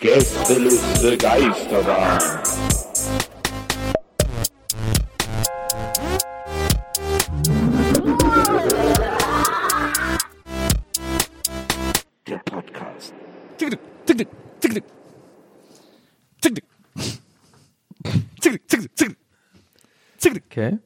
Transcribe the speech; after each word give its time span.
Gästeliste 0.00 1.18
Geisterbahn. 1.18 2.18
Der 12.26 12.38
Podcast. 12.38 13.14
Okay. 20.50 20.78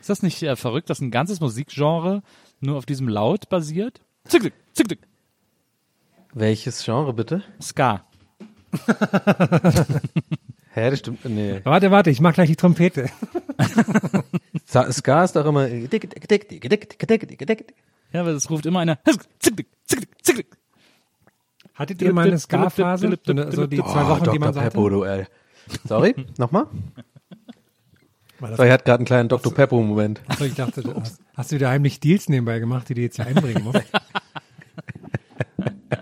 Ist 0.00 0.08
das 0.08 0.22
nicht 0.22 0.42
äh, 0.42 0.56
verrückt, 0.56 0.88
dass 0.88 1.00
ein 1.00 1.10
ganzes 1.10 1.40
Musikgenre 1.40 2.22
nur 2.60 2.78
auf 2.78 2.86
diesem 2.86 3.08
Laut 3.08 3.48
basiert? 3.50 4.03
Zick, 4.28 4.52
zick, 4.72 4.88
zick, 4.88 4.98
Welches 6.32 6.84
Genre 6.84 7.12
bitte? 7.12 7.42
Ska. 7.60 8.04
Hä, 10.72 10.90
das 10.90 10.98
stimmt. 10.98 11.24
Nee. 11.24 11.60
Warte, 11.62 11.90
warte, 11.92 12.10
ich 12.10 12.20
mach 12.20 12.34
gleich 12.34 12.48
die 12.48 12.56
Trompete. 12.56 13.08
Ska 14.66 15.24
ist 15.24 15.36
doch 15.36 15.46
immer. 15.46 15.68
Ja, 18.12 18.20
aber 18.20 18.30
es 18.30 18.50
ruft 18.50 18.66
immer 18.66 18.80
einer. 18.80 18.98
Zick, 19.38 19.66
zick, 19.86 20.08
zick. 20.22 20.46
Hattet 21.74 22.02
ihr 22.02 22.12
mal 22.12 22.26
eine 22.26 22.38
Ska-Phase? 22.38 23.18
So, 23.50 23.66
die 23.66 23.76
zwei 23.76 24.08
Wochen, 24.08 24.30
die 24.32 24.38
man 24.38 24.52
ey. 25.04 25.26
Sorry, 25.84 26.14
nochmal? 26.38 26.66
War 28.44 28.50
das- 28.50 28.56
So, 28.58 28.62
er 28.64 28.72
hat 28.74 28.84
gerade 28.84 28.98
einen 28.98 29.06
kleinen 29.06 29.28
Dr. 29.30 29.54
Peppo-Moment. 29.54 30.20
Achso, 30.28 30.44
ich 30.44 30.54
dachte, 30.54 30.82
du 30.82 30.94
hast, 30.94 31.18
hast 31.34 31.50
du 31.50 31.56
wieder 31.56 31.70
heimlich 31.70 31.98
Deals 32.00 32.28
nebenbei 32.28 32.58
gemacht, 32.58 32.86
die 32.90 32.94
du 32.94 33.00
jetzt 33.00 33.16
hier 33.16 33.26
einbringen 33.26 33.64
musst? 33.64 33.80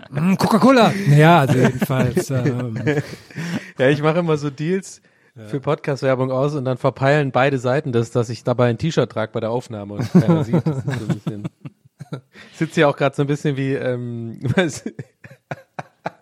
Mm, 0.09 0.35
Coca-Cola! 0.37 0.93
Naja, 1.07 1.39
also 1.39 1.57
jedenfalls. 1.57 2.29
Ähm, 2.31 2.77
Ja, 3.77 3.89
ich 3.89 4.01
mache 4.01 4.19
immer 4.19 4.37
so 4.37 4.49
Deals 4.49 5.01
für 5.47 5.59
Podcast-Werbung 5.59 6.31
aus 6.31 6.53
und 6.53 6.65
dann 6.65 6.77
verpeilen 6.77 7.31
beide 7.31 7.57
Seiten 7.57 7.91
das, 7.91 8.11
dass 8.11 8.29
ich 8.29 8.43
dabei 8.43 8.69
ein 8.69 8.77
T-Shirt 8.77 9.09
trage 9.11 9.31
bei 9.31 9.39
der 9.39 9.49
Aufnahme 9.49 9.95
und 9.95 10.11
keiner 10.11 10.43
sieht. 10.43 10.55
Das 10.67 10.77
ist 10.77 10.83
so 10.85 10.91
ein 10.91 11.07
bisschen. 11.07 11.43
Sitzt 12.53 12.75
hier 12.75 12.87
auch 12.89 12.95
gerade 12.95 13.15
so 13.15 13.23
ein 13.23 13.27
bisschen 13.27 13.57
wie, 13.57 13.73
ähm, 13.73 14.37
was, 14.55 14.83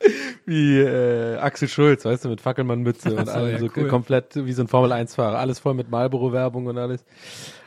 wie 0.45 0.79
äh, 0.79 1.37
Axel 1.37 1.67
Schulz, 1.67 2.05
weißt 2.05 2.25
du, 2.25 2.29
mit 2.29 2.41
Fackelmann-Mütze 2.41 3.15
und 3.15 3.25
so, 3.27 3.31
allem 3.31 3.51
ja, 3.51 3.59
so 3.59 3.69
cool. 3.75 3.87
komplett 3.87 4.35
wie 4.45 4.53
so 4.53 4.63
ein 4.63 4.67
Formel-1-Fahrer. 4.67 5.37
Alles 5.37 5.59
voll 5.59 5.73
mit 5.73 5.89
Marlboro-Werbung 5.89 6.65
und 6.65 6.77
alles. 6.77 7.05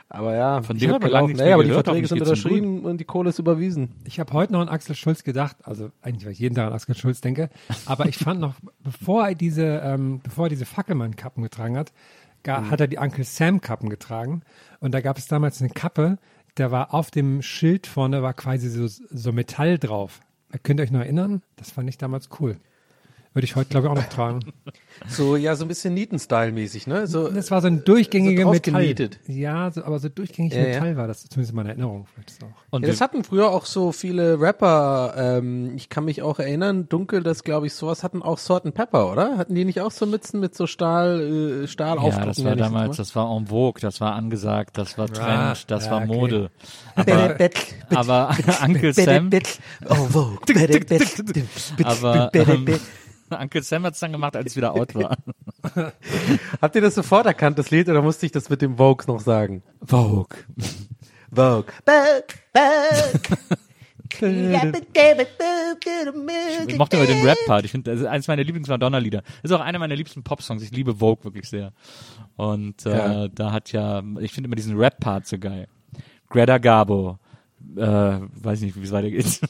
Aber 0.08 0.36
ja, 0.36 0.62
Von 0.62 0.78
dem 0.78 0.90
hab 0.90 1.02
hab 1.02 1.06
ich 1.06 1.12
lange 1.12 1.26
nichts 1.28 1.42
mehr 1.42 1.54
aber 1.54 1.64
die 1.64 1.70
Verträge 1.70 2.06
sind 2.06 2.20
unterschrieben 2.20 2.84
und 2.84 2.98
die 2.98 3.04
Kohle 3.04 3.30
ist 3.30 3.38
überwiesen. 3.40 3.94
ich 4.04 4.20
habe 4.20 4.32
heute 4.32 4.52
noch 4.52 4.60
an 4.60 4.68
Axel 4.68 4.94
Schulz 4.94 5.24
gedacht, 5.24 5.56
also 5.64 5.90
eigentlich, 6.02 6.24
weil 6.26 6.32
ich 6.32 6.38
jeden 6.38 6.54
Tag 6.54 6.68
an 6.68 6.72
Axel 6.72 6.94
Schulz 6.94 7.20
denke, 7.20 7.48
aber 7.86 8.06
ich 8.06 8.18
fand 8.18 8.38
noch, 8.38 8.54
bevor 8.84 9.26
er 9.26 9.34
diese, 9.34 9.64
ähm, 9.82 10.20
bevor 10.22 10.46
er 10.46 10.50
diese 10.50 10.66
Fackelmann-Kappen 10.66 11.42
getragen 11.42 11.76
hat, 11.76 11.92
ga, 12.44 12.60
Mhm. 12.60 12.70
hat 12.70 12.80
er 12.80 12.86
die 12.86 12.98
Uncle 12.98 13.24
Sam-Kappen 13.24 13.88
getragen 13.88 14.42
und 14.78 14.92
da 14.94 15.00
gab 15.00 15.18
es 15.18 15.26
damals 15.26 15.60
eine 15.60 15.70
Kappe, 15.70 16.18
da 16.54 16.70
war 16.70 16.94
auf 16.94 17.10
dem 17.10 17.42
Schild 17.42 17.88
vorne 17.88 18.22
war 18.22 18.34
quasi 18.34 18.68
so, 18.68 18.86
so 18.86 19.32
Metall 19.32 19.78
drauf. 19.78 20.20
Könnt 20.62 20.80
ihr 20.80 20.84
euch 20.84 20.90
noch 20.90 21.00
erinnern? 21.00 21.42
Das 21.56 21.70
fand 21.70 21.88
ich 21.88 21.98
damals 21.98 22.28
cool. 22.40 22.56
Würde 23.34 23.44
ich 23.46 23.56
heute, 23.56 23.70
glaube 23.70 23.88
ich, 23.88 23.90
auch 23.90 23.96
noch 23.96 24.08
tragen. 24.08 24.40
So, 25.08 25.34
ja, 25.34 25.56
so 25.56 25.64
ein 25.64 25.68
bisschen 25.68 25.92
Nieten-Style-mäßig, 25.94 26.86
ne? 26.86 27.08
So, 27.08 27.28
Das 27.28 27.50
war 27.50 27.60
so 27.60 27.66
ein 27.66 27.82
durchgängiger 27.84 28.44
so 28.44 28.50
Metall. 28.50 28.72
draufgenietet. 28.74 29.18
Ja, 29.26 29.72
so, 29.72 29.82
aber 29.84 29.98
so 29.98 30.08
durchgängig 30.08 30.52
Ja, 30.54 30.60
ja. 30.60 30.66
Metall 30.68 30.96
war 30.96 31.08
das, 31.08 31.24
zumindest 31.24 31.50
in 31.50 31.56
meiner 31.56 31.70
Erinnerung. 31.70 32.06
Vielleicht 32.14 32.30
ist 32.30 32.44
auch. 32.44 32.48
Und 32.70 32.82
Ja, 32.82 32.88
das 32.88 33.00
hatten 33.00 33.24
früher 33.24 33.50
auch 33.50 33.66
so 33.66 33.90
viele 33.90 34.40
Rapper, 34.40 35.14
ähm, 35.16 35.72
ich 35.74 35.88
kann 35.88 36.04
mich 36.04 36.22
auch 36.22 36.38
erinnern, 36.38 36.88
dunkel, 36.88 37.24
das 37.24 37.42
glaube 37.42 37.66
ich, 37.66 37.74
sowas 37.74 38.04
hatten 38.04 38.22
auch 38.22 38.38
and 38.64 38.74
Pepper, 38.74 39.10
oder? 39.10 39.36
Hatten 39.36 39.56
die 39.56 39.64
nicht 39.64 39.80
auch 39.80 39.90
so 39.90 40.06
Mützen 40.06 40.38
mit 40.38 40.54
so 40.54 40.68
Stahl, 40.68 41.64
äh, 41.64 41.66
Stahl 41.66 41.98
ja, 42.04 42.24
das 42.24 42.44
war 42.44 42.54
damals, 42.54 42.98
das 42.98 43.16
war 43.16 43.36
en 43.36 43.48
vogue, 43.48 43.80
das 43.80 44.00
war 44.00 44.14
angesagt, 44.14 44.78
das 44.78 44.96
war 44.96 45.08
Trend, 45.08 45.68
das 45.72 45.86
ja, 45.86 45.90
war 45.90 45.98
okay. 46.02 46.06
Mode. 46.06 46.50
Aber, 46.94 47.36
aber 47.90 48.36
Uncle 48.62 48.92
Sam, 48.92 49.30
Oh, 49.88 49.94
Vogue. 49.94 50.38
aber 51.82 52.30
ähm, 52.34 52.66
Uncle 53.40 53.62
Sam 53.62 53.84
hat's 53.84 54.00
dann 54.00 54.12
gemacht, 54.12 54.36
als 54.36 54.46
es 54.52 54.56
wieder 54.56 54.74
out 54.74 54.94
war. 54.94 55.16
Habt 56.60 56.74
ihr 56.74 56.80
das 56.82 56.94
sofort 56.94 57.26
erkannt, 57.26 57.58
das 57.58 57.70
Lied, 57.70 57.88
oder 57.88 58.02
musste 58.02 58.26
ich 58.26 58.32
das 58.32 58.48
mit 58.50 58.60
dem 58.62 58.76
Vogue 58.76 59.04
noch 59.06 59.20
sagen? 59.20 59.62
Vogue. 59.82 60.36
Vogue. 61.32 61.72
Ich 66.68 66.78
mochte 66.78 66.96
immer 66.96 67.06
den 67.06 67.26
Rap-Part. 67.26 67.64
Ich 67.64 67.70
finde, 67.72 67.90
das 67.90 68.00
ist 68.00 68.06
eines 68.06 68.28
meiner 68.28 68.44
Lieblings-Madonna-Lieder. 68.44 69.22
Das 69.42 69.50
ist 69.50 69.52
auch 69.52 69.60
einer 69.60 69.78
meiner 69.78 69.96
liebsten 69.96 70.22
Pop-Songs. 70.22 70.62
Ich 70.62 70.70
liebe 70.70 70.94
Vogue 70.96 71.24
wirklich 71.24 71.48
sehr. 71.48 71.72
Und 72.36 72.86
äh, 72.86 72.96
Ja. 72.96 73.28
da 73.28 73.52
hat 73.52 73.72
ja, 73.72 74.02
ich 74.20 74.32
finde 74.32 74.46
immer 74.48 74.56
diesen 74.56 74.76
Rap-Part 74.78 75.26
so 75.26 75.38
geil. 75.38 75.66
Greta 76.30 76.58
Garbo, 76.58 77.18
äh, 77.76 77.80
weiß 77.80 78.60
nicht, 78.60 78.76
wie 78.76 78.84
es 78.84 78.92
weitergeht. 78.92 79.40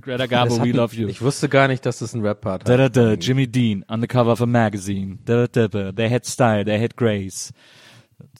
Greta 0.00 0.26
Garbo, 0.26 0.58
we 0.62 0.72
love 0.72 0.94
you. 0.96 1.08
Ich 1.08 1.20
wusste 1.20 1.48
gar 1.48 1.68
nicht, 1.68 1.84
dass 1.84 1.98
das 1.98 2.14
ein 2.14 2.22
Rap-Part 2.22 2.66
Da, 2.66 2.72
hat. 2.78 2.80
da, 2.80 2.88
da, 2.88 3.12
Jimmy 3.12 3.46
Dean 3.46 3.84
on 3.88 4.00
the 4.00 4.06
cover 4.06 4.32
of 4.32 4.40
a 4.40 4.46
magazine. 4.46 5.18
Da, 5.24 5.46
da, 5.46 5.68
da, 5.68 5.92
they 5.92 6.08
had 6.08 6.24
style, 6.24 6.64
they 6.64 6.80
had 6.82 6.96
grace. 6.96 7.52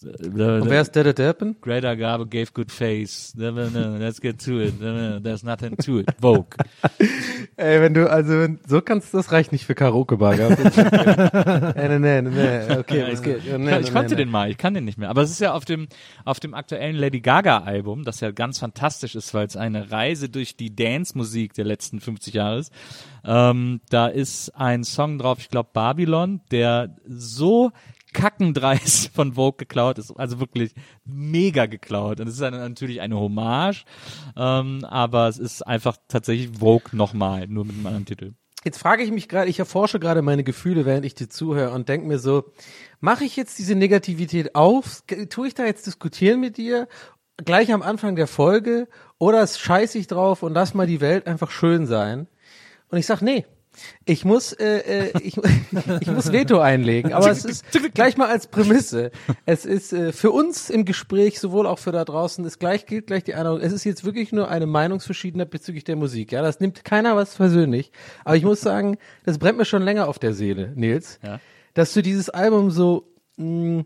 Und 0.04 0.70
wer 0.70 0.80
ist 0.80 0.94
Dede 0.94 1.14
Deppen? 1.14 1.56
Greta 1.60 1.94
Garbo 1.94 2.26
gave 2.26 2.52
good 2.52 2.70
face. 2.70 3.32
Da, 3.36 3.50
da, 3.50 3.66
da, 3.66 3.96
Let's 3.96 4.20
get 4.20 4.44
to 4.44 4.60
it. 4.60 4.78
There's 4.80 5.42
nothing 5.42 5.76
to 5.76 5.98
it. 5.98 6.08
Vogue. 6.20 6.56
Ey, 7.56 7.80
wenn 7.80 7.94
du, 7.94 8.10
also, 8.10 8.32
wenn, 8.40 8.58
so 8.66 8.80
kannst, 8.80 9.12
das 9.14 9.30
reicht 9.30 9.52
nicht 9.52 9.66
für 9.66 9.74
Karaoke-Bar, 9.74 10.36
gell? 10.36 10.48
nee, 11.76 11.98
nee, 11.98 12.22
nee, 12.22 12.30
nee, 12.30 12.76
okay, 12.76 13.04
was 13.10 13.22
geht? 13.22 13.42
Ich 13.44 13.92
konnte 13.92 14.16
den 14.16 14.30
mal, 14.30 14.50
ich 14.50 14.58
kann 14.58 14.74
den 14.74 14.84
nicht 14.84 14.98
mehr. 14.98 15.10
Aber 15.10 15.22
es 15.22 15.30
ist 15.30 15.40
ja 15.40 15.52
auf 15.52 15.64
dem, 15.64 15.88
auf 16.24 16.40
dem 16.40 16.54
aktuellen 16.54 16.96
Lady 16.96 17.20
Gaga 17.20 17.58
Album, 17.58 18.04
das 18.04 18.20
ja 18.20 18.30
ganz 18.30 18.58
fantastisch 18.58 19.14
ist, 19.14 19.34
weil 19.34 19.46
es 19.46 19.56
eine 19.56 19.90
Reise 19.90 20.28
durch 20.28 20.56
die 20.56 20.74
Dance-Musik 20.74 21.54
der 21.54 21.64
letzten 21.64 22.00
50 22.00 22.34
Jahre 22.34 22.58
ist. 22.58 22.72
Ähm, 23.24 23.80
da 23.90 24.08
ist 24.08 24.50
ein 24.50 24.82
Song 24.84 25.18
drauf, 25.18 25.38
ich 25.38 25.48
glaube 25.48 25.70
Babylon, 25.72 26.40
der 26.50 26.96
so 27.06 27.70
kackendreist 28.12 29.08
von 29.14 29.34
Vogue 29.34 29.56
geklaut 29.58 29.98
ist, 29.98 30.10
also 30.12 30.40
wirklich 30.40 30.74
mega 31.04 31.66
geklaut. 31.66 32.20
Und 32.20 32.28
es 32.28 32.34
ist 32.34 32.40
natürlich 32.40 33.00
eine 33.00 33.18
Hommage, 33.18 33.84
ähm, 34.36 34.84
aber 34.84 35.28
es 35.28 35.38
ist 35.38 35.62
einfach 35.62 35.96
tatsächlich 36.08 36.58
Vogue 36.58 36.90
nochmal, 36.92 37.46
nur 37.48 37.64
mit 37.64 37.76
einem 37.76 37.86
anderen 37.86 38.06
Titel. 38.06 38.34
Jetzt 38.64 38.78
frage 38.78 39.02
ich 39.02 39.10
mich 39.10 39.28
gerade, 39.28 39.50
ich 39.50 39.58
erforsche 39.58 39.98
gerade 39.98 40.22
meine 40.22 40.44
Gefühle, 40.44 40.86
während 40.86 41.04
ich 41.04 41.14
dir 41.14 41.28
zuhöre 41.28 41.72
und 41.72 41.88
denke 41.88 42.06
mir 42.06 42.18
so, 42.18 42.44
mache 43.00 43.24
ich 43.24 43.36
jetzt 43.36 43.58
diese 43.58 43.74
Negativität 43.74 44.54
auf? 44.54 45.02
Tue 45.30 45.48
ich 45.48 45.54
da 45.54 45.64
jetzt 45.64 45.86
diskutieren 45.86 46.38
mit 46.38 46.56
dir? 46.56 46.86
Gleich 47.44 47.72
am 47.72 47.82
Anfang 47.82 48.14
der 48.14 48.28
Folge? 48.28 48.86
Oder 49.18 49.44
scheiße 49.44 49.98
ich 49.98 50.06
drauf 50.06 50.44
und 50.44 50.54
lass 50.54 50.74
mal 50.74 50.86
die 50.86 51.00
Welt 51.00 51.26
einfach 51.26 51.50
schön 51.50 51.86
sein? 51.86 52.28
Und 52.88 52.98
ich 52.98 53.06
sag, 53.06 53.20
nee, 53.20 53.46
Ich 54.04 54.24
muss, 54.24 54.52
äh, 54.52 55.08
äh, 55.08 55.12
ich, 55.22 55.36
ich 56.00 56.06
muss 56.08 56.32
Veto 56.32 56.60
einlegen, 56.60 57.12
aber 57.12 57.30
es 57.30 57.44
ist 57.44 57.64
gleich 57.94 58.16
mal 58.16 58.28
als 58.28 58.46
Prämisse. 58.46 59.10
Es 59.46 59.64
ist 59.64 59.92
äh, 59.92 60.12
für 60.12 60.30
uns 60.30 60.70
im 60.70 60.84
Gespräch, 60.84 61.40
sowohl 61.40 61.66
auch 61.66 61.78
für 61.78 61.92
da 61.92 62.04
draußen, 62.04 62.44
ist 62.44 62.58
gleich 62.58 62.86
gilt 62.86 63.06
gleich 63.06 63.24
die 63.24 63.34
Einladung. 63.34 63.60
Es 63.60 63.72
ist 63.72 63.84
jetzt 63.84 64.04
wirklich 64.04 64.32
nur 64.32 64.48
eine 64.48 64.66
Meinungsverschiedenheit 64.66 65.50
bezüglich 65.50 65.84
der 65.84 65.96
Musik. 65.96 66.32
Ja, 66.32 66.42
das 66.42 66.60
nimmt 66.60 66.84
keiner 66.84 67.16
was 67.16 67.34
persönlich. 67.36 67.92
Aber 68.24 68.36
ich 68.36 68.44
muss 68.44 68.60
sagen, 68.60 68.98
das 69.24 69.38
brennt 69.38 69.58
mir 69.58 69.64
schon 69.64 69.82
länger 69.82 70.08
auf 70.08 70.18
der 70.18 70.32
Seele, 70.34 70.72
Nils, 70.74 71.18
Ja. 71.22 71.40
dass 71.74 71.92
du 71.94 72.02
dieses 72.02 72.28
Album 72.30 72.70
so 72.70 73.08
mh, 73.36 73.84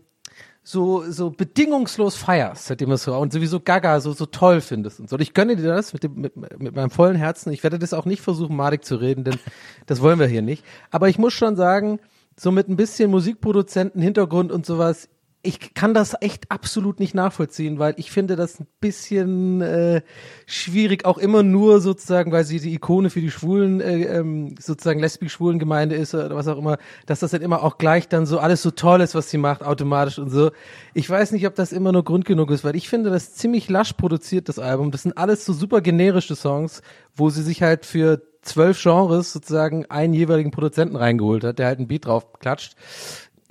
so, 0.67 1.09
so 1.09 1.29
bedingungslos 1.29 2.17
feierst, 2.17 2.65
seitdem 2.65 2.91
es 2.91 3.03
so, 3.03 3.15
und 3.15 3.31
sowieso 3.31 3.61
Gaga 3.61 4.01
so, 4.01 4.11
so 4.11 4.25
toll 4.25 4.59
findest 4.59 4.99
und 4.99 5.09
so. 5.09 5.15
Und 5.15 5.21
ich 5.21 5.33
gönne 5.33 5.55
dir 5.55 5.63
das 5.63 5.93
mit 5.93 6.03
dem, 6.03 6.15
mit, 6.19 6.35
mit 6.35 6.75
meinem 6.75 6.89
vollen 6.89 7.15
Herzen. 7.15 7.53
Ich 7.53 7.63
werde 7.63 7.79
das 7.79 7.93
auch 7.93 8.03
nicht 8.03 8.21
versuchen, 8.21 8.53
madig 8.57 8.83
zu 8.83 8.97
reden, 8.97 9.23
denn 9.23 9.39
das 9.85 10.01
wollen 10.01 10.19
wir 10.19 10.27
hier 10.27 10.41
nicht. 10.41 10.65
Aber 10.91 11.07
ich 11.07 11.17
muss 11.17 11.31
schon 11.31 11.55
sagen, 11.55 12.01
so 12.35 12.51
mit 12.51 12.67
ein 12.67 12.75
bisschen 12.75 13.09
Musikproduzenten 13.09 14.01
Hintergrund 14.01 14.51
und 14.51 14.65
sowas, 14.65 15.07
ich 15.47 15.73
kann 15.73 15.93
das 15.93 16.13
echt 16.19 16.51
absolut 16.51 16.99
nicht 16.99 17.15
nachvollziehen, 17.15 17.79
weil 17.79 17.93
ich 17.95 18.11
finde 18.11 18.35
das 18.35 18.59
ein 18.59 18.67
bisschen 18.81 19.61
äh, 19.61 20.01
schwierig, 20.45 21.05
auch 21.05 21.17
immer 21.17 21.41
nur 21.41 21.79
sozusagen, 21.79 22.33
weil 22.33 22.43
sie 22.43 22.59
die 22.59 22.73
Ikone 22.73 23.09
für 23.09 23.21
die 23.21 23.31
schwulen, 23.31 23.79
äh, 23.79 24.03
ähm, 24.03 24.55
sozusagen 24.59 24.99
lesbisch-schwulen 24.99 25.57
Gemeinde 25.57 25.95
ist 25.95 26.13
oder 26.13 26.35
was 26.35 26.49
auch 26.49 26.57
immer, 26.57 26.77
dass 27.05 27.21
das 27.21 27.31
dann 27.31 27.41
immer 27.41 27.63
auch 27.63 27.77
gleich 27.77 28.09
dann 28.09 28.25
so 28.25 28.39
alles 28.39 28.61
so 28.61 28.71
toll 28.71 28.99
ist, 28.99 29.15
was 29.15 29.29
sie 29.29 29.37
macht, 29.37 29.63
automatisch 29.63 30.19
und 30.19 30.29
so. 30.29 30.51
Ich 30.93 31.09
weiß 31.09 31.31
nicht, 31.31 31.47
ob 31.47 31.55
das 31.55 31.71
immer 31.71 31.93
nur 31.93 32.03
Grund 32.03 32.25
genug 32.25 32.51
ist, 32.51 32.65
weil 32.65 32.75
ich 32.75 32.89
finde 32.89 33.09
das 33.09 33.33
ziemlich 33.33 33.69
lasch 33.69 33.93
produziert, 33.93 34.49
das 34.49 34.59
Album. 34.59 34.91
Das 34.91 35.03
sind 35.03 35.17
alles 35.17 35.45
so 35.45 35.53
super 35.53 35.79
generische 35.79 36.35
Songs, 36.35 36.81
wo 37.15 37.29
sie 37.29 37.41
sich 37.41 37.61
halt 37.61 37.85
für 37.85 38.21
zwölf 38.41 38.81
Genres 38.81 39.33
sozusagen 39.33 39.85
einen 39.85 40.13
jeweiligen 40.13 40.51
Produzenten 40.51 40.95
reingeholt 40.95 41.43
hat, 41.43 41.59
der 41.59 41.67
halt 41.67 41.79
ein 41.79 41.87
Beat 41.87 42.05
drauf 42.05 42.33
klatscht. 42.39 42.75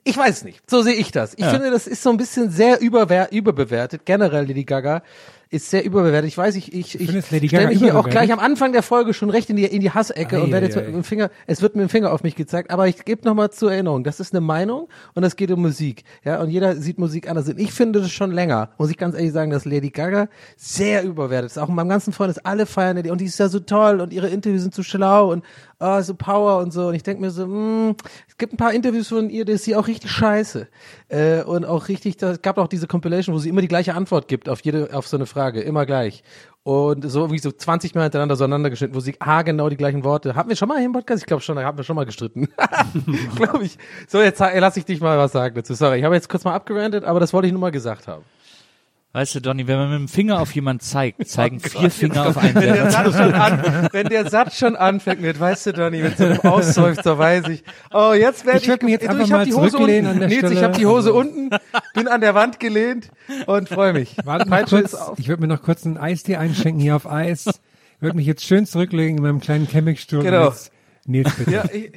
Ich 0.08 0.16
weiß 0.16 0.44
nicht. 0.44 0.62
So 0.70 0.82
sehe 0.82 0.94
ich 0.94 1.10
das. 1.10 1.34
Ich 1.34 1.40
Ja. 1.40 1.50
finde, 1.50 1.70
das 1.70 1.86
ist 1.88 2.02
so 2.02 2.10
ein 2.10 2.16
bisschen 2.16 2.48
sehr 2.50 2.80
überbewertet. 2.80 4.02
Generell 4.04 4.46
Lady 4.46 4.64
Gaga 4.64 5.02
ist 5.48 5.70
sehr 5.70 5.84
überbewertet. 5.84 6.26
Ich 6.28 6.36
weiß, 6.36 6.56
ich, 6.56 6.72
ich, 6.74 7.00
ich 7.00 7.30
Lady 7.30 7.48
stelle 7.48 7.68
mich 7.68 7.78
hier 7.78 7.96
auch 7.96 8.08
gleich 8.08 8.32
am 8.32 8.40
Anfang 8.40 8.72
der 8.72 8.82
Folge 8.82 9.14
schon 9.14 9.30
recht 9.30 9.48
in 9.48 9.54
die, 9.56 9.64
in 9.64 9.80
die 9.80 9.92
Hassecke 9.92 10.36
Ei, 10.36 10.40
und 10.40 10.50
werde 10.50 10.66
jetzt 10.66 10.76
ei. 10.76 10.82
mit 10.82 10.94
dem 10.94 11.04
Finger, 11.04 11.30
es 11.46 11.62
wird 11.62 11.76
mit 11.76 11.82
dem 11.82 11.88
Finger 11.88 12.12
auf 12.12 12.24
mich 12.24 12.34
gezeigt, 12.34 12.72
aber 12.72 12.88
ich 12.88 13.04
gebe 13.04 13.24
nochmal 13.24 13.50
zur 13.50 13.72
Erinnerung, 13.72 14.02
das 14.02 14.18
ist 14.18 14.32
eine 14.34 14.40
Meinung 14.40 14.88
und 15.14 15.22
es 15.22 15.36
geht 15.36 15.52
um 15.52 15.62
Musik. 15.62 16.02
Ja, 16.24 16.40
und 16.40 16.50
jeder 16.50 16.74
sieht 16.76 16.98
Musik 16.98 17.30
anders. 17.30 17.48
Und 17.48 17.60
ich 17.60 17.72
finde 17.72 18.00
das 18.00 18.10
schon 18.10 18.32
länger, 18.32 18.70
muss 18.76 18.90
ich 18.90 18.96
ganz 18.96 19.14
ehrlich 19.14 19.32
sagen, 19.32 19.52
dass 19.52 19.64
Lady 19.64 19.90
Gaga 19.90 20.28
sehr 20.56 21.04
überbewertet 21.04 21.52
ist. 21.52 21.58
Auch 21.58 21.68
in 21.68 21.76
meinem 21.76 21.90
ganzen 21.90 22.12
Freundes, 22.12 22.38
alle 22.44 22.66
feiern 22.66 23.00
die 23.00 23.10
und 23.10 23.20
die 23.20 23.26
ist 23.26 23.38
ja 23.38 23.48
so 23.48 23.60
toll 23.60 24.00
und 24.00 24.12
ihre 24.12 24.28
Interviews 24.28 24.62
sind 24.62 24.74
so 24.74 24.82
schlau 24.82 25.30
und 25.30 25.44
oh, 25.80 26.00
so 26.00 26.14
Power 26.14 26.58
und 26.58 26.72
so. 26.72 26.88
Und 26.88 26.94
ich 26.94 27.02
denke 27.02 27.20
mir 27.20 27.30
so, 27.30 27.46
mh, 27.46 27.94
es 28.28 28.36
gibt 28.36 28.52
ein 28.54 28.56
paar 28.56 28.72
Interviews 28.72 29.08
von 29.08 29.30
ihr, 29.30 29.44
da 29.44 29.52
ist 29.52 29.64
sie 29.64 29.76
auch 29.76 29.86
richtig 29.86 30.10
scheiße. 30.10 30.68
Äh, 31.08 31.42
und 31.42 31.64
auch 31.64 31.88
richtig, 31.88 32.16
da 32.16 32.36
gab 32.36 32.58
auch 32.58 32.68
diese 32.68 32.86
Compilation, 32.86 33.34
wo 33.34 33.38
sie 33.38 33.48
immer 33.48 33.60
die 33.60 33.68
gleiche 33.68 33.94
Antwort 33.94 34.28
gibt 34.28 34.48
auf 34.48 34.60
jede, 34.60 34.90
auf 34.92 35.06
so 35.06 35.16
eine 35.16 35.26
Frage, 35.26 35.60
immer 35.60 35.86
gleich. 35.86 36.22
Und 36.62 37.08
so 37.08 37.30
wie 37.30 37.38
so 37.38 37.52
20 37.52 37.94
Mal 37.94 38.02
hintereinander 38.02 38.34
so 38.34 38.42
aneinander 38.42 38.70
geschnitten, 38.70 38.94
wo 38.96 39.00
sie 39.00 39.14
ah, 39.20 39.42
genau 39.42 39.68
die 39.68 39.76
gleichen 39.76 40.02
Worte. 40.02 40.34
Hatten 40.34 40.48
wir 40.48 40.56
schon 40.56 40.68
mal 40.68 40.78
hier 40.78 40.86
im 40.86 40.92
Podcast? 40.92 41.22
Ich 41.22 41.26
glaube 41.26 41.42
schon, 41.42 41.54
da 41.54 41.62
haben 41.62 41.78
wir 41.78 41.84
schon 41.84 41.94
mal 41.94 42.06
gestritten. 42.06 42.48
glaube 43.36 43.64
ich. 43.64 43.78
So, 44.08 44.20
jetzt 44.20 44.40
lass 44.40 44.76
ich 44.76 44.84
dich 44.84 45.00
mal 45.00 45.16
was 45.16 45.30
sagen 45.30 45.54
dazu. 45.54 45.74
Sorry, 45.74 45.98
ich 45.98 46.04
habe 46.04 46.16
jetzt 46.16 46.28
kurz 46.28 46.42
mal 46.42 46.54
abgerantet, 46.54 47.04
aber 47.04 47.20
das 47.20 47.32
wollte 47.32 47.46
ich 47.46 47.52
nur 47.52 47.60
mal 47.60 47.70
gesagt 47.70 48.08
haben. 48.08 48.24
Weißt 49.16 49.34
du, 49.34 49.40
Donny, 49.40 49.66
wenn 49.66 49.78
man 49.78 49.88
mit 49.88 49.98
dem 49.98 50.08
Finger 50.08 50.42
auf 50.42 50.54
jemanden 50.54 50.80
zeigt, 50.80 51.26
zeigen 51.26 51.58
vier 51.58 51.90
Finger 51.90 52.26
auf 52.26 52.36
einen 52.36 52.54
Wenn 52.54 52.74
der, 52.74 52.90
selber. 52.90 52.90
Satz 52.90 53.16
schon 53.16 53.32
an, 53.32 53.88
wenn 53.92 54.08
der 54.08 54.28
Satz 54.28 54.58
schon 54.58 54.76
anfängt 54.76 55.22
mit, 55.22 55.40
weißt 55.40 55.68
du, 55.68 55.72
Donny, 55.72 56.02
mit 56.02 56.18
so 56.18 56.24
einem 56.26 56.40
Ausseufzer 56.40 57.16
weiß 57.16 57.48
ich, 57.48 57.64
oh, 57.94 58.12
jetzt 58.12 58.44
werde 58.44 58.58
ich, 58.58 58.64
Ich 58.64 58.68
würd 58.68 58.82
mich 58.82 58.92
jetzt 58.92 59.06
du, 59.06 59.08
einfach 59.08 59.24
ich 59.24 59.32
hab 59.32 59.38
mal 59.38 59.46
die 59.46 59.54
Hose 59.54 59.70
zurücklehnen 59.70 60.10
unten. 60.10 60.22
an 60.22 60.28
der 60.28 60.42
Nils, 60.42 60.52
ich 60.52 60.62
habe 60.62 60.76
die 60.76 60.84
Hose 60.84 61.14
unten, 61.14 61.48
bin 61.94 62.08
an 62.08 62.20
der 62.20 62.34
Wand 62.34 62.60
gelehnt 62.60 63.10
und 63.46 63.70
freue 63.70 63.94
mich. 63.94 64.18
Warte 64.22 64.50
kurz, 64.68 64.94
ich 65.16 65.28
würde 65.28 65.40
mir 65.40 65.48
noch 65.48 65.62
kurz 65.62 65.86
ein 65.86 65.96
Eistee 65.96 66.36
einschenken 66.36 66.82
hier 66.82 66.94
auf 66.94 67.10
Eis. 67.10 67.46
Würde 68.00 68.18
mich 68.18 68.26
jetzt 68.26 68.44
schön 68.44 68.66
zurücklegen 68.66 69.16
in 69.16 69.22
meinem 69.22 69.40
kleinen 69.40 69.66
Campingstuhl. 69.66 70.24
Genau. 70.24 70.52
Nils, 71.06 71.34
bitte. 71.36 71.50
Ja, 71.52 71.64
ich, 71.72 71.90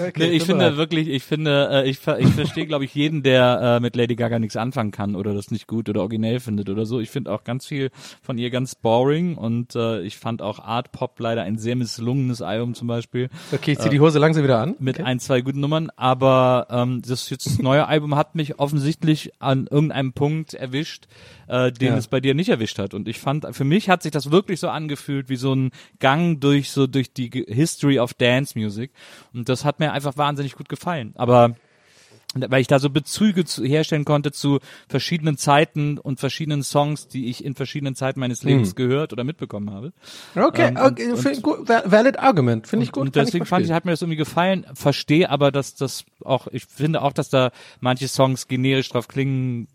okay, 0.00 0.12
Nee, 0.16 0.26
ich 0.36 0.42
finde 0.44 0.64
bereit. 0.64 0.76
wirklich, 0.76 1.08
ich 1.08 1.22
finde, 1.22 1.68
äh, 1.72 1.88
ich, 1.88 1.98
ver- 1.98 2.18
ich 2.18 2.28
verstehe, 2.28 2.66
glaube 2.66 2.84
ich, 2.84 2.94
jeden, 2.94 3.22
der 3.22 3.76
äh, 3.76 3.80
mit 3.80 3.96
Lady 3.96 4.16
Gaga 4.16 4.38
nichts 4.38 4.56
anfangen 4.56 4.90
kann 4.90 5.14
oder 5.16 5.34
das 5.34 5.50
nicht 5.50 5.66
gut 5.66 5.88
oder 5.88 6.00
originell 6.00 6.40
findet 6.40 6.68
oder 6.68 6.86
so. 6.86 7.00
Ich 7.00 7.10
finde 7.10 7.32
auch 7.32 7.44
ganz 7.44 7.66
viel 7.66 7.90
von 8.22 8.38
ihr 8.38 8.50
ganz 8.50 8.74
boring 8.74 9.36
und 9.36 9.74
äh, 9.76 10.00
ich 10.02 10.16
fand 10.16 10.42
auch 10.42 10.58
Art 10.58 10.92
Pop 10.92 11.18
leider 11.20 11.42
ein 11.42 11.58
sehr 11.58 11.76
misslungenes 11.76 12.42
Album 12.42 12.74
zum 12.74 12.88
Beispiel 12.88 13.28
Okay, 13.52 13.72
ich 13.72 13.78
zieh 13.78 13.88
die 13.90 14.00
Hose 14.00 14.18
langsam 14.18 14.42
wieder 14.44 14.58
an. 14.60 14.74
mit 14.78 15.00
ein, 15.00 15.18
zwei 15.20 15.40
guten 15.40 15.60
Nummern, 15.60 15.90
aber 15.96 16.66
ähm, 16.70 17.02
das 17.06 17.30
jetzt 17.30 17.46
das 17.46 17.58
neue 17.58 17.86
Album 17.86 18.14
hat 18.16 18.34
mich 18.34 18.58
offensichtlich 18.58 19.32
an 19.38 19.66
irgendeinem 19.70 20.12
Punkt 20.12 20.54
erwischt, 20.54 21.06
äh, 21.48 21.72
den 21.72 21.88
Ja. 21.92 21.96
es 21.96 22.08
bei 22.08 22.20
dir 22.20 22.34
nicht 22.34 22.48
erwischt 22.48 22.78
hat. 22.78 22.94
Und 22.94 23.08
ich 23.08 23.18
fand, 23.18 23.46
für 23.52 23.64
mich 23.64 23.88
hat 23.88 24.02
sich 24.02 24.12
das 24.12 24.30
wirklich 24.30 24.60
so 24.60 24.68
angefühlt 24.68 25.28
wie 25.28 25.36
so 25.36 25.54
ein 25.54 25.70
Gang 26.00 26.40
durch 26.40 26.70
so 26.70 26.86
durch 26.86 27.12
die 27.12 27.30
History 27.48 27.98
of 27.98 28.14
Dance 28.14 28.58
Music. 28.58 28.90
Und 29.34 29.48
das 29.48 29.64
hat 29.64 29.80
mir 29.80 29.92
einfach 29.92 30.16
wahnsinnig 30.16 30.54
gut 30.54 30.68
gefallen. 30.68 31.12
Aber 31.16 31.56
weil 32.38 32.60
ich 32.60 32.66
da 32.66 32.78
so 32.78 32.90
Bezüge 32.90 33.46
zu, 33.46 33.64
herstellen 33.64 34.04
konnte 34.04 34.30
zu 34.30 34.58
verschiedenen 34.88 35.38
Zeiten 35.38 35.96
und 35.96 36.20
verschiedenen 36.20 36.62
Songs, 36.62 37.08
die 37.08 37.30
ich 37.30 37.42
in 37.42 37.54
verschiedenen 37.54 37.94
Zeiten 37.94 38.20
meines 38.20 38.42
Lebens 38.42 38.74
gehört 38.74 39.14
oder 39.14 39.24
mitbekommen 39.24 39.70
habe. 39.70 39.94
Okay, 40.34 40.66
Ähm, 40.68 40.76
okay 40.76 41.12
und- 41.12 41.42
gut, 41.42 41.66
va- 41.66 41.84
valid 41.86 42.18
argument, 42.18 42.66
finde 42.66 42.84
ich 42.84 42.92
gut. 42.92 43.00
Und 43.06 43.16
deswegen 43.16 43.44
ich 43.44 43.48
fand 43.48 43.64
ich, 43.64 43.72
hat 43.72 43.86
mir 43.86 43.92
das 43.92 44.02
irgendwie 44.02 44.18
gefallen, 44.18 44.66
verstehe 44.74 45.30
aber, 45.30 45.50
dass 45.50 45.76
das 45.76 46.04
auch, 46.24 46.46
ich 46.48 46.66
finde 46.66 47.00
auch, 47.00 47.14
dass 47.14 47.30
da 47.30 47.52
manche 47.80 48.06
Songs 48.06 48.48
generisch 48.48 48.90
drauf 48.90 49.08
klingen, 49.08 49.68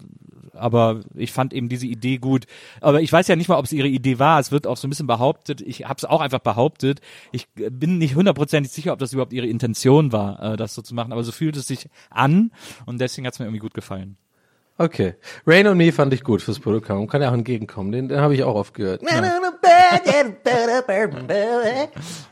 aber 0.54 1.02
ich 1.16 1.32
fand 1.32 1.54
eben 1.54 1.70
diese 1.70 1.88
Idee 1.88 2.18
gut. 2.18 2.46
Aber 2.82 3.02
ich 3.02 3.12
weiß 3.12 3.28
ja 3.28 3.36
nicht 3.36 3.48
mal, 3.48 3.58
ob 3.58 3.66
es 3.66 3.74
ihre 3.74 3.88
Idee 3.88 4.20
war. 4.20 4.40
Es 4.40 4.52
wird 4.52 4.68
auch 4.68 4.78
so 4.78 4.88
ein 4.88 4.90
bisschen 4.90 5.08
behauptet. 5.08 5.62
Ich 5.62 5.86
habe 5.86 5.98
es 5.98 6.06
auch 6.06 6.22
einfach 6.22 6.40
behauptet. 6.40 7.02
Ich 7.32 7.48
äh, 7.58 7.70
bin 7.70 7.98
nicht 7.98 8.16
hundertprozentig 8.16 8.72
sicher, 8.72 8.94
ob 8.94 9.00
das 9.00 9.14
überhaupt 9.14 9.34
ihre 9.34 9.48
Intention 9.48 10.12
war, 10.12 10.54
äh, 10.54 10.58
das 10.58 10.74
so 10.74 10.82
zu 10.82 10.96
machen. 10.96 11.12
Aber 11.12 11.24
so 11.24 11.32
fühlt 11.32 11.56
es 11.56 11.68
sich 11.68 11.88
an 12.10 12.52
und 12.86 13.00
deswegen 13.00 13.28
hat 13.28 13.34
es 13.34 13.40
mir 13.40 13.46
irgendwie 13.46 13.60
gut 13.60 13.74
gefallen. 13.74 14.18
Okay. 14.84 15.14
Rain 15.46 15.68
on 15.68 15.78
Me 15.78 15.92
fand 15.92 16.12
ich 16.14 16.24
gut 16.24 16.42
fürs 16.42 16.60
Protokoll. 16.60 17.06
Kann 17.08 17.22
ja 17.22 17.30
auch 17.30 17.34
entgegenkommen. 17.34 17.92
Den, 17.92 18.08
den 18.08 18.20
habe 18.20 18.34
ich 18.34 18.44
auch 18.44 18.56
oft 18.56 18.74
gehört. 18.74 19.02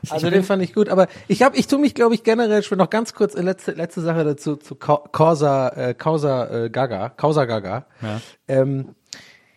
Also 0.09 0.29
den 0.29 0.43
fand 0.43 0.63
ich 0.63 0.73
gut. 0.73 0.89
Aber 0.89 1.07
ich 1.27 1.43
habe, 1.43 1.55
ich 1.57 1.67
tue 1.67 1.79
mich, 1.79 1.93
glaube 1.93 2.15
ich, 2.15 2.23
generell 2.23 2.63
schon 2.63 2.79
noch 2.79 2.89
ganz 2.89 3.13
kurz, 3.13 3.35
äh, 3.35 3.41
letzte, 3.41 3.73
letzte 3.73 4.01
Sache 4.01 4.23
dazu, 4.23 4.55
zu 4.55 4.75
Ca- 4.75 5.03
Causa, 5.11 5.69
äh, 5.69 5.93
Causa 5.93 6.65
äh, 6.65 6.69
Gaga, 6.69 7.09
Causa 7.09 7.45
Gaga. 7.45 7.85
Ja. 8.01 8.21
Ähm, 8.47 8.95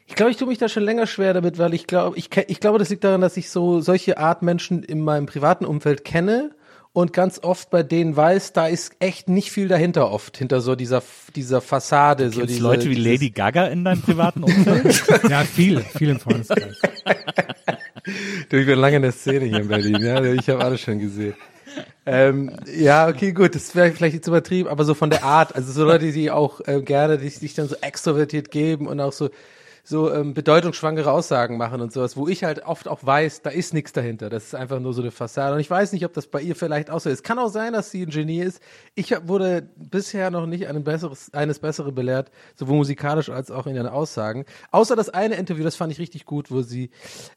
ich 0.06 0.14
glaube, 0.14 0.30
ich 0.30 0.36
tue 0.36 0.48
mich 0.48 0.58
da 0.58 0.68
schon 0.68 0.82
länger 0.82 1.06
schwer 1.06 1.32
damit, 1.32 1.58
weil 1.58 1.72
ich 1.72 1.86
glaube, 1.86 2.18
ich, 2.18 2.28
ich 2.48 2.60
glaube, 2.60 2.78
das 2.78 2.90
liegt 2.90 3.04
daran, 3.04 3.22
dass 3.22 3.38
ich 3.38 3.48
so 3.48 3.80
solche 3.80 4.18
Art 4.18 4.42
Menschen 4.42 4.82
in 4.82 5.00
meinem 5.00 5.24
privaten 5.24 5.64
Umfeld 5.64 6.04
kenne 6.04 6.50
und 6.92 7.12
ganz 7.12 7.40
oft 7.42 7.70
bei 7.70 7.82
denen 7.82 8.16
weiß, 8.16 8.52
da 8.52 8.66
ist 8.66 8.96
echt 8.98 9.28
nicht 9.28 9.50
viel 9.50 9.68
dahinter 9.68 10.10
oft, 10.10 10.36
hinter 10.36 10.60
so 10.60 10.76
dieser, 10.76 11.02
dieser 11.34 11.60
Fassade. 11.60 12.30
so 12.30 12.40
Gibt's 12.40 12.54
diese, 12.54 12.62
Leute 12.62 12.90
wie 12.90 12.94
Lady 12.94 13.30
Gaga 13.30 13.66
in 13.66 13.84
deinem 13.84 14.02
privaten 14.02 14.42
Umfeld? 14.44 15.02
Ja, 15.30 15.44
viele, 15.44 15.80
viele 15.80 16.12
im 16.12 16.20
Freundeskreis. 16.20 16.80
Du, 18.50 18.56
ich 18.56 18.66
bin 18.66 18.78
lange 18.78 18.96
in 18.96 19.02
der 19.02 19.12
Szene 19.12 19.46
hier 19.46 19.60
in 19.60 19.68
Berlin, 19.68 20.02
ja. 20.02 20.22
Ich 20.24 20.48
habe 20.48 20.62
alles 20.62 20.80
schon 20.80 20.98
gesehen. 20.98 21.34
Ähm, 22.04 22.50
ja, 22.66 23.08
okay, 23.08 23.32
gut, 23.32 23.54
das 23.54 23.74
wäre 23.74 23.92
vielleicht 23.92 24.14
jetzt 24.14 24.26
übertrieben, 24.26 24.68
aber 24.68 24.84
so 24.84 24.94
von 24.94 25.08
der 25.08 25.22
Art, 25.22 25.54
also 25.54 25.72
so 25.72 25.84
Leute, 25.84 26.10
die 26.12 26.30
auch 26.30 26.60
äh, 26.66 26.82
gerne 26.82 27.16
die 27.16 27.28
sich 27.28 27.54
dann 27.54 27.68
so 27.68 27.76
extrovertiert 27.80 28.50
geben 28.50 28.88
und 28.88 29.00
auch 29.00 29.12
so 29.12 29.30
so 29.84 30.12
ähm, 30.12 30.32
bedeutungsschwangere 30.32 31.10
Aussagen 31.10 31.56
machen 31.56 31.80
und 31.80 31.92
sowas, 31.92 32.16
wo 32.16 32.28
ich 32.28 32.44
halt 32.44 32.64
oft 32.64 32.86
auch 32.86 33.04
weiß, 33.04 33.42
da 33.42 33.50
ist 33.50 33.74
nichts 33.74 33.92
dahinter. 33.92 34.30
Das 34.30 34.44
ist 34.44 34.54
einfach 34.54 34.78
nur 34.78 34.94
so 34.94 35.02
eine 35.02 35.10
Fassade. 35.10 35.54
Und 35.54 35.60
ich 35.60 35.70
weiß 35.70 35.92
nicht, 35.92 36.04
ob 36.04 36.12
das 36.12 36.28
bei 36.28 36.40
ihr 36.40 36.54
vielleicht 36.54 36.90
auch 36.90 37.00
so 37.00 37.10
ist. 37.10 37.24
Kann 37.24 37.38
auch 37.38 37.48
sein, 37.48 37.72
dass 37.72 37.90
sie 37.90 38.02
ein 38.02 38.10
Genie 38.10 38.40
ist. 38.40 38.60
Ich 38.94 39.12
wurde 39.26 39.68
bisher 39.76 40.30
noch 40.30 40.46
nicht 40.46 40.68
ein 40.68 40.84
besseres, 40.84 41.34
eines 41.34 41.58
Besseren 41.58 41.94
belehrt, 41.94 42.30
sowohl 42.54 42.76
musikalisch 42.76 43.28
als 43.28 43.50
auch 43.50 43.66
in 43.66 43.74
ihren 43.74 43.88
Aussagen. 43.88 44.44
Außer 44.70 44.94
das 44.94 45.08
eine 45.08 45.34
Interview, 45.34 45.64
das 45.64 45.76
fand 45.76 45.92
ich 45.92 45.98
richtig 45.98 46.26
gut, 46.26 46.50
wo 46.50 46.62
sie 46.62 46.90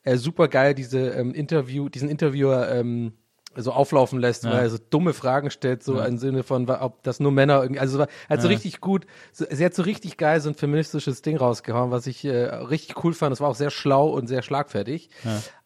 äh, 0.03 0.17
super 0.17 0.47
geil 0.47 0.75
diese 0.75 0.99
ähm, 1.09 1.33
Interview, 1.33 1.89
diesen 1.89 2.09
Interviewer 2.09 2.69
ähm, 2.69 3.13
so 3.55 3.71
auflaufen 3.71 4.19
lässt, 4.19 4.43
weil 4.45 4.63
er 4.63 4.69
so 4.69 4.77
dumme 4.89 5.13
Fragen 5.13 5.49
stellt, 5.49 5.83
so 5.83 5.99
im 5.99 6.17
Sinne 6.17 6.43
von, 6.43 6.69
ob 6.69 7.03
das 7.03 7.19
nur 7.19 7.31
Männer 7.31 7.61
irgendwie, 7.61 7.79
also 7.79 7.99
war 7.99 8.07
halt 8.29 8.41
so 8.41 8.47
richtig 8.47 8.81
gut, 8.81 9.05
so, 9.31 9.45
sie 9.49 9.65
hat 9.65 9.73
so 9.73 9.83
richtig 9.83 10.17
geil 10.17 10.41
so 10.41 10.49
ein 10.49 10.55
feministisches 10.55 11.21
Ding 11.21 11.37
rausgehauen, 11.37 11.91
was 11.91 12.07
ich 12.07 12.25
äh, 12.25 12.45
richtig 12.45 13.03
cool 13.03 13.13
fand. 13.13 13.31
Das 13.31 13.41
war 13.41 13.49
auch 13.49 13.55
sehr 13.55 13.71
schlau 13.71 14.09
und 14.09 14.27
sehr 14.27 14.41
schlagfertig. 14.41 15.09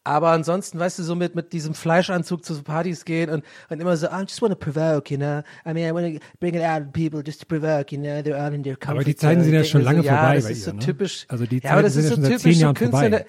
Aber 0.10 0.30
ansonsten, 0.30 0.80
weißt 0.80 0.98
du, 1.00 1.04
so 1.04 1.14
mit, 1.16 1.36
mit 1.36 1.54
diesem 1.54 1.74
Fleischanzug 1.74 2.44
zu 2.44 2.56
so 2.56 2.64
Partys 2.64 3.06
gehen 3.06 3.30
und, 3.30 3.44
und 3.70 3.80
immer 3.80 3.96
so, 3.98 4.08
I 4.08 4.22
just 4.22 4.42
want 4.42 4.52
to 4.54 4.58
provoke, 4.58 5.14
you 5.14 5.20
know. 5.20 5.44
I 5.68 5.74
mean, 5.74 5.88
I 5.88 5.94
want 5.94 6.16
to 6.16 6.26
bring 6.40 6.56
it 6.56 6.64
out 6.64 6.82
of 6.82 6.94
people 6.94 7.22
just 7.24 7.42
to 7.42 7.46
provoke, 7.46 7.94
you 7.94 8.02
know. 8.02 8.22
They're 8.22 8.44
out 8.44 8.54
in 8.54 8.64
their 8.64 8.76
comfort 8.76 8.96
Aber 8.96 9.04
die 9.04 9.16
Zeiten 9.16 9.44
sind 9.44 9.54
ja 9.54 9.64
schon 9.64 9.82
lange 9.82 10.02
so, 10.02 10.08
ja, 10.08 10.18
vorbei 10.18 10.36
das 10.36 10.46
bei 10.46 10.52
ist 10.52 10.64
so 10.64 10.72
ihr, 10.72 10.74
ne? 10.74 10.80
typisch. 10.80 11.26
Also 11.28 11.46
die 11.46 11.60
ja, 11.60 11.72
aber 11.72 11.82
Zeiten 11.82 11.84
das 11.84 11.94
sind 11.94 12.04
ist 12.04 12.10
ja 12.10 12.10
so 12.10 12.16
schon 12.16 12.24
seit 12.24 12.32
typisch 12.32 12.44
zehn 12.44 12.54
so 12.54 12.62
Jahren 12.62 12.76
vorbei. 12.76 13.26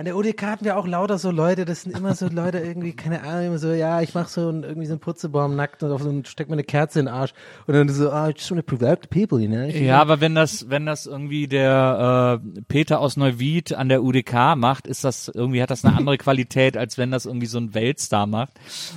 An 0.00 0.06
der 0.06 0.16
UDK 0.16 0.42
hatten 0.44 0.64
wir 0.64 0.78
auch 0.78 0.86
lauter 0.86 1.18
so 1.18 1.30
Leute, 1.30 1.66
das 1.66 1.82
sind 1.82 1.94
immer 1.94 2.14
so 2.14 2.26
Leute 2.26 2.56
irgendwie, 2.58 2.94
keine 2.94 3.22
Ahnung, 3.22 3.48
immer 3.48 3.58
so, 3.58 3.70
ja, 3.70 4.00
ich 4.00 4.14
mach 4.14 4.28
so 4.28 4.48
ein, 4.48 4.62
irgendwie 4.62 4.86
so 4.86 4.94
einen 4.94 5.00
Putzebaum 5.00 5.54
nackt 5.56 5.82
und 5.82 5.92
auf 5.92 6.00
so 6.02 6.08
einen, 6.08 6.24
steck 6.24 6.48
mir 6.48 6.54
eine 6.54 6.64
Kerze 6.64 7.00
in 7.00 7.04
den 7.04 7.14
Arsch 7.14 7.34
und 7.66 7.74
dann 7.74 7.86
so, 7.90 8.10
ah, 8.10 8.30
I 8.30 8.32
just 8.32 8.50
wanna 8.50 8.62
provoke 8.62 9.00
the 9.02 9.08
people, 9.26 9.38
you 9.44 9.46
know? 9.50 9.60
Ich- 9.68 9.78
Ja, 9.78 10.00
aber 10.00 10.22
wenn 10.22 10.34
das, 10.34 10.70
wenn 10.70 10.86
das 10.86 11.04
irgendwie 11.04 11.48
der 11.48 12.40
äh, 12.56 12.60
Peter 12.66 12.98
aus 12.98 13.18
Neuwied 13.18 13.74
an 13.74 13.90
der 13.90 14.02
UDK 14.02 14.56
macht, 14.56 14.86
ist 14.86 15.04
das 15.04 15.28
irgendwie 15.28 15.60
hat 15.62 15.70
das 15.70 15.84
eine 15.84 15.94
andere 15.94 16.16
Qualität, 16.18 16.78
als 16.78 16.96
wenn 16.96 17.10
das 17.10 17.26
irgendwie 17.26 17.46
so 17.46 17.58
ein 17.58 17.74
Weltstar 17.74 18.26
macht. 18.26 18.54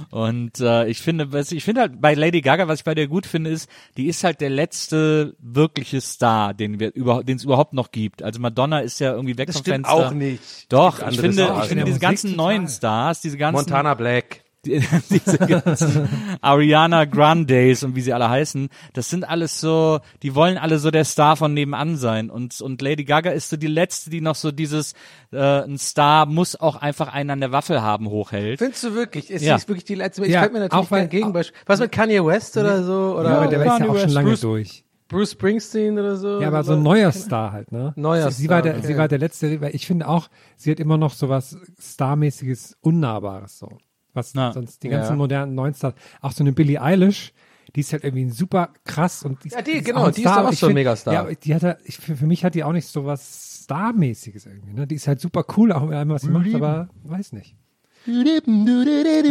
Und 0.09 0.61
äh, 0.61 0.87
ich 0.87 1.01
finde, 1.01 1.33
was 1.33 1.51
ich 1.51 1.65
finde 1.65 1.81
halt 1.81 1.99
bei 1.99 2.13
Lady 2.13 2.39
Gaga, 2.39 2.69
was 2.69 2.79
ich 2.79 2.85
bei 2.85 2.95
der 2.95 3.07
gut 3.07 3.25
finde, 3.25 3.49
ist, 3.49 3.69
die 3.97 4.07
ist 4.07 4.23
halt 4.23 4.39
der 4.39 4.49
letzte 4.51 5.35
wirkliche 5.39 5.99
Star, 5.99 6.53
den 6.53 6.79
wir 6.79 6.95
überhaupt, 6.95 7.27
den 7.27 7.35
es 7.35 7.43
überhaupt 7.43 7.73
noch 7.73 7.91
gibt. 7.91 8.23
Also 8.23 8.39
Madonna 8.39 8.79
ist 8.79 8.99
ja 9.01 9.11
irgendwie 9.11 9.37
weg 9.37 9.47
Das 9.47 9.57
vom 9.57 9.63
stimmt 9.65 9.87
Fenster. 9.87 10.07
auch 10.07 10.11
nicht. 10.13 10.71
Doch, 10.71 10.92
Gibt 10.99 11.11
ich 11.13 11.19
finde, 11.19 11.55
ich 11.61 11.67
finde 11.67 11.83
diese 11.85 11.99
ganzen 11.99 12.31
total. 12.31 12.45
neuen 12.55 12.67
Stars, 12.67 13.21
diese 13.21 13.37
ganzen 13.37 13.55
Montana 13.57 13.93
Black. 13.93 14.41
die, 14.65 14.79
diese 15.09 15.37
ganzen 15.39 16.07
Ariana 16.39 17.03
Grandes 17.03 17.83
und 17.83 17.97
wie 17.97 18.01
sie 18.01 18.13
alle 18.13 18.29
heißen, 18.29 18.69
das 18.93 19.09
sind 19.09 19.27
alles 19.27 19.59
so, 19.59 19.99
die 20.21 20.35
wollen 20.35 20.57
alle 20.57 20.79
so 20.79 20.89
der 20.89 21.03
Star 21.03 21.35
von 21.35 21.53
nebenan 21.53 21.97
sein 21.97 22.29
und 22.29 22.61
und 22.61 22.81
Lady 22.81 23.03
Gaga 23.03 23.31
ist 23.31 23.49
so 23.49 23.57
die 23.57 23.67
letzte, 23.67 24.09
die 24.09 24.21
noch 24.21 24.35
so 24.35 24.51
dieses 24.53 24.93
äh, 25.33 25.63
ein 25.63 25.77
Star 25.77 26.25
muss 26.27 26.55
auch 26.55 26.77
einfach 26.77 27.11
einen 27.13 27.31
an 27.31 27.39
der 27.41 27.51
Waffel 27.51 27.81
haben 27.81 28.07
hochhält. 28.07 28.59
Findest 28.59 28.85
du 28.85 28.93
wirklich? 28.95 29.29
Ist 29.29 29.41
Ja. 29.43 29.59
sie 29.59 29.67
wirklich 29.67 29.83
die 29.83 29.95
letzte? 29.95 30.23
Ich 30.25 30.31
Ja, 30.31 30.39
könnte 30.43 30.53
mir 30.53 30.59
natürlich 30.61 30.85
auch 30.85 30.89
kein 30.89 31.09
Gegenbeispiel. 31.09 31.57
Was 31.65 31.81
mit 31.81 31.91
Kanye 31.91 32.25
West 32.25 32.55
oder 32.55 32.83
so? 32.83 33.17
Oder 33.19 33.31
Ja, 33.31 33.37
aber 33.39 33.47
der 33.47 33.59
ist 33.59 33.65
ja 33.65 33.73
auch 33.73 33.79
schon 33.79 33.93
West, 33.95 34.13
lange 34.13 34.29
Bruce- 34.29 34.39
durch. 34.41 34.83
Bruce 35.13 35.31
Springsteen 35.31 35.97
oder 35.97 36.15
so? 36.15 36.41
Ja, 36.41 36.47
aber 36.47 36.63
so 36.63 36.73
ein 36.73 36.83
neuer 36.83 37.11
Star 37.11 37.51
halt, 37.51 37.71
ne? 37.71 37.93
Neuer 37.95 38.31
sie, 38.31 38.43
sie 38.43 38.49
war 38.49 38.59
Star, 38.59 38.71
der, 38.71 38.77
okay. 38.79 38.87
sie 38.87 38.97
war 38.97 39.07
der 39.07 39.19
letzte, 39.19 39.61
weil 39.61 39.75
ich 39.75 39.87
finde 39.87 40.07
auch, 40.07 40.29
sie 40.57 40.71
hat 40.71 40.79
immer 40.79 40.97
noch 40.97 41.13
so 41.13 41.29
was 41.29 41.57
Starmäßiges, 41.79 42.77
Unnahbares 42.81 43.59
so. 43.59 43.69
Was 44.13 44.33
Na, 44.35 44.53
sonst 44.53 44.83
die 44.83 44.89
ja. 44.89 44.97
ganzen 44.97 45.17
modernen 45.17 45.55
neuen 45.55 45.73
Stars, 45.73 45.95
auch 46.21 46.31
so 46.31 46.43
eine 46.43 46.51
Billie 46.51 46.81
Eilish, 46.81 47.33
die 47.75 47.79
ist 47.79 47.91
halt 47.93 48.03
irgendwie 48.03 48.29
super 48.29 48.69
krass 48.83 49.23
und 49.23 49.43
Ja, 49.45 49.61
die, 49.61 49.71
ist 49.71 49.85
genau, 49.85 50.01
auch 50.01 50.07
ein 50.07 50.13
die 50.13 50.21
ist 50.21 50.25
doch 50.25 50.37
aber 50.37 50.49
auch 50.49 50.53
ich 50.53 50.59
so 50.59 50.67
ein 50.67 50.73
Megastar. 50.73 51.13
Ja, 51.13 51.33
die 51.33 51.55
hat 51.55 51.61
ja, 51.63 51.77
ich, 51.83 51.97
für, 51.97 52.15
für 52.15 52.27
mich 52.27 52.45
hat 52.45 52.55
die 52.55 52.63
auch 52.63 52.73
nicht 52.73 52.87
so 52.87 53.05
was 53.05 53.61
Starmäßiges 53.63 54.45
irgendwie, 54.45 54.73
ne? 54.73 54.85
Die 54.85 54.95
ist 54.95 55.07
halt 55.07 55.19
super 55.19 55.45
cool, 55.57 55.71
auch 55.71 55.83
mit 55.83 55.93
allem, 55.93 56.09
was 56.09 56.23
sie 56.23 56.29
macht, 56.29 56.53
aber 56.53 56.89
weiß 57.03 57.33
nicht. 57.33 57.55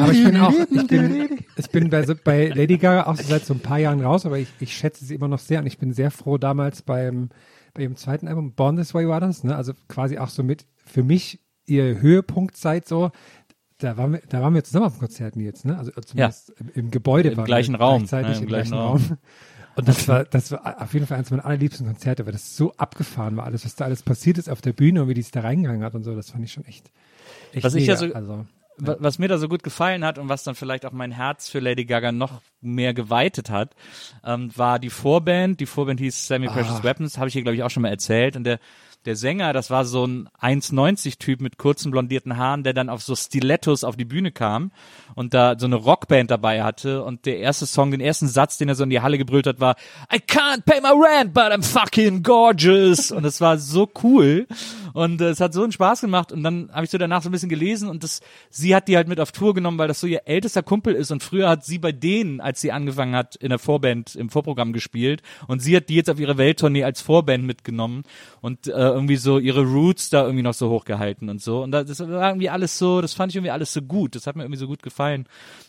Aber 0.01 0.13
ich 0.13 0.25
bin 0.25 0.37
auch, 0.39 0.53
ich 0.53 0.87
bin, 0.87 1.39
ich 1.57 1.71
bin 1.71 1.91
bei, 1.91 2.03
so- 2.05 2.15
bei 2.23 2.49
Lady 2.49 2.79
Gaga 2.79 3.07
auch 3.11 3.17
seit 3.17 3.45
so 3.45 3.55
ein 3.55 3.61
paar 3.61 3.79
Jahren 3.79 4.01
raus, 4.01 4.25
aber 4.27 4.39
ich, 4.39 4.49
ich 4.61 4.75
schätze 4.77 5.05
sie 5.05 5.15
immer 5.15 5.29
noch 5.29 5.39
sehr 5.39 5.61
und 5.61 5.67
ich 5.67 5.79
bin 5.79 5.93
sehr 5.93 6.11
froh 6.11 6.39
damals 6.39 6.83
beim, 6.83 7.29
bei 7.75 7.83
ihrem 7.83 7.97
zweiten 7.97 8.29
Album, 8.29 8.53
Born 8.55 8.77
This 8.77 8.95
Way 8.95 9.09
war 9.09 9.21
das, 9.21 9.45
ne? 9.45 9.57
Also 9.57 9.73
quasi 9.89 10.19
auch 10.19 10.29
so 10.29 10.43
mit, 10.43 10.67
für 10.85 11.03
mich 11.03 11.41
ihr 11.67 12.01
Höhepunktzeit 12.01 12.87
so, 12.89 13.11
da 13.79 13.97
waren 13.97 14.13
wir, 14.13 14.23
da 14.29 14.41
waren 14.43 14.55
wir 14.55 14.63
zusammen 14.65 14.87
auf 14.87 14.95
dem 14.95 15.01
Konzert 15.01 15.37
jetzt, 15.37 15.65
ne? 15.65 15.77
Also 15.79 15.91
zumindest 16.05 16.51
im, 16.59 16.71
im 16.75 16.91
Gebäude 16.91 17.31
Im 17.31 17.37
waren 17.39 17.45
gleichen 17.47 17.73
wir 17.75 17.81
Raum, 17.81 17.99
gleichzeitig 18.07 18.33
ja, 18.33 18.37
im 18.39 18.43
im 18.43 18.49
gleichen 18.49 18.71
gleichen 18.71 18.83
Raum. 18.83 19.19
Und 19.75 19.89
das 19.89 20.07
war, 20.07 20.25
das 20.25 20.53
war 20.53 20.83
auf 20.83 20.93
jeden 20.93 21.07
Fall 21.07 21.17
eines 21.17 21.31
meiner 21.31 21.47
allerliebsten 21.47 21.87
Konzerte, 21.87 22.27
weil 22.27 22.33
das 22.33 22.57
so 22.57 22.73
abgefahren 22.75 23.37
war, 23.39 23.45
alles, 23.45 23.65
was 23.65 23.75
da 23.75 23.87
alles 23.87 24.03
passiert 24.03 24.37
ist 24.37 24.51
auf 24.51 24.61
der 24.61 24.75
Bühne 24.75 25.03
und 25.03 25.09
wie 25.09 25.15
die 25.15 25.23
es 25.23 25.31
da 25.31 25.41
reingegangen 25.41 25.83
hat 25.83 25.95
und 25.95 26.05
so, 26.05 26.15
das 26.15 26.31
fand 26.31 26.45
ich 26.45 26.53
schon 26.53 26.67
echt, 26.67 26.91
echt 27.53 27.65
Was 27.65 27.75
ich 27.75 27.83
mega. 27.87 27.93
ja 27.95 27.99
so- 27.99 28.15
also, 28.15 28.39
Wa- 28.39 28.47
Was 28.79 29.19
mir 29.19 29.29
da 29.29 29.39
so 29.39 29.49
gut 29.49 29.63
gefallen 29.63 30.05
hat 30.05 30.19
und 30.19 30.29
was 30.29 30.45
dann 30.45 30.55
vielleicht 30.55 30.87
auch 30.87 30.93
mein 30.93 31.13
Herz 31.13 31.49
für 31.49 31.61
Lady 31.61 31.85
Gaga 31.85 32.11
noch 32.11 32.41
mehr 32.61 32.95
geweitet 32.95 33.51
hat, 33.51 33.75
ähm, 34.25 34.51
war 34.57 34.79
die 34.79 34.91
Vorband. 34.91 35.61
Die 35.61 35.67
Vorband 35.67 36.01
hieß 36.01 36.27
Semi 36.27 36.47
Precious 36.49 36.81
Ah. 36.81 36.85
Weapons, 36.85 37.19
habe 37.19 37.29
ich 37.29 37.35
hier 37.35 37.43
glaube 37.43 37.57
ich 37.57 37.63
auch 37.63 37.71
schon 37.71 37.83
mal 37.83 37.91
erzählt. 37.91 38.37
Und 38.37 38.45
der 38.45 38.59
der 39.05 39.17
Sänger, 39.17 39.53
das 39.53 39.69
war 39.69 39.85
so 39.85 40.07
ein 40.07 40.29
1,90-Typ 40.41 41.41
mit 41.41 41.59
kurzen 41.59 41.91
blondierten 41.91 42.37
Haaren, 42.37 42.63
der 42.63 42.73
dann 42.73 42.89
auf 42.89 43.03
so 43.03 43.17
Stilettos 43.17 43.83
auf 43.83 43.97
die 43.97 44.05
Bühne 44.05 44.31
kam 44.31 44.71
und 45.17 45.35
da 45.35 45.59
so 45.59 45.67
eine 45.67 45.75
Rockband 45.75 46.31
dabei 46.31 46.63
hatte. 46.63 47.03
Und 47.03 47.27
der 47.27 47.39
erste 47.39 47.67
Song, 47.67 47.91
den 47.91 48.01
ersten 48.01 48.29
Satz, 48.29 48.59
den 48.59 48.69
er 48.69 48.77
so 48.77 48.85
in 48.85 48.91
die 48.91 49.01
Halle 49.01 49.19
gebrüllt 49.19 49.49
hat, 49.49 49.59
war 49.59 49.75
I 50.15 50.19
can't 50.19 50.63
pay 50.65 50.81
my 50.81 50.91
rent, 50.91 51.35
but 51.35 51.47
I'm 51.47 51.65
fucking 51.65 52.23
gorgeous. 52.23 53.11
Und 53.11 53.25
es 53.25 53.41
war 53.41 53.59
so 53.59 53.91
cool. 54.05 54.47
Und 54.93 55.21
äh, 55.21 55.31
es 55.31 55.41
hat 55.41 55.53
so 55.53 55.63
einen 55.63 55.73
Spaß 55.73 56.01
gemacht. 56.01 56.33
Und 56.33 56.43
dann 56.43 56.71
habe 56.73 56.85
ich 56.85 56.91
so 56.91 56.99
danach 56.99 57.23
so 57.23 57.29
ein 57.29 57.33
bisschen 57.33 57.49
gelesen 57.49 57.89
und 57.89 58.03
das, 58.03 58.21
sie 58.51 58.75
hat 58.75 58.89
die 58.89 58.97
halt 58.97 59.09
mit 59.09 59.21
auf 59.21 59.33
Tour 59.33 59.55
genommen, 59.55 59.79
weil 59.79 59.89
das 59.89 60.01
so 60.01 60.07
ihr 60.07 60.23
ältester 60.27 60.63
Kumpel 60.63 60.95
ist. 60.95 61.11
Und 61.11 61.23
früher 61.23 61.49
hat 61.49 61.65
sie 61.65 61.79
bei 61.79 61.93
denen, 61.93 62.41
als 62.41 62.61
sie 62.61 62.73
angefangen 62.73 63.15
hat, 63.15 63.37
in 63.37 63.51
der 63.51 63.59
Vorband, 63.59 64.15
im 64.15 64.31
Vorprogramm 64.31 64.73
gespielt. 64.73 65.23
Und 65.47 65.61
sie 65.61 65.77
hat 65.77 65.89
die 65.89 65.95
jetzt 65.95 66.11
auf 66.11 66.21
ihre 66.21 66.39
Welttournee 66.39 66.85
als 66.85 67.01
Vorband 67.01 67.45
mitgenommen 67.45 68.05
und 68.41 68.67
äh, 68.67 68.71
irgendwie 68.71 69.17
so 69.17 69.39
ihre 69.39 69.63
Roots 69.63 70.11
da 70.11 70.25
irgendwie 70.25 70.43
noch 70.43 70.55
so 70.55 70.71
hochgehalten 70.71 71.29
und 71.29 71.41
so. 71.41 71.63
Und 71.63 71.73
das 71.73 72.01
war 72.01 72.29
irgendwie 72.29 72.51
alles 72.51 72.79
so, 72.79 73.01
das 73.01 73.15
fand 73.15 73.33
ich 73.33 73.37
irgendwie 73.37 73.51
alles 73.51 73.73
so 73.73 73.83
gut. 73.83 74.15
Das 74.15 74.27
hat 74.27 74.37
mir 74.37 74.43
irgendwie 74.43 74.59
so 74.59 74.67
gut 74.67 74.83
gefallen. 74.83 75.27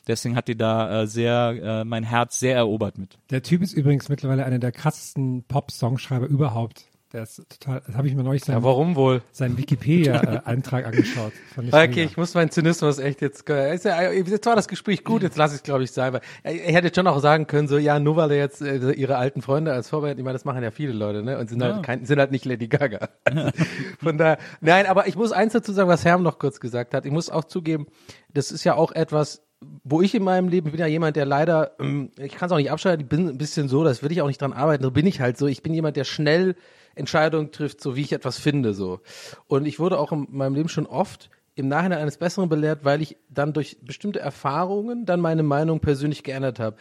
Deswegen 0.07 0.35
hat 0.35 0.47
die 0.47 0.57
da 0.57 1.03
äh, 1.03 1.07
sehr, 1.07 1.81
äh, 1.81 1.85
mein 1.85 2.03
Herz 2.03 2.39
sehr 2.39 2.55
erobert 2.55 2.97
mit. 2.97 3.17
Der 3.29 3.43
Typ 3.43 3.61
ist 3.61 3.73
übrigens 3.73 4.09
mittlerweile 4.09 4.45
einer 4.45 4.59
der 4.59 4.71
krassesten 4.71 5.43
Pop-Songschreiber 5.43 6.27
überhaupt. 6.27 6.85
Der 7.13 7.21
ist 7.23 7.43
total, 7.47 7.83
das 7.85 7.95
habe 7.95 8.07
ich 8.07 8.15
mir 8.15 8.23
neulich 8.23 8.43
seinen, 8.43 8.57
Ja, 8.57 8.63
warum 8.63 8.95
wohl? 8.95 9.21
seinen 9.31 9.55
Wikipedia-Eintrag 9.55 10.87
angeschaut. 10.87 11.31
Ich 11.61 11.71
Okay, 11.71 11.87
mega. 11.89 12.01
ich 12.01 12.17
muss 12.17 12.33
meinen 12.33 12.49
Zynismus 12.49 12.97
echt 12.97 13.21
jetzt. 13.21 13.47
Ist 13.47 13.85
ja, 13.85 14.11
jetzt 14.11 14.45
war 14.47 14.55
das 14.55 14.67
Gespräch 14.67 15.03
gut, 15.03 15.21
jetzt 15.21 15.37
lasse 15.37 15.53
ich 15.53 15.59
es, 15.59 15.63
glaube 15.63 15.83
ich, 15.83 15.91
sein. 15.91 16.11
Weil 16.11 16.21
er, 16.41 16.73
hätte 16.73 16.91
schon 16.93 17.05
auch 17.05 17.19
sagen 17.19 17.45
können, 17.45 17.67
so, 17.67 17.77
ja, 17.77 17.99
nur 17.99 18.15
weil 18.15 18.31
er 18.31 18.37
jetzt 18.37 18.63
äh, 18.63 18.91
ihre 18.93 19.17
alten 19.17 19.43
Freunde 19.43 19.71
als 19.73 19.89
Vorbild, 19.89 20.17
ich 20.17 20.23
meine, 20.23 20.33
das 20.33 20.43
machen 20.43 20.63
ja 20.63 20.71
viele 20.71 20.93
Leute, 20.93 21.21
ne? 21.21 21.37
Und 21.37 21.51
sind, 21.51 21.61
halt, 21.61 21.83
kein, 21.83 22.03
sind 22.05 22.17
halt 22.17 22.31
nicht 22.31 22.45
Lady 22.45 22.67
Gaga. 22.67 23.09
Also, 23.25 23.51
von 24.03 24.17
daher, 24.17 24.39
nein, 24.61 24.87
aber 24.87 25.07
ich 25.07 25.15
muss 25.15 25.31
eins 25.31 25.53
dazu 25.53 25.71
sagen, 25.71 25.89
was 25.89 26.03
Herm 26.05 26.23
noch 26.23 26.39
kurz 26.39 26.59
gesagt 26.59 26.95
hat. 26.95 27.05
Ich 27.05 27.11
muss 27.11 27.29
auch 27.29 27.43
zugeben, 27.43 27.85
das 28.33 28.51
ist 28.51 28.63
ja 28.63 28.73
auch 28.73 28.91
etwas, 28.91 29.43
wo 29.83 30.01
ich 30.01 30.15
in 30.15 30.23
meinem 30.23 30.47
Leben 30.47 30.67
ich 30.67 30.71
bin 30.71 30.81
ja 30.81 30.87
jemand, 30.87 31.15
der 31.15 31.25
leider, 31.25 31.73
ähm, 31.79 32.09
ich 32.17 32.33
kann 32.33 32.47
es 32.47 32.51
auch 32.51 32.57
nicht 32.57 32.71
abschalten, 32.71 33.03
ich 33.03 33.09
bin 33.09 33.29
ein 33.29 33.37
bisschen 33.37 33.67
so, 33.69 33.83
das 33.83 34.01
will 34.01 34.11
ich 34.11 34.23
auch 34.23 34.27
nicht 34.27 34.41
dran 34.41 34.53
arbeiten, 34.53 34.83
so 34.83 34.89
bin 34.89 35.05
ich 35.05 35.21
halt 35.21 35.37
so. 35.37 35.45
Ich 35.45 35.61
bin 35.61 35.75
jemand, 35.75 35.95
der 35.95 36.05
schnell 36.05 36.55
Entscheidungen 36.95 37.51
trifft, 37.51 37.81
so 37.81 37.95
wie 37.95 38.01
ich 38.01 38.13
etwas 38.13 38.37
finde, 38.37 38.73
so. 38.73 38.99
Und 39.47 39.65
ich 39.65 39.79
wurde 39.79 39.99
auch 39.99 40.11
in 40.11 40.27
meinem 40.29 40.55
Leben 40.55 40.69
schon 40.69 40.85
oft 40.85 41.29
im 41.55 41.67
Nachhinein 41.67 41.99
eines 41.99 42.17
Besseren 42.17 42.49
belehrt, 42.49 42.83
weil 42.83 43.01
ich 43.01 43.17
dann 43.29 43.53
durch 43.53 43.77
bestimmte 43.81 44.19
Erfahrungen 44.19 45.05
dann 45.05 45.21
meine 45.21 45.43
Meinung 45.43 45.79
persönlich 45.79 46.23
geändert 46.23 46.59
habe. 46.59 46.77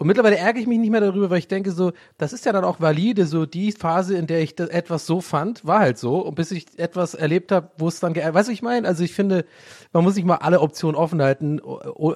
Und 0.00 0.06
mittlerweile 0.06 0.38
ärgere 0.38 0.62
ich 0.62 0.66
mich 0.66 0.78
nicht 0.78 0.88
mehr 0.90 1.02
darüber, 1.02 1.28
weil 1.28 1.40
ich 1.40 1.46
denke 1.46 1.72
so, 1.72 1.92
das 2.16 2.32
ist 2.32 2.46
ja 2.46 2.52
dann 2.52 2.64
auch 2.64 2.80
valide, 2.80 3.26
so 3.26 3.44
die 3.44 3.70
Phase, 3.70 4.16
in 4.16 4.26
der 4.26 4.40
ich 4.40 4.54
das 4.54 4.70
etwas 4.70 5.04
so 5.04 5.20
fand, 5.20 5.66
war 5.66 5.80
halt 5.80 5.98
so. 5.98 6.20
Und 6.20 6.36
bis 6.36 6.50
ich 6.52 6.78
etwas 6.78 7.12
erlebt 7.12 7.52
habe, 7.52 7.70
wo 7.76 7.86
es 7.86 8.00
dann, 8.00 8.16
weißt 8.16 8.48
du, 8.48 8.52
ich 8.52 8.62
meine? 8.62 8.88
Also 8.88 9.04
ich 9.04 9.12
finde, 9.12 9.44
man 9.92 10.02
muss 10.02 10.14
sich 10.14 10.24
mal 10.24 10.36
alle 10.36 10.60
Optionen 10.62 10.96
offen 10.96 11.20
halten, 11.20 11.58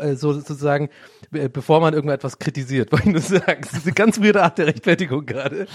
äh, 0.01 0.15
so 0.17 0.33
sozusagen, 0.33 0.89
be- 1.31 1.51
bevor 1.51 1.81
man 1.81 1.93
irgendetwas 1.93 2.39
kritisiert, 2.39 2.91
wollte 2.93 3.07
ich 3.09 3.13
nur 3.13 3.21
sagen. 3.21 3.61
Das 3.61 3.75
ist 3.75 3.85
eine 3.85 3.93
ganz 3.93 4.19
weirde 4.19 4.43
Art 4.43 4.57
der 4.57 4.69
Rechtfertigung 4.69 5.27
gerade. 5.27 5.67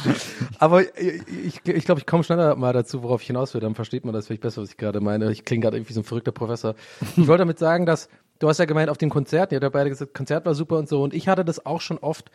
Aber 0.57 0.81
ich, 0.81 1.21
ich, 1.45 1.61
ich 1.67 1.85
glaube, 1.85 1.99
ich 1.99 2.07
komme 2.07 2.23
schneller 2.23 2.55
mal 2.55 2.73
dazu, 2.73 3.03
worauf 3.03 3.21
ich 3.21 3.27
hinaus 3.27 3.53
will. 3.53 3.61
Dann 3.61 3.75
versteht 3.75 4.03
man 4.03 4.15
das 4.15 4.25
vielleicht 4.25 4.41
besser, 4.41 4.63
was 4.63 4.71
ich 4.71 4.77
gerade 4.77 4.99
meine. 4.99 5.31
Ich 5.31 5.45
klinge 5.45 5.61
gerade 5.61 5.77
irgendwie 5.77 5.93
so 5.93 5.99
ein 6.01 6.05
verrückter 6.05 6.31
Professor. 6.31 6.73
Ich 7.17 7.27
wollte 7.27 7.41
damit 7.43 7.59
sagen, 7.59 7.85
dass 7.85 8.09
du 8.39 8.47
hast 8.47 8.57
ja 8.57 8.65
gemeint, 8.65 8.89
auf 8.89 8.97
dem 8.97 9.09
Konzert, 9.09 9.51
ihr 9.51 9.57
habt 9.57 9.63
ja 9.63 9.69
beide 9.69 9.89
gesagt, 9.89 10.13
Konzert 10.13 10.45
war 10.45 10.55
super 10.55 10.77
und 10.77 10.89
so. 10.89 11.03
Und 11.03 11.13
ich 11.13 11.27
hatte 11.27 11.45
das 11.45 11.65
auch 11.65 11.81
schon 11.81 11.97
oft. 11.99 12.31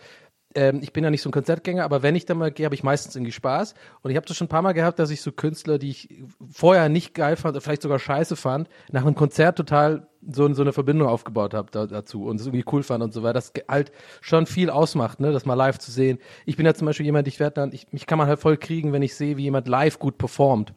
Ähm, 0.55 0.81
ich 0.83 0.93
bin 0.93 1.03
ja 1.03 1.11
nicht 1.11 1.23
so 1.23 1.31
ein 1.31 1.33
Konzertgänger, 1.33 1.83
aber 1.83 2.03
wenn 2.03 2.15
ich 2.15 2.27
da 2.27 2.35
mal 2.35 2.53
gehe, 2.53 2.67
habe 2.67 2.75
ich 2.75 2.85
meistens 2.85 3.17
irgendwie 3.17 3.33
Spaß. 3.33 3.75
Und 4.03 4.11
ich 4.11 4.17
habe 4.17 4.27
das 4.27 4.37
schon 4.37 4.47
ein 4.47 4.51
paar 4.51 4.63
Mal 4.63 4.73
gehabt, 4.73 4.99
dass 4.99 5.11
ich 5.11 5.21
so 5.21 5.33
Künstler, 5.33 5.79
die 5.79 5.91
ich 5.91 6.25
vorher 6.53 6.89
nicht 6.89 7.15
geil 7.15 7.37
fand, 7.37 7.61
vielleicht 7.63 7.83
sogar 7.83 7.99
scheiße 7.99 8.37
fand, 8.37 8.69
nach 8.93 9.03
einem 9.03 9.17
Konzert 9.17 9.57
total 9.57 10.07
so, 10.27 10.53
so 10.55 10.63
eine 10.63 10.73
Verbindung 10.73 11.09
aufgebaut 11.09 11.55
habe 11.55 11.71
da, 11.71 11.87
dazu 11.87 12.27
und 12.27 12.41
es 12.41 12.47
irgendwie 12.47 12.65
cool 12.73 12.83
fand 12.83 13.03
und 13.03 13.13
so, 13.13 13.23
weil 13.23 13.33
das 13.33 13.53
halt 13.69 13.93
schon 14.21 14.47
viel 14.47 14.71
ausmacht, 14.71 15.21
ne, 15.21 15.33
das 15.33 15.45
mal 15.45 15.55
live 15.55 15.79
zu 15.79 15.91
sehen. 15.91 16.19
Ich 16.47 16.57
bin 16.57 16.65
ja 16.65 16.75
zum 16.75 16.87
Beispiel 16.87 17.05
jemand, 17.05 17.29
ich 17.29 17.41
werde 17.41 17.55
dann, 17.55 17.73
ich, 17.73 17.93
mich 17.93 18.07
kann 18.07 18.17
man 18.19 18.29
halt 18.29 18.41
voll 18.41 18.57
kriegen, 18.57 18.93
wenn 18.93 19.03
ich 19.03 19.15
sehe, 19.17 19.37
wie 19.37 19.43
jemand 19.43 19.69
live 19.69 19.99
gut 19.99 20.17
performt 20.17 20.73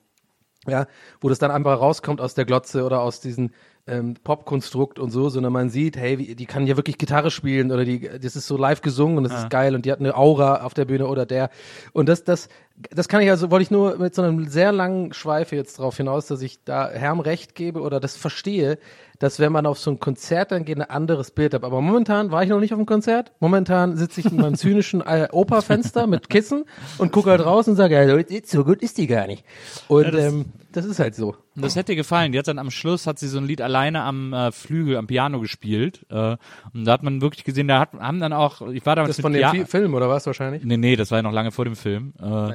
ja, 0.67 0.87
wo 1.21 1.29
das 1.29 1.39
dann 1.39 1.51
einfach 1.51 1.79
rauskommt 1.79 2.21
aus 2.21 2.33
der 2.33 2.45
Glotze 2.45 2.83
oder 2.83 3.01
aus 3.01 3.21
diesem 3.21 3.51
ähm, 3.87 4.15
Popkonstrukt 4.23 4.99
und 4.99 5.11
so, 5.11 5.29
sondern 5.29 5.53
man 5.53 5.69
sieht, 5.69 5.97
hey, 5.97 6.19
wie, 6.19 6.35
die 6.35 6.45
kann 6.45 6.67
ja 6.67 6.75
wirklich 6.77 6.97
Gitarre 6.97 7.31
spielen 7.31 7.71
oder 7.71 7.85
die, 7.85 7.99
das 7.99 8.35
ist 8.35 8.47
so 8.47 8.57
live 8.57 8.81
gesungen 8.81 9.17
und 9.17 9.23
das 9.23 9.43
ist 9.43 9.49
geil 9.49 9.75
und 9.75 9.85
die 9.85 9.91
hat 9.91 9.99
eine 9.99 10.15
Aura 10.15 10.63
auf 10.63 10.73
der 10.73 10.85
Bühne 10.85 11.07
oder 11.07 11.25
der 11.25 11.49
und 11.93 12.09
das, 12.09 12.23
das, 12.23 12.49
das 12.91 13.07
kann 13.07 13.21
ich 13.21 13.29
also, 13.29 13.49
wollte 13.49 13.63
ich 13.63 13.71
nur 13.71 13.97
mit 13.97 14.13
so 14.13 14.21
einem 14.21 14.47
sehr 14.47 14.71
langen 14.71 15.13
Schweife 15.13 15.55
jetzt 15.55 15.79
darauf 15.79 15.97
hinaus, 15.97 16.27
dass 16.27 16.41
ich 16.41 16.63
da 16.63 16.89
Herm 16.89 17.19
recht 17.19 17.55
gebe 17.55 17.81
oder 17.81 17.99
das 17.99 18.15
verstehe, 18.15 18.77
dass 19.19 19.39
wenn 19.39 19.51
man 19.51 19.65
auf 19.65 19.79
so 19.79 19.89
ein 19.89 19.99
Konzert 19.99 20.51
dann 20.51 20.63
geht, 20.63 20.77
ein 20.77 20.87
anderes 20.87 21.31
Bild 21.31 21.55
hat. 21.55 21.63
Aber 21.63 21.81
momentan 21.81 22.29
war 22.29 22.43
ich 22.43 22.49
noch 22.49 22.59
nicht 22.59 22.73
auf 22.73 22.79
dem 22.79 22.85
Konzert. 22.85 23.31
Momentan 23.39 23.97
sitze 23.97 24.19
ich 24.19 24.27
in 24.27 24.37
meinem 24.37 24.55
zynischen 24.55 25.01
äh, 25.01 25.27
Operfenster 25.31 26.05
mit 26.05 26.29
Kissen 26.29 26.65
und 26.99 27.11
gucke 27.11 27.31
halt 27.31 27.43
raus 27.43 27.67
und 27.67 27.75
sage, 27.75 27.95
ja, 27.95 28.39
so 28.45 28.63
gut 28.63 28.81
ist 28.83 28.99
die 28.99 29.07
gar 29.07 29.25
nicht. 29.25 29.43
Und 29.87 30.13
ähm, 30.13 30.45
das 30.77 30.85
ist 30.85 30.99
halt 30.99 31.15
so. 31.15 31.35
Und 31.55 31.65
das 31.65 31.75
hätte 31.75 31.91
ihr 31.91 31.95
gefallen. 31.95 32.31
Die 32.31 32.37
hat 32.39 32.47
dann 32.47 32.59
am 32.59 32.69
Schluss, 32.71 33.07
hat 33.07 33.17
sie 33.19 33.27
so 33.27 33.39
ein 33.39 33.45
Lied 33.45 33.61
alleine 33.61 34.03
am 34.03 34.31
äh, 34.31 34.51
Flügel, 34.51 34.95
am 34.97 35.07
Piano 35.07 35.39
gespielt. 35.39 36.05
Äh, 36.09 36.37
und 36.73 36.85
da 36.85 36.91
hat 36.93 37.01
man 37.03 37.19
wirklich 37.19 37.43
gesehen, 37.43 37.67
da 37.67 37.79
hat, 37.79 37.93
haben 37.93 38.19
dann 38.19 38.31
auch, 38.31 38.61
ich 38.69 38.85
war 38.85 38.95
damals 38.95 39.15
Das 39.17 39.21
von 39.23 39.33
dem 39.33 39.41
ja, 39.41 39.49
Fi- 39.49 39.65
Film, 39.65 39.95
oder 39.95 40.07
was 40.07 40.25
wahrscheinlich? 40.27 40.63
Nee, 40.63 40.77
nee, 40.77 40.95
das 40.95 41.09
war 41.11 41.17
ja 41.17 41.21
noch 41.23 41.31
lange 41.31 41.51
vor 41.51 41.65
dem 41.65 41.75
Film. 41.75 42.13
Äh, 42.21 42.25
ja. 42.25 42.51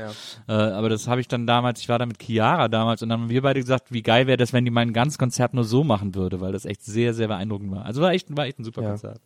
äh, 0.49 0.53
aber 0.53 0.89
das 0.89 1.09
habe 1.09 1.21
ich 1.21 1.27
dann 1.29 1.47
damals, 1.47 1.81
ich 1.81 1.89
war 1.89 1.99
da 1.99 2.07
mit 2.07 2.23
Chiara 2.23 2.69
damals 2.69 3.03
und 3.03 3.09
dann 3.09 3.23
haben 3.23 3.29
wir 3.29 3.43
beide 3.43 3.61
gesagt, 3.61 3.93
wie 3.93 4.03
geil 4.03 4.27
wäre 4.29 4.37
das, 4.37 4.53
wenn 4.53 4.65
die 4.65 4.71
mein 4.71 4.93
ganzes 4.93 5.19
Konzert 5.19 5.53
nur 5.55 5.65
so 5.65 5.83
machen 5.85 6.15
würde, 6.15 6.41
weil 6.41 6.53
das 6.53 6.65
echt 6.65 6.85
sehr, 6.85 7.13
sehr 7.15 7.29
beeindruckend 7.29 7.73
war. 7.73 7.85
Also 7.85 8.01
war 8.03 8.13
echt, 8.13 8.35
war 8.37 8.47
echt 8.47 8.59
ein 8.61 8.65
super 8.65 8.83
Ja. 8.83 8.89
Konzert. 8.91 9.21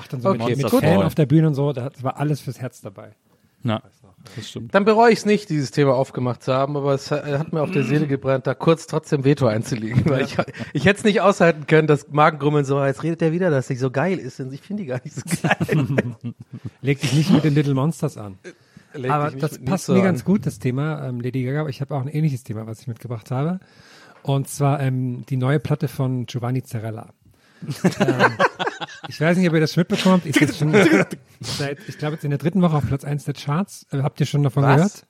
Ach, 0.00 0.06
dann 0.08 0.20
so 0.20 0.30
Okay, 0.30 0.56
mit, 0.56 0.62
mit. 0.62 0.70
Fan 0.70 1.02
auf 1.02 1.14
der 1.14 1.26
Bühne 1.26 1.46
und 1.46 1.54
so, 1.54 1.72
da 1.72 1.88
das 1.90 2.02
war 2.02 2.16
alles 2.18 2.40
fürs 2.40 2.60
Herz 2.60 2.80
dabei. 2.80 3.14
Na, 3.62 3.82
das 4.36 4.48
stimmt. 4.48 4.74
Dann 4.74 4.84
bereue 4.84 5.12
ich 5.12 5.20
es 5.20 5.26
nicht, 5.26 5.50
dieses 5.50 5.70
Thema 5.70 5.94
aufgemacht 5.94 6.42
zu 6.42 6.52
haben, 6.52 6.76
aber 6.76 6.94
es 6.94 7.10
hat 7.10 7.52
mir 7.52 7.62
auf 7.62 7.70
der 7.70 7.84
Seele 7.84 8.06
gebrannt, 8.06 8.46
da 8.46 8.54
kurz 8.54 8.86
trotzdem 8.86 9.24
Veto 9.24 9.46
einzulegen, 9.46 10.08
weil 10.08 10.24
ich, 10.24 10.36
ich 10.72 10.84
hätte 10.84 10.98
es 10.98 11.04
nicht 11.04 11.20
aushalten 11.20 11.66
können, 11.66 11.86
dass 11.86 12.08
Magengrummeln 12.10 12.64
so, 12.64 12.82
jetzt 12.84 13.02
redet 13.02 13.22
er 13.22 13.32
wieder, 13.32 13.50
dass 13.50 13.68
sie 13.68 13.76
so 13.76 13.90
geil 13.90 14.18
ist 14.18 14.40
und 14.40 14.52
ich 14.52 14.60
finde 14.60 14.82
die 14.82 14.86
gar 14.88 15.00
nicht 15.02 15.14
so 15.14 15.22
geil. 15.42 15.96
Leg 16.80 17.00
dich 17.00 17.12
nicht 17.12 17.30
mit 17.32 17.44
den 17.44 17.54
Little 17.54 17.74
Monsters 17.74 18.16
an. 18.16 18.38
Leg 18.94 19.10
Aber 19.10 19.30
das 19.30 19.58
passt 19.58 19.88
mir 19.88 20.02
ganz 20.02 20.20
an. 20.20 20.24
gut, 20.26 20.46
das 20.46 20.58
Thema 20.58 21.08
ähm, 21.08 21.20
Lady 21.20 21.42
Gaga. 21.44 21.60
Aber 21.60 21.70
ich 21.70 21.80
habe 21.80 21.94
auch 21.94 22.02
ein 22.02 22.08
ähnliches 22.08 22.44
Thema, 22.44 22.66
was 22.66 22.80
ich 22.80 22.86
mitgebracht 22.86 23.30
habe. 23.30 23.60
Und 24.22 24.48
zwar 24.48 24.80
ähm, 24.80 25.24
die 25.28 25.36
neue 25.36 25.58
Platte 25.58 25.88
von 25.88 26.26
Giovanni 26.26 26.62
Zarella. 26.62 27.12
Ähm, 28.00 28.32
ich 29.08 29.20
weiß 29.20 29.36
nicht, 29.38 29.48
ob 29.48 29.54
ihr 29.54 29.60
das 29.60 29.72
schon 29.74 29.82
mitbekommt. 29.82 30.26
Ist 30.26 30.40
jetzt 30.40 30.58
schon 30.58 30.72
seit, 31.40 31.78
ich 31.88 31.98
glaube, 31.98 32.14
jetzt 32.14 32.24
in 32.24 32.30
der 32.30 32.38
dritten 32.38 32.62
Woche 32.62 32.76
auf 32.76 32.86
Platz 32.86 33.04
1 33.04 33.24
der 33.24 33.34
Charts. 33.34 33.86
Äh, 33.92 33.98
habt 34.02 34.20
ihr 34.20 34.26
schon 34.26 34.42
davon 34.42 34.62
Was? 34.64 34.74
gehört? 34.76 35.06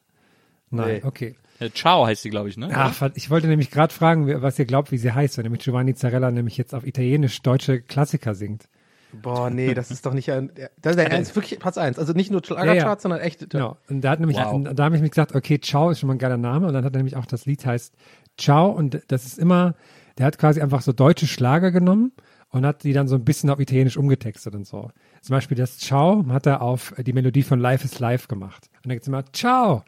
Nein, 0.70 0.88
Nee. 0.96 1.02
okay. 1.04 1.36
Äh, 1.60 1.70
Ciao 1.70 2.06
heißt 2.06 2.22
sie, 2.22 2.30
glaube 2.30 2.48
ich, 2.48 2.56
ne? 2.56 2.70
Ach, 2.72 3.10
ich 3.14 3.30
wollte 3.30 3.46
nämlich 3.46 3.70
gerade 3.70 3.92
fragen, 3.92 4.40
was 4.42 4.58
ihr 4.58 4.64
glaubt, 4.64 4.90
wie 4.90 4.98
sie 4.98 5.12
heißt, 5.12 5.36
wenn 5.36 5.44
nämlich 5.44 5.62
Giovanni 5.62 5.94
Zarella 5.94 6.30
nämlich 6.30 6.56
jetzt 6.56 6.74
auf 6.74 6.86
Italienisch 6.86 7.40
deutsche 7.42 7.80
Klassiker 7.82 8.34
singt. 8.34 8.68
Boah, 9.12 9.50
nee, 9.50 9.74
das 9.74 9.90
ist 9.90 10.06
doch 10.06 10.14
nicht 10.14 10.32
ein, 10.32 10.50
das 10.80 10.92
ist 10.92 10.98
der 10.98 11.12
Ernst, 11.12 11.36
wirklich 11.36 11.60
Platz 11.60 11.76
eins. 11.76 11.98
Also 11.98 12.14
nicht 12.14 12.30
nur 12.30 12.42
Schlagercharts, 12.42 13.02
sondern 13.02 13.20
echt. 13.20 13.50
Genau. 13.50 13.76
Und 13.90 14.00
da 14.00 14.10
hat 14.10 14.20
nämlich, 14.20 14.38
Wow. 14.38 14.54
und 14.54 14.74
da 14.74 14.84
habe 14.84 14.96
ich 14.96 15.02
mich 15.02 15.10
gesagt, 15.10 15.34
okay, 15.34 15.60
Ciao 15.60 15.90
ist 15.90 16.00
schon 16.00 16.06
mal 16.06 16.14
ein 16.14 16.18
geiler 16.18 16.38
Name. 16.38 16.66
Und 16.66 16.72
dann 16.72 16.82
hat 16.84 16.94
er 16.94 16.96
nämlich 16.96 17.16
auch 17.16 17.26
das 17.26 17.44
Lied 17.44 17.64
heißt 17.66 17.94
Ciao. 18.38 18.70
Und 18.70 19.02
das 19.08 19.26
ist 19.26 19.38
immer, 19.38 19.74
der 20.16 20.24
hat 20.24 20.38
quasi 20.38 20.62
einfach 20.62 20.80
so 20.80 20.92
deutsche 20.92 21.26
Schlager 21.26 21.70
genommen 21.72 22.12
und 22.52 22.66
hat 22.66 22.84
die 22.84 22.92
dann 22.92 23.08
so 23.08 23.16
ein 23.16 23.24
bisschen 23.24 23.50
auf 23.50 23.58
Italienisch 23.58 23.96
umgetextet 23.96 24.54
und 24.54 24.66
so. 24.66 24.90
Zum 25.22 25.34
Beispiel 25.34 25.56
das 25.56 25.78
Ciao 25.78 26.24
hat 26.28 26.46
er 26.46 26.62
auf 26.62 26.94
die 26.98 27.12
Melodie 27.12 27.42
von 27.42 27.58
Life 27.58 27.84
is 27.84 27.98
Life 27.98 28.28
gemacht. 28.28 28.68
Und 28.76 28.86
dann 28.86 28.92
gibt's 28.92 29.08
immer 29.08 29.24
Ciao, 29.32 29.84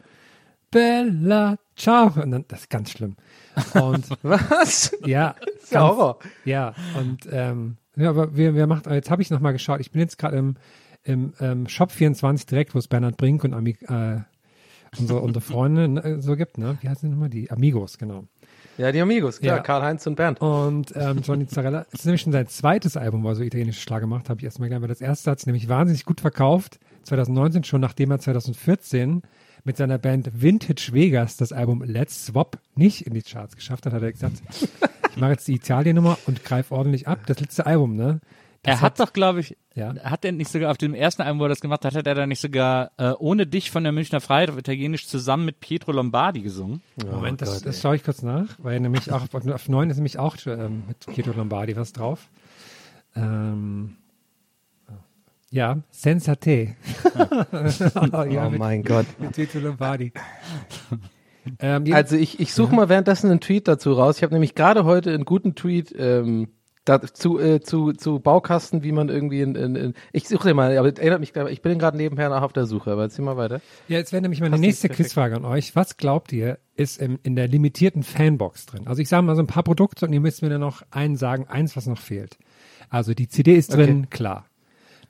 Bella, 0.71 1.57
Ciao. 1.77 2.11
Und 2.21 2.31
dann, 2.31 2.45
das 2.47 2.61
ist 2.61 2.69
ganz 2.69 2.91
schlimm. 2.91 3.15
Und 3.75 4.09
Was? 4.23 4.97
ja, 5.05 5.35
ist 5.61 5.71
ja 5.71 5.81
Horror. 5.81 6.19
ja, 6.43 6.73
und 6.97 7.27
ähm, 7.31 7.77
ja, 7.95 8.09
aber 8.09 8.35
wir, 8.35 8.55
wir 8.55 8.67
macht, 8.67 8.87
jetzt 8.87 9.11
habe 9.11 9.21
ich 9.21 9.29
noch 9.29 9.39
mal 9.39 9.51
geschaut. 9.51 9.79
Ich 9.79 9.91
bin 9.91 10.01
jetzt 10.01 10.17
gerade 10.17 10.37
im, 10.37 10.55
im 11.03 11.33
ähm, 11.39 11.67
Shop 11.67 11.91
24 11.91 12.47
direkt, 12.47 12.73
wo 12.73 12.79
es 12.79 12.87
Bernhard 12.87 13.15
Brink 13.15 13.43
und 13.43 13.53
Ami, 13.53 13.77
äh, 13.87 14.21
unsere, 14.99 15.21
unsere 15.21 15.41
Freunde 15.41 15.87
ne, 15.87 16.21
so 16.21 16.35
gibt, 16.35 16.57
ne? 16.57 16.77
Wie 16.81 16.89
heißen 16.89 17.07
die 17.07 17.13
nochmal? 17.13 17.29
Die 17.29 17.51
Amigos, 17.51 17.97
genau. 17.97 18.25
Ja, 18.77 18.91
die 18.91 18.99
Amigos, 19.01 19.39
klar, 19.39 19.57
Ja. 19.57 19.63
Karl-Heinz 19.63 20.05
und 20.07 20.15
Bernd. 20.15 20.41
Und 20.41 20.93
ähm, 20.95 21.21
Johnny 21.23 21.47
Zarella, 21.47 21.85
es 21.91 21.99
ist 22.01 22.05
nämlich 22.05 22.21
schon 22.21 22.33
sein 22.33 22.47
zweites 22.47 22.97
Album, 22.97 23.23
wo 23.23 23.29
er 23.29 23.35
so 23.35 23.43
italienische 23.43 23.81
Schlager 23.81 24.07
macht, 24.07 24.29
habe 24.29 24.39
ich 24.39 24.45
erstmal 24.45 24.67
gelernt, 24.69 24.83
weil 24.83 24.89
das 24.89 25.01
erste 25.01 25.31
hat 25.31 25.39
sich 25.39 25.47
nämlich 25.47 25.69
wahnsinnig 25.69 26.05
gut 26.05 26.21
verkauft, 26.21 26.79
2019 27.03 27.63
schon, 27.63 27.81
nachdem 27.81 28.11
er 28.11 28.19
2014 28.19 29.21
mit 29.63 29.77
seiner 29.77 29.97
Band 29.97 30.29
Vintage 30.41 30.89
Vegas 30.91 31.37
das 31.37 31.51
Album 31.51 31.83
Let's 31.83 32.25
Swap 32.27 32.57
nicht 32.75 33.07
in 33.07 33.13
die 33.13 33.21
Charts 33.23 33.55
geschafft 33.55 33.85
hat, 33.85 33.93
hat 33.93 34.01
er 34.03 34.11
gesagt, 34.11 34.41
ich 35.11 35.17
mache 35.17 35.31
jetzt 35.31 35.47
die 35.47 35.55
Italien-Nummer 35.55 36.17
und 36.27 36.43
greife 36.43 36.75
ordentlich 36.75 37.07
ab. 37.07 37.19
Das 37.25 37.39
letzte 37.39 37.65
Album, 37.65 37.95
ne? 37.95 38.19
Das 38.65 38.79
Er 38.79 38.81
hat 38.81 38.99
doch, 38.99 39.13
glaube 39.13 39.39
ich, 39.41 39.55
Ja. 39.75 39.93
hat 40.03 40.25
er 40.25 40.31
nicht 40.31 40.51
sogar 40.51 40.71
auf 40.71 40.77
dem 40.77 40.93
ersten 40.93 41.21
Album, 41.21 41.39
wo 41.39 41.43
er 41.45 41.49
das 41.49 41.61
gemacht 41.61 41.85
hat, 41.85 41.95
hat 41.95 42.07
er 42.07 42.15
da 42.15 42.25
nicht 42.25 42.41
sogar 42.41 42.91
äh, 42.97 43.11
ohne 43.17 43.45
dich 43.45 43.71
von 43.71 43.83
der 43.83 43.91
Münchner 43.91 44.21
Freiheit 44.21 44.49
auf 44.49 44.57
Italienisch 44.57 45.07
zusammen 45.07 45.45
mit 45.45 45.59
Pietro 45.59 45.91
Lombardi 45.91 46.41
gesungen? 46.41 46.81
Moment, 47.09 47.41
das, 47.41 47.61
das 47.61 47.81
schaue 47.81 47.95
ich 47.95 48.03
kurz 48.03 48.21
nach, 48.21 48.47
weil 48.57 48.79
nämlich 48.79 49.11
auch 49.11 49.23
auf, 49.33 49.69
9 49.69 49.89
ist 49.89 49.97
nämlich 49.97 50.17
auch 50.19 50.35
ähm, 50.47 50.83
mit 50.87 51.05
Pietro 51.05 51.33
Lombardi 51.33 51.75
was 51.75 51.93
drauf. 51.93 52.27
Ähm, 53.15 53.97
ja, 55.51 55.77
Sensate. 55.91 56.75
ja, 57.15 58.45
oh 58.45 58.49
mit, 58.49 58.59
mein 58.59 58.83
Gott. 58.83 59.05
mit 59.19 59.33
Pietro 59.33 59.59
Lombardi. 59.59 60.11
ähm, 61.59 61.85
ja, 61.85 61.95
Also 61.95 62.15
ich, 62.15 62.39
ich 62.39 62.53
suche 62.53 62.75
mal 62.75 62.89
währenddessen 62.89 63.29
einen 63.29 63.39
Tweet 63.39 63.67
dazu 63.67 63.93
raus. 63.93 64.17
Ich 64.17 64.23
habe 64.23 64.33
nämlich 64.33 64.55
gerade 64.55 64.83
heute 64.83 65.13
einen 65.13 65.23
guten 65.25 65.55
Tweet 65.55 65.93
ähm, 65.97 66.49
dazu, 66.85 67.39
äh, 67.39 67.59
zu, 67.61 67.93
zu 67.93 68.19
Baukasten, 68.19 68.83
wie 68.83 68.91
man 68.91 69.09
irgendwie 69.09 69.41
in, 69.41 69.55
in, 69.55 69.75
in 69.75 69.93
ich 70.13 70.27
suche 70.27 70.49
den 70.49 70.55
mal, 70.55 70.77
aber 70.77 70.95
erinnert 70.97 71.19
mich, 71.19 71.35
ich 71.35 71.61
bin 71.61 71.79
gerade 71.79 71.97
nebenher 71.97 72.29
nach 72.29 72.43
auf 72.43 72.53
der 72.53 72.65
Suche, 72.65 72.91
aber 72.91 73.09
zieh 73.09 73.21
mal 73.21 73.37
weiter. 73.37 73.61
ja, 73.87 73.97
jetzt 73.97 74.13
wäre 74.13 74.21
nämlich 74.21 74.39
meine 74.39 74.51
Passt 74.51 74.61
nächste. 74.61 74.89
Quizfrage 74.89 75.35
an 75.35 75.45
euch. 75.45 75.75
Was 75.75 75.97
glaubt 75.97 76.31
ihr, 76.31 76.59
ist 76.75 77.01
im, 77.01 77.19
in 77.23 77.35
der 77.35 77.47
limitierten 77.47 78.03
Fanbox 78.03 78.67
drin? 78.67 78.87
Also 78.87 79.01
ich 79.01 79.09
sage 79.09 79.23
mal 79.23 79.35
so 79.35 79.41
ein 79.41 79.47
paar 79.47 79.63
Produkte 79.63 80.05
und 80.05 80.13
ihr 80.13 80.21
müsst 80.21 80.41
mir 80.41 80.49
dann 80.49 80.61
noch 80.61 80.83
einen 80.91 81.17
sagen, 81.17 81.47
eins, 81.47 81.75
was 81.75 81.87
noch 81.87 81.99
fehlt. 81.99 82.37
Also 82.89 83.13
die 83.13 83.27
CD 83.27 83.55
ist 83.55 83.73
drin, 83.73 84.09
klar. 84.09 84.45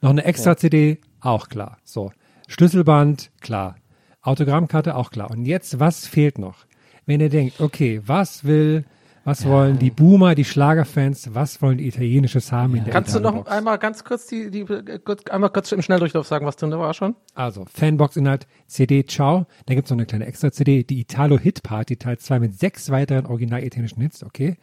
Noch 0.01 0.09
eine 0.09 0.23
extra 0.23 0.57
CD, 0.57 1.01
auch 1.19 1.49
klar. 1.49 1.77
So. 1.83 2.11
Schlüsselband, 2.47 3.31
klar. 3.41 3.75
Autogrammkarte, 4.21 4.95
auch 4.95 5.11
klar. 5.11 5.29
Und 5.31 5.45
jetzt, 5.45 5.79
was 5.79 6.07
fehlt 6.07 6.37
noch? 6.37 6.65
Wenn 7.05 7.19
ihr 7.19 7.29
denkt, 7.29 7.59
okay, 7.59 8.01
was 8.05 8.43
will, 8.43 8.85
was 9.25 9.45
wollen 9.45 9.79
die 9.79 9.89
Boomer, 9.89 10.35
die 10.35 10.45
Schlagerfans, 10.45 11.33
was 11.33 11.61
wollen 11.61 11.79
die 11.79 11.87
Italienisches 11.87 12.51
haben 12.51 12.75
in 12.75 12.83
der 12.85 12.93
Kannst 12.93 13.15
du 13.15 13.19
noch 13.19 13.47
einmal 13.47 13.79
ganz 13.79 14.03
kurz 14.03 14.27
die, 14.27 14.51
die 14.51 14.63
kurz, 15.03 15.25
einmal 15.25 15.49
kurz 15.49 15.71
im 15.71 15.81
Schnelldurchlauf 15.81 16.27
sagen, 16.27 16.45
was 16.45 16.55
drin 16.55 16.69
da 16.69 16.79
war 16.79 16.93
schon? 16.93 17.15
Also, 17.33 17.65
Fanbox-Inhalt, 17.73 18.45
CD, 18.67 19.03
ciao. 19.05 19.47
Dann 19.65 19.75
gibt's 19.75 19.89
noch 19.89 19.97
eine 19.97 20.05
kleine 20.05 20.27
Extra-CD, 20.27 20.83
die 20.83 20.99
Italo 21.01 21.39
Hit 21.39 21.63
Party 21.63 21.97
Teil 21.97 22.19
2 22.19 22.39
mit 22.39 22.59
sechs 22.59 22.91
weiteren 22.91 23.25
original 23.25 23.63
italienischen 23.63 24.01
Hits, 24.01 24.23
okay. 24.23 24.57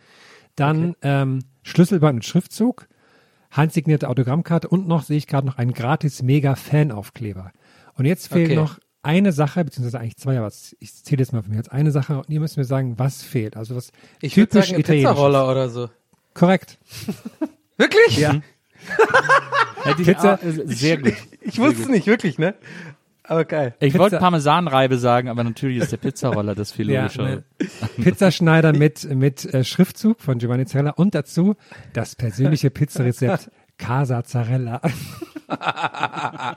Dann 0.54 0.94
ähm, 1.02 1.40
Schlüsselband 1.64 2.14
mit 2.14 2.24
Schriftzug, 2.24 2.86
handsignierte 3.50 4.08
Autogrammkarte 4.08 4.68
und 4.68 4.86
noch, 4.86 5.02
sehe 5.02 5.16
ich 5.16 5.26
gerade, 5.26 5.46
noch 5.46 5.58
einen 5.58 5.72
gratis 5.72 6.22
Mega-Fan-Aufkleber. 6.22 7.50
Und 7.94 8.04
jetzt 8.04 8.28
fehlt 8.28 8.50
Okay. 8.50 8.56
noch 8.56 8.78
eine 9.02 9.32
Sache, 9.32 9.64
beziehungsweise 9.64 9.98
eigentlich 10.00 10.16
zwei, 10.16 10.38
aber 10.38 10.50
ich 10.78 10.94
zähle 11.04 11.20
jetzt 11.20 11.32
mal 11.32 11.42
von 11.42 11.50
mir 11.52 11.58
als 11.58 11.68
eine 11.68 11.90
Sache 11.90 12.18
und 12.18 12.30
ihr 12.30 12.40
müsst 12.40 12.56
mir 12.56 12.64
sagen, 12.64 12.98
was 12.98 13.22
fehlt. 13.22 13.56
Also 13.56 13.74
was 13.76 13.90
Ich 14.20 14.36
würde 14.36 14.50
typisch 14.50 14.70
sagen. 14.70 14.82
Pizzaroller 14.82 15.48
oder 15.50 15.68
so. 15.68 15.90
Korrekt. 16.34 16.78
Wirklich? 17.76 18.16
Ja. 18.18 18.34
Ja, 19.84 19.94
die, 19.94 20.02
Pizza- 20.04 20.38
sehr 20.42 20.98
gut. 20.98 21.14
Ich 21.40 21.58
wusste 21.58 21.82
es 21.82 21.88
nicht, 21.88 22.06
wirklich, 22.06 22.38
ne? 22.38 22.54
Aber 23.24 23.44
geil. 23.44 23.74
Ich 23.80 23.92
Pizza- 23.92 23.98
wollte 24.00 24.18
Parmesanreibe 24.18 24.98
sagen, 24.98 25.28
aber 25.28 25.44
natürlich 25.44 25.78
ist 25.78 25.92
der 25.92 25.96
Pizzaroller 25.98 26.54
das 26.54 26.72
viel 26.72 26.90
Ja, 26.90 27.02
logischer. 27.02 27.22
ne. 27.22 27.44
Pizzaschneider 28.02 28.72
mit, 28.72 29.04
mit 29.14 29.44
äh, 29.54 29.62
Schriftzug 29.64 30.20
von 30.20 30.38
Giovanni 30.38 30.66
Zarella 30.66 30.90
und 30.92 31.14
dazu 31.14 31.54
das 31.92 32.14
persönliche 32.16 32.70
Pizzarezept 32.70 33.50
Casa 33.78 34.22
Zarella. 34.24 34.80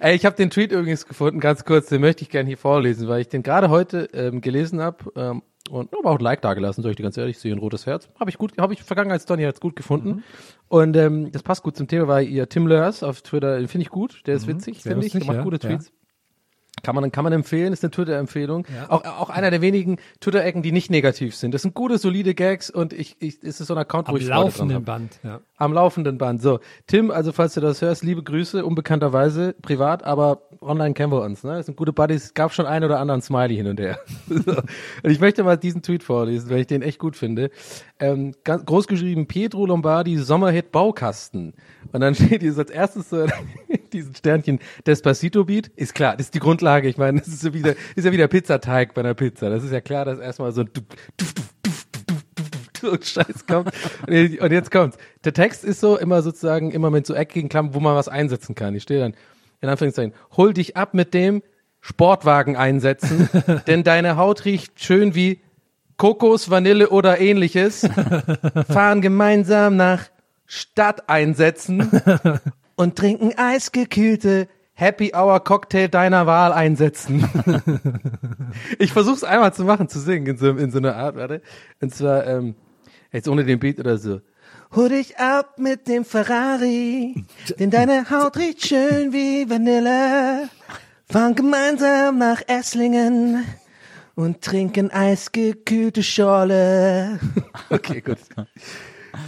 Ey, 0.00 0.14
ich 0.14 0.24
habe 0.24 0.36
den 0.36 0.50
Tweet 0.50 0.72
übrigens 0.72 1.06
gefunden, 1.06 1.40
ganz 1.40 1.64
kurz, 1.64 1.88
den 1.88 2.00
möchte 2.00 2.22
ich 2.22 2.30
gerne 2.30 2.46
hier 2.46 2.58
vorlesen, 2.58 3.08
weil 3.08 3.20
ich 3.20 3.28
den 3.28 3.42
gerade 3.42 3.68
heute 3.68 4.08
ähm, 4.12 4.40
gelesen 4.40 4.80
habe 4.80 5.12
ähm, 5.16 5.42
und 5.70 5.92
aber 5.96 6.10
auch 6.10 6.18
ein 6.18 6.24
Like 6.24 6.40
dagelassen, 6.40 6.82
soll 6.82 6.92
ich 6.92 6.96
dir 6.96 7.02
ganz 7.02 7.16
ehrlich, 7.16 7.36
ich 7.36 7.42
sehe 7.42 7.52
ein 7.52 7.58
rotes 7.58 7.86
Herz. 7.86 8.08
Habe 8.18 8.30
ich 8.30 8.38
gut, 8.38 8.52
habe 8.58 8.72
ich 8.72 8.82
Vergangenheitsdonny 8.82 9.42
jetzt 9.42 9.60
gut 9.60 9.76
gefunden. 9.76 10.22
Und 10.68 10.96
ähm, 10.96 11.32
das 11.32 11.42
passt 11.42 11.62
gut 11.62 11.76
zum 11.76 11.88
Thema, 11.88 12.08
weil 12.08 12.26
ihr 12.28 12.48
Tim 12.48 12.66
Lörs 12.66 13.02
auf 13.02 13.22
Twitter, 13.22 13.58
den 13.58 13.68
finde 13.68 13.82
ich 13.82 13.90
gut, 13.90 14.22
der 14.26 14.36
ist 14.36 14.46
witzig, 14.46 14.82
sehr 14.82 14.92
finde 14.92 15.06
ich, 15.06 15.12
der 15.12 15.24
macht 15.24 15.36
ja, 15.36 15.42
gute 15.42 15.68
ja. 15.68 15.78
Kann 16.82 16.94
man, 16.94 17.10
kann 17.12 17.24
man 17.24 17.32
empfehlen, 17.32 17.72
ist 17.72 17.84
eine 17.84 17.90
Twitter-Empfehlung. 17.90 18.66
Auch, 18.88 19.04
auch 19.04 19.30
einer 19.30 19.50
der 19.50 19.60
wenigen 19.60 19.98
Twitter-Ecken, 20.20 20.62
die 20.62 20.72
nicht 20.72 20.90
negativ 20.90 21.34
sind. 21.34 21.52
Das 21.54 21.62
sind 21.62 21.74
gute, 21.74 21.98
solide 21.98 22.34
Gags 22.34 22.70
und 22.70 22.92
ich, 22.92 23.16
ich, 23.20 23.38
es 23.42 23.60
ist 23.60 23.66
so 23.66 23.74
ein 23.74 23.78
Account, 23.78 24.08
wo 24.08 24.12
Am 24.12 24.16
ich 24.16 24.24
Freude 24.24 24.34
dran 24.34 24.44
laufenden. 24.44 24.84
Band. 24.84 25.20
Ja. 25.22 25.40
Am 25.56 25.72
laufenden 25.72 26.18
Band. 26.18 26.42
So, 26.42 26.60
Tim, 26.86 27.10
also 27.10 27.32
falls 27.32 27.54
du 27.54 27.60
das 27.60 27.82
hörst, 27.82 28.04
liebe 28.04 28.22
Grüße, 28.22 28.64
unbekannterweise, 28.64 29.54
privat, 29.60 30.04
aber 30.04 30.42
online 30.60 30.94
kennen 30.94 31.12
wir 31.12 31.22
uns. 31.22 31.44
Ne? 31.44 31.56
Das 31.56 31.66
sind 31.66 31.76
gute 31.76 31.92
Buddies, 31.92 32.34
gab 32.34 32.52
schon 32.52 32.66
einen 32.66 32.84
oder 32.84 33.00
anderen 33.00 33.22
Smiley 33.22 33.56
hin 33.56 33.66
und 33.66 33.80
her. 33.80 33.98
so. 34.28 34.52
Und 34.52 35.10
ich 35.10 35.20
möchte 35.20 35.42
mal 35.44 35.56
diesen 35.56 35.82
Tweet 35.82 36.02
vorlesen, 36.02 36.50
weil 36.50 36.60
ich 36.60 36.66
den 36.66 36.82
echt 36.82 36.98
gut 36.98 37.16
finde. 37.16 37.50
Ähm, 37.98 38.34
ganz, 38.44 38.64
groß 38.64 38.86
geschrieben, 38.86 39.26
Pietro 39.26 39.66
Lombardi, 39.66 40.16
Sommerhit 40.18 40.72
Baukasten. 40.72 41.54
Und 41.92 42.00
dann 42.00 42.14
steht 42.14 42.42
hier 42.42 42.52
so 42.52 42.60
als 42.60 42.70
erstes 42.70 43.10
so 43.10 43.26
diesen 43.92 44.14
Sternchen 44.14 44.60
Despacito-Beat. 44.86 45.68
Ist 45.76 45.94
klar, 45.94 46.16
das 46.16 46.26
ist 46.26 46.34
die 46.34 46.40
Grundlage. 46.40 46.88
Ich 46.88 46.96
meine, 46.96 47.18
das 47.20 47.28
ist, 47.28 47.40
so 47.40 47.54
wieder, 47.54 47.74
ist 47.96 48.04
ja 48.04 48.12
wieder 48.12 48.28
Pizzateig 48.28 48.94
bei 48.94 49.00
einer 49.00 49.14
Pizza. 49.14 49.50
Das 49.50 49.64
ist 49.64 49.72
ja 49.72 49.80
klar, 49.80 50.04
dass 50.04 50.18
erstmal 50.18 50.52
so 50.52 50.62
ein 50.62 50.70
Duf, 50.72 50.84
Duf, 51.16 51.32
Duf, 51.32 51.48
und 52.82 53.04
Scheiß 53.04 53.46
kommt. 53.46 53.72
Und 54.06 54.12
jetzt- 54.12 54.40
und 54.40 54.52
jetzt 54.52 54.70
kommt's. 54.70 54.96
Der 55.24 55.32
Text 55.32 55.64
ist 55.64 55.80
so 55.80 55.98
immer 55.98 56.22
sozusagen 56.22 56.70
immer 56.70 56.90
mit 56.90 57.06
so 57.06 57.14
eckigen 57.14 57.48
Klammern, 57.48 57.74
wo 57.74 57.80
man 57.80 57.94
was 57.94 58.08
einsetzen 58.08 58.54
kann. 58.54 58.74
Ich 58.74 58.84
stehe 58.84 59.00
dann 59.00 59.14
in 59.60 59.68
Anführungszeichen, 59.68 60.14
hol 60.36 60.54
dich 60.54 60.76
ab 60.76 60.94
mit 60.94 61.14
dem 61.14 61.42
Sportwagen 61.80 62.56
einsetzen, 62.56 63.28
denn 63.66 63.82
deine 63.82 64.16
Haut 64.16 64.44
riecht 64.44 64.80
schön 64.82 65.14
wie 65.14 65.40
Kokos, 65.96 66.50
Vanille 66.50 66.90
oder 66.90 67.20
ähnliches. 67.20 67.88
Fahren 68.68 69.00
gemeinsam 69.00 69.76
nach 69.76 70.04
Stadt 70.46 71.08
einsetzen 71.08 71.90
und 72.78 72.94
trinken 72.94 73.32
eisgekühlte 73.36 74.46
Happy 74.72 75.12
Hour 75.12 75.42
Cocktail 75.42 75.88
deiner 75.88 76.26
Wahl 76.26 76.52
einsetzen. 76.52 77.28
ich 78.78 78.92
versuch's 78.92 79.24
einmal 79.24 79.52
zu 79.52 79.64
machen, 79.64 79.88
zu 79.88 79.98
singen 79.98 80.28
in 80.28 80.38
so, 80.38 80.50
in 80.50 80.70
so 80.70 80.78
einer 80.78 80.94
Art, 80.94 81.16
warte. 81.16 81.42
Und 81.80 81.92
zwar, 81.92 82.24
ähm, 82.28 82.54
jetzt 83.10 83.28
ohne 83.28 83.44
den 83.44 83.58
Beat 83.58 83.80
oder 83.80 83.98
so. 83.98 84.20
Hol 84.76 84.90
dich 84.90 85.18
ab 85.18 85.58
mit 85.58 85.88
dem 85.88 86.04
Ferrari, 86.04 87.24
denn 87.58 87.70
deine 87.70 88.10
Haut 88.10 88.36
riecht 88.36 88.64
schön 88.64 89.12
wie 89.12 89.50
Vanille. 89.50 90.48
Fahren 91.10 91.34
gemeinsam 91.34 92.18
nach 92.18 92.42
Esslingen 92.46 93.44
und 94.14 94.40
trinken 94.40 94.92
eisgekühlte 94.92 96.04
Schorle. 96.04 97.18
Okay, 97.70 98.00
gut. 98.00 98.18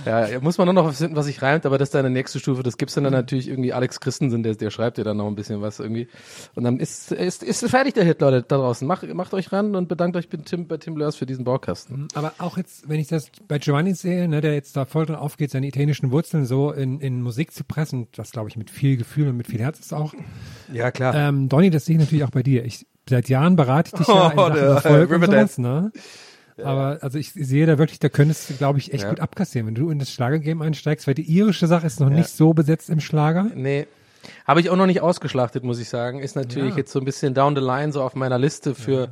Ja, 0.06 0.40
muss 0.40 0.58
man 0.58 0.66
nur 0.66 0.74
noch 0.74 0.86
was 0.86 0.98
finden, 0.98 1.16
was 1.16 1.26
sich 1.26 1.42
reimt, 1.42 1.66
aber 1.66 1.78
das 1.78 1.88
ist 1.88 1.94
deine 1.94 2.10
nächste 2.10 2.38
Stufe. 2.38 2.62
Das 2.62 2.78
gibt's 2.78 2.94
dann, 2.94 3.04
dann 3.04 3.12
natürlich 3.12 3.48
irgendwie 3.48 3.72
Alex 3.72 4.00
Christensen, 4.00 4.42
der, 4.42 4.54
der 4.54 4.70
schreibt 4.70 4.98
dir 4.98 5.04
dann 5.04 5.16
noch 5.16 5.26
ein 5.26 5.34
bisschen 5.34 5.60
was 5.60 5.78
irgendwie. 5.80 6.08
Und 6.54 6.64
dann 6.64 6.78
ist, 6.78 7.12
ist, 7.12 7.42
ist 7.42 7.68
fertig 7.68 7.94
der 7.94 8.04
Hit, 8.04 8.20
Leute, 8.20 8.42
da 8.42 8.56
draußen. 8.56 8.86
Macht, 8.86 9.12
macht 9.14 9.34
euch 9.34 9.52
ran 9.52 9.74
und 9.76 9.88
bedankt 9.88 10.16
euch 10.16 10.28
bei 10.28 10.38
Tim, 10.38 10.66
bei 10.66 10.76
Tim 10.76 10.96
Lörs 10.96 11.16
für 11.16 11.26
diesen 11.26 11.44
Baukasten. 11.44 12.08
Aber 12.14 12.32
auch 12.38 12.56
jetzt, 12.56 12.88
wenn 12.88 13.00
ich 13.00 13.08
das 13.08 13.30
bei 13.48 13.58
Giovanni 13.58 13.94
sehe, 13.94 14.28
ne, 14.28 14.40
der 14.40 14.54
jetzt 14.54 14.76
da 14.76 14.84
voll 14.84 15.06
dran 15.06 15.16
aufgeht, 15.16 15.50
seine 15.50 15.66
italienischen 15.66 16.10
Wurzeln 16.10 16.44
so 16.46 16.72
in, 16.72 17.00
in 17.00 17.22
Musik 17.22 17.52
zu 17.52 17.64
pressen, 17.64 18.08
das 18.14 18.32
glaube 18.32 18.48
ich 18.48 18.56
mit 18.56 18.70
viel 18.70 18.96
Gefühl 18.96 19.28
und 19.28 19.36
mit 19.36 19.46
viel 19.48 19.60
Herz 19.60 19.80
ist 19.80 19.92
auch. 19.92 20.14
Ja, 20.72 20.90
klar. 20.90 21.14
Ähm, 21.14 21.48
Donny, 21.48 21.70
das 21.70 21.84
sehe 21.84 21.96
ich 21.96 22.00
natürlich 22.00 22.24
auch 22.24 22.30
bei 22.30 22.42
dir. 22.42 22.64
Ich, 22.64 22.86
seit 23.08 23.28
Jahren 23.28 23.56
berate 23.56 23.90
ich 23.92 23.98
dich 23.98 24.08
ja 24.08 24.30
in 24.32 24.38
Oh, 24.38 24.42
Sachen 24.42 24.54
der 24.54 24.62
Erfolg 24.64 25.10
und 25.10 25.16
Riverdance. 25.16 25.54
sowas, 25.56 25.58
ne? 25.58 25.92
Aber 26.64 26.98
also 27.02 27.18
ich 27.18 27.32
sehe 27.32 27.66
da 27.66 27.78
wirklich, 27.78 27.98
da 27.98 28.08
könntest 28.08 28.50
du, 28.50 28.54
glaube 28.54 28.78
ich, 28.78 28.92
echt 28.92 29.04
Ja. 29.04 29.10
gut 29.10 29.20
abkassieren, 29.20 29.66
wenn 29.68 29.74
du 29.74 29.90
in 29.90 29.98
das 29.98 30.10
Schlagergame 30.12 30.64
einsteigst, 30.64 31.06
weil 31.06 31.14
die 31.14 31.22
irische 31.22 31.66
Sache 31.66 31.86
ist 31.86 32.00
noch 32.00 32.10
nicht 32.10 32.28
so 32.28 32.52
besetzt 32.54 32.90
im 32.90 33.00
Schlager. 33.00 33.46
Nee. 33.54 33.86
Habe 34.46 34.60
ich 34.60 34.68
auch 34.68 34.76
noch 34.76 34.84
nicht 34.86 35.00
ausgeschlachtet, 35.00 35.64
muss 35.64 35.78
ich 35.80 35.88
sagen. 35.88 36.20
Ist 36.20 36.36
natürlich 36.36 36.72
Ja. 36.72 36.76
jetzt 36.78 36.92
so 36.92 36.98
ein 36.98 37.06
bisschen 37.06 37.32
down 37.32 37.56
the 37.56 37.62
line, 37.62 37.90
so 37.90 38.02
auf 38.02 38.14
meiner 38.14 38.38
Liste 38.38 38.74
für 38.74 39.08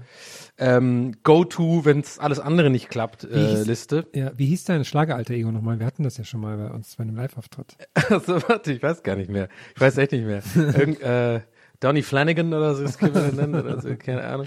ähm, 0.58 1.12
Go-To, 1.22 1.84
wenn 1.86 2.00
es 2.00 2.18
alles 2.18 2.40
andere 2.40 2.68
nicht 2.68 2.90
klappt, 2.90 3.24
äh, 3.24 3.28
hieß- 3.28 3.64
Liste. 3.66 4.06
Ja, 4.14 4.32
wie 4.36 4.46
hieß 4.46 4.64
dein 4.64 4.84
Schlageralter 4.84 5.32
Ego 5.32 5.50
nochmal? 5.50 5.78
Wir 5.78 5.86
hatten 5.86 6.02
das 6.02 6.18
ja 6.18 6.24
schon 6.24 6.40
mal 6.40 6.56
bei 6.58 6.70
uns 6.70 6.96
bei 6.96 7.04
einem 7.04 7.16
Live-Auftritt. 7.16 7.76
Also, 8.10 8.42
warte, 8.48 8.72
ich 8.72 8.82
weiß 8.82 9.02
gar 9.02 9.16
nicht 9.16 9.30
mehr. 9.30 9.48
Ich 9.74 9.80
weiß 9.80 9.96
echt 9.98 10.12
nicht 10.12 10.26
mehr. 10.26 10.42
Irgend, 10.56 11.00
äh, 11.00 11.40
Donny 11.80 12.02
Flanagan 12.02 12.52
oder 12.52 12.74
so, 12.74 12.82
das 12.82 12.98
können 12.98 13.14
wir 13.14 13.32
nennen 13.32 13.54
oder 13.54 13.80
so, 13.80 13.88
keine 13.96 14.24
Ahnung. 14.24 14.46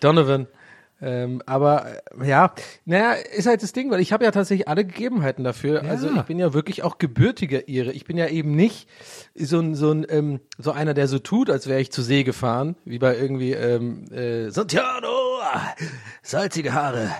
Donovan. 0.00 0.46
Ähm, 1.02 1.42
aber 1.46 1.86
äh, 2.20 2.28
ja, 2.28 2.54
naja, 2.84 3.14
ist 3.14 3.46
halt 3.46 3.62
das 3.62 3.72
Ding, 3.72 3.90
weil 3.90 4.00
ich 4.00 4.12
habe 4.12 4.24
ja 4.24 4.30
tatsächlich 4.30 4.68
alle 4.68 4.84
Gegebenheiten 4.84 5.42
dafür. 5.42 5.82
Ja. 5.82 5.90
Also 5.90 6.08
ich 6.14 6.22
bin 6.22 6.38
ja 6.38 6.54
wirklich 6.54 6.84
auch 6.84 6.98
gebürtiger 6.98 7.68
Ire. 7.68 7.90
Ich 7.90 8.04
bin 8.04 8.16
ja 8.16 8.28
eben 8.28 8.54
nicht 8.54 8.88
so 9.34 9.58
ein 9.58 9.74
so 9.74 9.90
ein 9.90 10.06
ähm, 10.08 10.40
so 10.58 10.70
einer, 10.70 10.94
der 10.94 11.08
so 11.08 11.18
tut, 11.18 11.50
als 11.50 11.66
wäre 11.66 11.80
ich 11.80 11.90
zur 11.90 12.04
See 12.04 12.22
gefahren, 12.22 12.76
wie 12.84 13.00
bei 13.00 13.16
irgendwie 13.16 13.52
ähm, 13.52 14.04
äh, 14.12 14.50
Santiano, 14.50 15.40
salzige 16.22 16.72
Haare. 16.72 17.10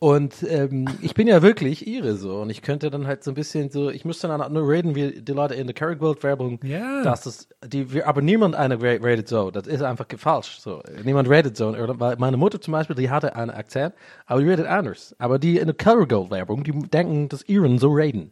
Und 0.00 0.46
ähm, 0.48 0.88
ich 1.02 1.14
bin 1.14 1.26
ja 1.26 1.42
wirklich 1.42 1.84
Ire 1.88 2.16
so 2.16 2.40
und 2.40 2.50
ich 2.50 2.62
könnte 2.62 2.88
dann 2.88 3.08
halt 3.08 3.24
so 3.24 3.32
ein 3.32 3.34
bisschen 3.34 3.70
so, 3.70 3.90
ich 3.90 4.04
müsste 4.04 4.28
dann 4.28 4.52
nur 4.52 4.68
reden 4.68 4.94
wie 4.94 5.20
die 5.22 5.32
Leute 5.32 5.54
in 5.54 5.66
der 5.66 5.74
Carrick 5.74 6.00
World 6.00 6.22
Werbung, 6.22 6.60
Ja. 6.62 7.02
dass 7.02 7.26
es 7.26 7.48
die 7.66 7.92
wir, 7.92 8.06
aber 8.06 8.22
niemand 8.22 8.54
eine 8.54 8.80
rated 8.80 9.26
so, 9.26 9.50
das 9.50 9.66
ist 9.66 9.82
einfach 9.82 10.06
falsch 10.16 10.60
so. 10.60 10.80
Niemand 11.04 11.28
rated 11.28 11.56
so, 11.56 11.74
weil 11.76 12.14
meine 12.18 12.36
Mutter 12.36 12.60
zum 12.60 12.70
Beispiel, 12.72 12.94
die 12.94 13.10
hatte 13.10 13.34
einen 13.34 13.50
Akzent, 13.50 13.92
aber 14.26 14.40
die 14.40 14.48
rated 14.48 14.66
anders. 14.66 15.16
Aber 15.18 15.40
die 15.40 15.58
in 15.58 15.66
der 15.66 15.74
Carrick 15.74 16.12
World 16.12 16.30
Werbung, 16.30 16.62
die 16.62 16.70
denken, 16.72 17.28
dass 17.28 17.42
Iren 17.48 17.78
so 17.80 17.88
raten. 17.90 18.30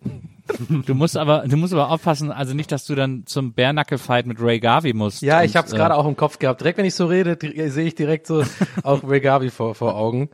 Du 0.87 0.95
musst 0.95 1.17
aber, 1.17 1.45
du 1.49 1.57
musst 1.57 1.73
aber 1.73 1.91
aufpassen, 1.91 2.31
also 2.31 2.55
nicht, 2.55 2.71
dass 2.71 2.87
du 2.87 2.95
dann 2.95 3.27
zum 3.27 3.53
Bare-Knuckle-Fight 3.55 4.27
mit 4.27 4.41
Ray 4.41 4.61
Garvey 4.61 4.93
musst. 4.93 5.21
Ja, 5.23 5.43
ich 5.43 5.57
habe 5.57 5.67
es 5.67 5.73
äh, 5.73 5.77
gerade 5.77 5.97
auch 5.97 6.07
im 6.07 6.17
Kopf 6.17 6.39
gehabt. 6.39 6.61
Direkt, 6.61 6.79
wenn 6.79 6.85
ich 6.85 6.95
so 6.95 7.07
rede, 7.07 7.37
sehe 7.71 7.87
ich 7.89 7.97
direkt 7.97 8.29
so 8.29 8.45
auch 8.85 9.03
Ray 9.03 9.21
Garvey 9.21 9.51
vor, 9.51 9.75
vor 9.75 9.97
Augen. 9.97 10.31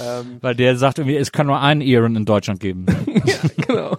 Ähm, 0.00 0.38
Weil 0.40 0.54
der 0.54 0.67
sagt 0.76 0.98
irgendwie, 0.98 1.16
es 1.16 1.32
kann 1.32 1.46
nur 1.46 1.60
einen 1.60 1.82
Aaron 1.82 2.16
in 2.16 2.24
Deutschland 2.24 2.60
geben. 2.60 2.86
genau. 3.66 3.98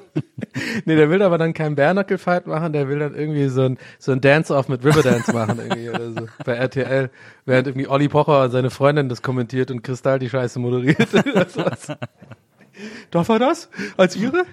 Nee, 0.86 0.96
der 0.96 1.10
will 1.10 1.22
aber 1.22 1.38
dann 1.38 1.54
keinen 1.54 1.76
Bare-Knuckle-Fight 1.76 2.48
machen, 2.48 2.74
der 2.74 2.88
will 2.88 3.00
dann 3.00 3.16
irgendwie 3.16 3.48
so 3.48 3.62
ein, 3.64 3.78
so 3.98 4.12
ein 4.12 4.22
Dance-Off 4.22 4.68
mit 4.68 4.84
Riverdance 4.84 5.32
machen 5.34 5.60
irgendwie 5.60 5.90
oder 5.90 6.12
so 6.12 6.28
bei 6.44 6.54
RTL, 6.54 7.10
während 7.46 7.68
irgendwie 7.68 7.88
Olli 7.88 8.08
Pocher 8.10 8.44
und 8.44 8.52
seine 8.52 8.70
Freundin 8.70 9.10
das 9.10 9.22
kommentiert 9.22 9.72
und 9.72 9.84
Kristall 9.84 10.20
die 10.20 10.30
Scheiße 10.30 10.60
moderiert. 10.60 11.10
Darf 13.12 13.30
er 13.30 13.40
das? 13.40 13.70
Als 13.98 14.16
ihre? 14.16 14.46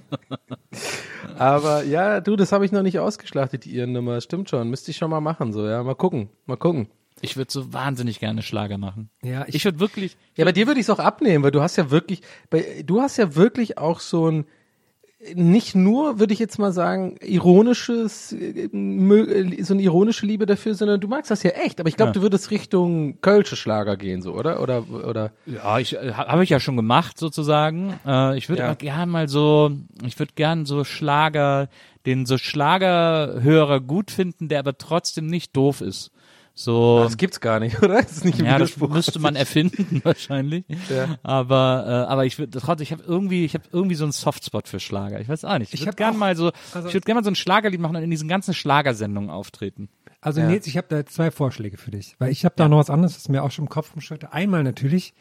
aber 1.37 1.83
ja, 1.83 2.21
du, 2.21 2.35
das 2.35 2.51
habe 2.51 2.65
ich 2.65 2.71
noch 2.71 2.83
nicht 2.83 2.99
ausgeschlachtet, 2.99 3.65
die 3.65 3.71
ihren 3.71 3.91
Nummer. 3.93 4.21
Stimmt 4.21 4.49
schon, 4.49 4.69
müsste 4.69 4.91
ich 4.91 4.97
schon 4.97 5.09
mal 5.09 5.21
machen, 5.21 5.53
so, 5.53 5.67
ja. 5.67 5.83
Mal 5.83 5.95
gucken, 5.95 6.29
mal 6.45 6.57
gucken. 6.57 6.87
Ich 7.21 7.37
würde 7.37 7.51
so 7.51 7.71
wahnsinnig 7.73 8.19
gerne 8.19 8.41
Schlager 8.41 8.77
machen. 8.77 9.09
Ja, 9.23 9.45
Ich 9.47 9.63
würde 9.65 9.79
wirklich, 9.79 10.17
Ja, 10.35 10.45
bei 10.45 10.51
dir 10.51 10.67
würde 10.67 10.79
ich 10.79 10.85
es 10.85 10.89
auch 10.89 10.99
abnehmen, 10.99 11.43
weil 11.43 11.51
du 11.51 11.61
hast 11.61 11.75
ja 11.77 11.91
wirklich, 11.91 12.21
bei, 12.49 12.83
du 12.85 13.01
hast 13.01 13.17
ja 13.17 13.35
wirklich 13.35 13.77
auch 13.77 13.99
so 13.99 14.29
ein, 14.29 14.45
nicht 15.35 15.75
nur, 15.75 16.17
würde 16.19 16.33
ich 16.33 16.39
jetzt 16.39 16.57
mal 16.57 16.71
sagen, 16.71 17.15
ironisches, 17.21 18.31
äh, 18.33 18.65
äh, 18.73 19.63
so 19.63 19.73
eine 19.75 19.83
ironische 19.83 20.25
Liebe 20.25 20.47
dafür, 20.47 20.73
sondern 20.73 20.99
du 20.99 21.07
magst 21.07 21.29
das 21.29 21.43
ja 21.43 21.51
echt. 21.51 21.79
Aber 21.79 21.89
ich 21.89 21.95
glaube, 21.95 22.09
Ja. 22.09 22.13
du 22.13 22.21
würdest 22.23 22.49
Richtung 22.49 23.21
Kölsche 23.21 23.55
Schlager 23.55 23.97
gehen, 23.97 24.23
so, 24.23 24.33
oder? 24.33 24.61
Oder, 24.61 24.89
oder? 24.89 25.31
ja, 25.45 25.77
ich 25.77 25.95
äh, 25.95 26.13
habe 26.13 26.43
ich 26.43 26.49
ja 26.49 26.59
schon 26.59 26.75
gemacht 26.75 27.19
sozusagen. 27.19 27.93
Äh, 28.05 28.35
ich 28.37 28.49
würde 28.49 28.63
ja. 28.63 28.73
gern 28.73 29.09
mal 29.09 29.27
so, 29.27 29.71
ich 30.05 30.17
würde 30.17 30.33
gern 30.35 30.65
so 30.65 30.83
Schlager, 30.83 31.69
den 32.07 32.25
so 32.25 32.39
Schlagerhörer 32.39 33.79
gut 33.79 34.09
finden, 34.09 34.47
der 34.47 34.59
aber 34.59 34.77
trotzdem 34.77 35.27
nicht 35.27 35.55
doof 35.55 35.81
ist. 35.81 36.11
So. 36.63 36.99
Das 37.03 37.17
gibt's 37.17 37.39
gar 37.39 37.59
nicht, 37.59 37.77
oder? 37.83 38.01
Das 38.01 38.11
ist 38.11 38.25
nicht 38.25 38.39
im 38.39 38.45
Ja, 38.45 38.59
das 38.59 38.77
müsste 38.77 39.19
man 39.19 39.35
erfinden 39.35 40.01
wahrscheinlich. 40.03 40.63
Ja. 40.89 41.17
Aber 41.23 41.85
äh, 41.87 42.11
aber 42.11 42.25
ich 42.25 42.37
würde 42.39 42.59
trotzdem, 42.59 42.83
ich 42.83 42.91
habe 42.91 43.03
irgendwie, 43.03 43.45
ich 43.45 43.53
habe 43.53 43.63
irgendwie 43.71 43.95
so 43.95 44.03
einen 44.03 44.11
Softspot 44.11 44.67
für 44.67 44.79
Schlager. 44.79 45.19
Ich 45.19 45.27
weiß 45.29 45.45
auch 45.45 45.57
nicht. 45.57 45.69
Ich, 45.73 45.75
Ich 45.75 45.79
würde 45.81 45.89
hab 45.91 45.97
gern 45.97 46.13
auch- 46.13 46.19
mal 46.19 46.35
so, 46.35 46.51
also- 46.73 46.87
ich 46.87 46.93
würde 46.93 47.05
gern 47.05 47.15
mal 47.17 47.23
so 47.23 47.31
ein 47.31 47.35
Schlagerlied 47.35 47.79
machen 47.79 47.95
und 47.95 48.03
in 48.03 48.11
diesen 48.11 48.27
ganzen 48.27 48.53
Schlagersendungen 48.53 49.29
auftreten. 49.29 49.89
Also 50.21 50.39
Ja. 50.41 50.47
Nils, 50.47 50.67
ich 50.67 50.77
habe 50.77 50.87
da 50.87 51.03
zwei 51.05 51.31
Vorschläge 51.31 51.77
für 51.77 51.89
dich, 51.91 52.15
weil 52.19 52.31
ich 52.31 52.45
habe 52.45 52.53
da 52.55 52.69
noch 52.69 52.77
was 52.77 52.89
anderes, 52.91 53.15
was 53.15 53.27
mir 53.27 53.43
auch 53.43 53.49
schon 53.51 53.65
im 53.65 53.69
Kopf 53.69 53.93
rumschütte. 53.95 54.33
Einmal 54.33 54.63
natürlich 54.63 55.13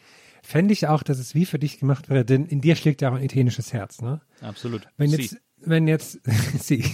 fände 0.42 0.72
ich 0.74 0.87
auch, 0.88 1.03
dass 1.03 1.18
es 1.18 1.35
wie 1.35 1.46
für 1.46 1.59
dich 1.59 1.79
gemacht 1.79 2.11
wäre, 2.11 2.24
denn 2.24 2.44
in 2.46 2.61
dir 2.61 2.76
schlägt 2.76 3.00
ja 3.03 3.11
auch 3.11 3.14
ein 3.14 3.22
italienisches 3.22 3.72
Herz, 3.72 4.03
ne? 4.03 4.20
Absolut. 4.42 4.87
Wenn 4.98 5.09
Sie. 5.11 5.16
jetzt, 5.22 5.37
wenn 5.62 5.88
jetzt, 5.88 6.20
sie, 6.59 6.85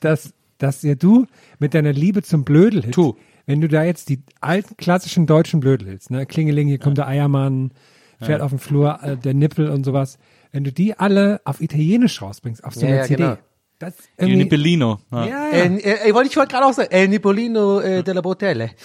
dass, 0.00 0.32
dass 0.62 0.82
ja 0.82 0.94
du 0.94 1.26
mit 1.58 1.74
deiner 1.74 1.92
Liebe 1.92 2.22
zum 2.22 2.44
Blödelhit, 2.44 2.94
Tu. 2.94 3.14
wenn 3.46 3.60
du 3.60 3.68
da 3.68 3.82
jetzt 3.84 4.08
die 4.08 4.22
alten 4.40 4.76
klassischen 4.76 5.26
deutschen 5.26 5.60
Blödelhits, 5.60 6.10
ne, 6.10 6.26
Klingeling, 6.26 6.68
hier 6.68 6.78
kommt 6.78 6.98
der 6.98 7.08
Eiermann, 7.08 7.72
fährt 8.20 8.40
auf 8.40 8.50
den 8.50 8.58
Flur, 8.60 9.00
äh, 9.02 9.16
der 9.16 9.34
Nippel 9.34 9.68
und 9.68 9.84
sowas, 9.84 10.18
wenn 10.52 10.64
du 10.64 10.72
die 10.72 10.98
alle 10.98 11.40
auf 11.44 11.60
Italienisch 11.60 12.22
rausbringst, 12.22 12.62
auf 12.62 12.74
so 12.74 12.82
Ja, 12.82 12.88
einer 12.88 12.96
ja, 12.98 13.04
CD, 13.04 13.22
genau. 13.24 13.38
das 13.80 13.94
Il 14.18 14.28
irgendwie, 14.28 14.44
Nipellino. 14.44 15.00
Ja. 15.10 15.26
ja, 15.26 15.50
Äh, 15.50 15.76
äh, 15.78 16.08
ich 16.08 16.14
wollte 16.14 16.30
gerade 16.30 16.64
auch 16.66 16.72
sagen, 16.72 16.90
El 16.92 17.08
Nipolino 17.08 17.80
äh, 17.80 18.02
della 18.02 18.20
Botelle. 18.20 18.70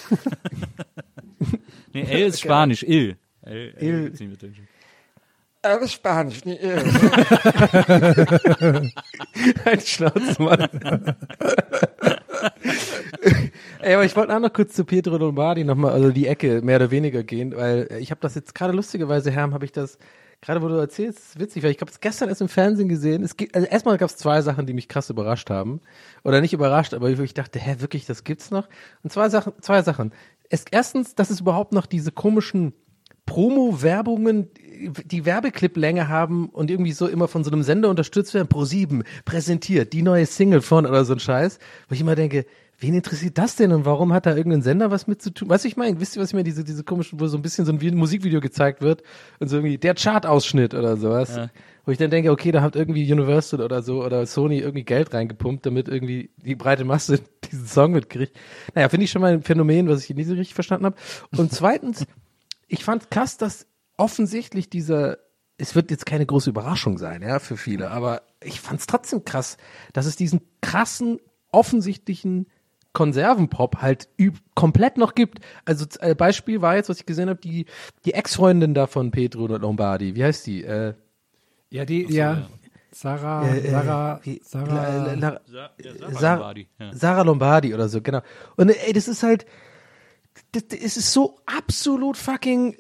Nee, 1.94 2.04
El 2.04 2.28
ist 2.28 2.42
Spanisch, 2.42 2.84
Il. 2.84 3.16
El, 3.42 3.74
Il. 3.80 4.12
Deutsch. 4.12 4.62
Alles 5.68 5.92
Spanisch, 5.92 6.46
nicht. 6.46 6.64
Ein 9.66 9.82
Schnauzmann. 9.82 10.70
Ey, 13.80 13.94
aber 13.94 14.06
ich 14.06 14.16
wollte 14.16 14.34
auch 14.34 14.40
noch 14.40 14.54
kurz 14.54 14.74
zu 14.74 14.86
Pietro 14.86 15.18
Lombardi 15.18 15.66
nochmal, 15.66 15.92
also 15.92 16.12
die 16.12 16.28
Ecke 16.28 16.62
mehr 16.62 16.78
oder 16.78 16.90
weniger 16.90 17.24
gehen, 17.24 17.54
weil 17.54 17.90
ich 18.00 18.12
habe 18.12 18.22
das 18.22 18.36
jetzt 18.36 18.56
gerade 18.56 18.72
lustigerweise, 18.72 19.30
Herm, 19.30 19.54
habe 19.54 19.66
ich 19.66 19.74
das, 19.74 19.98
gerade 20.40 20.62
wo 20.62 20.70
du 20.70 20.76
erzählst, 20.76 21.20
ist 21.20 21.40
witzig, 21.40 21.64
weil 21.64 21.72
ich 21.72 21.82
habe 21.82 21.92
es 21.92 22.00
gestern 22.00 22.30
erst 22.30 22.40
im 22.40 22.48
Fernsehen 22.48 22.88
gesehen. 22.88 23.22
Es 23.24 23.36
gibt, 23.36 23.54
also 23.54 23.68
erstmal 23.68 23.98
gab 23.98 24.10
es 24.10 24.16
zwei 24.16 24.42
Sachen, 24.42 24.68
die 24.68 24.74
mich 24.74 24.88
krass 24.88 25.10
überrascht 25.10 25.50
haben. 25.50 25.82
Oder 26.24 26.40
nicht 26.40 26.54
überrascht, 26.54 26.94
aber 26.94 27.10
ich 27.10 27.34
dachte, 27.34 27.60
hä, 27.60 27.76
wirklich, 27.80 28.06
das 28.06 28.24
gibt's 28.24 28.52
noch? 28.52 28.70
Und 29.04 29.12
zwei 29.12 29.28
Sachen, 29.28 29.52
zwei 29.60 29.82
Sachen. 29.82 30.14
Es, 30.50 30.64
erstens, 30.72 31.16
dass 31.16 31.30
es 31.30 31.42
überhaupt 31.42 31.74
noch 31.74 31.88
diese 31.88 32.14
komischen 32.14 32.74
Promo-Werbungen, 33.28 34.48
die 35.06 35.26
Werbeclip-Länge 35.26 36.08
haben 36.08 36.50
und 36.50 36.72
irgendwie 36.72 36.92
so 36.92 37.08
immer 37.08 37.28
von 37.28 37.44
so 37.44 37.52
einem 37.52 37.64
Sender 37.64 37.90
unterstützt 37.90 38.34
werden, 38.34 38.48
Pro7 38.48 39.04
präsentiert 39.26 39.94
die 39.94 40.02
neue 40.02 40.26
Single 40.26 40.62
von 40.62 40.86
oder 40.86 41.06
so 41.06 41.14
ein 41.14 41.20
Scheiß, 41.20 41.60
wo 41.88 41.94
ich 41.96 42.02
immer 42.02 42.16
denke, 42.16 42.46
wen 42.80 42.94
interessiert 42.94 43.38
das 43.40 43.56
denn 43.56 43.72
und 43.72 43.86
warum 43.86 44.14
hat 44.14 44.26
da 44.28 44.36
irgendein 44.36 44.62
Sender 44.62 44.92
was 44.92 45.08
mit 45.08 45.22
zu 45.22 45.32
tun? 45.32 45.50
Weißt 45.50 45.64
du, 45.64 45.68
ich 45.68 45.78
meine, 45.78 46.00
wisst 46.00 46.16
ihr, 46.16 46.22
was 46.22 46.30
ich 46.30 46.34
meine? 46.34 46.44
Diese, 46.44 46.64
diese 46.64 46.84
komischen, 46.84 47.20
wo 47.20 47.26
so 47.28 47.38
ein 47.38 47.42
bisschen 47.42 47.66
so 47.66 47.72
ein 47.72 47.80
Vi- 47.80 47.96
Musikvideo 47.96 48.40
gezeigt 48.40 48.82
wird 48.82 49.02
und 49.40 49.48
so 49.48 49.58
irgendwie 49.58 49.78
der 49.80 49.96
Chart-Ausschnitt 49.96 50.74
oder 50.76 50.96
sowas. 50.98 51.36
Ja. 51.36 51.50
Wo 51.86 51.92
ich 51.92 51.98
dann 51.98 52.12
denke, 52.12 52.32
okay, 52.32 52.52
da 52.52 52.62
hat 52.62 52.76
irgendwie 52.76 53.12
Universal 53.12 53.62
oder 53.62 53.82
so 53.82 54.04
oder 54.04 54.26
Sony 54.26 54.60
irgendwie 54.60 54.84
Geld 54.84 55.14
reingepumpt, 55.14 55.66
damit 55.66 55.88
irgendwie 55.88 56.30
die 56.38 56.56
breite 56.56 56.84
Masse 56.86 57.20
diesen 57.52 57.66
Song 57.66 57.94
mitkriegt. 57.94 58.36
Naja, 58.76 58.90
finde 58.90 59.06
ich 59.06 59.12
schon 59.12 59.22
mal 59.22 59.34
ein 59.34 59.42
Phänomen, 59.42 59.88
was 59.88 60.04
ich 60.08 60.16
nie 60.16 60.24
so 60.26 60.34
richtig 60.34 60.54
verstanden 60.54 60.86
habe. 60.86 60.98
Und 61.36 61.52
zweitens, 61.54 62.06
ich 62.68 62.84
fand 62.84 63.10
krass, 63.12 63.38
dass 63.38 63.68
offensichtlich 63.98 64.70
dieser, 64.70 65.18
es 65.58 65.76
wird 65.76 65.90
jetzt 65.92 66.06
keine 66.06 66.26
große 66.26 66.50
Überraschung 66.50 66.98
sein, 66.98 67.22
ja, 67.22 67.40
für 67.40 67.58
viele, 67.58 67.90
aber 67.92 68.22
ich 68.44 68.60
fand 68.62 68.80
es 68.80 68.88
trotzdem 68.88 69.26
krass, 69.26 69.58
dass 69.94 70.06
es 70.06 70.16
diesen 70.16 70.42
krassen, 70.62 71.20
offensichtlichen 71.52 72.48
Konservenpop 72.94 73.78
halt 73.82 74.10
üb 74.20 74.38
komplett 74.56 74.98
noch 74.98 75.14
gibt. 75.16 75.40
Also 75.66 75.86
äh, 76.00 76.16
Beispiel 76.16 76.62
war 76.62 76.76
jetzt, 76.76 76.90
was 76.90 77.00
ich 77.00 77.06
gesehen 77.06 77.30
habe, 77.30 77.40
die, 77.40 77.66
die 78.06 78.14
Ex-Freundin 78.14 78.74
da 78.74 78.88
von 78.88 79.12
Pedro 79.12 79.46
Lombardi. 79.48 80.16
Wie 80.16 80.24
heißt 80.24 80.48
die? 80.48 80.64
Äh, 80.64 80.94
Ja, 81.70 81.86
die, 81.86 82.06
ja. 82.12 82.48
Sarah, 82.92 83.46
äh, 83.48 83.60
äh, 83.60 83.70
Sarah, 83.72 84.20
wie- 84.24 84.42
Sarah, 84.44 85.06
La- 85.06 85.14
La- 85.14 85.42
Sa- 85.46 85.70
ja, 85.84 85.94
Sarah, 85.96 86.12
Sarah 86.14 86.34
Lombardi, 86.36 86.68
ja. 86.80 86.94
Sarah 86.94 87.22
Lombardi 87.22 87.74
oder 87.76 87.90
so, 87.90 88.02
genau. 88.02 88.22
Und 88.56 88.70
ey, 88.70 88.94
das 88.94 89.08
ist 89.08 89.22
halt, 89.22 89.46
das, 90.52 90.68
das 90.68 90.98
ist 90.98 91.14
so 91.14 91.38
absolut 91.46 92.18
fucking 92.18 92.76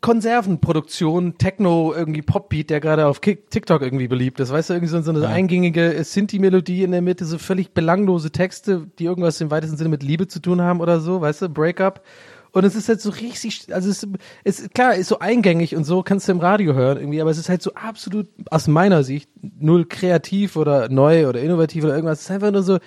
Konservenproduktion, 0.00 1.36
Techno, 1.36 1.92
irgendwie 1.94 2.22
Popbeat, 2.22 2.70
der 2.70 2.80
gerade 2.80 3.06
auf 3.06 3.20
TikTok 3.20 3.82
irgendwie 3.82 4.08
beliebt 4.08 4.40
ist. 4.40 4.50
Weißt 4.50 4.70
du, 4.70 4.74
irgendwie 4.74 4.90
so, 4.90 5.00
so 5.02 5.10
eine 5.10 5.28
eingängige 5.28 5.94
äh, 5.94 6.04
Sinti-Melodie 6.04 6.82
in 6.82 6.92
der 6.92 7.02
Mitte, 7.02 7.24
so 7.26 7.38
völlig 7.38 7.72
belanglose 7.72 8.30
Texte, 8.30 8.86
die 8.98 9.04
irgendwas 9.04 9.40
im 9.40 9.50
weitesten 9.50 9.76
Sinne 9.76 9.90
mit 9.90 10.02
Liebe 10.02 10.26
zu 10.26 10.40
tun 10.40 10.62
haben 10.62 10.80
oder 10.80 11.00
so, 11.00 11.20
weißt 11.20 11.42
du, 11.42 11.48
Breakup. 11.50 12.02
Und 12.52 12.64
es 12.64 12.74
ist 12.74 12.88
halt 12.88 13.00
so 13.00 13.10
richtig, 13.10 13.72
also 13.72 13.90
es, 13.90 14.06
es 14.42 14.60
ist 14.60 14.74
klar, 14.74 14.94
ist 14.94 15.08
so 15.08 15.20
eingängig 15.20 15.76
und 15.76 15.84
so 15.84 16.02
kannst 16.02 16.26
du 16.26 16.32
im 16.32 16.40
Radio 16.40 16.74
hören 16.74 16.98
irgendwie, 16.98 17.20
aber 17.20 17.30
es 17.30 17.38
ist 17.38 17.48
halt 17.48 17.62
so 17.62 17.74
absolut 17.74 18.28
aus 18.50 18.66
meiner 18.66 19.04
Sicht 19.04 19.30
null 19.40 19.84
kreativ 19.84 20.56
oder 20.56 20.88
neu 20.88 21.28
oder 21.28 21.40
innovativ 21.40 21.84
oder 21.84 21.94
irgendwas. 21.94 22.18
Es 22.18 22.24
ist 22.24 22.30
einfach 22.32 22.50
nur 22.50 22.62
so, 22.62 22.78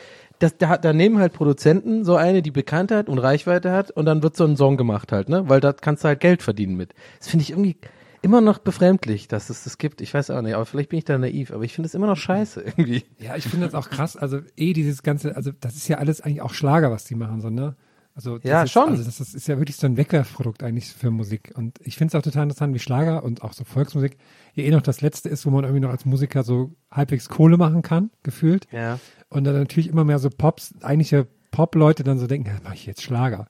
das, 0.44 0.58
da, 0.58 0.78
da 0.78 0.94
nehmen 0.94 1.20
halt 1.20 1.34
Produzenten 1.34 2.04
so 2.04 2.16
eine, 2.16 2.42
die 2.42 2.52
Bekanntheit 2.52 3.08
und 3.08 3.18
Reichweite 3.18 3.72
hat 3.72 3.92
und 3.92 4.06
dann 4.06 4.22
wird 4.24 4.36
so 4.36 4.44
ein 4.44 4.58
Song 4.58 4.76
gemacht 4.76 5.12
halt, 5.12 5.30
ne? 5.30 5.48
Weil 5.48 5.62
da 5.62 5.72
kannst 5.72 6.04
du 6.04 6.10
halt 6.10 6.20
Geld 6.20 6.44
verdienen 6.44 6.76
mit. 6.76 6.94
Das 7.20 7.30
finde 7.30 7.44
ich 7.44 7.52
irgendwie 7.52 7.78
immer 8.22 8.42
noch 8.42 8.58
befremdlich, 8.58 9.28
dass 9.28 9.50
es 9.50 9.64
das 9.64 9.78
gibt. 9.78 10.02
Ich 10.02 10.14
weiß 10.14 10.30
auch 10.32 10.42
nicht, 10.42 10.56
aber 10.56 10.66
vielleicht 10.66 10.90
bin 10.90 11.00
ich 11.00 11.06
da 11.06 11.18
naiv, 11.18 11.52
aber 11.52 11.64
ich 11.64 11.74
finde 11.74 11.88
es 11.88 11.94
immer 11.94 12.08
noch 12.08 12.18
scheiße 12.18 12.62
irgendwie. 12.66 13.04
Ja, 13.20 13.36
ich 13.38 13.46
finde 13.46 13.68
das 13.68 13.76
auch 13.76 13.90
krass. 13.90 14.18
Also 14.18 14.40
eh 14.58 14.74
dieses 14.74 15.02
ganze, 15.02 15.36
also 15.36 15.52
das 15.60 15.76
ist 15.76 15.88
ja 15.88 15.98
alles 15.98 16.22
eigentlich 16.22 16.42
auch 16.42 16.54
Schlager, 16.54 16.92
was 16.92 17.06
die 17.06 17.16
machen, 17.16 17.42
so, 17.42 17.50
ne? 17.50 17.76
Also 18.16 18.38
das 18.38 18.50
Ja, 18.50 18.64
ist, 18.64 18.72
schon. 18.72 18.90
Also 18.90 19.04
das, 19.04 19.18
das 19.18 19.34
ist 19.34 19.48
ja 19.48 19.58
wirklich 19.58 19.76
so 19.76 19.88
ein 19.88 19.98
Wegwerfprodukt 19.98 20.64
eigentlich 20.64 20.94
für 20.94 21.10
Musik. 21.10 21.52
Und 21.56 21.80
ich 21.82 21.98
finde 21.98 22.12
es 22.12 22.16
auch 22.16 22.24
total 22.24 22.44
interessant, 22.44 22.74
wie 22.74 22.80
Schlager 22.80 23.24
und 23.24 23.44
auch 23.44 23.54
so 23.54 23.64
Volksmusik 23.64 24.18
ja 24.54 24.64
eh 24.64 24.72
noch 24.72 24.82
das 24.82 25.02
Letzte 25.02 25.30
ist, 25.30 25.46
wo 25.46 25.50
man 25.50 25.64
irgendwie 25.64 25.82
noch 25.82 25.90
als 25.90 26.06
Musiker 26.06 26.44
so 26.44 26.76
halbwegs 26.92 27.30
Kohle 27.30 27.58
machen 27.58 27.82
kann, 27.82 28.12
gefühlt. 28.22 28.68
Ja. 28.72 29.00
Und 29.30 29.46
dann 29.46 29.56
natürlich 29.56 29.90
immer 29.90 30.04
mehr 30.04 30.20
so 30.20 30.30
Pops, 30.30 30.76
eigentliche 30.82 31.28
Pop-Leute 31.52 32.04
dann 32.04 32.20
so 32.20 32.28
denken, 32.28 32.50
ja, 32.50 32.60
mach 32.64 32.74
ich 32.74 32.86
jetzt 32.86 33.02
Schlager. 33.02 33.48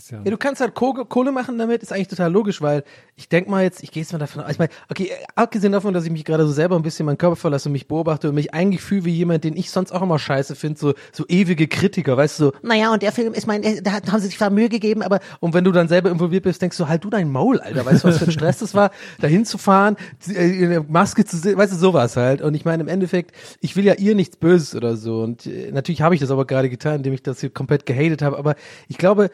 Das 0.00 0.06
ist 0.06 0.12
ja, 0.12 0.18
Ja, 0.24 0.30
du 0.30 0.38
kannst 0.38 0.62
halt 0.62 0.74
Kohle, 0.74 1.30
machen 1.30 1.58
damit, 1.58 1.82
ist 1.82 1.92
eigentlich 1.92 2.08
total 2.08 2.32
logisch, 2.32 2.62
weil 2.62 2.84
ich 3.16 3.28
denk 3.28 3.48
mal 3.48 3.62
jetzt, 3.62 3.82
ich 3.82 3.90
gehe 3.90 4.02
jetzt 4.02 4.12
mal 4.12 4.18
davon 4.18 4.42
aus, 4.42 4.50
ich 4.50 4.58
meine, 4.58 4.70
okay, 4.88 5.10
abgesehen 5.34 5.72
davon, 5.72 5.92
dass 5.92 6.04
ich 6.06 6.10
mich 6.10 6.24
gerade 6.24 6.46
so 6.46 6.52
selber 6.52 6.76
ein 6.76 6.82
bisschen 6.82 7.04
meinen 7.04 7.18
Körper 7.18 7.36
verlasse 7.36 7.68
und 7.68 7.72
mich 7.72 7.86
beobachte 7.86 8.30
und 8.30 8.34
mich 8.34 8.54
eigentlich 8.54 8.80
fühle 8.80 9.04
wie 9.04 9.10
jemand, 9.10 9.44
den 9.44 9.56
ich 9.58 9.70
sonst 9.70 9.92
auch 9.92 10.00
immer 10.00 10.18
scheiße 10.18 10.54
finde, 10.54 10.80
so, 10.80 10.94
so 11.12 11.26
ewige 11.28 11.68
Kritiker, 11.68 12.16
weißt 12.16 12.40
du, 12.40 12.44
so, 12.44 12.52
naja, 12.62 12.92
und 12.94 13.02
der 13.02 13.12
Film 13.12 13.34
ist 13.34 13.46
mein, 13.46 13.62
da 13.82 13.92
haben 13.92 14.20
sie 14.20 14.28
sich 14.28 14.38
zwar 14.38 14.48
Mühe 14.48 14.70
gegeben, 14.70 15.02
aber, 15.02 15.20
und 15.38 15.52
wenn 15.52 15.64
du 15.64 15.72
dann 15.72 15.88
selber 15.88 16.10
involviert 16.10 16.44
bist, 16.44 16.62
denkst 16.62 16.78
du, 16.78 16.88
halt 16.88 17.04
du 17.04 17.10
dein 17.10 17.30
Maul, 17.30 17.60
Alter, 17.60 17.84
weißt 17.84 18.02
du, 18.02 18.08
was 18.08 18.18
für 18.18 18.24
ein 18.24 18.32
Stress 18.32 18.60
das 18.60 18.74
war, 18.74 18.92
da 19.20 19.26
hinzufahren, 19.26 19.96
äh, 20.28 20.62
in 20.62 20.70
der 20.70 20.82
Maske 20.84 21.26
zu 21.26 21.36
sehen, 21.36 21.58
weißt 21.58 21.74
du, 21.74 21.76
sowas 21.76 22.16
halt. 22.16 22.40
Und 22.40 22.54
ich 22.54 22.64
meine, 22.64 22.82
im 22.82 22.88
Endeffekt, 22.88 23.36
ich 23.60 23.76
will 23.76 23.84
ja 23.84 23.94
ihr 23.94 24.14
nichts 24.14 24.38
Böses 24.38 24.74
oder 24.74 24.96
so 24.96 25.20
und 25.20 25.44
äh, 25.44 25.70
natürlich 25.72 26.00
habe 26.00 26.14
ich 26.14 26.22
das 26.22 26.30
aber 26.30 26.46
gerade 26.46 26.70
getan, 26.70 26.96
indem 26.96 27.12
ich 27.12 27.22
das 27.22 27.40
hier 27.40 27.50
komplett 27.50 27.84
gehatet 27.84 28.22
habe, 28.22 28.38
aber 28.38 28.54
ich 28.88 28.96
glaube, 28.96 29.30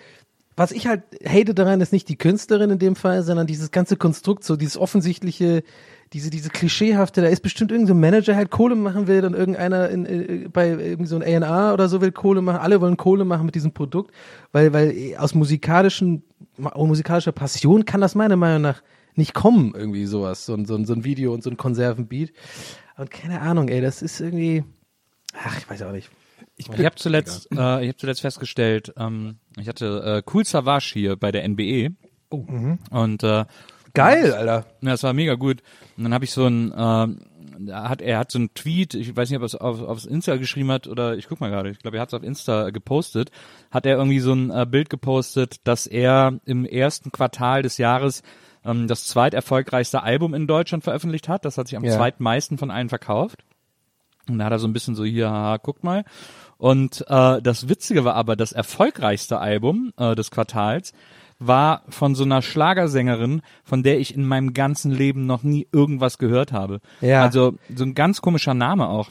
was 0.57 0.73
ich 0.73 0.87
halt 0.87 1.03
hate 1.25 1.55
daran, 1.55 1.81
ist 1.81 1.93
nicht 1.93 2.09
die 2.09 2.17
Künstlerin 2.17 2.71
in 2.71 2.79
dem 2.79 2.97
Fall, 2.97 3.23
sondern 3.23 3.47
dieses 3.47 3.71
ganze 3.71 3.97
Konstrukt, 3.97 4.43
so 4.43 4.57
dieses 4.57 4.79
offensichtliche, 4.79 5.63
diese, 6.15 6.31
diese 6.31 6.49
klischeehafte, 6.49 7.21
da 7.21 7.29
ist 7.29 7.43
bestimmt 7.43 7.73
irgendein 7.73 8.01
Manager 8.01 8.35
halt 8.35 8.51
Kohle 8.51 8.75
machen 8.75 9.07
will, 9.07 9.21
dann 9.21 9.35
irgendeiner 9.35 9.91
in, 9.91 10.07
äh, 10.07 10.49
bei 10.51 10.69
irgendwie 10.69 11.07
so 11.07 11.17
ein 11.17 11.23
A&R 11.23 11.75
oder 11.75 11.89
so 11.89 12.01
will 12.01 12.11
Kohle 12.11 12.41
machen, 12.41 12.61
alle 12.61 12.81
wollen 12.81 12.97
Kohle 12.97 13.27
machen 13.27 13.45
mit 13.45 13.55
diesem 13.55 13.73
Produkt, 13.73 14.13
weil, 14.53 14.73
weil 14.73 15.15
aus 15.19 15.35
musikalischen, 15.35 16.23
musikalischer 16.57 17.33
Passion 17.33 17.85
kann 17.85 18.01
das 18.01 18.15
meiner 18.15 18.37
Meinung 18.37 18.63
nach 18.63 18.83
nicht 19.15 19.35
kommen, 19.35 19.75
irgendwie 19.75 20.07
sowas, 20.07 20.47
so 20.47 20.57
so 20.65 20.83
so 20.85 20.93
ein 20.93 21.05
Video 21.05 21.33
und 21.35 21.43
so 21.43 21.51
ein 21.51 21.57
Konservenbeat. 21.57 22.33
Und 22.97 23.11
keine 23.11 23.41
Ahnung, 23.41 23.69
ey, 23.69 23.81
das 23.81 24.03
ist 24.03 24.21
irgendwie, 24.21 24.65
ach, 25.35 25.59
ich 25.59 25.69
weiß 25.69 25.83
auch 25.83 25.93
nicht. 25.93 26.11
Ich, 26.57 26.69
ich 26.71 26.85
habe 26.85 26.97
zuletzt, 26.97 27.49
äh, 27.53 27.83
ich 27.83 27.89
habe 27.89 27.97
zuletzt 27.97 28.23
festgestellt, 28.23 28.93
ähm, 28.97 29.37
ich 29.59 29.69
hatte 29.69 30.23
äh, 30.27 30.31
Cool 30.33 30.45
Savage 30.45 30.91
hier 30.95 31.17
bei 31.17 31.31
der 31.31 31.45
NBE. 31.47 31.91
Oh. 32.31 32.45
Und 32.91 33.23
äh, 33.23 33.45
Geil, 33.95 34.33
Alter. 34.33 34.67
ja, 34.83 34.91
das 34.91 35.03
war 35.03 35.13
mega 35.13 35.35
gut. 35.35 35.63
Und 35.97 36.05
dann 36.05 36.13
habe 36.15 36.25
ich 36.25 36.31
so 36.31 36.47
ein, 36.47 36.73
ähm, 36.77 37.21
da 37.67 37.89
hat 37.89 38.03
er 38.03 38.19
hat 38.19 38.31
so 38.31 38.39
einen 38.39 38.53
Tweet, 38.55 38.95
ich 38.95 39.17
weiß 39.17 39.31
nicht, 39.31 39.37
ob 39.37 39.43
er 39.43 39.47
es 39.47 39.55
auf, 39.55 39.81
aufs 39.83 40.05
Insta 40.05 40.37
geschrieben 40.37 40.71
hat 40.71 40.87
oder 40.87 41.17
ich 41.17 41.29
guck 41.29 41.41
mal 41.41 41.51
gerade, 41.51 41.71
ich 41.71 41.79
glaube, 41.79 41.97
er 41.97 42.01
hat 42.03 42.09
es 42.09 42.15
auf 42.15 42.23
Insta 42.23 42.71
gepostet, 42.71 43.31
hat 43.71 43.87
er 43.87 43.97
irgendwie 43.97 44.21
so 44.21 44.33
ein 44.35 44.51
äh, 44.51 44.67
Bild 44.69 44.91
gepostet, 44.91 45.57
dass 45.65 45.87
er 45.87 46.39
im 46.45 46.65
ersten 46.67 47.11
Quartal 47.13 47.63
des 47.63 47.79
Jahres 47.79 48.23
ähm, 48.65 48.87
das 48.89 49.07
zweiterfolgreichste 49.07 50.03
Album 50.03 50.35
in 50.35 50.47
Deutschland 50.47 50.85
veröffentlicht 50.85 51.29
hat. 51.29 51.45
Das 51.47 51.57
hat 51.57 51.69
sich 51.69 51.77
am 51.79 51.85
Ja. 51.85 51.93
zweitmeisten 51.97 52.59
von 52.59 52.71
allen 52.71 52.89
verkauft. 52.91 53.45
Und 54.29 54.39
da 54.41 54.47
hat 54.47 54.53
er 54.53 54.59
so 54.59 54.67
ein 54.67 54.73
bisschen 54.73 54.95
so 54.97 55.05
hier, 55.05 55.31
haha, 55.31 55.57
guckt 55.59 55.85
mal. 55.85 56.05
Und 56.59 57.05
äh, 57.09 57.43
das 57.43 57.69
Witzige 57.69 58.05
war 58.05 58.15
aber, 58.15 58.37
das 58.37 58.53
erfolgreichste 58.53 59.39
Album 59.39 59.93
äh, 59.97 60.15
des 60.15 60.31
Quartals 60.31 60.93
war 61.39 61.83
von 61.89 62.15
so 62.15 62.25
einer 62.25 62.41
Schlagersängerin, 62.41 63.43
von 63.63 63.83
der 63.83 64.01
ich 64.01 64.15
in 64.15 64.27
meinem 64.27 64.55
ganzen 64.55 64.91
Leben 64.91 65.27
noch 65.27 65.43
nie 65.43 65.69
irgendwas 65.71 66.17
gehört 66.19 66.53
habe. 66.53 66.81
Ja. 67.01 67.23
Also 67.23 67.55
so 67.75 67.85
ein 67.85 67.95
ganz 67.95 68.23
komischer 68.23 68.55
Name 68.55 68.89
auch. 68.89 69.11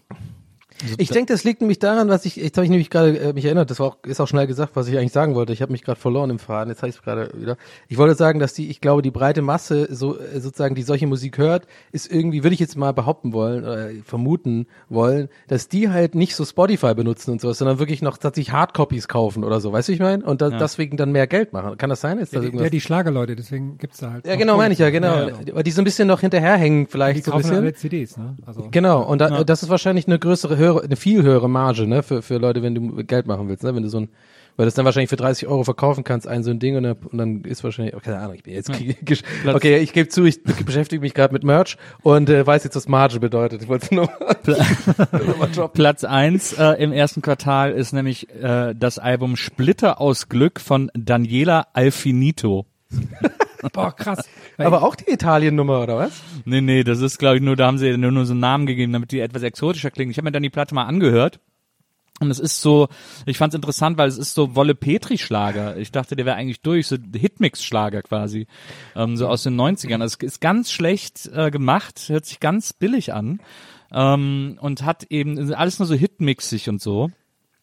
Ich 0.97 1.09
denke, 1.09 1.31
das 1.31 1.43
liegt 1.43 1.61
nämlich 1.61 1.79
daran, 1.79 2.09
was 2.09 2.25
ich, 2.25 2.35
jetzt 2.35 2.57
habe 2.57 2.65
ich 2.65 2.69
nämlich 2.69 2.89
gerade 2.89 3.17
äh, 3.17 3.33
mich 3.33 3.45
erinnert, 3.45 3.69
das 3.71 3.79
war 3.79 3.88
auch, 3.88 3.97
ist 4.03 4.19
auch 4.19 4.27
schnell 4.27 4.45
gesagt, 4.45 4.75
was 4.75 4.88
ich 4.88 4.97
eigentlich 4.97 5.13
sagen 5.13 5.33
wollte. 5.35 5.53
Ich 5.53 5.61
habe 5.61 5.71
mich 5.71 5.83
gerade 5.83 5.99
verloren 5.99 6.29
im 6.29 6.39
Faden, 6.39 6.69
jetzt 6.69 6.81
habe 6.81 6.89
ich 6.89 6.95
es 6.97 7.01
gerade 7.01 7.29
wieder. 7.33 7.57
Ich 7.88 7.97
wollte 7.97 8.15
sagen, 8.15 8.39
dass 8.39 8.53
die, 8.53 8.69
ich 8.69 8.81
glaube, 8.81 9.01
die 9.01 9.11
breite 9.11 9.41
Masse, 9.41 9.88
so 9.89 10.19
äh, 10.19 10.39
sozusagen, 10.39 10.75
die 10.75 10.81
solche 10.83 11.07
Musik 11.07 11.38
hört, 11.38 11.65
ist 11.91 12.11
irgendwie, 12.11 12.43
würde 12.43 12.53
ich 12.53 12.59
jetzt 12.59 12.75
mal 12.75 12.91
behaupten 12.91 13.31
wollen, 13.31 13.63
oder 13.63 13.89
vermuten 14.03 14.67
wollen, 14.89 15.29
dass 15.47 15.69
die 15.69 15.89
halt 15.89 16.13
nicht 16.13 16.35
so 16.35 16.43
Spotify 16.43 16.93
benutzen 16.93 17.31
und 17.31 17.41
sowas, 17.41 17.57
sondern 17.57 17.79
wirklich 17.79 18.01
noch 18.01 18.17
tatsächlich 18.17 18.53
Hardcopies 18.53 19.07
kaufen 19.07 19.43
oder 19.43 19.61
so, 19.61 19.71
weißt 19.71 19.88
du, 19.88 19.91
wie 19.91 19.95
ich 19.95 20.01
meine? 20.01 20.25
Und 20.25 20.41
da, 20.41 20.49
deswegen 20.49 20.97
dann 20.97 21.11
mehr 21.11 21.27
Geld 21.27 21.53
machen. 21.53 21.77
Kann 21.77 21.89
das 21.89 22.01
sein? 22.01 22.19
Ist 22.19 22.33
ja, 22.33 22.38
das 22.38 22.41
die, 22.41 22.47
irgendwas? 22.47 22.65
ja, 22.65 22.69
die 22.69 22.81
Schlagerleute, 22.81 23.35
deswegen 23.35 23.77
gibt's 23.77 23.99
da 23.99 24.11
halt. 24.11 24.27
ja, 24.27 24.35
genau, 24.35 24.57
meine 24.57 24.73
ich 24.73 24.79
ja, 24.79 24.89
genau. 24.89 25.27
Ja, 25.27 25.33
Aber 25.51 25.63
die 25.63 25.71
so 25.71 25.81
ein 25.81 25.85
bisschen 25.85 26.07
noch 26.07 26.19
hinterherhängen, 26.19 26.88
vielleicht 26.88 27.17
Die 27.17 27.21
so 27.21 27.31
ein 27.31 27.38
bisschen. 27.38 27.55
alle 27.57 27.73
CDs, 27.73 28.17
ne? 28.17 28.35
Also, 28.45 28.67
Genau, 28.71 29.03
und 29.03 29.19
da, 29.19 29.43
das 29.43 29.63
ist 29.63 29.69
wahrscheinlich 29.69 30.07
eine 30.07 30.19
größere, 30.19 30.57
höhere, 30.65 30.84
eine 30.84 30.95
viel 30.95 31.23
höhere 31.23 31.49
Marge, 31.49 31.88
ne, 31.88 32.04
für, 32.04 32.21
für 32.21 32.38
Leute, 32.38 32.62
wenn 32.62 32.75
du 32.75 33.04
Geld 33.04 33.28
machen 33.28 33.47
willst, 33.47 33.63
ne, 33.63 33.75
wenn 33.75 33.84
du 33.84 33.89
so 33.89 33.99
ein, 33.99 34.10
weil 34.58 34.63
du 34.63 34.67
das 34.67 34.73
dann 34.75 34.86
wahrscheinlich 34.86 35.10
für 35.10 35.17
30 35.17 35.47
Euro 35.47 35.63
verkaufen 35.63 36.04
kannst, 36.04 36.28
ein 36.28 36.43
so 36.43 36.51
ein 36.51 36.60
Ding 36.60 36.78
und 36.78 36.84
dann, 36.84 36.95
und 37.12 37.17
dann 37.17 37.41
ist 37.41 37.63
wahrscheinlich, 37.63 37.95
oh, 37.95 37.99
keine 37.99 38.19
Ahnung, 38.19 38.36
ich 38.36 38.43
bin 38.43 38.54
jetzt, 38.54 38.69
okay, 39.47 39.78
ich 39.80 39.91
gebe 39.91 40.08
zu, 40.08 40.25
ich 40.25 40.41
beschäftige 40.43 41.01
mich 41.01 41.13
gerade 41.13 41.34
mit 41.34 41.43
Merch 41.43 41.78
und 42.04 42.30
äh, 42.30 42.45
weiß 42.45 42.63
jetzt, 42.63 42.75
was 42.75 42.88
Marge 42.88 43.19
bedeutet. 43.19 43.63
Ich 43.63 43.67
wollte 43.67 43.93
nur. 43.93 44.08
Platz 45.73 46.04
eins 46.04 46.54
äh, 46.54 46.71
im 46.82 46.93
ersten 46.93 47.21
Quartal 47.21 47.71
ist 47.71 47.91
nämlich 47.91 48.30
äh, 48.30 48.73
das 48.73 48.97
Album 48.97 49.36
Splitter 49.36 49.99
aus 49.99 50.30
Glück 50.30 50.60
von 50.62 50.89
Daniela 50.93 51.67
Alfinito. 51.73 52.65
boah, 53.73 53.93
krass. 53.93 54.28
Aber 54.57 54.83
auch 54.83 54.95
die 54.95 55.11
Italien-Nummer, 55.11 55.81
oder 55.81 55.97
was? 55.97 56.21
Nee, 56.45 56.61
nee, 56.61 56.83
das 56.83 57.01
ist, 57.01 57.17
glaube 57.17 57.37
ich, 57.37 57.41
nur, 57.41 57.55
da 57.55 57.67
haben 57.67 57.77
sie 57.77 57.97
nur, 57.97 58.11
nur 58.11 58.25
so 58.25 58.33
einen 58.33 58.39
Namen 58.39 58.65
gegeben, 58.65 58.93
damit 58.93 59.11
die 59.11 59.19
etwas 59.19 59.43
exotischer 59.43 59.91
klingen. 59.91 60.11
Ich 60.11 60.17
habe 60.17 60.25
mir 60.25 60.31
dann 60.31 60.43
die 60.43 60.49
Platte 60.49 60.75
mal 60.75 60.85
angehört. 60.85 61.39
Und 62.21 62.31
es 62.31 62.39
ist 62.39 62.61
so, 62.61 62.87
ich 63.25 63.37
fand 63.37 63.53
es 63.53 63.57
interessant, 63.57 63.97
weil 63.97 64.07
es 64.07 64.17
ist 64.17 64.35
so 64.35 64.55
Wolle 64.55 64.73
Petri-Schlager. 64.73 65.75
Ich 65.75 65.91
dachte, 65.91 66.15
der 66.15 66.25
wäre 66.25 66.37
eigentlich 66.37 66.61
durch, 66.61 66.87
so 66.87 66.95
Hitmix-Schlager 66.95 68.03
quasi, 68.03 68.47
ähm, 68.95 69.17
so 69.17 69.27
aus 69.27 69.43
den 69.43 69.59
90ern. 69.59 70.01
Also 70.01 70.15
es 70.19 70.25
ist 70.25 70.39
ganz 70.39 70.71
schlecht 70.71 71.29
äh, 71.33 71.51
gemacht, 71.51 72.05
hört 72.07 72.25
sich 72.25 72.39
ganz 72.39 72.71
billig 72.71 73.13
an 73.13 73.41
ähm, 73.91 74.57
und 74.61 74.83
hat 74.83 75.03
eben 75.09 75.53
alles 75.53 75.79
nur 75.79 75.87
so 75.87 75.95
hitmixig 75.95 76.69
und 76.69 76.81
so. 76.81 77.11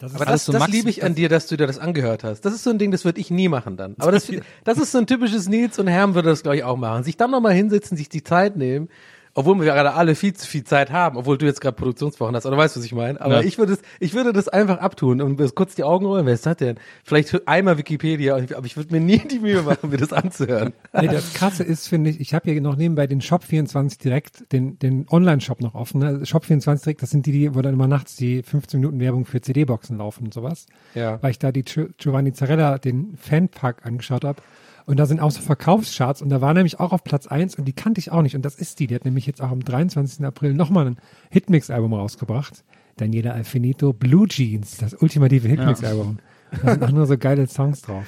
Das 0.03 0.17
Aber 0.17 0.25
das, 0.25 0.45
so 0.45 0.53
das 0.53 0.67
liebe 0.67 0.91
ich 0.91 1.05
an 1.05 1.15
dir, 1.15 1.29
dass 1.29 1.47
du 1.47 1.57
dir 1.57 1.69
das 1.69 1.79
angehört 1.79 2.25
hast. 2.25 2.41
Das 2.41 2.53
ist 2.53 2.65
so 2.65 2.71
ein 2.71 2.79
Ding, 2.79 2.91
das 2.91 3.05
würde 3.05 3.21
ich 3.21 3.31
nie 3.31 3.49
machen 3.49 3.77
dann. 3.77 3.95
Aber 3.99 4.11
das, 4.11 4.29
das 4.65 4.79
ist 4.79 4.91
so 4.91 4.99
ein 4.99 5.07
typisches 5.07 5.49
Nils 5.49 5.79
und 5.79 5.87
Herm 5.87 6.17
würde 6.17 6.29
das, 6.29 6.43
glaube 6.43 6.57
ich, 6.57 6.65
auch 6.65 6.77
machen. 6.77 7.05
Sich 7.05 7.17
dann 7.17 7.31
nochmal 7.31 7.53
hinsetzen, 7.53 7.97
sich 7.97 8.09
die 8.09 8.25
Zeit 8.25 8.57
nehmen 8.57 8.89
obwohl 9.35 9.59
wir 9.59 9.65
gerade 9.67 9.95
alle 9.95 10.15
viel 10.15 10.35
zu 10.35 10.47
viel 10.47 10.65
Zeit 10.65 10.91
haben, 10.91 11.17
obwohl 11.17 11.39
du 11.39 11.47
jetzt 11.47 11.61
gerade 11.61 11.75
Produktionswochen 11.77 12.35
hast, 12.37 12.45
oder 12.47 12.57
weißt 12.57 12.77
du, 12.77 12.81
was 12.81 12.85
ich 12.87 12.93
meine? 12.95 13.21
Aber 13.21 13.37
Ja. 13.37 13.47
ich 13.47 13.57
würde 13.59 13.73
es, 13.75 13.83
ich 14.01 14.15
würde 14.15 14.33
das 14.33 14.49
einfach 14.49 14.79
abtun 14.79 15.21
und 15.23 15.37
kurz 15.55 15.75
die 15.75 15.85
Augen 15.85 16.07
rollen. 16.07 16.27
Wer 16.27 16.35
ist 16.35 16.45
das 16.47 16.57
denn? 16.59 16.77
Vielleicht 17.05 17.49
einmal 17.49 17.79
Wikipedia, 17.79 18.35
aber 18.37 18.67
ich 18.67 18.77
würde 18.77 18.93
mir 18.95 19.01
nie 19.01 19.19
die 19.19 19.39
Mühe 19.39 19.63
machen, 19.63 19.91
mir 19.91 19.97
das 19.97 20.13
anzuhören. 20.13 20.73
Nee, 21.01 21.09
das 21.09 21.33
Krasse 21.33 21.65
ist, 21.65 21.89
finde 21.89 22.11
ich, 22.11 22.21
ich 22.21 22.35
habe 22.35 22.51
hier 22.51 22.61
noch 22.61 22.77
nebenbei 22.77 23.07
den 23.07 23.21
Shop24 23.23 23.99
direkt, 24.01 24.53
den, 24.53 24.79
den 24.79 25.07
Online-Shop 25.11 25.61
noch 25.61 25.75
offen. 25.75 26.01
Ne? 26.01 26.21
Shop24 26.25 26.83
direkt, 26.85 27.03
das 27.03 27.11
sind 27.11 27.25
die, 27.27 27.33
die, 27.33 27.55
wo 27.55 27.63
dann 27.63 27.73
immer 27.75 27.89
nachts 27.89 28.15
die 28.17 28.43
15 28.43 28.79
Minuten 28.81 29.01
Werbung 29.01 29.25
für 29.25 29.41
CD-Boxen 29.41 29.97
laufen 29.99 30.25
und 30.25 30.35
sowas. 30.35 30.67
Ja. 30.95 31.23
Weil 31.23 31.31
ich 31.31 31.39
da 31.39 31.51
die 31.53 31.65
Gio- 31.65 31.89
Giovanni 31.97 32.33
Zarella, 32.35 32.77
den 32.79 33.17
Fanpack 33.17 33.87
angeschaut 33.87 34.25
habe. 34.25 34.43
Und 34.87 34.99
da 34.99 35.07
sind 35.07 35.21
auch 35.21 35.31
so 35.31 35.41
Verkaufscharts 35.41 36.23
und 36.23 36.29
da 36.31 36.41
war 36.41 36.55
nämlich 36.55 36.81
auch 36.81 36.93
auf 36.93 37.05
Platz 37.05 37.27
eins 37.27 37.55
und 37.57 37.67
die 37.67 37.73
kannte 37.73 38.01
ich 38.01 38.11
auch 38.11 38.23
nicht. 38.23 38.35
Und 38.35 38.43
das 38.43 38.57
ist 38.57 38.81
die. 38.81 38.87
Die 38.89 38.95
hat 38.95 39.05
nämlich 39.05 39.27
jetzt 39.27 39.41
auch 39.41 39.51
am 39.51 39.65
23. 39.65 40.25
April 40.25 40.55
nochmal 40.55 40.87
ein 40.87 40.97
Hitmix-Album 41.31 41.95
rausgebracht. 41.95 42.65
Daniela 42.97 43.33
Alfinito, 43.33 43.93
Blue 43.93 44.27
Jeans, 44.29 44.77
das 44.79 44.95
ultimative 44.95 45.49
Hitmix-Album. 45.49 46.19
Da 46.63 46.73
sind 46.73 46.83
auch 46.85 46.91
nur 46.91 47.07
so 47.07 47.17
geile 47.17 47.47
Songs 47.49 47.81
drauf. 47.83 48.05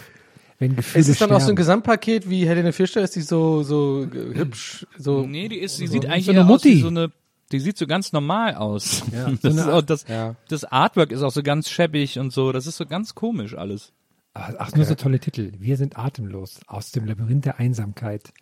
Wenn 0.59 0.77
Gefühle 0.77 1.01
Ist 1.01 1.09
es 1.09 1.19
dann 1.19 1.31
auch 1.31 1.35
so 1.35 1.37
ein 1.37 1.41
sterben. 1.43 1.57
Gesamtpaket 1.57 2.29
wie 2.29 2.47
Helene 2.47 2.73
Fischer? 2.73 3.01
Ist 3.03 3.17
die 3.17 3.23
so, 3.23 3.63
so 3.63 4.07
hübsch, 4.13 4.87
so? 4.99 5.27
Nee, 5.27 5.49
die 5.49 5.59
ist, 5.59 5.81
die 5.81 5.87
sieht 5.87 6.07
eigentlich 6.07 6.27
so 6.27 6.31
eine 6.33 6.41
eher 6.41 6.47
aus 6.49 6.65
wie 6.65 6.69
Mutti. 6.71 6.81
so 6.83 6.89
eine, 6.89 7.11
die 7.51 7.61
sieht 7.61 7.77
so 7.79 7.87
ganz 7.87 8.13
normal 8.13 8.55
aus. 8.57 9.03
Ja, 9.13 9.31
das, 9.31 9.41
so 9.43 9.49
ist 9.49 9.59
eine 9.59 9.73
auch, 9.75 9.83
das, 9.83 10.07
Ja. 10.09 10.37
das 10.49 10.65
Artwork 10.65 11.11
ist 11.13 11.23
auch 11.23 11.33
so 11.33 11.43
ganz 11.43 11.69
schäbig 11.71 12.19
und 12.19 12.33
so. 12.33 12.53
Das 12.53 12.67
ist 12.67 12.77
so 12.77 12.85
ganz 12.87 13.15
komisch 13.15 13.57
alles. 13.57 13.93
Ach, 14.35 14.75
nur 14.75 14.85
so 14.85 14.95
tolle 14.97 15.21
Titel. 15.21 15.53
Wir 15.59 15.77
sind 15.77 15.97
atemlos 15.97 16.61
aus 16.67 16.91
dem 16.91 17.05
Labyrinth 17.07 17.45
der 17.45 17.59
Einsamkeit. 17.61 18.33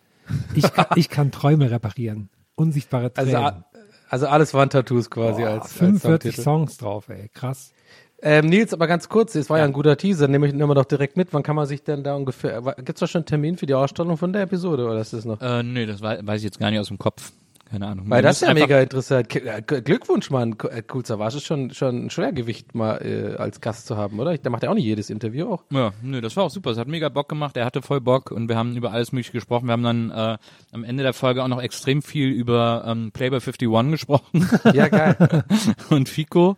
Ich, 0.55 0.63
kann- 0.73 0.87
ich 0.95 1.09
kann 1.09 1.31
Träume 1.31 1.69
reparieren. 1.69 2.29
Unsichtbare 2.55 3.11
Also, 3.15 3.31
Tränen. 3.31 3.45
a- 3.45 3.65
also 4.09 4.27
alles 4.27 4.53
Wandtattoos 4.53 5.09
quasi 5.09 5.41
Boah, 5.41 5.49
als, 5.49 5.63
als 5.63 5.73
45 5.73 6.01
Songtitel. 6.35 6.41
Songs 6.43 6.77
drauf, 6.77 7.09
ey. 7.09 7.29
Krass. 7.33 7.73
Ähm, 8.21 8.45
Nils, 8.45 8.73
aber 8.73 8.87
ganz 8.87 9.09
kurz, 9.09 9.35
es 9.35 9.49
war 9.49 9.57
ja, 9.59 9.65
ein 9.65 9.73
guter 9.73 9.97
Teaser, 9.97 10.27
nehme 10.29 10.47
ich 10.47 10.53
nehmen 10.53 10.69
wir 10.69 10.75
doch 10.75 10.85
direkt 10.85 11.17
mit. 11.17 11.33
Wann 11.33 11.43
kann 11.43 11.55
man 11.57 11.65
sich 11.65 11.83
denn 11.83 12.03
da 12.03 12.15
ungefähr, 12.15 12.61
gibt 12.77 12.89
es 12.95 12.99
da 13.01 13.07
schon 13.07 13.19
einen 13.19 13.25
Termin 13.25 13.57
für 13.57 13.65
die 13.65 13.73
Ausstrahlung 13.73 14.15
von 14.17 14.31
der 14.31 14.43
Episode 14.43 14.85
oder 14.85 14.99
ist 15.01 15.11
das 15.13 15.25
noch? 15.25 15.41
Äh, 15.41 15.61
nee, 15.63 15.85
das 15.85 16.01
wei- 16.01 16.19
weiß 16.25 16.39
ich 16.39 16.45
jetzt 16.45 16.59
gar 16.59 16.71
nicht 16.71 16.79
aus 16.79 16.87
dem 16.87 16.97
Kopf. 16.99 17.33
Keine 17.73 17.87
Ahnung. 17.87 18.05
Weil 18.07 18.21
das 18.21 18.39
ist 18.39 18.47
ja 18.47 18.53
mega 18.53 18.79
interessant. 18.79 19.35
Äh, 19.35 19.63
Glückwunsch, 19.63 20.29
Mann. 20.29 20.55
Cool 20.93 21.03
Savage 21.03 21.37
ist 21.37 21.45
schon, 21.45 21.71
schon 21.71 22.05
ein 22.05 22.09
Schwergewicht 22.11 22.75
mal 22.75 22.97
äh, 22.97 23.35
als 23.35 23.61
Gast 23.61 23.87
zu 23.87 23.97
haben, 23.97 24.19
oder? 24.19 24.37
Der 24.37 24.51
macht 24.51 24.61
ja 24.61 24.69
auch 24.69 24.75
nicht 24.75 24.85
jedes 24.85 25.09
Interview 25.09 25.51
auch. 25.51 25.63
Ja, 25.71 25.91
nö, 26.03 26.21
das 26.21 26.35
war 26.35 26.43
auch 26.43 26.51
super. 26.51 26.69
Es 26.69 26.77
hat 26.77 26.87
mega 26.87 27.09
Bock 27.09 27.29
gemacht. 27.29 27.57
Er 27.57 27.65
hatte 27.65 27.81
voll 27.81 27.99
Bock 27.99 28.29
und 28.29 28.47
wir 28.47 28.57
haben 28.57 28.75
über 28.75 28.91
alles 28.91 29.11
Mögliche 29.11 29.31
gesprochen. 29.31 29.65
Wir 29.65 29.71
haben 29.71 29.81
dann 29.81 30.11
äh, 30.11 30.37
am 30.71 30.83
Ende 30.83 31.01
der 31.01 31.13
Folge 31.13 31.43
auch 31.43 31.47
noch 31.47 31.63
extrem 31.63 32.03
viel 32.03 32.29
über 32.29 32.83
ähm, 32.85 33.11
Playboy 33.11 33.39
51 33.39 33.67
gesprochen 33.89 34.47
Ja, 34.71 34.87
geil. 34.89 35.43
und 35.89 36.09
Fico. 36.09 36.55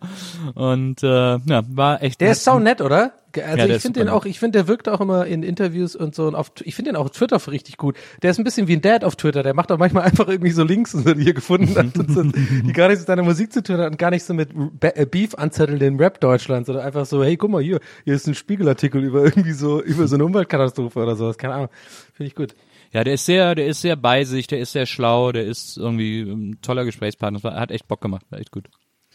Und 0.54 1.02
äh, 1.02 1.38
ja, 1.38 1.62
war 1.66 2.02
echt. 2.02 2.20
Der 2.20 2.32
ist 2.32 2.44
sau 2.44 2.58
nett, 2.58 2.82
oder? 2.82 3.12
Also 3.44 3.66
Ja, 3.66 3.76
ich 3.76 3.82
finde 3.82 4.00
den 4.00 4.08
auch, 4.08 4.24
ich 4.24 4.38
finde, 4.38 4.58
der 4.58 4.68
wirkt 4.68 4.88
auch 4.88 5.00
immer 5.00 5.26
in 5.26 5.42
Interviews 5.42 5.96
und 5.96 6.14
so 6.14 6.26
und 6.26 6.34
auf, 6.34 6.52
ich 6.62 6.74
finde 6.74 6.92
den 6.92 6.96
auch 6.96 7.06
auf 7.06 7.10
Twitter 7.10 7.40
richtig 7.50 7.76
gut. 7.76 7.96
Der 8.22 8.30
ist 8.30 8.38
ein 8.38 8.44
bisschen 8.44 8.68
wie 8.68 8.74
ein 8.74 8.80
Dad 8.80 9.04
auf 9.04 9.16
Twitter. 9.16 9.42
Der 9.42 9.54
macht 9.54 9.70
auch 9.72 9.78
manchmal 9.78 10.02
einfach 10.06 10.28
irgendwie 10.28 10.50
so 10.50 10.64
Links, 10.64 10.94
und 10.94 11.06
so, 11.06 11.14
die 11.14 11.26
er 11.26 11.34
gefunden 11.34 11.74
hat, 11.76 11.96
und 11.98 12.10
so, 12.10 12.22
die 12.22 12.72
gar 12.72 12.88
nichts 12.88 13.02
mit 13.02 13.08
seiner 13.08 13.22
Musik 13.22 13.52
zu 13.52 13.62
tun 13.62 13.78
hat 13.78 13.90
und 13.90 13.98
gar 13.98 14.10
nicht 14.10 14.24
so 14.24 14.34
mit 14.34 14.50
äh, 14.80 15.06
Beef 15.06 15.34
anzetteln 15.34 15.80
in 15.80 15.96
Rap 15.98 16.20
Deutschland, 16.20 16.66
sondern 16.66 16.84
einfach 16.84 17.06
so, 17.06 17.22
hey, 17.22 17.36
guck 17.36 17.50
mal 17.50 17.62
hier, 17.62 17.80
hier 18.04 18.14
ist 18.14 18.26
ein 18.26 18.34
Spiegelartikel 18.34 19.02
über 19.02 19.24
irgendwie 19.24 19.52
so, 19.52 19.82
über 19.82 20.08
so 20.08 20.16
eine 20.16 20.24
Umweltkatastrophe 20.24 20.98
oder 20.98 21.16
sowas. 21.16 21.38
Keine 21.38 21.54
Ahnung. 21.54 21.68
Finde 22.12 22.28
ich 22.28 22.34
gut. 22.34 22.54
Ja, 22.92 23.04
der 23.04 23.14
ist 23.14 23.26
sehr, 23.26 23.54
der 23.54 23.66
ist 23.66 23.82
sehr 23.82 23.96
bei 23.96 24.24
sich, 24.24 24.46
der 24.46 24.60
ist 24.60 24.72
sehr 24.72 24.86
schlau, 24.86 25.32
der 25.32 25.44
ist 25.44 25.76
irgendwie 25.76 26.22
ein 26.22 26.58
toller 26.62 26.84
Gesprächspartner. 26.84 27.42
Hat 27.42 27.70
echt 27.70 27.88
Bock 27.88 28.00
gemacht, 28.00 28.24
war 28.30 28.38
echt 28.38 28.52
gut. 28.52 28.68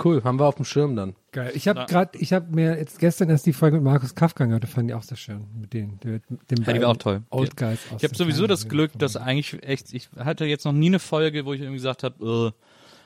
Cool. 0.03 0.23
Haben 0.23 0.39
wir 0.39 0.45
auf 0.45 0.55
dem 0.55 0.65
Schirm 0.65 0.95
dann. 0.95 1.15
Geil. 1.31 1.51
Ich 1.55 1.67
habe 1.67 1.85
gerade, 1.87 2.17
ich 2.17 2.33
habe 2.33 2.53
mir 2.53 2.77
jetzt 2.77 2.99
gestern 2.99 3.29
erst 3.29 3.45
die 3.45 3.53
Folge 3.53 3.77
mit 3.77 3.83
Markus 3.85 4.15
Kafka 4.15 4.45
gehört, 4.45 4.63
das 4.63 4.69
fand 4.71 4.89
ich 4.89 4.95
auch 4.95 5.03
sehr 5.03 5.17
schön. 5.17 5.45
Mit 5.59 5.73
denen, 5.73 5.99
mit 6.03 6.23
dem 6.51 6.63
Ja, 6.65 6.73
die 6.73 6.81
war 6.81 6.89
auch 6.89 6.97
toll. 6.97 7.21
Old 7.29 7.55
Guys. 7.57 7.79
aus 7.91 7.97
Ich 7.97 8.03
habe 8.03 8.15
sowieso 8.15 8.47
das. 8.47 8.67
Glück, 8.67 8.91
dass 8.97 9.15
eigentlich 9.15 9.61
echt, 9.63 9.93
ich 9.93 10.09
hatte 10.17 10.45
jetzt 10.45 10.65
noch 10.65 10.73
nie 10.73 10.87
eine 10.87 10.99
Folge, 10.99 11.45
wo 11.45 11.53
ich 11.53 11.61
irgendwie 11.61 11.77
gesagt 11.77 12.03
habe, 12.03 12.53
äh, 12.55 12.65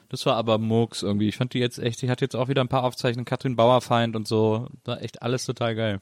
das 0.10 0.26
war 0.26 0.36
aber 0.36 0.58
Murks 0.58 1.02
irgendwie. 1.04 1.28
Ich 1.28 1.38
fand 1.38 1.54
die 1.54 1.60
jetzt 1.60 1.80
echt, 1.80 2.02
die 2.02 2.10
hat 2.10 2.22
jetzt 2.22 2.36
auch 2.36 2.48
wieder 2.48 2.62
ein 2.62 2.68
paar 2.68 2.84
Aufzeichnungen, 2.84 3.26
Katrin 3.26 3.56
Bauerfeind 3.56 4.16
und 4.16 4.28
so. 4.28 4.68
War 4.84 5.02
echt 5.02 5.22
alles 5.22 5.46
total 5.46 5.76
geil. 5.76 6.00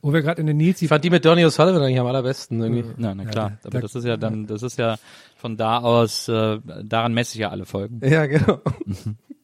Wo 0.00 0.12
wir 0.12 0.22
gerade 0.22 0.40
in 0.40 0.46
der 0.46 0.54
Nils, 0.54 0.80
Ich 0.80 0.88
fand 0.88 1.02
die 1.04 1.10
mit 1.10 1.24
Donny 1.24 1.44
O'Sullivan 1.44 1.82
eigentlich 1.82 1.98
am 1.98 2.06
allerbesten 2.06 2.60
irgendwie. 2.62 2.84
Na, 2.98 3.14
na 3.16 3.24
klar. 3.24 3.58
da- 3.62 3.68
aber 3.68 3.80
das 3.80 3.96
ist 3.96 4.04
ja 4.04 4.16
dann, 4.16 4.46
das 4.46 4.62
ist 4.62 4.78
ja 4.78 4.96
von 5.36 5.56
da 5.56 5.78
aus, 5.78 6.28
äh, 6.28 6.60
daran 6.84 7.12
messe 7.14 7.34
ich 7.34 7.40
ja 7.40 7.50
alle 7.50 7.66
Folgen. 7.66 8.00
Ja, 8.08 8.26
genau. 8.26 8.60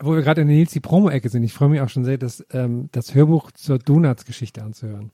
wo 0.00 0.14
wir 0.14 0.22
gerade 0.22 0.42
in 0.42 0.48
der 0.48 0.56
Nils 0.56 0.72
die 0.72 0.80
Promo-Ecke 0.80 1.28
sind, 1.28 1.42
ich 1.42 1.52
freue 1.52 1.68
mich 1.68 1.80
auch 1.80 1.88
schon 1.88 2.04
sehr, 2.04 2.18
das, 2.18 2.44
ähm, 2.52 2.88
das 2.92 3.14
Hörbuch 3.14 3.50
zur 3.52 3.78
Donuts-Geschichte 3.78 4.62
anzuhören. 4.62 5.10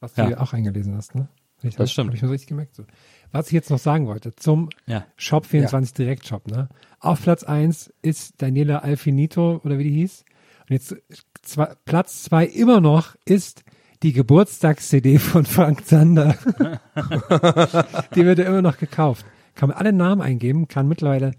Was 0.00 0.14
du 0.14 0.22
Ja. 0.22 0.30
ja 0.30 0.40
auch 0.40 0.52
eingelesen 0.52 0.94
hast, 0.96 1.14
ne? 1.14 1.28
Ich, 1.62 1.74
Das 1.74 1.90
stimmt. 1.90 2.08
Habe 2.08 2.16
ich 2.16 2.22
mir 2.22 2.30
richtig 2.30 2.48
gemerkt. 2.48 2.76
So. 2.76 2.84
Was 3.32 3.48
ich 3.48 3.52
jetzt 3.52 3.68
noch 3.70 3.80
sagen 3.80 4.06
wollte, 4.06 4.34
zum 4.36 4.68
Ja. 4.86 5.04
Shop 5.16 5.44
24 5.44 5.92
Direktshop, 5.94 6.46
ne? 6.48 6.68
Auf 7.00 7.22
Platz 7.22 7.42
eins 7.42 7.92
ist 8.00 8.40
Daniela 8.40 8.78
Alfinito, 8.78 9.60
oder 9.64 9.78
wie 9.78 9.84
die 9.84 9.90
hieß. 9.92 10.24
Und 10.68 10.74
jetzt 10.74 10.94
zwei, 11.42 11.74
Platz 11.84 12.22
zwei 12.22 12.44
immer 12.46 12.80
noch 12.80 13.16
ist 13.24 13.64
die 14.04 14.12
Geburtstags-CD 14.12 15.18
von 15.18 15.44
Frank 15.44 15.84
Zander. 15.86 16.36
die 18.14 18.24
wird 18.24 18.38
ja 18.38 18.44
immer 18.44 18.62
noch 18.62 18.78
gekauft. 18.78 19.26
Kann 19.54 19.70
man 19.70 19.78
alle 19.78 19.92
Namen 19.92 20.22
eingeben, 20.22 20.68
kann 20.68 20.86
mittlerweile 20.86 21.32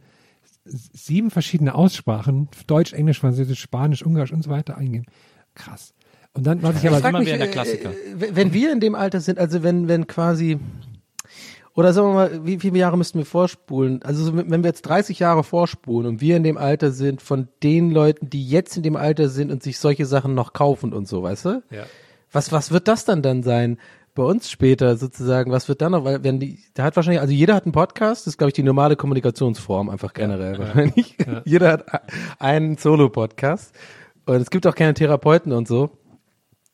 sieben 0.69 1.32
verschiedene 1.32 1.75
Aussprachen, 1.75 2.49
Deutsch, 2.67 2.93
Englisch, 2.93 3.19
Französisch, 3.19 3.60
Spanisch, 3.60 4.03
Ungarisch 4.03 4.32
und 4.32 4.43
so 4.43 4.49
weiter 4.49 4.77
eingeben. 4.77 5.05
Krass. 5.55 5.93
Und 6.34 6.45
dann, 6.45 6.62
was 6.62 6.77
ich 6.77 6.88
aber 6.88 6.97
Ich 6.97 7.03
frag 7.03 7.27
äh, 7.27 7.47
Klassiker. 7.47 7.91
wenn 8.13 8.53
wir 8.53 8.71
in 8.71 8.79
dem 8.79 8.95
Alter 8.95 9.19
sind, 9.19 9.39
also 9.39 9.63
wenn, 9.63 9.88
wenn 9.88 10.08
quasi, 10.08 10.60
oder 11.73 11.91
sagen 11.91 12.10
wir 12.10 12.13
mal, 12.13 12.45
wie 12.45 12.60
viele 12.60 12.77
Jahre 12.77 12.97
müssten 12.97 13.17
wir 13.17 13.25
vorspulen? 13.25 14.03
Also 14.03 14.23
so, 14.23 14.38
wenn 14.38 14.63
wir 14.63 14.69
jetzt 14.69 14.84
30 14.84 15.19
Jahre 15.19 15.43
vorspulen 15.43 16.08
und 16.08 16.21
wir 16.21 16.38
in 16.38 16.43
dem 16.43 16.58
Alter 16.58 16.91
sind 16.91 17.21
von 17.21 17.47
den 17.63 17.91
Leuten, 17.91 18.29
die 18.29 18.47
jetzt 18.47 18.77
in 18.77 18.84
dem 18.84 18.95
Alter 18.95 19.29
sind 19.29 19.51
und 19.51 19.63
sich 19.63 19.79
solche 19.79 20.05
Sachen 20.05 20.36
noch 20.36 20.53
kaufen 20.53 20.93
und 20.93 21.08
so, 21.08 21.23
weißt 21.23 21.45
du? 21.45 21.63
Ja. 21.71 21.86
Was, 22.32 22.51
was 22.51 22.71
wird 22.71 22.88
das 22.88 23.05
dann 23.05 23.23
dann 23.23 23.41
sein? 23.41 23.79
Bei 24.19 24.25
uns 24.25 24.51
später 24.51 24.97
sozusagen, 24.97 25.49
was 25.49 25.69
wird 25.69 25.82
dann 25.82 25.93
noch, 25.93 26.03
weil 26.03 26.25
wenn 26.25 26.41
die, 26.41 26.60
da 26.73 26.84
hat 26.84 26.97
wahrscheinlich, 26.97 27.21
also 27.21 27.34
jeder 27.34 27.55
hat 27.55 27.63
einen 27.63 27.71
Podcast, 27.71 28.23
das 28.23 28.34
ist 28.34 28.38
glaube 28.38 28.49
ich 28.49 28.53
die 28.53 28.63
normale 28.63 28.97
Kommunikationsform 28.97 29.89
einfach 29.89 30.12
generell 30.12 30.60
wahrscheinlich. 30.60 31.15
jeder 31.45 31.71
hat 31.71 31.86
einen 32.38 32.75
Solo-Podcast. 32.75 33.73
Und 34.25 34.41
es 34.41 34.49
gibt 34.49 34.67
auch 34.67 34.75
keine 34.75 34.93
Therapeuten 34.93 35.53
und 35.53 35.69
so. 35.69 35.91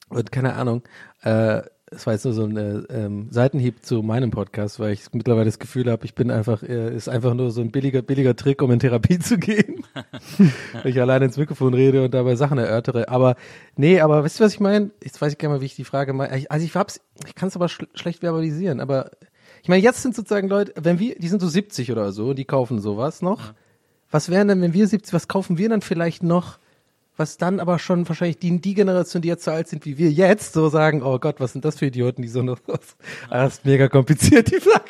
Und 0.09 0.31
keine 0.31 0.55
Ahnung, 0.55 0.81
äh, 1.21 1.61
es 1.95 2.05
war 2.05 2.13
jetzt 2.13 2.25
nur 2.25 2.33
so 2.33 2.43
ein 2.43 2.57
äh, 2.57 2.77
ähm, 2.89 3.27
Seitenhieb 3.31 3.85
zu 3.85 4.03
meinem 4.03 4.31
Podcast, 4.31 4.79
weil 4.79 4.93
ich 4.93 5.01
mittlerweile 5.13 5.45
das 5.45 5.59
Gefühl 5.59 5.89
habe, 5.89 6.05
ich 6.05 6.13
bin 6.13 6.29
einfach, 6.29 6.61
äh, 6.63 6.95
ist 6.95 7.07
einfach 7.07 7.33
nur 7.33 7.51
so 7.51 7.61
ein 7.61 7.71
billiger, 7.71 8.01
billiger 8.01 8.35
Trick, 8.35 8.61
um 8.61 8.71
in 8.71 8.79
Therapie 8.79 9.19
zu 9.19 9.37
gehen. 9.37 9.83
weil 10.73 10.87
ich 10.91 10.99
alleine 10.99 11.25
ins 11.25 11.37
Mikrofon 11.37 11.73
rede 11.73 12.03
und 12.03 12.13
dabei 12.13 12.35
Sachen 12.35 12.57
erörtere. 12.57 13.09
Aber 13.09 13.35
nee, 13.75 14.01
aber 14.01 14.23
wisst 14.23 14.39
ihr, 14.39 14.45
was 14.45 14.53
ich 14.53 14.59
meine? 14.59 14.91
Jetzt 15.03 15.21
weiß 15.21 15.33
ich 15.33 15.37
gar 15.37 15.49
nicht 15.49 15.57
mal, 15.57 15.61
wie 15.61 15.65
ich 15.65 15.75
die 15.75 15.85
Frage 15.85 16.13
meine. 16.13 16.49
Also 16.49 16.65
ich 16.65 16.75
hab's, 16.75 17.01
ich 17.25 17.35
kann 17.35 17.47
es 17.47 17.55
aber 17.55 17.69
schl 17.69 17.87
schlecht 17.93 18.19
verbalisieren, 18.19 18.79
aber 18.79 19.11
ich 19.63 19.69
meine, 19.69 19.81
jetzt 19.81 20.01
sind 20.01 20.15
sozusagen 20.15 20.47
Leute, 20.47 20.73
wenn 20.75 20.99
wir, 20.99 21.15
die 21.15 21.27
sind 21.27 21.41
so 21.41 21.47
70 21.47 21.91
oder 21.91 22.11
so, 22.11 22.33
die 22.33 22.45
kaufen 22.45 22.79
sowas 22.79 23.21
noch. 23.21 23.53
Was 24.11 24.29
wären 24.29 24.47
denn, 24.47 24.61
wenn 24.61 24.73
wir 24.73 24.87
70, 24.87 25.13
was 25.13 25.27
kaufen 25.27 25.57
wir 25.57 25.69
dann 25.69 25.81
vielleicht 25.81 26.23
noch? 26.23 26.59
Was 27.17 27.37
dann 27.37 27.59
aber 27.59 27.79
schon 27.79 28.07
wahrscheinlich 28.07 28.37
die, 28.37 28.59
die 28.59 28.73
Generation, 28.73 29.21
die 29.21 29.27
jetzt 29.27 29.43
so 29.45 29.51
alt 29.51 29.67
sind 29.67 29.85
wie 29.85 29.97
wir 29.97 30.11
jetzt, 30.11 30.53
so 30.53 30.69
sagen, 30.69 31.01
oh 31.03 31.17
Gott, 31.19 31.39
was 31.39 31.53
sind 31.53 31.63
das 31.65 31.79
für 31.79 31.85
Idioten, 31.87 32.21
die 32.21 32.27
so 32.27 32.41
noch 32.41 32.59
was. 32.67 32.97
Ah, 33.29 33.43
Das 33.43 33.55
ist 33.55 33.65
mega 33.65 33.87
kompliziert, 33.87 34.51
die 34.51 34.55
einfach- 34.55 34.81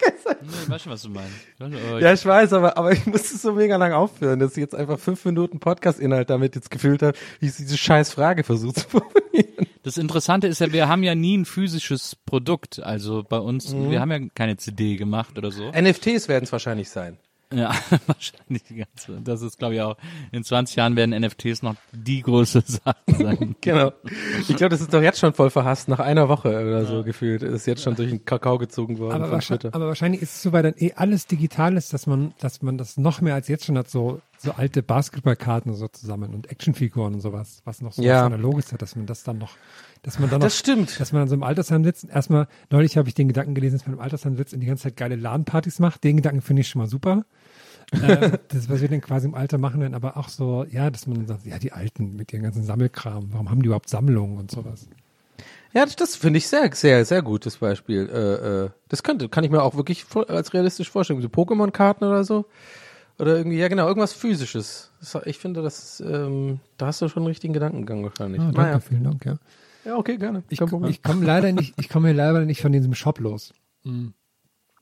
Nee, 0.42 0.52
ich 0.64 0.70
weiß 0.70 0.82
schon, 0.84 0.92
was 0.92 1.02
du 1.02 1.10
meinst. 1.10 2.02
Ja, 2.02 2.14
ich 2.14 2.26
weiß, 2.26 2.54
aber, 2.54 2.78
aber 2.78 2.92
ich 2.92 3.06
musste 3.08 3.38
so 3.38 3.54
mega 3.54 3.78
lang 3.78 3.94
aufhören, 3.94 4.40
dass 4.40 4.52
ich 4.52 4.58
jetzt 4.58 4.76
einfach 4.76 5.00
fünf 5.00 5.24
Minuten 5.26 5.60
Podcast-Inhalt 5.60 6.30
damit 6.30 6.56
jetzt 6.56 6.70
gefühlt 6.70 7.02
habe, 7.02 7.18
wie 7.40 7.48
ich 7.48 7.56
diese 7.56 7.78
scheiß 7.78 8.12
Frage 8.12 8.44
versuche 8.44 8.74
zu 8.76 8.88
formulieren. 8.90 9.68
Das 9.84 9.98
Interessante 9.98 10.48
ist 10.48 10.60
ja, 10.60 10.72
wir 10.72 10.88
haben 10.88 11.04
ja 11.04 11.14
nie 11.16 11.38
ein 11.38 11.46
physisches 11.46 12.16
Produkt. 12.26 12.80
Also 12.82 13.24
bei 13.28 13.38
uns, 13.38 13.74
Mhm. 13.74 13.92
wir 13.92 14.02
haben 14.02 14.12
ja 14.12 14.20
keine 14.34 14.58
CD 14.58 14.98
gemacht 14.98 15.38
oder 15.38 15.52
so. 15.52 15.72
NFTs 15.72 16.28
werden 16.28 16.44
es 16.46 16.52
wahrscheinlich 16.52 16.90
sein. 16.90 17.18
Ja, 17.54 17.74
wahrscheinlich 18.08 18.64
die 18.70 18.76
ganze. 18.78 19.22
Das 19.24 19.42
ist, 19.42 19.58
glaube 19.60 19.76
ich, 19.76 19.82
auch. 19.82 19.98
In 20.32 20.44
20 20.44 20.76
Jahren 20.76 20.96
werden 20.96 21.20
NFTs 21.20 21.62
noch 21.64 21.76
die 21.92 22.22
große 22.22 22.62
Sache 22.66 22.96
sein. 23.08 23.56
Genau. 23.62 23.92
Ich 24.40 24.56
glaube, 24.56 24.70
das 24.70 24.82
ist 24.82 24.94
doch 24.94 25.02
jetzt 25.02 25.20
schon 25.20 25.34
voll 25.34 25.50
verhasst, 25.50 25.88
nach 25.88 26.00
einer 26.00 26.30
Woche 26.30 26.50
oder 26.50 26.86
so 26.86 27.04
gefühlt. 27.04 27.42
Ist 27.42 27.66
jetzt 27.66 27.82
schon 27.84 27.96
durch 27.96 28.10
den 28.10 28.26
Kakao 28.26 28.58
gezogen 28.58 29.00
worden 29.00 29.14
Aber, 29.14 29.26
von 29.26 29.34
wahrscheinlich, 29.34 29.62
Twitter. 29.62 29.76
aber 29.76 29.88
wahrscheinlich 29.88 30.22
ist 30.22 30.36
es 30.36 30.42
so, 30.44 30.52
weil 30.52 30.64
dann 30.64 30.74
eh 30.78 30.94
alles 30.94 31.28
digital 31.28 31.78
ist, 31.78 31.94
dass 31.94 32.06
man, 32.08 32.34
dass 32.40 32.62
man 32.62 32.78
das 32.78 32.98
noch 32.98 33.22
mehr 33.22 33.34
als 33.36 33.48
jetzt 33.48 33.66
schon 33.66 33.78
hat, 33.78 33.90
so 33.90 34.22
so 34.38 34.52
alte 34.52 34.84
Basketballkarten 34.84 35.72
und 35.72 35.78
so 35.78 35.88
zusammen 35.88 36.34
und 36.34 36.52
Actionfiguren 36.52 37.16
und 37.16 37.22
sowas, 37.22 37.62
was 37.66 37.82
noch 37.82 37.94
so 37.94 38.04
Ja. 38.04 38.26
Analoges 38.26 38.72
hat, 38.74 38.82
dass 38.82 38.96
man 38.96 39.06
das 39.06 39.24
dann 39.24 39.38
noch, 39.38 39.52
dass 40.06 40.20
man 40.20 40.30
dann 40.30 40.40
Das 40.40 40.56
stimmt. 40.56 41.00
dass 41.00 41.12
man 41.12 41.24
dann 41.24 41.30
so 41.30 41.36
im 41.36 41.42
Altersheim 41.42 41.84
sitzt. 41.84 42.08
Erstmal, 42.08 42.48
neulich 42.70 42.96
habe 42.96 43.10
ich 43.10 43.16
den 43.16 43.28
Gedanken 43.28 43.56
gelesen, 43.56 43.80
dass 43.80 43.88
man 43.88 43.96
im 43.96 44.02
Altersheim 44.02 44.38
sitzt 44.38 44.54
und 44.54 44.60
die 44.60 44.68
ganze 44.68 44.84
Zeit 44.84 44.98
geile 44.98 45.16
LAN-Partys 45.16 45.80
macht. 45.80 46.04
Den 46.04 46.18
Gedanken 46.18 46.42
finde 46.42 46.62
ich 46.62 46.68
schon 46.68 46.82
mal 46.82 46.88
super. 46.88 47.26
ähm, 47.92 48.34
das, 48.50 48.70
was 48.70 48.82
wir 48.82 48.88
denn 48.88 49.02
quasi 49.02 49.28
im 49.28 49.34
Alter 49.34 49.58
machen, 49.58 49.82
werden, 49.82 49.96
aber 49.96 50.16
auch 50.16 50.30
so, 50.30 50.64
ja, 50.70 50.92
dass 50.92 51.08
man 51.08 51.26
sagt, 51.26 51.48
ja, 51.48 51.58
die 51.58 51.72
Alten 51.72 52.16
mit 52.16 52.32
ihren 52.34 52.44
ganzen 52.44 52.64
Sammelkram, 52.64 53.30
warum 53.32 53.50
haben 53.50 53.64
die 53.64 53.66
überhaupt 53.66 53.90
Sammlungen 53.90 54.38
und 54.38 54.52
sowas? 54.52 54.88
Ja, 55.74 55.86
das, 55.86 55.96
das 55.96 56.16
finde 56.16 56.38
ich 56.38 56.48
sehr, 56.48 56.70
sehr, 56.74 57.04
sehr 57.04 57.24
gutes 57.24 57.58
Beispiel. 57.58 58.08
Äh, 58.08 58.66
äh, 58.66 58.70
das 58.90 59.02
könnte, 59.02 59.28
kann 59.28 59.44
ich 59.44 59.50
mir 59.50 59.64
auch 59.64 59.76
wirklich 59.76 60.06
als 60.28 60.54
realistisch 60.54 60.90
vorstellen. 60.92 61.20
So 61.22 61.30
Pokémon-Karten 61.30 62.06
oder 62.06 62.24
so. 62.24 62.46
Oder 63.18 63.38
irgendwie, 63.38 63.58
ja 63.58 63.70
genau, 63.70 63.88
irgendwas 63.88 64.14
physisches. 64.14 64.92
Das, 65.00 65.18
ich 65.26 65.40
finde, 65.40 65.64
das, 65.64 66.00
ähm, 66.00 66.60
da 66.78 66.88
hast 66.88 67.02
du 67.02 67.08
schon 67.08 67.24
einen 67.24 67.28
richtigen 67.28 67.54
Gedankengang 67.54 68.04
wahrscheinlich. 68.04 68.40
Ah, 68.40 68.52
danke, 68.52 68.62
naja. 68.62 68.80
vielen 68.80 69.04
Dank, 69.04 69.26
ja. 69.26 69.38
Ja, 69.86 69.98
okay, 69.98 70.18
gerne. 70.18 70.44
Ich, 70.50 71.04
komme 71.04 71.26
leider 71.26 71.52
nicht, 71.52 71.76
ich 71.78 71.90
komme 71.90 72.12
leider 72.12 72.44
nicht 72.46 72.62
von 72.62 72.72
diesem 72.72 72.96
Shop 72.96 73.20
los. 73.20 73.54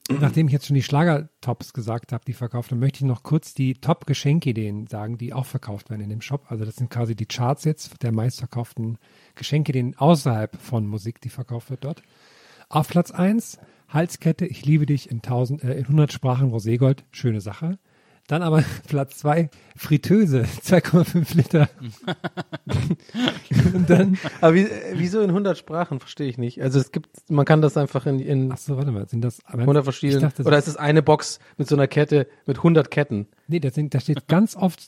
Nachdem 0.10 0.47
ich 0.47 0.54
jetzt 0.54 0.68
schon 0.68 0.76
die 0.76 0.84
Schlagertops 0.84 1.74
gesagt 1.74 2.12
habe, 2.12 2.26
die 2.26 2.34
verkauft, 2.34 2.72
dann 2.72 2.80
möchte 2.80 2.97
ich 2.97 3.04
noch 3.04 3.24
kurz 3.24 3.54
die 3.54 3.76
Top-Geschenkideen 3.76 4.88
sagen, 4.88 5.18
die 5.18 5.34
auch 5.34 5.45
verkauft 5.45 5.89
werden 5.89 6.01
in 6.01 6.10
dem 6.10 6.22
Shop. 6.22 6.45
Also 6.49 6.66
das 6.66 6.76
sind 6.76 6.89
quasi 6.89 7.16
die 7.16 7.26
Charts 7.26 7.64
jetzt 7.64 8.04
der 8.04 8.12
meistverkauften 8.12 8.97
Geschenkideen 9.36 9.95
außerhalb 9.97 10.58
von 10.58 10.88
Musik, 10.88 11.22
die 11.22 11.30
verkauft 11.30 11.70
wird 11.70 11.86
dort. 11.86 12.01
Auf 12.68 12.89
Platz 12.89 13.12
1, 13.12 13.60
Halskette, 13.88 14.45
ich 14.45 14.66
liebe 14.66 14.86
dich 14.86 15.10
in, 15.10 15.18
1000, 15.18 15.64
äh, 15.64 15.74
in 15.74 15.84
100 15.86 16.12
Sprachen 16.12 16.51
Roségold, 16.51 17.04
schöne 17.12 17.39
Sache. 17.39 17.78
Dann 18.28 18.41
aber 18.41 18.63
Platz 18.88 19.17
2, 19.17 19.49
Fritteuse, 19.76 20.43
2,5 20.63 21.36
Liter. 21.36 21.69
Und 23.74 23.89
dann 23.89 24.17
Aber 24.39 24.55
wie, 24.55 24.63
äh, 24.63 24.93
wieso 24.93 25.21
in 25.21 25.30
100 25.30 25.57
Sprachen? 25.57 25.99
Verstehe 25.99 26.28
ich 26.28 26.38
nicht. 26.38 26.61
Also 26.61 26.80
es 26.80 26.91
gibt, 26.91 27.09
man 27.30 27.45
kann 27.45 27.61
das 27.61 27.76
einfach 27.76 28.05
in, 28.05 28.19
in 28.19 28.51
Ach 28.51 28.57
so, 28.57 28.78
warte 28.78 28.91
mal, 28.91 29.07
sind 29.07 29.21
das 29.21 29.41
aber 29.45 29.61
100 29.61 29.82
ich 29.82 29.86
verschiedenen, 29.86 30.21
dachte, 30.21 30.43
oder 30.43 30.57
ist 30.57 30.67
es 30.67 30.78
eine 30.78 31.01
Box 31.01 31.39
mit 31.57 31.67
so 31.67 31.76
einer 31.76 31.88
Kette 31.88 32.28
mit 32.45 32.57
100 32.57 32.89
Ketten? 32.89 33.28
Nee, 33.47 33.59
da, 33.59 33.69
sind, 33.71 33.93
da 33.93 33.99
steht 33.99 34.28
ganz 34.28 34.55
oft. 34.55 34.88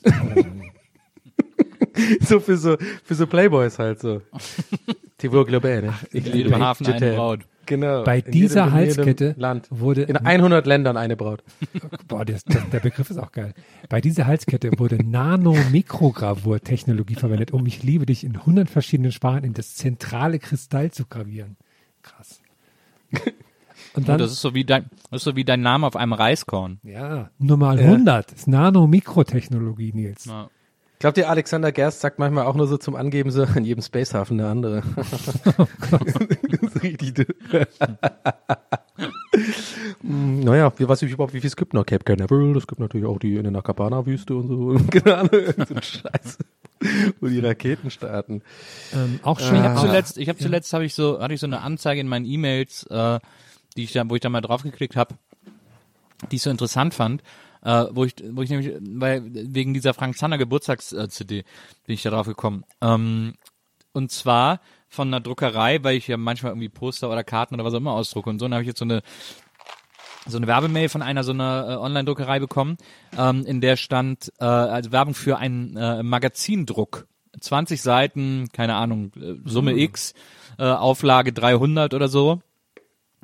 so 2.21 2.39
für 2.39 2.57
so, 2.57 2.77
für 3.03 3.15
so 3.15 3.27
Playboys 3.27 3.79
halt 3.79 3.99
so. 3.99 4.21
Tivur 5.29 5.45
Global, 5.45 5.93
Ich 6.11 6.25
In 6.25 6.33
jedem 6.33 6.59
Hafen 6.59 6.87
eine 6.87 7.13
Braut. 7.13 7.41
Genau. 7.67 8.03
Bei 8.03 8.19
In 8.19 8.31
dieser 8.31 8.65
jedem- 8.65 8.77
jedem 8.79 8.95
Halskette 8.97 9.33
Land. 9.37 9.67
wurde. 9.71 10.03
In 10.03 10.17
100 10.17 10.67
Ländern 10.67 10.97
eine 10.97 11.15
Braut. 11.17 11.43
boah, 12.07 12.23
das, 12.23 12.43
das, 12.43 12.69
der 12.69 12.79
Begriff 12.79 13.09
ist 13.09 13.17
auch 13.17 13.31
geil. 13.31 13.53
Bei 13.89 14.01
dieser 14.01 14.27
Halskette 14.27 14.69
wurde 14.77 15.03
Nano-Mikrogravur-Technologie 15.03 17.15
verwendet, 17.15 17.51
um 17.51 17.65
Ich 17.65 17.81
liebe 17.83 18.05
dich 18.05 18.23
in 18.23 18.35
100 18.35 18.69
verschiedenen 18.69 19.11
Sprachen 19.11 19.43
in 19.43 19.53
das 19.53 19.75
zentrale 19.75 20.39
Kristall 20.39 20.91
zu 20.91 21.05
gravieren. 21.05 21.57
Krass. 22.03 22.39
Und 23.95 24.09
dann, 24.09 24.19
Das 24.19 24.31
ist 24.31 24.41
so 24.41 24.53
wie 24.53 24.65
dein, 24.65 24.85
das 25.09 25.21
ist 25.21 25.23
so 25.23 25.35
wie 25.35 25.45
dein 25.45 25.61
Name 25.61 25.87
auf 25.87 25.95
einem 25.95 26.13
Reiskorn. 26.13 26.79
ja, 26.83 27.29
Nummer 27.39 27.69
100 27.71 28.31
ist 28.33 28.47
Nano-Mikrotechnologie, 28.47 29.93
Nils. 29.93 30.25
Ja. 30.25 30.49
Glaubt 30.99 31.17
ihr, 31.17 31.29
Alexander 31.29 31.71
Gerst 31.71 31.99
sagt 32.01 32.19
manchmal 32.19 32.45
auch 32.45 32.55
nur 32.55 32.67
so 32.67 32.77
zum 32.77 32.95
Angeben 32.95 33.29
so, 33.31 33.43
in 33.43 33.65
jedem 33.65 33.81
Spacehafen 33.83 34.39
eine 34.39 34.49
andere. 34.49 34.83
Richtig. 36.81 37.27
Hm, 40.01 40.39
naja, 40.41 40.71
wie 40.77 40.87
weiß 40.87 41.01
ich 41.01 41.11
überhaupt, 41.11 41.33
wie 41.33 41.41
viel 41.41 41.47
es 41.47 41.55
gibt 41.55 41.73
noch? 41.73 41.85
Cape 41.85 42.03
Canaveral, 42.03 42.55
es 42.57 42.67
gibt 42.67 42.79
natürlich 42.79 43.05
auch 43.05 43.19
die 43.19 43.35
in 43.35 43.43
der 43.43 43.51
Nakapana-Wüste 43.51 44.35
und 44.35 44.47
so. 44.47 44.71
Ahnung, 45.11 45.29
so 45.67 45.75
ein 45.75 45.83
Scheiß. 45.83 46.37
Wo 47.19 47.27
die 47.27 47.39
Raketen 47.39 47.89
starten. 47.89 48.41
Ähm, 48.93 49.19
auch 49.23 49.39
schön. 49.39 49.55
Ich 49.55 49.61
habe 49.61 49.77
auch- 49.77 49.81
zuletzt, 49.85 50.17
ich 50.17 50.29
habe 50.29 50.39
zuletzt 50.39 50.71
habe 50.73 50.85
ich 50.85 50.93
so 50.93 51.19
hatte 51.19 51.33
ich 51.33 51.39
so 51.39 51.47
eine 51.47 51.61
Anzeige 51.61 52.01
in 52.01 52.07
meinen 52.07 52.25
E-Mails, 52.25 52.83
äh, 52.89 53.19
die 53.75 53.83
ich 53.83 53.91
da, 53.93 54.09
wo 54.09 54.15
ich 54.15 54.21
da 54.21 54.29
mal 54.29 54.41
draufgeklickt 54.41 54.95
habe, 54.95 55.15
die 56.31 56.37
ich 56.37 56.41
so 56.41 56.49
interessant 56.49 56.93
fand, 56.93 57.21
äh, 57.65 57.85
wo 57.91 58.05
ich, 58.05 58.15
wo 58.31 58.43
ich 58.43 58.49
nämlich, 58.49 58.73
weil 58.79 59.23
wegen 59.25 59.73
dieser 59.73 59.93
Frank 59.93 60.17
Zander 60.17 60.37
Geburtstags-CD 60.37 61.43
bin 61.85 61.93
ich 61.93 62.03
da 62.03 62.11
drauf 62.11 62.27
gekommen. 62.27 62.63
Ähm, 62.79 63.33
und 63.91 64.11
zwar 64.11 64.61
von 64.87 65.07
einer 65.07 65.19
Druckerei, 65.19 65.83
weil 65.83 65.97
ich 65.97 66.07
ja 66.07 66.17
manchmal 66.17 66.51
irgendwie 66.51 66.69
Poster 66.69 67.09
oder 67.09 67.23
Karten 67.23 67.55
oder 67.55 67.65
was 67.65 67.73
auch 67.73 67.79
immer 67.79 67.93
ausdrucke 67.93 68.29
und 68.29 68.39
so. 68.39 68.45
Und 68.45 68.53
habe 68.53 68.61
ich 68.61 68.67
jetzt 68.67 68.79
so 68.79 68.85
eine 68.85 69.01
so 70.27 70.37
eine 70.37 70.47
Werbemail 70.47 70.89
von 70.89 71.03
einer 71.03 71.23
so 71.23 71.31
einer 71.31 71.67
äh, 71.69 71.75
Online-Druckerei 71.75 72.39
bekommen, 72.39 72.77
ähm, 73.15 73.45
in 73.45 73.61
der 73.61 73.75
stand 73.75 74.31
äh, 74.39 74.45
also 74.45 74.91
Werbung 74.91 75.13
für 75.13 75.37
einen 75.37 75.75
äh, 75.77 76.01
Magazindruck. 76.01 77.07
20 77.39 77.81
Seiten, 77.81 78.47
keine 78.51 78.75
Ahnung, 78.75 79.11
äh, 79.17 79.35
Summe 79.43 79.77
X, 79.77 80.13
äh, 80.57 80.63
Auflage 80.63 81.31
300 81.31 81.93
oder 81.93 82.07
so. 82.07 82.41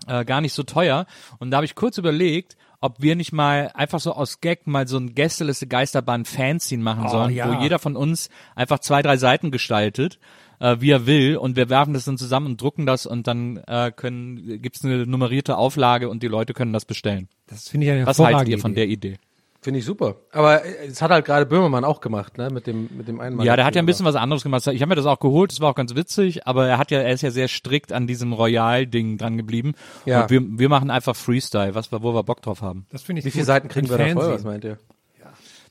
Äh, 0.07 0.25
gar 0.25 0.41
nicht 0.41 0.53
so 0.53 0.63
teuer. 0.63 1.05
Und 1.39 1.51
da 1.51 1.57
habe 1.57 1.65
ich 1.65 1.75
kurz 1.75 1.97
überlegt, 1.97 2.55
ob 2.81 3.01
wir 3.01 3.15
nicht 3.15 3.31
mal 3.31 3.71
einfach 3.73 3.99
so 3.99 4.13
aus 4.13 4.41
Gag 4.41 4.67
mal 4.67 4.87
so 4.87 4.97
ein 4.97 5.13
Gästeliste 5.15 5.67
Geisterbahn 5.67 6.25
Fanzine 6.25 6.83
machen 6.83 7.05
Oh, 7.05 7.09
sollen, 7.09 7.33
ja. 7.33 7.47
wo 7.47 7.61
jeder 7.61 7.79
von 7.79 7.95
uns 7.95 8.29
einfach 8.55 8.79
zwei, 8.79 9.01
drei 9.01 9.17
Seiten 9.17 9.51
gestaltet, 9.51 10.19
äh, 10.59 10.77
wie 10.79 10.89
er 10.89 11.05
will 11.05 11.37
und 11.37 11.55
wir 11.55 11.69
werfen 11.69 11.93
das 11.93 12.05
dann 12.05 12.17
zusammen 12.17 12.47
und 12.47 12.61
drucken 12.61 12.85
das 12.85 13.05
und 13.05 13.27
dann 13.27 13.57
äh, 13.67 13.91
können 13.95 14.61
gibt's 14.61 14.83
eine 14.83 15.05
nummerierte 15.05 15.57
Auflage 15.57 16.09
und 16.09 16.23
die 16.23 16.27
Leute 16.27 16.53
können 16.53 16.73
das 16.73 16.85
bestellen. 16.85 17.29
Das 17.47 17.69
finde 17.69 17.85
ich 17.85 17.93
eine 17.93 18.05
Was 18.07 18.19
haltet 18.19 18.49
ihr 18.49 18.59
von 18.59 18.73
der 18.75 18.87
Idee? 18.87 19.17
Finde 19.63 19.79
ich 19.79 19.85
super. 19.85 20.15
Aber 20.31 20.65
äh, 20.65 20.87
es 20.87 21.01
hat 21.01 21.11
halt 21.11 21.23
gerade 21.25 21.45
Böhmermann 21.45 21.83
auch 21.85 22.01
gemacht, 22.01 22.37
ne? 22.37 22.49
Mit 22.49 22.65
dem, 22.65 22.89
mit 22.97 23.07
dem 23.07 23.19
einen 23.19 23.39
Ja, 23.41 23.55
der 23.55 23.63
hat 23.63 23.75
ja 23.75 23.81
ein 23.81 23.85
bisschen 23.85 24.05
was 24.07 24.15
anderes 24.15 24.41
gemacht. 24.41 24.65
Ich 24.65 24.81
habe 24.81 24.89
mir 24.89 24.95
das 24.95 25.05
auch 25.05 25.19
geholt, 25.19 25.51
das 25.51 25.59
war 25.59 25.69
auch 25.69 25.75
ganz 25.75 25.93
witzig, 25.95 26.47
aber 26.47 26.67
er 26.67 26.77
hat 26.79 26.89
ja, 26.89 26.99
er 26.99 27.13
ist 27.13 27.21
ja 27.21 27.29
sehr 27.29 27.47
strikt 27.47 27.93
an 27.93 28.07
diesem 28.07 28.33
Royal-Ding 28.33 29.19
dran 29.19 29.37
geblieben. 29.37 29.73
Ja. 30.05 30.23
Und 30.23 30.31
wir, 30.31 30.41
wir 30.43 30.69
machen 30.69 30.89
einfach 30.89 31.15
Freestyle, 31.15 31.75
was 31.75 31.91
wir, 31.91 32.01
wo 32.01 32.13
wir 32.13 32.23
Bock 32.23 32.41
drauf 32.41 32.61
haben. 32.61 32.87
Das 32.91 33.03
finde 33.03 33.19
ich 33.19 33.25
Wie 33.25 33.31
viele 33.31 33.43
gut. 33.43 33.47
Seiten 33.47 33.67
kriegen 33.67 33.85
Ein 33.91 33.99
wir 33.99 34.13
da 34.15 34.21
voll? 34.21 34.33
Was 34.33 34.43
meint 34.43 34.63
ihr? 34.63 34.79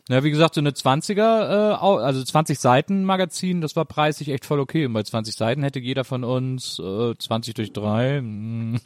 Na, 0.09 0.24
wie 0.24 0.30
gesagt, 0.30 0.55
so 0.57 0.61
eine 0.61 0.70
20er, 0.70 1.20
äh, 1.20 1.74
also 2.03 2.24
20 2.24 2.59
Seiten 2.59 3.05
Magazin, 3.05 3.61
das 3.61 3.76
war 3.76 3.84
preislich 3.84 4.30
echt 4.30 4.45
voll 4.45 4.59
okay. 4.59 4.86
Und 4.86 4.93
bei 4.93 5.05
20 5.05 5.36
Seiten 5.36 5.62
hätte 5.62 5.78
jeder 5.78 6.03
von 6.03 6.24
uns 6.24 6.80
äh, 6.80 7.14
20 7.16 7.55
durch 7.55 7.72
drei. 7.72 8.20
mm, 8.20 8.80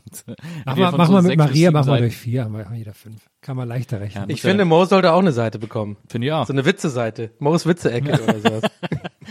Mach 0.66 0.76
jeder 0.76 0.90
mal, 0.90 0.90
von 0.90 0.98
mach 0.98 1.08
mal 1.08 1.22
mit 1.22 1.38
Maria, 1.38 1.54
sieben 1.54 1.72
mach 1.72 1.80
mal 1.80 1.92
Seiten. 1.92 2.02
durch 2.02 2.16
vier, 2.16 2.44
haben 2.44 2.54
wir 2.58 2.66
haben 2.66 2.74
jeder 2.74 2.92
fünf. 2.92 3.22
Kann 3.44 3.58
man 3.58 3.68
leichter 3.68 4.00
rechnen. 4.00 4.24
Ja. 4.26 4.34
Ich 4.34 4.40
finde, 4.40 4.64
Mo 4.64 4.86
sollte 4.86 5.12
auch 5.12 5.18
eine 5.18 5.32
Seite 5.32 5.58
bekommen. 5.58 5.98
Finde 6.08 6.28
ich 6.28 6.32
auch. 6.32 6.46
So 6.46 6.54
eine 6.54 6.64
Witze-Seite. 6.64 7.30
Mo's 7.40 7.66
Witze-Ecke 7.66 8.22
oder 8.22 8.40
sowas. 8.40 8.62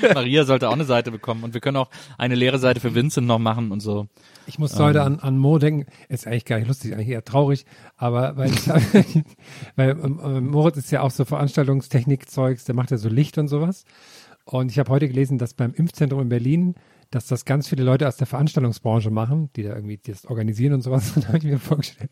Maria 0.13 0.45
sollte 0.45 0.69
auch 0.69 0.73
eine 0.73 0.83
Seite 0.83 1.09
bekommen. 1.09 1.43
Und 1.43 1.55
wir 1.55 1.61
können 1.61 1.77
auch 1.77 1.89
eine 2.19 2.35
leere 2.35 2.59
Seite 2.59 2.79
für 2.79 2.93
Vincent 2.93 3.25
noch 3.25 3.39
machen 3.39 3.71
und 3.71 3.79
so. 3.79 4.07
Ich 4.45 4.59
musste 4.59 4.83
heute 4.83 5.01
an, 5.01 5.19
an 5.19 5.39
Mo 5.39 5.57
denken. 5.57 5.87
Ist 6.09 6.27
eigentlich 6.27 6.45
gar 6.45 6.59
nicht 6.59 6.67
lustig, 6.67 6.93
eigentlich 6.93 7.09
eher 7.09 7.25
traurig. 7.25 7.65
Aber 7.97 8.37
weil, 8.37 8.51
ich, 8.51 8.67
weil 9.75 9.89
ähm, 9.89 10.21
ähm, 10.23 10.47
Moritz 10.51 10.77
ist 10.77 10.91
ja 10.91 11.01
auch 11.01 11.09
so 11.09 11.25
Veranstaltungstechnik-Zeugs, 11.25 12.65
der 12.65 12.75
macht 12.75 12.91
ja 12.91 12.97
so 12.97 13.09
Licht 13.09 13.39
und 13.39 13.47
sowas. 13.47 13.83
Und 14.45 14.69
ich 14.69 14.77
habe 14.77 14.91
heute 14.91 15.07
gelesen, 15.07 15.39
dass 15.39 15.55
beim 15.55 15.73
Impfzentrum 15.73 16.21
in 16.21 16.29
Berlin, 16.29 16.75
dass 17.13 17.27
das 17.27 17.45
ganz 17.45 17.67
viele 17.67 17.83
Leute 17.83 18.07
aus 18.07 18.17
der 18.17 18.25
Veranstaltungsbranche 18.25 19.11
machen, 19.11 19.51
die 19.55 19.61
da 19.63 19.75
irgendwie 19.75 19.99
das 20.03 20.25
organisieren 20.25 20.73
und 20.73 20.81
sowas. 20.81 21.11
Und 21.15 21.25
da 21.25 21.27
habe 21.29 21.37
ich 21.37 21.43
mir 21.43 21.59
vorgestellt, 21.59 22.11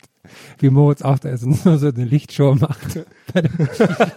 wie 0.60 0.70
Moritz 0.70 1.02
auch 1.02 1.18
da 1.18 1.30
ist 1.30 1.44
und 1.44 1.66
nur 1.66 1.78
so 1.80 1.88
eine 1.88 2.06
Lichtshow 2.06 2.56
macht 2.56 3.00
bei 3.34 3.42
dem, 3.42 3.70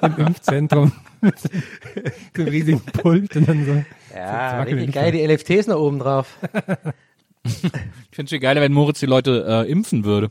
im 0.03 0.27
Impfzentrum. 0.27 0.93
mit 1.23 1.39
so 1.39 1.49
einem 2.37 2.49
riesigen 2.49 2.81
Pult 2.81 3.35
und 3.37 3.49
dann 3.49 3.65
so. 3.65 3.85
Ja, 4.15 4.59
so 4.59 4.71
richtig 4.71 4.93
geil. 4.93 5.13
Die 5.13 5.27
LFTs 5.27 5.69
noch 5.69 5.79
oben 5.79 5.99
drauf. 5.99 6.37
Ich 7.45 7.61
finde 7.61 8.25
es 8.25 8.31
viel 8.31 8.41
geiler, 8.41 8.61
wenn 8.61 8.73
Moritz 8.73 9.01
die 9.01 9.07
Leute 9.07 9.45
äh, 9.67 9.71
impfen 9.71 10.05
würde. 10.05 10.31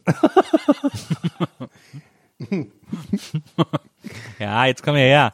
ja, 4.40 4.66
jetzt 4.66 4.84
komm 4.84 4.96
her. 4.96 5.34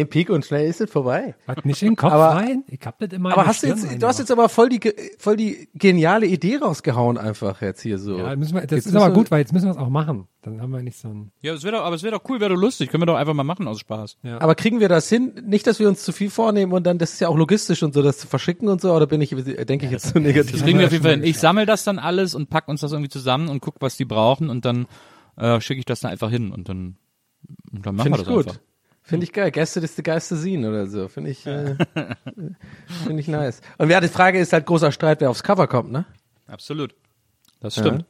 Ein 0.00 0.08
Peak 0.08 0.30
und 0.30 0.44
schnell 0.44 0.68
ist 0.68 0.80
es 0.80 0.90
vorbei. 0.90 1.34
Was 1.46 1.64
nicht 1.64 1.82
in 1.82 1.90
den 1.90 1.96
Kopf 1.96 2.12
Aber- 2.12 2.36
rein? 2.36 2.64
Ich 2.68 2.80
hab 2.84 2.98
das 2.98 3.10
immer 3.12 3.32
Aber 3.32 3.46
hast 3.46 3.62
du 3.62 3.68
jetzt, 3.68 3.86
rein 3.86 3.98
du 3.98 4.06
hast 4.06 4.18
jetzt 4.18 4.30
aber 4.30 4.48
voll 4.48 4.68
die, 4.68 4.80
voll 5.18 5.36
die 5.36 5.68
geniale 5.74 6.26
Idee 6.26 6.56
rausgehauen 6.56 7.16
einfach 7.18 7.60
jetzt 7.62 7.82
hier 7.82 7.98
so. 7.98 8.18
Ja, 8.18 8.34
müssen 8.36 8.54
wir, 8.54 8.62
das 8.62 8.70
Jetzt 8.70 8.86
ist 8.86 8.92
müssen 8.92 9.04
aber 9.04 9.14
gut, 9.14 9.30
weil 9.30 9.40
jetzt 9.40 9.52
müssen 9.52 9.66
wir 9.66 9.72
es 9.72 9.76
auch 9.78 9.88
machen. 9.88 10.26
Dann 10.42 10.60
haben 10.60 10.72
wir 10.72 10.82
nicht 10.82 10.98
so 10.98 11.08
ein. 11.08 11.32
Ja, 11.40 11.54
es 11.54 11.62
wäre 11.62 11.76
doch, 11.76 11.84
aber 11.84 11.96
es 11.96 12.02
wäre 12.02 12.18
doch 12.18 12.28
cool, 12.28 12.38
wäre 12.40 12.52
doch 12.54 12.60
lustig. 12.60 12.90
Können 12.90 13.02
wir 13.02 13.06
doch 13.06 13.14
einfach 13.16 13.32
mal 13.32 13.44
machen 13.44 13.66
aus 13.66 13.80
Spaß. 13.80 14.18
Ja. 14.22 14.40
Aber 14.40 14.54
kriegen 14.54 14.78
wir 14.80 14.88
das 14.90 15.08
hin? 15.08 15.32
Nicht, 15.46 15.66
dass 15.66 15.78
wir 15.78 15.88
uns 15.88 16.02
zu 16.02 16.12
viel 16.12 16.28
vornehmen 16.28 16.72
und 16.72 16.84
dann, 16.86 16.98
das 16.98 17.14
ist 17.14 17.20
ja 17.20 17.28
auch 17.28 17.36
logistisch 17.36 17.82
und 17.82 17.94
so, 17.94 18.02
das 18.02 18.18
zu 18.18 18.26
verschicken 18.26 18.68
und 18.68 18.80
so, 18.80 18.92
oder 18.92 19.06
bin 19.06 19.20
ich, 19.22 19.30
denke 19.30 19.86
ich 19.86 19.90
jetzt 19.92 20.08
zu 20.12 20.18
negativ? 20.20 20.52
Das 20.52 20.62
kriegen 20.62 20.78
wir 20.78 20.86
auf 20.86 20.92
jeden 20.92 21.04
Fall 21.04 21.12
hin. 21.14 21.24
Ich 21.24 21.38
sammle 21.38 21.64
das 21.66 21.84
dann 21.84 21.98
alles 21.98 22.34
und 22.34 22.50
pack 22.50 22.68
uns 22.68 22.80
das 22.82 22.92
irgendwie 22.92 23.08
zusammen 23.10 23.48
und 23.48 23.60
guck, 23.60 23.76
was 23.80 23.96
die 23.96 24.04
brauchen 24.04 24.50
und 24.50 24.64
dann 24.66 24.86
äh, 25.36 25.60
schicke 25.60 25.78
ich 25.78 25.86
das 25.86 26.00
dann 26.00 26.10
einfach 26.10 26.30
hin 26.30 26.52
und 26.52 26.68
dann, 26.68 26.96
und 27.72 27.86
dann 27.86 27.96
machen 27.96 28.12
Finde 28.12 28.18
wir 28.18 28.24
das 28.24 28.34
gut. 28.34 28.46
einfach. 28.48 28.60
Finde 29.06 29.24
ich 29.24 29.32
geil. 29.34 29.50
Gäste 29.50 29.80
ist 29.80 29.98
die 29.98 30.02
Geister 30.02 30.34
sehen 30.36 30.64
oder 30.64 30.86
so. 30.86 31.08
Finde 31.08 31.28
ich, 31.30 31.46
äh, 31.46 31.76
finde 33.04 33.20
ich 33.20 33.28
nice. 33.28 33.60
Und 33.76 33.90
ja, 33.90 34.00
die 34.00 34.08
Frage 34.08 34.38
ist 34.40 34.52
halt 34.54 34.64
großer 34.64 34.92
Streit, 34.92 35.20
wer 35.20 35.28
aufs 35.28 35.42
Cover 35.42 35.66
kommt, 35.66 35.92
ne? 35.92 36.06
Absolut. 36.46 36.94
Das 37.60 37.74
stimmt. 37.74 38.06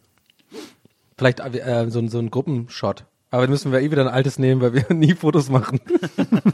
Vielleicht 1.19 1.41
äh, 1.41 1.87
so, 1.91 1.99
ein- 1.99 2.09
so 2.09 2.19
ein 2.21 2.31
Gruppenshot. 2.31 3.05
Aber 3.35 3.43
dann 3.43 3.51
müssen 3.51 3.73
wir 3.73 3.81
eh 3.81 3.91
wieder 3.91 4.03
ein 4.03 4.15
altes 4.15 4.39
nehmen, 4.39 4.61
weil 4.61 4.75
wir 4.75 4.85
nie 4.95 5.13
Fotos 5.13 5.51
machen. 5.51 5.81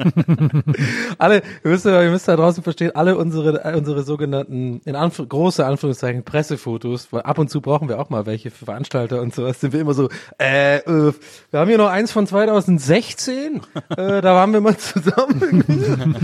alle, 1.19 1.43
ihr 1.63 1.71
müsst, 1.71 1.85
ihr 1.85 2.11
müsst 2.11 2.27
da 2.27 2.37
draußen 2.37 2.63
verstehen, 2.63 2.93
alle 2.95 3.19
unsere, 3.19 3.77
unsere 3.77 4.03
sogenannten, 4.03 4.81
in 4.87 4.97
Anf 4.97 5.19
große 5.29 5.67
Anführungszeichen, 5.67 6.25
Pressefotos, 6.25 7.13
weil 7.13 7.21
ab 7.21 7.37
und 7.37 7.51
zu 7.51 7.61
brauchen 7.61 7.91
wir 7.91 8.01
auch 8.01 8.09
mal 8.09 8.25
welche 8.25 8.51
für 8.51 8.65
Veranstalter 8.65 9.21
und 9.21 9.35
sowas, 9.35 9.61
sind 9.61 9.75
wir 9.75 9.81
immer 9.81 9.93
so, 9.93 10.09
äh, 10.41 10.79
äh 10.79 11.13
wir 11.51 11.61
haben 11.61 11.69
hier 11.69 11.77
noch 11.77 11.91
eins 11.91 12.13
von 12.13 12.27
2016, 12.27 13.61
äh, 13.91 14.23
da 14.23 14.35
waren 14.35 14.55
wir 14.55 14.63
mal 14.63 14.77
zusammen. 14.79 16.15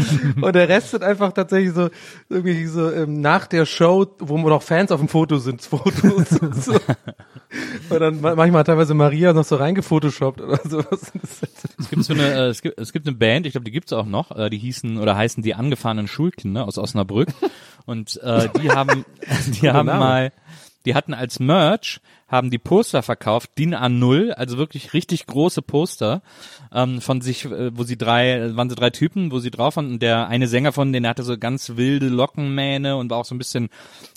und 0.41 0.57
der 0.57 0.71
Rest 0.71 0.93
sind 0.93 1.03
einfach 1.03 1.33
tatsächlich 1.33 1.75
so, 1.75 1.91
irgendwie 2.31 2.65
so, 2.65 2.91
ähm, 2.91 3.21
nach 3.21 3.47
der 3.47 3.67
Show, 3.67 4.07
wo 4.21 4.39
noch 4.39 4.63
Fans 4.63 4.91
auf 4.91 5.01
dem 5.01 5.11
Foto 5.11 5.37
sind, 5.37 5.61
Fotos 5.61 6.41
und 6.41 6.55
so. 6.57 6.73
Und 7.91 8.01
dann 8.01 8.21
manchmal 8.21 8.65
teilweise 8.65 8.95
Maria 8.95 9.35
noch 9.35 9.45
so 9.45 9.57
reingefotoshoppt 9.57 10.45
oder 10.47 10.68
sowas. 10.68 11.12
Es 11.78 11.90
gibt 11.90 12.05
so 12.05 12.14
eine, 12.14 12.32
äh, 12.32 12.47
es 12.49 12.62
gibt, 12.62 12.78
es 12.78 12.92
gibt 12.92 13.07
eine 13.07 13.16
Band, 13.16 13.47
ich 13.47 13.53
glaube, 13.53 13.64
die 13.64 13.70
gibt's 13.70 13.92
auch 13.92 14.07
noch, 14.07 14.36
äh, 14.36 14.51
die 14.51 14.59
hießen 14.59 14.99
oder 14.99 15.16
heißen 15.16 15.42
die 15.42 15.55
angefahrenen 15.55 16.09
Schulkinder 16.09 16.66
aus 16.66 16.78
Osnabrück. 16.78 17.28
Und 17.84 18.20
äh, 18.22 18.49
die 18.61 18.70
haben, 18.72 19.05
die 19.61 19.70
haben 19.70 19.86
mal, 19.86 20.32
die 20.84 20.94
hatten 20.94 21.14
als 21.14 21.38
Merch, 21.38 22.01
haben 22.28 22.51
die 22.51 22.59
Poster 22.59 23.03
verkauft, 23.03 23.51
DIN 23.59 23.74
A0, 23.74 24.30
also 24.30 24.59
wirklich 24.59 24.92
richtig 24.94 25.26
große 25.26 25.62
Poster 25.62 26.22
ähm, 26.72 27.01
von 27.01 27.20
sich, 27.20 27.44
äh, 27.44 27.76
wo 27.76 27.84
sie 27.84 27.97
drei, 27.97 28.57
waren 28.57 28.70
so 28.70 28.76
drei 28.76 28.90
Typen, 28.90 29.30
wo 29.30 29.38
sie 29.38 29.51
drauf 29.51 29.76
waren 29.76 29.92
und 29.92 30.03
der 30.03 30.28
eine 30.28 30.49
Sänger 30.49 30.72
von 30.72 30.92
denen, 30.92 31.05
der 31.05 31.11
hatte 31.11 31.22
so 31.22 31.38
ganz 31.38 31.76
wilde 31.76 32.09
Lockenmähne 32.09 32.97
und 32.97 33.11
war 33.11 33.18
auch 33.18 33.24
so 33.24 33.34
ein 33.34 33.38
bisschen 33.38 33.68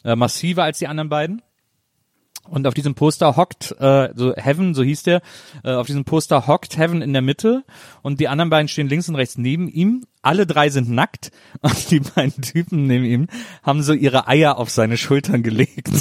äh, 0.03 0.15
massiver 0.15 0.63
als 0.63 0.79
die 0.79 0.87
anderen 0.87 1.09
beiden. 1.09 1.41
Und 2.49 2.67
auf 2.67 2.73
diesem 2.73 2.95
Poster 2.95 3.35
hockt, 3.35 3.75
äh, 3.79 4.09
so 4.15 4.33
Heaven, 4.35 4.73
so 4.73 4.83
hieß 4.83 5.03
der, 5.03 5.21
äh, 5.63 5.73
auf 5.73 5.87
diesem 5.87 6.05
Poster 6.05 6.47
hockt 6.47 6.77
Heaven 6.77 7.01
in 7.01 7.13
der 7.13 7.21
Mitte 7.21 7.63
und 8.01 8.19
die 8.19 8.27
anderen 8.27 8.49
beiden 8.49 8.67
stehen 8.67 8.89
links 8.89 9.07
und 9.07 9.15
rechts 9.15 9.37
neben 9.37 9.67
ihm. 9.67 10.05
Alle 10.21 10.45
drei 10.45 10.69
sind 10.69 10.89
nackt 10.89 11.31
und 11.61 11.91
die 11.91 11.99
beiden 11.99 12.41
Typen 12.41 12.87
neben 12.87 13.05
ihm 13.05 13.27
haben 13.63 13.83
so 13.83 13.93
ihre 13.93 14.27
Eier 14.27 14.57
auf 14.57 14.69
seine 14.69 14.97
Schultern 14.97 15.43
gelegt. 15.43 15.89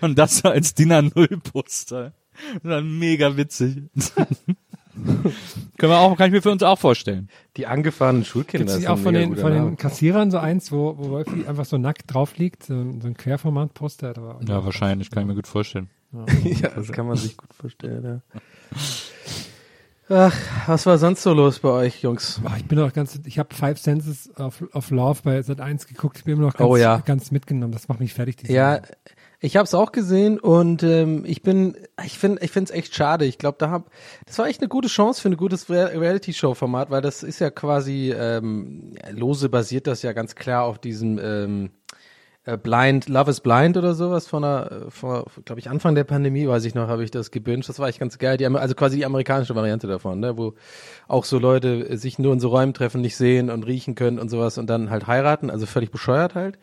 und 0.00 0.18
das 0.18 0.44
war 0.44 0.52
als 0.52 0.74
DIN 0.74 0.92
A0-Poster. 0.92 2.12
Das 2.54 2.64
war 2.64 2.80
mega 2.80 3.36
witzig. 3.36 3.82
Können 5.78 5.92
wir 5.92 5.98
auch, 5.98 6.16
kann 6.16 6.26
ich 6.26 6.32
mir 6.32 6.42
für 6.42 6.50
uns 6.50 6.62
auch 6.62 6.78
vorstellen. 6.78 7.28
Die 7.56 7.66
angefahrenen 7.66 8.24
Schulkinder. 8.24 8.72
Gibt 8.72 8.84
es 8.84 8.86
auch 8.86 8.98
von 8.98 9.14
den, 9.14 9.36
von 9.36 9.52
den 9.52 9.76
Kassierern 9.76 10.30
so 10.30 10.38
eins, 10.38 10.70
wo, 10.70 10.96
wo 10.98 11.10
Wolfi 11.10 11.46
einfach 11.46 11.64
so 11.64 11.78
nackt 11.78 12.12
drauf 12.12 12.36
liegt, 12.36 12.64
so, 12.64 12.74
so 12.74 13.06
ein 13.06 13.16
Querformat-Poster? 13.16 14.40
Ja, 14.46 14.64
wahrscheinlich, 14.64 15.10
kann 15.10 15.22
ich 15.22 15.28
mir 15.28 15.34
gut 15.34 15.46
vorstellen. 15.46 15.88
Ja, 16.44 16.68
das 16.68 16.92
kann 16.92 17.06
man 17.06 17.16
sich 17.16 17.38
gut 17.38 17.54
vorstellen, 17.54 18.04
ja. 18.04 18.40
Ach, 20.10 20.36
was 20.66 20.84
war 20.84 20.98
sonst 20.98 21.22
so 21.22 21.32
los 21.32 21.60
bei 21.60 21.70
euch, 21.70 22.02
Jungs? 22.02 22.38
Ach, 22.44 22.58
ich 22.58 22.66
bin 22.66 22.76
doch 22.76 22.92
ganz, 22.92 23.18
ich 23.24 23.38
habe 23.38 23.54
Five 23.54 23.78
Senses 23.78 24.30
of, 24.36 24.62
of 24.74 24.90
Love 24.90 25.20
bei 25.24 25.38
Sat1 25.38 25.88
geguckt, 25.88 26.18
ich 26.18 26.24
bin 26.24 26.34
immer 26.34 26.48
noch 26.48 26.54
ganz, 26.54 26.68
oh, 26.68 26.76
ja. 26.76 26.98
ganz 26.98 27.30
mitgenommen, 27.30 27.72
das 27.72 27.88
macht 27.88 28.00
mich 28.00 28.12
fertig. 28.12 28.42
Ja, 28.42 28.74
Serie. 28.74 28.96
Ich 29.44 29.56
habe 29.56 29.64
es 29.64 29.74
auch 29.74 29.90
gesehen 29.90 30.38
und 30.38 30.84
ähm, 30.84 31.24
ich 31.26 31.42
bin, 31.42 31.76
ich 32.04 32.16
finde, 32.16 32.44
ich 32.44 32.52
finde 32.52 32.72
es 32.72 32.78
echt 32.78 32.94
schade. 32.94 33.24
Ich 33.24 33.38
glaube, 33.38 33.56
da 33.58 33.70
hab, 33.70 33.90
das 34.24 34.38
war 34.38 34.46
echt 34.46 34.60
eine 34.60 34.68
gute 34.68 34.86
Chance 34.86 35.20
für 35.20 35.30
ein 35.30 35.36
gutes 35.36 35.68
Reality-Show-Format, 35.68 36.90
weil 36.90 37.02
das 37.02 37.24
ist 37.24 37.40
ja 37.40 37.50
quasi 37.50 38.14
ähm, 38.16 38.94
lose 39.10 39.48
basiert 39.48 39.88
das 39.88 40.02
ja 40.02 40.12
ganz 40.12 40.36
klar 40.36 40.62
auf 40.62 40.78
diesem 40.78 41.18
ähm, 41.20 41.70
äh, 42.44 42.56
Blind, 42.56 43.08
Love 43.08 43.32
is 43.32 43.40
Blind 43.40 43.76
oder 43.76 43.94
sowas 43.94 44.28
von 44.28 44.42
der, 44.42 44.86
von, 44.90 45.24
glaube 45.44 45.58
ich, 45.58 45.68
Anfang 45.68 45.96
der 45.96 46.04
Pandemie, 46.04 46.46
weiß 46.46 46.64
ich 46.64 46.76
noch, 46.76 46.86
habe 46.86 47.02
ich 47.02 47.10
das 47.10 47.32
gebinged. 47.32 47.68
Das 47.68 47.80
war 47.80 47.88
echt 47.88 47.98
ganz 47.98 48.18
geil. 48.18 48.36
Die, 48.36 48.46
also 48.46 48.76
quasi 48.76 48.98
die 48.98 49.04
amerikanische 49.04 49.56
Variante 49.56 49.88
davon, 49.88 50.20
ne, 50.20 50.38
wo 50.38 50.54
auch 51.08 51.24
so 51.24 51.40
Leute 51.40 51.96
sich 51.96 52.16
nur 52.20 52.32
in 52.32 52.38
so 52.38 52.48
Räumen 52.48 52.74
treffen, 52.74 53.00
nicht 53.00 53.16
sehen 53.16 53.50
und 53.50 53.66
riechen 53.66 53.96
können 53.96 54.20
und 54.20 54.28
sowas 54.28 54.56
und 54.56 54.70
dann 54.70 54.90
halt 54.90 55.08
heiraten. 55.08 55.50
Also 55.50 55.66
völlig 55.66 55.90
bescheuert 55.90 56.36
halt. 56.36 56.58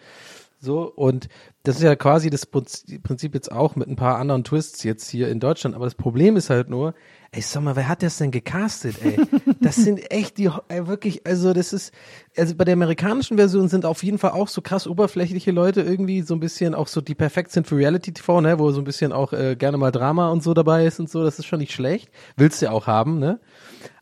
So, 0.61 0.91
und 0.93 1.29
das 1.63 1.75
ist 1.75 1.83
ja 1.83 1.95
quasi 1.95 2.29
das 2.29 2.45
Prinzip 2.45 3.33
jetzt 3.33 3.51
auch 3.51 3.75
mit 3.75 3.89
ein 3.89 3.97
paar 3.97 4.17
anderen 4.17 4.45
Twists 4.45 4.83
jetzt 4.83 5.09
hier 5.09 5.27
in 5.27 5.41
Deutschland. 5.41 5.75
Aber 5.75 5.85
das 5.85 5.95
Problem 5.95 6.37
ist 6.37 6.49
halt 6.49 6.69
nur, 6.69 6.93
ey, 7.31 7.41
sag 7.41 7.61
mal, 7.63 7.75
wer 7.75 7.89
hat 7.89 8.01
das 8.01 8.17
denn 8.17 8.31
gecastet, 8.31 8.95
ey? 9.03 9.19
Das 9.61 9.75
sind 9.75 10.09
echt 10.09 10.37
die, 10.37 10.49
ey, 10.69 10.87
wirklich, 10.87 11.27
also 11.27 11.51
das 11.51 11.73
ist, 11.73 11.93
also 12.37 12.55
bei 12.55 12.63
der 12.63 12.73
amerikanischen 12.73 13.35
Version 13.35 13.67
sind 13.67 13.85
auf 13.85 14.03
jeden 14.03 14.17
Fall 14.17 14.31
auch 14.31 14.47
so 14.47 14.61
krass 14.61 14.87
oberflächliche 14.87 15.51
Leute 15.51 15.81
irgendwie 15.81 16.21
so 16.21 16.33
ein 16.33 16.39
bisschen 16.39 16.73
auch 16.73 16.87
so, 16.87 17.01
die 17.01 17.13
perfekt 17.13 17.51
sind 17.51 17.67
für 17.67 17.75
Reality 17.75 18.13
TV, 18.13 18.39
ne, 18.39 18.57
wo 18.57 18.71
so 18.71 18.79
ein 18.79 18.85
bisschen 18.85 19.11
auch 19.11 19.33
äh, 19.33 19.57
gerne 19.57 19.77
mal 19.77 19.91
Drama 19.91 20.29
und 20.29 20.41
so 20.41 20.53
dabei 20.53 20.85
ist 20.85 21.01
und 21.01 21.09
so. 21.09 21.23
Das 21.23 21.39
ist 21.39 21.45
schon 21.45 21.59
nicht 21.59 21.73
schlecht. 21.73 22.09
Willst 22.37 22.61
du 22.61 22.67
ja 22.67 22.71
auch 22.71 22.87
haben, 22.87 23.19
ne? 23.19 23.41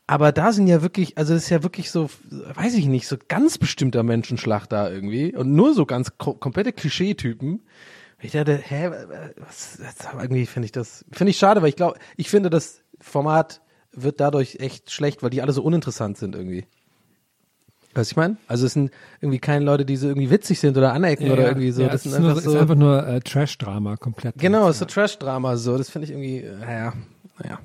Aber 0.07 0.31
da 0.31 0.53
sind 0.53 0.67
ja 0.67 0.81
wirklich, 0.81 1.17
also 1.17 1.33
es 1.33 1.43
ist 1.43 1.49
ja 1.49 1.63
wirklich 1.63 1.91
so, 1.91 2.09
weiß 2.55 2.75
ich 2.75 2.85
nicht, 2.85 3.07
so 3.07 3.17
ganz 3.27 3.57
bestimmter 3.57 4.03
Menschenschlacht 4.03 4.71
da 4.71 4.89
irgendwie 4.89 5.35
und 5.35 5.53
nur 5.53 5.73
so 5.73 5.85
ganz 5.85 6.17
komplette 6.17 6.71
Klischeetypen. 6.71 7.61
Ich 8.21 8.31
dachte, 8.31 8.57
hä, 8.57 8.89
was, 9.35 9.79
was 9.79 10.23
irgendwie 10.23 10.45
finde 10.45 10.65
ich 10.65 10.71
das, 10.71 11.05
finde 11.11 11.31
ich 11.31 11.37
schade, 11.37 11.61
weil 11.61 11.69
ich 11.69 11.75
glaube, 11.75 11.99
ich 12.15 12.29
finde 12.29 12.49
das 12.49 12.81
Format 13.01 13.61
wird 13.91 14.21
dadurch 14.21 14.57
echt 14.59 14.91
schlecht, 14.91 15.23
weil 15.23 15.29
die 15.29 15.41
alle 15.41 15.51
so 15.51 15.61
uninteressant 15.61 16.17
sind 16.17 16.35
irgendwie. 16.35 16.65
Was 17.93 18.11
ich 18.11 18.15
meine? 18.15 18.37
Also 18.47 18.65
es 18.67 18.73
sind 18.73 18.91
irgendwie 19.21 19.39
keine 19.39 19.65
Leute, 19.65 19.83
die 19.83 19.97
so 19.97 20.07
irgendwie 20.07 20.29
witzig 20.29 20.59
sind 20.59 20.77
oder 20.77 20.93
anecken 20.93 21.27
ja, 21.27 21.33
oder 21.33 21.47
irgendwie 21.47 21.71
so. 21.71 21.81
Ja, 21.81 21.89
das 21.89 22.05
ist 22.05 22.13
sind 22.13 22.21
nur, 22.21 22.31
einfach 22.31 22.43
so. 22.43 22.51
ist 22.51 22.61
einfach 22.61 22.75
nur 22.75 23.05
äh, 23.05 23.19
Trash-Drama 23.19 23.97
komplett. 23.97 24.37
Genau, 24.37 24.69
ist 24.69 24.79
so 24.79 24.85
Trash-Drama 24.85 25.57
so. 25.57 25.77
Das 25.77 25.89
finde 25.89 26.05
ich 26.05 26.11
irgendwie, 26.11 26.45
naja, 26.61 26.93
naja. 27.39 27.59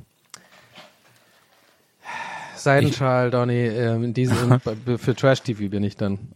Seidenschal, 2.63 3.31
Donny, 3.31 3.67
ähm, 3.67 4.05
in 4.05 4.15
diesem, 4.15 4.61
für 4.99 5.15
Trash-TV 5.15 5.69
bin 5.69 5.85
ich 5.85 5.97
dann. 5.97 6.33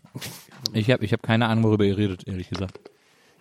Ich 0.73 0.91
habe 0.91 1.05
ich 1.05 1.13
hab 1.13 1.23
keine 1.23 1.47
Ahnung, 1.47 1.65
worüber 1.65 1.85
ihr 1.85 1.97
redet, 1.97 2.27
ehrlich 2.27 2.49
gesagt. 2.49 2.79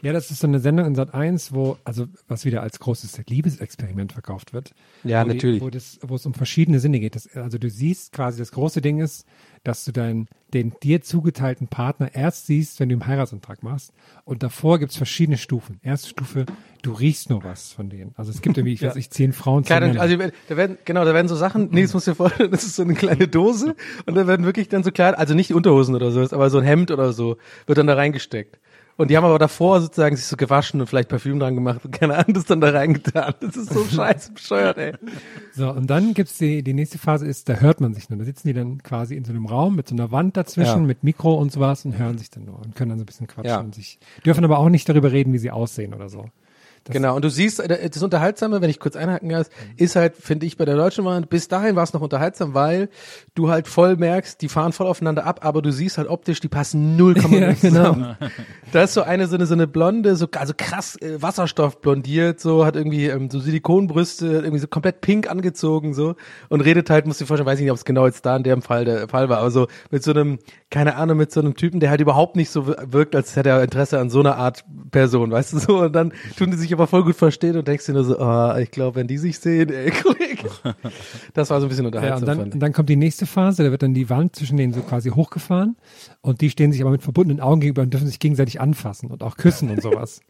Ja, 0.01 0.13
das 0.13 0.29
ist 0.29 0.39
so 0.39 0.47
eine 0.47 0.59
Sendung 0.59 0.85
in 0.85 0.95
Sat 0.95 1.13
1, 1.13 1.53
wo, 1.53 1.77
also 1.83 2.05
was 2.27 2.45
wieder 2.45 2.61
als 2.61 2.79
großes 2.79 3.19
Liebesexperiment 3.27 4.13
verkauft 4.13 4.53
wird. 4.53 4.75
Ja, 5.03 5.23
wo 5.23 5.29
natürlich. 5.29 5.59
Die, 5.59 5.65
wo, 5.65 5.69
das, 5.69 5.99
wo 6.03 6.15
es 6.15 6.25
um 6.25 6.33
verschiedene 6.33 6.79
Sinne 6.79 6.99
geht. 6.99 7.15
Das, 7.15 7.27
also 7.35 7.57
du 7.57 7.69
siehst 7.69 8.11
quasi, 8.11 8.37
das 8.37 8.51
große 8.51 8.81
Ding 8.81 8.99
ist, 8.99 9.25
dass 9.65 9.83
du 9.83 9.91
deinen, 9.91 10.27
den 10.53 10.73
dir 10.81 11.01
zugeteilten 11.01 11.67
Partner 11.67 12.13
erst 12.13 12.45
siehst, 12.45 12.79
wenn 12.79 12.87
du 12.87 12.95
einen 12.95 13.07
Heiratsantrag 13.07 13.63
machst. 13.63 13.91
Und 14.23 14.43
davor 14.43 14.79
gibt's 14.79 14.95
verschiedene 14.95 15.37
Stufen. 15.37 15.79
Erste 15.83 16.09
Stufe, 16.09 16.45
du 16.81 16.93
riechst 16.93 17.29
nur 17.29 17.43
was 17.43 17.73
von 17.73 17.89
denen. 17.89 18.13
Also 18.15 18.31
es 18.31 18.41
gibt 18.41 18.57
irgendwie, 18.57 18.73
ich 18.73 18.81
weiß 18.83 18.95
nicht, 18.95 19.13
zehn 19.13 19.33
Frauen. 19.33 19.63
Klar, 19.63 19.81
dann, 19.81 19.97
also 19.97 20.15
da 20.47 20.57
werden, 20.57 20.77
genau, 20.85 21.03
da 21.03 21.13
werden 21.13 21.27
so 21.27 21.35
Sachen, 21.35 21.69
nee, 21.71 21.81
das 21.81 21.93
musst 21.93 22.07
du 22.07 22.11
dir 22.11 22.15
vorstellen, 22.15 22.51
das 22.51 22.63
ist 22.63 22.75
so 22.75 22.83
eine 22.83 22.93
kleine 22.93 23.27
Dose 23.27 23.75
und 24.05 24.15
da 24.15 24.27
werden 24.27 24.45
wirklich 24.45 24.69
dann 24.69 24.83
so 24.83 24.91
klein, 24.91 25.15
also 25.15 25.33
nicht 25.33 25.53
Unterhosen 25.53 25.95
oder 25.95 26.11
so, 26.11 26.21
aber 26.21 26.49
so 26.49 26.59
ein 26.59 26.63
Hemd 26.63 26.91
oder 26.91 27.11
so, 27.11 27.37
wird 27.65 27.77
dann 27.77 27.87
da 27.87 27.95
reingesteckt. 27.95 28.59
Und 28.97 29.11
die 29.11 29.17
haben 29.17 29.25
aber 29.25 29.39
davor 29.39 29.81
sozusagen 29.81 30.15
sich 30.15 30.25
so 30.25 30.37
gewaschen 30.37 30.79
und 30.79 30.87
vielleicht 30.87 31.09
Parfüm 31.09 31.37
dran 31.39 31.53
gemacht 31.55 31.83
und 31.83 31.91
keine 31.91 32.15
Ahnung, 32.15 32.33
das 32.33 32.45
dann 32.45 32.61
da 32.61 32.69
reingetan. 32.69 33.33
Das 33.41 33.57
ist 33.57 33.73
so 33.73 33.83
scheiße 33.91 34.31
bescheuert, 34.31 34.77
ey. 34.77 34.93
So, 35.53 35.69
und 35.69 35.87
dann 35.89 36.13
gibt's 36.13 36.37
die, 36.37 36.63
die 36.63 36.73
nächste 36.73 36.97
Phase 36.97 37.25
ist, 37.27 37.49
da 37.49 37.55
hört 37.55 37.81
man 37.81 37.93
sich 37.93 38.09
nur. 38.09 38.17
Da 38.19 38.23
sitzen 38.25 38.47
die 38.47 38.53
dann 38.53 38.81
quasi 38.83 39.15
in 39.15 39.25
so 39.25 39.31
einem 39.33 39.47
Raum 39.47 39.75
mit 39.75 39.89
so 39.89 39.95
einer 39.95 40.11
Wand 40.11 40.37
dazwischen, 40.37 40.81
Ja. 40.81 40.87
mit 40.87 41.03
Mikro 41.03 41.33
und 41.35 41.51
sowas 41.51 41.83
und 41.83 41.97
hören 41.97 42.17
sich 42.17 42.29
dann 42.29 42.45
nur 42.45 42.57
und 42.59 42.75
können 42.75 42.89
dann 42.89 42.99
so 42.99 43.03
ein 43.03 43.05
bisschen 43.07 43.27
quatschen 43.27 43.49
Ja. 43.49 43.59
und 43.59 43.75
sich, 43.75 43.99
dürfen 44.25 44.45
aber 44.45 44.59
auch 44.59 44.69
nicht 44.69 44.87
darüber 44.87 45.11
reden, 45.11 45.33
wie 45.33 45.39
sie 45.39 45.51
aussehen 45.51 45.93
oder 45.93 46.07
so. 46.07 46.29
Genau, 46.87 47.15
und 47.15 47.25
du 47.25 47.29
siehst, 47.29 47.59
äh, 47.59 47.89
das 47.89 48.03
Unterhaltsame, 48.03 48.61
wenn 48.61 48.69
ich 48.69 48.79
kurz 48.79 48.95
einhaken 48.95 49.29
kann, 49.29 49.45
ist 49.77 49.95
halt, 49.95 50.15
finde 50.15 50.45
ich, 50.45 50.55
bei 50.55 50.65
der 50.65 50.75
deutschen 50.75 51.03
Variante, 51.03 51.27
bis 51.27 51.47
dahin 51.47 51.75
war 51.75 51.83
es 51.83 51.93
noch 51.93 52.01
unterhaltsam, 52.01 52.53
weil 52.53 52.89
du 53.33 53.49
halt 53.49 53.67
voll 53.67 53.95
merkst, 53.95 54.39
die 54.41 54.49
fahren 54.49 54.71
voll 54.71 54.85
aufeinander 54.87 55.25
ab, 55.25 55.39
aber 55.43 55.61
du 55.63 55.71
siehst 55.71 55.97
halt 55.97 56.07
optisch, 56.07 56.39
die 56.41 56.47
passen 56.47 56.95
0,0 56.99 57.15
Ja, 57.39 57.53
genau. 57.53 57.55
zusammen. 57.55 58.17
Da 58.71 58.83
ist 58.83 58.93
so 58.93 59.01
eine, 59.01 59.27
so 59.27 59.35
eine, 59.35 59.45
so 59.47 59.53
eine 59.55 59.65
blonde, 59.67 60.15
so, 60.15 60.27
also 60.37 60.53
krass 60.55 60.95
äh, 61.01 61.21
Wasserstoff 61.21 61.81
blondiert, 61.81 62.39
so, 62.39 62.65
hat 62.65 62.75
irgendwie 62.75 63.07
ähm, 63.07 63.29
so 63.31 63.39
Silikonbrüste, 63.39 64.27
irgendwie 64.27 64.59
so 64.59 64.67
komplett 64.67 65.01
pink 65.01 65.29
angezogen, 65.29 65.93
so, 65.95 66.15
und 66.49 66.61
redet 66.61 66.89
halt, 66.91 67.05
du 67.05 67.11
dir 67.11 67.25
vorstellen, 67.25 67.47
weiß 67.47 67.57
ich 67.59 67.63
nicht, 67.63 67.71
ob 67.71 67.77
es 67.77 67.85
genau 67.85 68.05
jetzt 68.05 68.25
da 68.25 68.35
in 68.37 68.43
dem 68.43 68.61
Fall 68.61 68.85
der 68.85 69.07
Fall 69.07 69.27
war, 69.29 69.39
aber 69.39 69.49
so 69.49 69.67
mit 69.89 70.03
so 70.03 70.11
einem, 70.11 70.37
keine 70.69 70.95
Ahnung, 70.97 71.17
mit 71.17 71.31
so 71.31 71.39
einem 71.39 71.55
Typen, 71.55 71.79
der 71.79 71.89
halt 71.89 72.01
überhaupt 72.01 72.35
nicht 72.35 72.51
so 72.51 72.67
wir- 72.67 72.77
wirkt, 72.91 73.15
als 73.15 73.35
hätte 73.35 73.49
er 73.49 73.63
Interesse 73.63 73.99
an 73.99 74.09
so 74.11 74.19
einer 74.19 74.35
Art 74.37 74.63
Person, 74.91 75.31
weißt 75.31 75.53
du, 75.53 75.59
so, 75.59 75.79
und 75.81 75.93
dann 75.93 76.13
tun 76.37 76.51
die 76.51 76.57
sich 76.57 76.74
aber 76.75 76.87
voll 76.87 77.03
gut 77.03 77.15
verstehen 77.15 77.57
und 77.57 77.67
denkst 77.67 77.85
dir 77.85 77.93
nur 77.93 78.03
so, 78.03 78.19
ah, 78.19 78.59
ich 78.59 78.71
glaube, 78.71 78.95
wenn 78.97 79.07
die 79.07 79.17
sich 79.17 79.39
sehen, 79.39 79.69
ey, 79.71 79.91
Kollege. 79.91 80.49
Das 81.33 81.49
war 81.49 81.59
so 81.59 81.65
ein 81.65 81.69
bisschen 81.69 81.85
Ja, 81.85 81.87
unterhaltsam. 81.87 82.21
und 82.21 82.27
dann, 82.27 82.51
und 82.53 82.59
dann 82.59 82.73
kommt 82.73 82.89
die 82.89 82.95
nächste 82.95 83.25
Phase, 83.25 83.63
da 83.63 83.71
wird 83.71 83.81
dann 83.83 83.93
die 83.93 84.09
Wand 84.09 84.35
zwischen 84.35 84.57
denen 84.57 84.73
so 84.73 84.81
quasi 84.81 85.09
hochgefahren 85.09 85.75
und 86.21 86.41
die 86.41 86.49
stehen 86.49 86.71
sich 86.71 86.81
aber 86.81 86.91
mit 86.91 87.01
verbundenen 87.01 87.41
Augen 87.41 87.59
gegenüber 87.61 87.81
und 87.81 87.91
dürfen 87.93 88.07
sich 88.07 88.19
gegenseitig 88.19 88.61
anfassen 88.61 89.09
und 89.09 89.23
auch 89.23 89.37
küssen 89.37 89.69
und 89.71 89.81
sowas. 89.81 90.21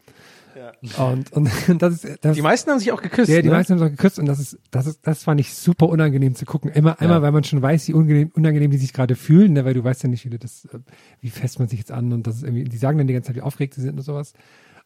Und, 0.98 1.32
und 1.34 1.50
das 1.82 2.02
ist, 2.02 2.18
das 2.24 2.34
die 2.34 2.42
meisten 2.42 2.70
haben 2.70 2.78
sich 2.78 2.90
auch 2.90 3.02
geküsst, 3.02 3.28
Ja, 3.30 3.42
die 3.42 3.48
ne? 3.48 3.54
meisten 3.54 3.74
haben 3.74 3.78
es 3.82 3.86
auch 3.86 3.90
geküsst 3.90 4.18
und 4.18 4.24
das 4.26 4.40
ist, 4.40 4.58
das 4.70 4.86
ist, 4.86 5.00
das 5.06 5.22
fand 5.22 5.38
ich 5.38 5.54
super 5.54 5.86
unangenehm 5.88 6.34
zu 6.34 6.46
gucken. 6.46 6.70
Immer, 6.70 6.98
einmal, 7.00 7.20
weil 7.20 7.30
man 7.32 7.44
schon 7.44 7.60
weiß, 7.60 7.86
wie 7.88 7.92
unangenehm, 7.92 8.30
unangenehm 8.34 8.70
die 8.70 8.78
sich 8.78 8.94
gerade 8.94 9.16
fühlen, 9.16 9.52
ne, 9.52 9.64
weil 9.66 9.74
du 9.74 9.84
weißt 9.84 10.02
ja 10.04 10.08
nicht, 10.08 10.24
wie 10.24 10.30
du 10.30 10.38
das, 10.38 10.64
äh, 10.72 10.78
wie 11.20 11.28
fest 11.30 11.58
man 11.58 11.68
sich 11.68 11.78
jetzt 11.78 11.92
an 11.92 12.10
und 12.12 12.26
das 12.26 12.36
ist 12.36 12.42
irgendwie, 12.44 12.64
die 12.64 12.76
sagen 12.78 12.96
dann 12.96 13.06
die 13.06 13.12
ganze 13.12 13.28
Zeit, 13.28 13.36
wie 13.36 13.42
aufgeregt 13.42 13.74
sie 13.74 13.82
sind 13.82 13.96
und 13.98 14.02
sowas. 14.02 14.32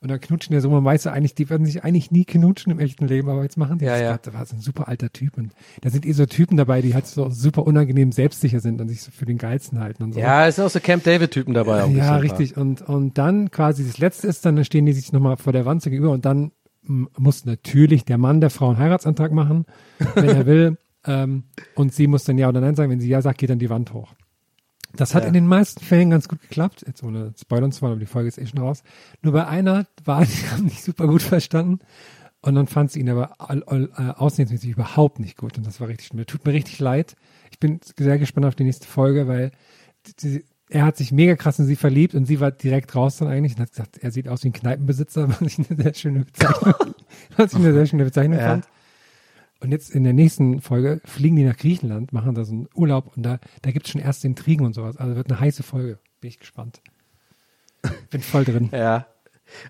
Und 0.03 0.09
dann 0.11 0.19
knutschen 0.19 0.55
ja 0.55 0.61
so, 0.63 0.71
man 0.71 0.83
weiß 0.83 1.05
ja 1.05 1.13
eigentlich, 1.13 1.35
die 1.35 1.51
werden 1.51 1.67
sich 1.67 1.85
eigentlich 1.85 2.11
nie 2.11 2.25
knutschen 2.25 2.73
im 2.73 2.79
echten 2.79 3.07
Leben, 3.07 3.29
aber 3.29 3.43
jetzt 3.43 3.59
machen 3.59 3.79
die 3.79 3.85
Ja, 3.85 3.93
das. 3.93 4.01
ja. 4.01 4.19
Da 4.19 4.33
war 4.33 4.47
so 4.47 4.57
ein 4.57 4.61
super 4.61 4.89
alter 4.89 5.13
Typ 5.13 5.37
und 5.37 5.53
da 5.83 5.91
sind 5.91 6.07
eh 6.07 6.13
so 6.13 6.25
Typen 6.25 6.57
dabei, 6.57 6.81
die 6.81 6.95
halt 6.95 7.07
so 7.07 7.29
super 7.29 7.67
unangenehm 7.67 8.11
selbstsicher 8.11 8.61
sind 8.61 8.81
und 8.81 8.89
sich 8.89 9.03
so 9.03 9.11
für 9.11 9.27
den 9.27 9.37
Geilsten 9.37 9.79
halten 9.79 10.03
und 10.03 10.15
so. 10.15 10.21
Ja, 10.21 10.47
es 10.47 10.57
sind 10.57 10.65
auch 10.65 10.71
so 10.71 10.81
Camp 10.81 11.05
David-Typen 11.05 11.53
dabei. 11.53 11.85
Ein 11.85 11.97
Ja, 11.97 12.17
richtig. 12.17 12.57
Und, 12.57 12.81
und 12.81 13.19
dann 13.19 13.51
quasi 13.51 13.87
das 13.87 13.99
Letzte 13.99 14.27
ist, 14.29 14.47
dann 14.47 14.65
stehen 14.65 14.87
die 14.87 14.93
sich 14.95 15.13
nochmal 15.13 15.37
vor 15.37 15.53
der 15.53 15.67
Wanze 15.67 15.91
gegenüber 15.91 16.13
und 16.15 16.25
dann 16.25 16.53
muss 16.83 17.45
natürlich 17.45 18.07
der 18.07 18.17
Mann 18.17 18.41
der 18.41 18.49
Frau 18.49 18.71
einen 18.71 18.79
Heiratsantrag 18.79 19.33
machen, 19.33 19.67
wenn 20.15 20.29
er 20.29 20.47
will. 20.47 20.79
Ähm, 21.07 21.45
und 21.75 21.93
sie 21.93 22.07
muss 22.07 22.25
dann 22.25 22.39
Ja 22.39 22.49
oder 22.49 22.63
Nein 22.63 22.75
sagen. 22.75 22.91
Wenn 22.91 23.01
sie 23.01 23.09
Ja 23.09 23.21
sagt, 23.21 23.37
geht 23.39 23.51
dann 23.51 23.59
die 23.59 23.69
Wand 23.71 23.93
hoch. 23.93 24.15
Das 24.97 25.15
hat 25.15 25.23
Ja. 25.23 25.29
in 25.29 25.35
den 25.35 25.47
meisten 25.47 25.81
Fällen 25.85 26.11
ganz 26.11 26.29
gut 26.29 26.41
geklappt. 26.43 26.85
Jetzt 26.87 27.03
ohne 27.03 27.33
Spoilern 27.41 27.73
zu 27.73 27.83
wollen, 27.83 27.93
aber 27.93 28.01
die 28.01 28.07
Folge 28.07 28.29
ist 28.29 28.39
eh 28.39 28.47
schon 28.47 28.61
raus. 28.61 28.83
Nur 29.23 29.33
bei 29.33 29.47
einer 29.47 29.87
war, 30.05 30.25
die 30.25 30.49
haben 30.51 30.65
nicht 30.65 30.83
super 30.83 31.07
gut 31.07 31.23
verstanden. 31.23 31.79
Und 32.43 32.55
dann 32.55 32.67
fand 32.67 32.91
sie 32.91 33.01
ihn 33.01 33.11
aber 33.11 33.35
all, 33.39 33.63
all, 33.65 33.91
äh, 33.99 34.13
aussehensmäßig 34.19 34.71
überhaupt 34.71 35.19
nicht 35.21 35.37
gut. 35.37 35.59
Und 35.59 35.67
das 35.67 35.81
war 35.81 35.89
richtig 35.89 36.09
schlimm. 36.09 36.25
Tut 36.27 36.45
mir 36.47 36.53
richtig 36.55 36.79
leid. 36.79 37.15
Ich 37.51 37.59
bin 37.61 37.81
sehr 37.99 38.19
gespannt 38.19 38.47
auf 38.47 38.55
die 38.55 38.65
nächste 38.65 38.87
Folge, 38.87 39.29
weil 39.29 39.51
die, 40.23 40.45
er 40.71 40.85
hat 40.87 40.97
sich 40.97 41.13
mega 41.13 41.37
krass 41.37 41.59
in 41.59 41.67
sie 41.67 41.77
verliebt 41.77 42.15
und 42.15 42.25
sie 42.27 42.41
war 42.41 42.51
direkt 42.51 42.95
raus 42.97 43.19
dann 43.19 43.29
eigentlich 43.29 43.57
und 43.57 43.61
hat 43.61 43.71
gesagt, 43.73 43.99
er 43.99 44.11
sieht 44.11 44.29
aus 44.29 44.43
wie 44.45 44.49
ein 44.49 44.53
Kneipenbesitzer, 44.55 45.29
was 45.41 45.41
ich 45.43 45.59
eine 45.71 45.83
sehr 45.83 45.95
schöne 45.95 46.25
Bezeichnung, 46.25 46.75
was 47.37 47.53
ich 47.53 47.59
eine 47.59 47.73
sehr 47.75 47.87
schöne 47.87 48.05
Bezeichnung 48.05 48.39
Ja. 48.39 48.47
fand. 48.49 48.65
Und 49.61 49.73
jetzt 49.73 49.91
in 49.91 50.05
der 50.05 50.15
nächsten 50.15 50.63
Folge 50.63 51.01
fliegen 51.05 51.37
die 51.37 51.45
nach 51.45 51.57
Griechenland, 51.57 52.13
machen 52.13 52.35
da 52.35 52.45
so 52.45 52.53
einen 52.53 52.69
Urlaub 52.75 53.15
und 53.17 53.23
da, 53.23 53.39
da 53.61 53.71
gibt 53.71 53.87
es 53.87 53.93
schon 53.93 54.01
erste 54.01 54.27
Intrigen 54.27 54.65
und 54.65 54.75
sowas. 54.75 54.97
Also 54.97 55.17
wird 55.17 55.31
eine 55.31 55.39
heiße 55.39 55.63
Folge. 55.63 55.99
Bin 56.21 56.29
ich 56.29 56.39
gespannt. 56.39 56.81
Bin 58.11 58.21
voll 58.21 58.45
drin. 58.45 58.71
Ja. 58.73 59.07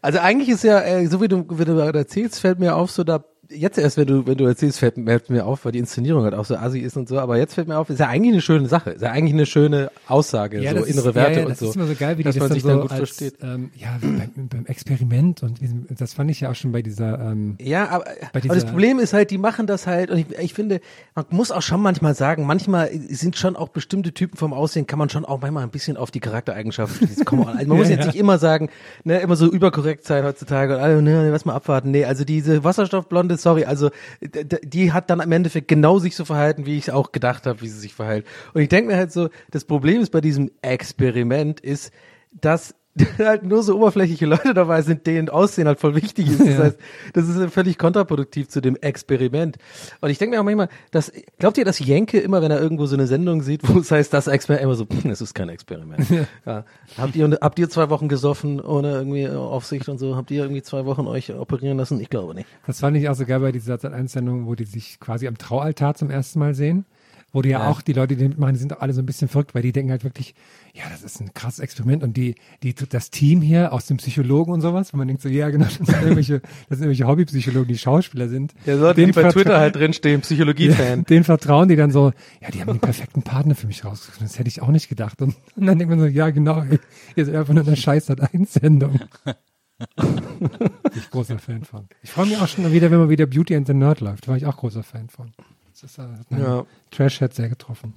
Also 0.03 0.19
eigentlich 0.19 0.51
ist 0.51 0.63
ja, 0.63 0.83
äh, 0.83 1.07
so 1.07 1.23
wie 1.23 1.29
du, 1.29 1.47
wie 1.59 1.65
du 1.65 1.73
erzählst, 1.79 2.39
fällt 2.41 2.59
mir 2.59 2.77
auf, 2.77 2.91
so 2.91 3.03
da, 3.03 3.25
jetzt 3.51 3.79
erst, 3.79 3.97
wenn 3.97 4.07
du, 4.07 4.27
wenn 4.27 4.37
du 4.39 4.45
erzählst, 4.45 4.79
fällt, 4.79 4.95
fällt 4.95 5.31
mir 5.31 5.45
auf, 5.45 5.65
weil 5.65 5.73
die 5.73 5.79
Inszenierung 5.79 6.25
halt 6.25 6.35
auch 6.35 6.45
so 6.45 6.57
assi 6.57 6.79
ist 6.81 6.97
und 6.97 7.09
so, 7.09 7.19
aber 7.19 7.37
jetzt 7.39 7.55
fällt 7.55 7.69
mir 7.69 7.79
auf, 7.79 7.91
ist 7.91 7.99
ja 8.01 8.09
eigentlich 8.09 8.33
eine 8.33 8.43
schöne 8.43 8.69
Sache, 8.69 8.91
ist 8.91 9.03
ja 9.03 9.11
eigentlich 9.11 9.35
eine 9.35 9.47
schöne 9.47 9.91
Aussage, 10.09 10.59
so 10.59 10.75
das 10.75 10.87
innere 10.87 11.09
ist, 11.11 11.15
Werte 11.15 11.33
ja, 11.33 11.37
ja, 11.39 11.43
und 11.45 11.51
das 11.51 11.59
so. 11.59 11.69
ist 11.71 11.77
immer 11.77 11.87
so 11.87 11.95
geil, 11.95 12.19
wie 12.19 12.23
dass 12.23 12.35
die 12.35 12.41
das 12.41 12.49
man 12.49 12.49
dann 12.51 12.55
sich 12.55 12.63
so 12.63 12.69
dann 12.69 12.81
gut 12.81 12.91
als, 12.91 12.99
versteht. 12.99 13.35
Ähm, 13.43 13.71
ja, 13.77 13.99
beim, 14.01 14.49
beim 14.49 14.67
Experiment 14.67 15.43
und 15.43 15.61
diesem, 15.61 15.87
das 15.97 16.15
fand 16.15 16.31
ich 16.31 16.41
ja 16.41 16.51
auch 16.51 16.55
schon 16.55 16.73
bei 16.73 16.83
dieser, 16.83 17.19
ähm, 17.21 17.57
Ja, 17.61 17.89
aber, 17.89 18.05
Bei 18.05 18.11
aber 18.41 18.41
das 18.41 18.43
dieser- 18.55 18.67
Problem 18.69 18.99
ist 18.99 19.13
halt, 19.13 19.31
die 19.31 19.39
machen 19.39 19.67
das 19.67 19.87
halt, 19.87 20.11
und 20.11 20.19
ich, 20.19 20.27
ich 20.39 20.55
finde, 20.55 20.81
man 21.15 21.25
muss 21.31 21.51
auch 21.51 21.63
schon 21.63 21.83
manchmal 21.83 22.15
sagen, 22.15 22.47
manchmal 22.47 22.91
sind 23.09 23.37
schon 23.37 23.57
auch 23.57 23.69
bestimmte 23.69 24.13
Typen 24.13 24.37
vom 24.37 24.53
Aussehen, 24.53 24.87
kann 24.87 24.99
man 24.99 25.09
schon 25.11 25.25
auch 25.25 25.41
manchmal 25.41 25.65
ein 25.65 25.71
bisschen 25.71 25.97
auf 25.97 26.11
die 26.11 26.21
Charaktereigenschaften, 26.21 27.09
kommen 27.25 27.45
also 27.49 27.67
man 27.69 27.77
muss 27.79 27.89
Ja, 27.89 27.95
jetzt 27.95 28.01
ja. 28.05 28.07
nicht 28.07 28.19
immer 28.19 28.39
sagen, 28.39 28.69
ne, 29.05 29.21
immer 29.21 29.37
so 29.37 29.51
überkorrekt 29.51 30.05
sein 30.05 30.25
heutzutage 30.25 30.77
und 30.97 31.05
ne, 31.05 31.31
lass 31.31 31.45
mal 31.45 31.55
abwarten, 31.55 31.91
nee, 31.91 32.05
also 32.05 32.25
diese 32.25 32.65
Wasserstoffblonde, 32.65 33.40
sorry, 33.43 33.65
also 33.65 33.91
die 34.21 34.93
hat 34.93 35.11
dann 35.11 35.21
im 35.21 35.33
Endeffekt 35.33 35.69
genau 35.69 35.99
sich 35.99 36.17
so 36.17 36.25
verhalten, 36.25 36.67
wie 36.67 36.79
ich 36.79 36.91
auch 36.93 37.13
gedacht 37.13 37.47
habe, 37.47 37.61
wie 37.61 37.69
sie 37.69 37.79
sich 37.79 37.95
verhält. 37.95 38.27
Und 38.55 38.63
ich 38.63 38.69
denke 38.69 38.91
mir 38.91 38.97
halt 38.97 39.13
so, 39.13 39.29
das 39.51 39.65
Problem 39.65 40.01
ist 40.01 40.11
bei 40.11 40.21
diesem 40.21 40.51
Experiment 40.63 41.61
ist, 41.61 41.93
dass 42.33 42.75
halt 43.19 43.43
nur 43.45 43.63
so 43.63 43.77
oberflächliche 43.77 44.27
Leute 44.27 44.55
dabei 44.55 44.83
sind, 44.83 45.07
denen 45.07 45.29
Aussehen 45.29 45.67
halt 45.67 45.81
voll 45.81 45.95
wichtig 45.95 46.29
ist. 46.29 46.41
Das 46.41 46.49
Ja. 46.49 46.59
heißt, 46.65 46.79
das 47.13 47.29
ist 47.29 47.53
völlig 47.53 47.79
kontraproduktiv 47.79 48.49
zu 48.49 48.61
dem 48.61 48.77
Experiment. 48.77 49.57
Und 50.01 50.11
ich 50.11 50.19
denke 50.19 50.35
mir 50.37 50.41
auch 50.41 50.45
manchmal, 50.45 50.69
dass, 50.91 51.13
glaubt 51.39 51.59
ihr, 51.59 51.65
dass 51.65 51.79
Jenke 51.79 52.19
immer, 52.19 52.43
wenn 52.43 52.51
er 52.51 52.61
irgendwo 52.61 52.87
so 52.87 52.95
eine 52.97 53.07
Sendung 53.07 53.43
sieht, 53.43 53.69
wo 53.69 53.79
es 53.81 53.91
heißt, 53.91 54.13
das 54.13 54.27
Experiment, 54.27 54.65
immer 54.65 54.75
so, 54.75 54.87
"Hm, 54.89 55.11
es 55.11 55.21
ist 55.21 55.35
kein 55.35 55.49
Experiment. 55.49 56.07
Ja. 56.47 56.65
Habt 56.99 57.17
ihr, 57.17 57.39
habt 57.41 57.59
ihr 57.59 57.69
zwei 57.71 57.91
Wochen 57.91 58.09
gesoffen 58.09 58.61
ohne 58.61 58.93
irgendwie 58.93 59.29
Aufsicht 59.29 59.89
und 59.89 59.99
so? 59.99 60.17
Habt 60.17 60.31
ihr 60.31 60.43
irgendwie 60.43 60.63
zwei 60.63 60.85
Wochen 60.85 61.07
euch 61.07 61.33
operieren 61.33 61.79
lassen? 61.79 62.01
Ich 62.01 62.11
glaube 62.11 62.35
nicht. 62.35 62.47
Das 62.67 62.81
fand 62.81 62.97
ich 62.97 63.09
auch 63.09 63.15
so 63.15 63.25
geil 63.27 63.41
bei 63.41 63.53
dieser 63.53 63.79
Sat.1-Sendung, 63.79 64.47
wo 64.47 64.55
die 64.55 64.65
sich 64.65 64.99
quasi 65.01 65.27
am 65.29 65.39
Traualtar 65.39 65.95
zum 65.95 66.11
ersten 66.11 66.39
Mal 66.39 66.55
sehen. 66.55 66.85
Wo 67.33 67.43
die 67.43 67.51
ja, 67.51 67.69
auch, 67.69 67.81
die 67.81 67.93
Leute, 67.93 68.17
die 68.17 68.29
mitmachen, 68.29 68.55
die 68.55 68.61
sind 68.61 68.77
auch 68.77 68.81
alle 68.81 68.93
so 68.93 69.01
ein 69.01 69.07
bisschen 69.07 69.29
verrückt, 69.29 69.55
weil 69.55 69.63
die 69.63 69.73
denken 69.73 69.93
halt 69.93 70.03
wirklich, 70.03 70.35
ja, 70.75 70.85
das 70.91 71.03
ist 71.03 71.21
ein 71.21 71.33
krasses 71.33 71.61
Experiment 71.61 72.03
und 72.03 72.17
die, 72.17 72.35
die, 72.63 72.75
das 72.75 73.11
Team 73.11 73.41
hier 73.41 73.73
aus 73.73 73.87
dem 73.87 73.99
Psychologen 73.99 74.53
und 74.53 74.61
sowas, 74.61 74.93
wo 74.93 74.97
man 74.97 75.07
denkt 75.07 75.23
so, 75.23 75.29
ja, 75.29 75.49
genau, 75.51 75.65
das 75.65 75.75
sind 75.75 75.89
irgendwelche, 76.03 76.41
das 76.41 76.79
sind 76.79 76.87
irgendwelche 76.87 77.07
Hobbypsychologen, 77.07 77.69
die 77.69 77.79
Schauspieler 77.79 78.29
sind. 78.29 78.55
Ja, 78.67 78.77
sollte 78.79 79.01
nicht 79.03 79.15
bei 79.15 79.31
Twitter 79.31 79.59
halt 79.59 79.77
drinstehen, 79.77 80.21
ja, 80.21 80.23
Psychologie-Fan. 80.23 81.05
den 81.09 81.25
vertrauen 81.25 81.69
die 81.69 81.77
dann 81.77 81.93
so, 81.93 82.13
ja, 82.41 82.51
die 82.51 82.61
haben 82.61 82.69
den 82.69 82.81
perfekten 82.81 83.23
Partner 83.23 83.55
für 83.55 83.67
mich 83.69 83.85
rausgesucht. 83.85 84.21
Das 84.21 84.39
hätte 84.39 84.49
ich 84.49 84.63
auch 84.63 84.69
nicht 84.69 84.89
gedacht. 84.89 85.23
Und, 85.23 85.37
und 85.57 85.67
dann 85.67 85.79
denkt 85.79 85.91
man 85.91 86.01
so, 86.01 86.07
ja, 86.07 86.31
genau, 86.31 86.63
ey, 86.63 86.79
ihr 87.15 87.27
seid 87.27 87.37
einfach 87.37 87.55
nur 87.55 87.67
eine 87.67 87.77
scheiß 87.77 88.07
Sat.1-Sendung. 88.07 89.01
Bin 89.97 90.51
ich 90.95 91.11
großer 91.11 91.39
Fan 91.39 91.65
von. 91.65 91.89
Ich 92.03 92.11
freue 92.11 92.27
mich 92.27 92.37
auch 92.39 92.49
schon 92.49 92.71
wieder, 92.73 92.91
wenn 92.91 92.99
mal 92.99 93.09
wieder 93.09 93.27
Beauty 93.27 93.57
and 93.57 93.67
the 93.67 93.75
Nerd 93.75 94.01
läuft. 94.01 94.29
War 94.29 94.37
ich 94.37 94.47
auch 94.47 94.57
großer 94.57 94.83
Fan 94.83 95.09
von. 95.09 95.33
Das 95.81 95.93
ist, 95.93 95.99
äh, 95.99 96.03
hat 96.03 96.39
Ja. 96.39 96.67
Trash-Head 96.91 97.35
sehr 97.35 97.49
getroffen. 97.49 97.95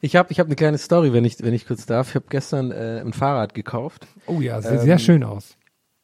Ich 0.00 0.16
habe 0.16 0.32
ich 0.32 0.40
hab 0.40 0.46
eine 0.46 0.56
kleine 0.56 0.78
Story, 0.78 1.12
wenn 1.12 1.24
ich, 1.24 1.40
wenn 1.42 1.54
ich 1.54 1.66
kurz 1.66 1.86
darf. 1.86 2.10
Ich 2.10 2.14
habe 2.16 2.26
gestern 2.28 2.72
äh, 2.72 3.00
ein 3.00 3.12
Fahrrad 3.12 3.54
gekauft. 3.54 4.06
Oh 4.26 4.40
ja, 4.40 4.60
sieht 4.60 4.72
Ähm, 4.72 4.78
sehr 4.80 4.98
schön 4.98 5.22
aus. 5.22 5.56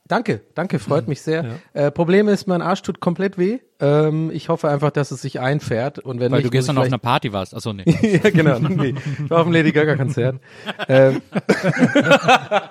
Danke, 0.08 0.42
danke, 0.54 0.78
freut 0.78 1.08
mich 1.08 1.20
sehr. 1.20 1.58
Äh, 1.72 1.90
Problem 1.90 2.28
ist, 2.28 2.46
mein 2.46 2.62
Arsch 2.62 2.82
tut 2.82 3.00
komplett 3.00 3.38
weh. 3.38 3.58
Ähm, 3.80 4.30
ich 4.32 4.48
hoffe 4.48 4.68
einfach, 4.68 4.92
dass 4.92 5.10
es 5.10 5.20
sich 5.20 5.40
einfährt 5.40 5.98
und 5.98 6.20
wenn 6.20 6.30
Weil 6.30 6.38
nicht, 6.38 6.46
du 6.46 6.50
gestern 6.50 6.78
auf 6.78 6.84
einer 6.84 6.98
Party 6.98 7.32
warst. 7.32 7.56
Achso, 7.56 7.72
nee. 7.72 7.82
ja, 8.22 8.30
genau. 8.30 8.60
Nee. 8.60 8.94
Ich 9.24 9.30
war 9.30 9.38
auf 9.38 9.46
dem 9.46 9.52
Lady 9.52 9.72
Gaga 9.72 9.96
Konzert. 9.96 10.40
ähm, 10.88 11.20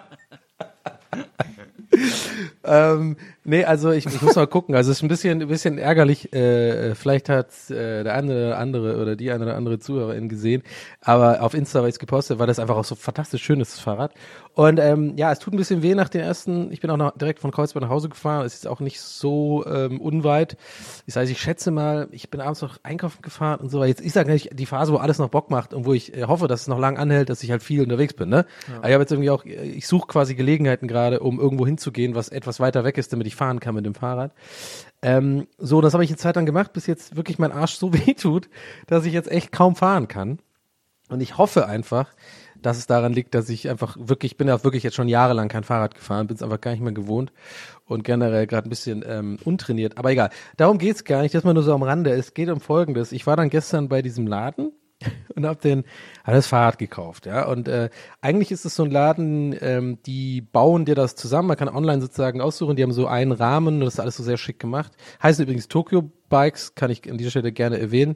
ähm, 2.64 3.18
nee, 3.46 3.64
also 3.64 3.92
ich, 3.92 4.06
ich 4.06 4.22
muss 4.22 4.36
mal 4.36 4.48
gucken. 4.48 4.76
Also 4.76 4.92
es 4.92 4.98
ist 4.98 5.04
ein 5.04 5.08
bisschen, 5.08 5.42
ein 5.42 5.48
bisschen 5.48 5.78
ärgerlich. 5.78 6.34
Äh, 6.34 6.96
vielleicht 6.96 7.30
hat 7.30 7.50
äh, 7.70 8.04
der 8.04 8.14
eine 8.14 8.48
oder 8.48 8.58
andere 8.58 9.02
oder 9.02 9.16
die 9.16 9.32
eine 9.32 9.46
oder 9.46 9.56
andere 9.56 9.80
Zuhörerin 9.80 10.30
gesehen. 10.30 10.64
Aber 11.02 11.42
auf 11.42 11.54
Insta, 11.54 11.82
weil 11.82 11.90
ich 11.90 11.96
es 11.96 12.00
gepostet, 12.00 12.40
war 12.40 12.48
das 12.48 12.60
einfach 12.60 12.76
auch 12.76 12.86
so 12.86 12.96
fantastisch 12.96 13.44
schönes 13.44 13.80
Fahrrad. 13.80 14.14
Und 14.56 14.80
ähm, 14.80 15.14
ja, 15.18 15.32
es 15.32 15.40
tut 15.40 15.54
ein 15.54 15.58
bisschen 15.58 15.84
weh 15.84 15.96
nach 15.96 16.08
den 16.08 16.22
ersten. 16.22 16.72
Ich 16.72 16.80
bin 16.80 16.90
auch 16.90 16.98
noch 16.98 17.18
direkt 17.18 17.40
von 17.40 17.52
Kreuzberg 17.52 17.84
nach 17.84 17.90
Hause 17.90 18.08
gefahren. 18.08 18.46
Es 18.46 18.54
ist 18.54 18.68
auch 18.68 18.80
nicht 18.80 19.02
so 19.02 19.66
ähm, 19.66 20.00
unweit. 20.00 20.56
Das 21.06 21.18
heißt, 21.18 21.30
ich 21.30 21.42
schätze 21.42 21.72
mal, 21.72 22.08
ich 22.12 22.32
bin 22.32 22.40
abends 22.40 22.62
noch 22.62 22.78
einkaufen 22.82 23.22
gefahren 23.22 23.60
und 23.60 23.70
so. 23.70 23.84
Jetzt 23.84 24.00
ist 24.00 24.18
eigentlich 24.18 24.50
die 24.54 24.66
Phase, 24.66 24.94
wo 24.94 24.98
alles 24.98 25.20
noch 25.20 25.28
Bock 25.28 25.52
macht 25.52 25.74
und 25.74 25.86
wo 25.86 25.94
ich 25.94 26.16
äh, 26.16 26.24
hoffe, 26.24 26.48
dass 26.48 26.62
es 26.62 26.68
noch 26.68 26.80
lang 26.80 26.98
anhält, 26.98 27.30
dass 27.30 27.44
ich 27.44 27.52
halt 27.52 27.64
viel 27.64 27.82
unterwegs 27.82 28.14
bin. 28.14 28.30
Ne? 28.30 28.46
Aber 28.78 28.88
ich 28.88 28.94
habe 28.94 29.04
jetzt 29.04 29.12
irgendwie 29.12 29.30
auch, 29.30 29.44
äh, 29.46 29.64
ich 29.64 29.88
suche 29.88 30.08
quasi 30.08 30.36
Gelegenheiten 30.36 30.88
gerade, 30.88 31.20
um 31.20 31.38
irgendwo 31.38 31.66
hinzugehen, 31.66 32.16
was 32.16 32.30
etwas 32.30 32.62
weiter 32.62 32.86
weg 32.86 32.98
ist, 32.98 33.12
damit 33.12 33.28
ich 33.28 33.35
fahren 33.36 33.60
kann 33.60 33.76
mit 33.76 33.86
dem 33.86 33.96
Fahrrad. 33.96 34.34
Ähm, 35.02 35.48
so, 35.58 35.82
das 35.82 35.94
habe 35.94 36.04
ich 36.04 36.10
eine 36.10 36.18
Zeit 36.18 36.36
lang 36.36 36.46
gemacht, 36.46 36.74
bis 36.74 36.88
jetzt 36.88 37.16
wirklich 37.16 37.38
mein 37.38 37.52
Arsch 37.52 37.76
so 37.76 37.94
weh 37.94 38.14
tut, 38.14 38.50
dass 38.88 39.06
ich 39.06 39.14
jetzt 39.14 39.32
echt 39.32 39.52
kaum 39.52 39.76
fahren 39.76 40.08
kann. 40.08 40.40
Und 41.10 41.22
ich 41.22 41.38
hoffe 41.38 41.68
einfach, 41.68 42.12
dass 42.60 42.78
es 42.78 42.88
daran 42.88 43.14
liegt, 43.14 43.36
dass 43.36 43.50
ich 43.50 43.70
einfach 43.70 43.96
wirklich, 44.00 44.32
ich 44.32 44.38
bin 44.38 44.48
ja 44.48 44.64
wirklich 44.64 44.82
jetzt 44.82 44.96
schon 44.96 45.08
jahrelang 45.08 45.50
kein 45.50 45.64
Fahrrad 45.64 45.94
gefahren, 45.94 46.26
bin 46.26 46.36
es 46.36 46.42
einfach 46.42 46.60
gar 46.60 46.72
nicht 46.72 46.82
mehr 46.82 46.94
gewohnt 46.94 47.32
und 47.86 48.04
generell 48.04 48.48
gerade 48.48 48.68
ein 48.68 48.70
bisschen 48.70 49.04
ähm, 49.08 49.38
untrainiert. 49.44 50.00
Aber 50.00 50.12
egal, 50.12 50.32
darum 50.58 50.80
geht's 50.80 51.04
gar 51.04 51.22
nicht, 51.22 51.36
das 51.36 51.44
mal 51.44 51.54
nur 51.54 51.62
so 51.62 51.74
am 51.74 51.84
Rande. 51.84 52.10
Es 52.12 52.34
geht 52.34 52.50
um 52.50 52.60
Folgendes. 52.60 53.12
Ich 53.12 53.28
war 53.28 53.38
dann 53.38 53.50
gestern 53.50 53.88
bei 53.88 54.02
diesem 54.02 54.26
Laden 54.26 54.72
und 55.36 55.46
habe 55.46 55.60
den 55.62 55.84
hab 56.24 56.34
das 56.34 56.48
Fahrrad 56.48 56.78
gekauft, 56.78 57.26
ja. 57.26 57.48
Und 57.48 57.68
äh, 57.68 57.90
eigentlich 58.22 58.52
ist 58.52 58.66
es 58.66 58.76
so 58.76 58.84
ein 58.84 58.92
Laden, 58.92 59.56
ähm, 59.62 60.00
die 60.06 60.42
bauen 60.42 60.86
dir 60.86 60.96
das 60.96 61.16
zusammen. 61.16 61.48
Man 61.48 61.58
kann 61.58 61.70
online 61.70 62.02
sozusagen 62.02 62.42
aussuchen. 62.42 62.76
Die 62.76 62.84
haben 62.84 62.92
so 62.92 63.08
einen 63.08 63.32
Rahmen 63.32 63.76
und 63.76 63.82
das 63.82 63.96
ist 63.96 64.00
alles 64.00 64.18
so 64.18 64.24
sehr 64.24 64.38
schick 64.38 64.60
gemacht. 64.60 64.92
Heißt 65.22 65.40
übrigens 65.40 65.68
Tokyo 65.68 66.12
Bikes, 66.30 66.76
kann 66.76 66.92
ich 66.92 67.10
an 67.10 67.18
dieser 67.18 67.30
Stelle 67.30 67.52
gerne 67.52 67.80
erwähnen. 67.80 68.16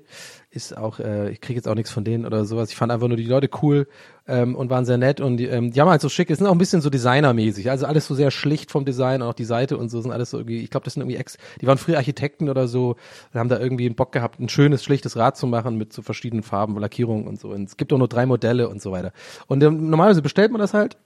Ist 0.51 0.76
auch, 0.76 0.99
äh, 0.99 1.30
ich 1.30 1.41
kriege 1.41 1.57
jetzt 1.57 1.68
auch 1.68 1.76
nichts 1.76 1.91
von 1.91 2.03
denen 2.03 2.26
oder 2.26 2.43
sowas. 2.45 2.72
Ich 2.72 2.76
fand 2.76 2.91
einfach 2.91 3.07
nur 3.07 3.18
die 3.18 3.26
Leute 3.26 3.49
cool 3.62 3.88
ähm, 4.28 4.55
und 4.55 4.70
waren 4.70 4.86
sehr 4.86 4.97
nett 4.97 5.22
und 5.22 5.38
die, 5.38 5.45
ähm, 5.45 5.72
die 5.72 5.80
haben 5.80 5.89
halt 5.89 6.01
so 6.01 6.10
schick, 6.10 6.28
sind 6.30 6.47
auch 6.47 6.51
ein 6.51 6.57
bisschen 6.57 6.82
so 6.82 6.89
designermäßig. 6.89 7.70
Also 7.70 7.86
alles 7.86 8.07
so 8.07 8.16
sehr 8.16 8.32
schlicht 8.32 8.72
vom 8.72 8.84
Design, 8.84 9.22
auch 9.22 9.34
die 9.34 9.45
Seite 9.45 9.78
und 9.78 9.89
so 9.89 10.01
sind 10.01 10.12
alles 10.12 10.32
so 10.32 10.38
irgendwie, 10.38 10.62
ich 10.62 10.72
glaube, 10.72 10.86
das 10.86 10.95
sind 10.95 11.01
irgendwie 11.01 11.18
Ex, 11.18 11.38
die 11.62 11.68
waren 11.68 11.78
früher 11.78 11.97
Architekten 11.97 12.49
oder 12.49 12.68
so, 12.68 12.95
haben 13.34 13.49
da 13.49 13.60
irgendwie 13.60 13.86
einen 13.86 13.95
Bock 13.95 14.12
gehabt, 14.12 14.39
ein 14.39 14.49
schönes, 14.49 14.84
schlichtes 14.84 15.16
Rad 15.16 15.38
zu 15.38 15.45
machen 15.45 15.78
mit 15.78 15.93
so 15.93 16.01
verschiedenen 16.01 16.43
Farben, 16.43 16.78
Lackierungen 16.80 17.28
und 17.28 17.39
so. 17.39 17.49
Und 17.49 17.70
es 17.70 17.78
gibt 17.78 17.93
auch 17.93 17.97
nur 17.99 18.07
drei 18.07 18.26
Modelle 18.26 18.70
und 18.70 18.82
so 18.82 18.91
weiter. 18.91 19.12
Und 19.47 19.64
ähm, 19.64 19.89
normalerweise 19.89 20.22
bestellt 20.22 20.51
man 20.51 20.60
das 20.60 20.74
halt 20.74 20.97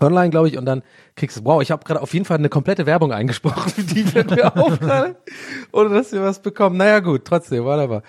online, 0.00 0.30
glaube 0.30 0.48
ich, 0.48 0.58
und 0.58 0.64
dann 0.64 0.82
kriegst 1.16 1.38
du, 1.38 1.44
wow, 1.44 1.62
ich 1.62 1.70
habe 1.70 1.84
gerade 1.84 2.00
auf 2.00 2.12
jeden 2.12 2.24
Fall 2.24 2.38
eine 2.38 2.48
komplette 2.48 2.86
Werbung 2.86 3.12
eingesprochen, 3.12 3.72
die 3.94 4.02
fällt 4.04 4.30
mir 4.30 4.56
auf 4.56 4.80
gerade, 4.80 5.16
ohne 5.72 5.90
dass 5.90 6.12
wir 6.12 6.22
was 6.22 6.40
bekommen. 6.40 6.76
Naja, 6.76 7.00
gut, 7.00 7.24
trotzdem, 7.24 7.64
wunderbar. 7.64 8.02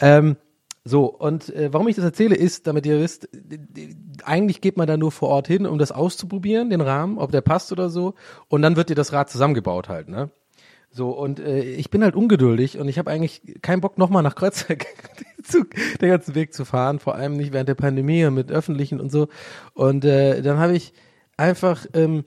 Ähm, 0.00 0.36
so, 0.84 1.06
und 1.06 1.52
äh, 1.54 1.72
warum 1.72 1.88
ich 1.88 1.96
das 1.96 2.04
erzähle, 2.04 2.36
ist, 2.36 2.68
damit 2.68 2.86
ihr 2.86 3.00
wisst, 3.00 3.28
eigentlich 4.24 4.60
geht 4.60 4.76
man 4.76 4.86
da 4.86 4.96
nur 4.96 5.10
vor 5.10 5.30
Ort 5.30 5.48
hin, 5.48 5.66
um 5.66 5.78
das 5.78 5.90
auszuprobieren, 5.90 6.70
den 6.70 6.80
Rahmen, 6.80 7.18
ob 7.18 7.32
der 7.32 7.40
passt 7.40 7.72
oder 7.72 7.90
so, 7.90 8.14
und 8.48 8.62
dann 8.62 8.76
wird 8.76 8.88
dir 8.88 8.94
das 8.94 9.12
Rad 9.12 9.28
zusammengebaut 9.28 9.88
halt, 9.88 10.08
ne? 10.08 10.30
So, 10.92 11.10
und 11.10 11.40
äh, 11.40 11.60
ich 11.60 11.90
bin 11.90 12.02
halt 12.02 12.14
ungeduldig 12.14 12.78
und 12.78 12.88
ich 12.88 12.98
habe 12.98 13.10
eigentlich 13.10 13.42
keinen 13.60 13.80
Bock, 13.80 13.98
nochmal 13.98 14.22
nach 14.22 14.34
Kreuzberg 14.34 14.86
zu, 15.42 15.64
den 16.00 16.08
ganzen 16.08 16.34
Weg 16.34 16.54
zu 16.54 16.64
fahren, 16.64 17.00
vor 17.00 17.16
allem 17.16 17.36
nicht 17.36 17.52
während 17.52 17.68
der 17.68 17.74
Pandemie 17.74 18.24
und 18.24 18.34
mit 18.34 18.50
Öffentlichen 18.50 19.00
und 19.00 19.12
so. 19.12 19.28
Und 19.74 20.04
äh, 20.04 20.40
dann 20.40 20.58
habe 20.58 20.74
ich 20.74 20.94
einfach 21.36 21.86
ähm, 21.94 22.24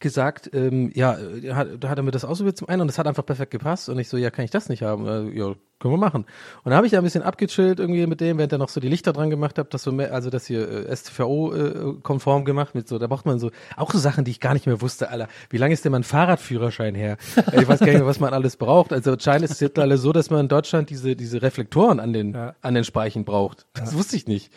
gesagt, 0.00 0.50
ähm, 0.54 0.92
ja, 0.94 1.18
äh, 1.18 1.52
hat, 1.54 1.68
da 1.80 1.88
hat 1.88 1.98
er 1.98 2.04
mir 2.04 2.12
das 2.12 2.24
ausprobiert 2.24 2.56
zum 2.56 2.68
einen 2.68 2.82
und 2.82 2.86
das 2.86 2.98
hat 2.98 3.06
einfach 3.08 3.26
perfekt 3.26 3.50
gepasst 3.50 3.88
und 3.88 3.98
ich 3.98 4.08
so, 4.08 4.16
ja, 4.16 4.30
kann 4.30 4.44
ich 4.44 4.50
das 4.52 4.68
nicht 4.68 4.82
haben? 4.82 5.06
Äh, 5.06 5.36
ja, 5.36 5.54
können 5.80 5.94
wir 5.94 5.98
machen. 5.98 6.22
Und 6.22 6.64
dann 6.70 6.74
habe 6.74 6.86
ich 6.86 6.92
ja 6.92 7.00
ein 7.00 7.04
bisschen 7.04 7.22
abgechillt 7.22 7.80
irgendwie 7.80 8.06
mit 8.06 8.20
dem, 8.20 8.38
während 8.38 8.52
er 8.52 8.58
noch 8.58 8.68
so 8.68 8.80
die 8.80 8.88
Lichter 8.88 9.12
dran 9.12 9.28
gemacht 9.28 9.58
hat, 9.58 9.74
das 9.74 9.82
so 9.82 9.90
mehr, 9.90 10.14
also 10.14 10.30
das 10.30 10.46
hier 10.46 10.68
äh, 10.88 10.94
STVO-konform 10.96 12.44
gemacht 12.44 12.74
mit 12.76 12.86
so, 12.86 12.98
da 12.98 13.08
braucht 13.08 13.26
man 13.26 13.40
so, 13.40 13.50
auch 13.76 13.90
so 13.92 13.98
Sachen, 13.98 14.24
die 14.24 14.30
ich 14.30 14.40
gar 14.40 14.54
nicht 14.54 14.66
mehr 14.66 14.80
wusste, 14.80 15.10
Alter. 15.10 15.28
Wie 15.50 15.58
lange 15.58 15.74
ist 15.74 15.84
denn 15.84 15.92
mein 15.92 16.04
Fahrradführerschein 16.04 16.94
her? 16.94 17.16
ich 17.52 17.66
weiß 17.66 17.80
gar 17.80 17.86
nicht 17.86 17.96
mehr, 17.96 18.06
was 18.06 18.20
man 18.20 18.32
alles 18.32 18.56
braucht. 18.56 18.92
Also 18.92 19.12
anscheinend 19.12 19.44
ist 19.44 19.52
es 19.52 19.60
jetzt 19.60 19.78
alle 19.80 19.98
so, 19.98 20.12
dass 20.12 20.30
man 20.30 20.40
in 20.40 20.48
Deutschland 20.48 20.90
diese, 20.90 21.16
diese 21.16 21.42
Reflektoren 21.42 21.98
an 21.98 22.12
den, 22.12 22.34
Ja. 22.34 22.54
an 22.60 22.74
den 22.74 22.84
Speichen 22.84 23.24
braucht. 23.24 23.66
Das 23.74 23.94
wusste 23.96 24.14
ich 24.16 24.26
nicht. 24.28 24.52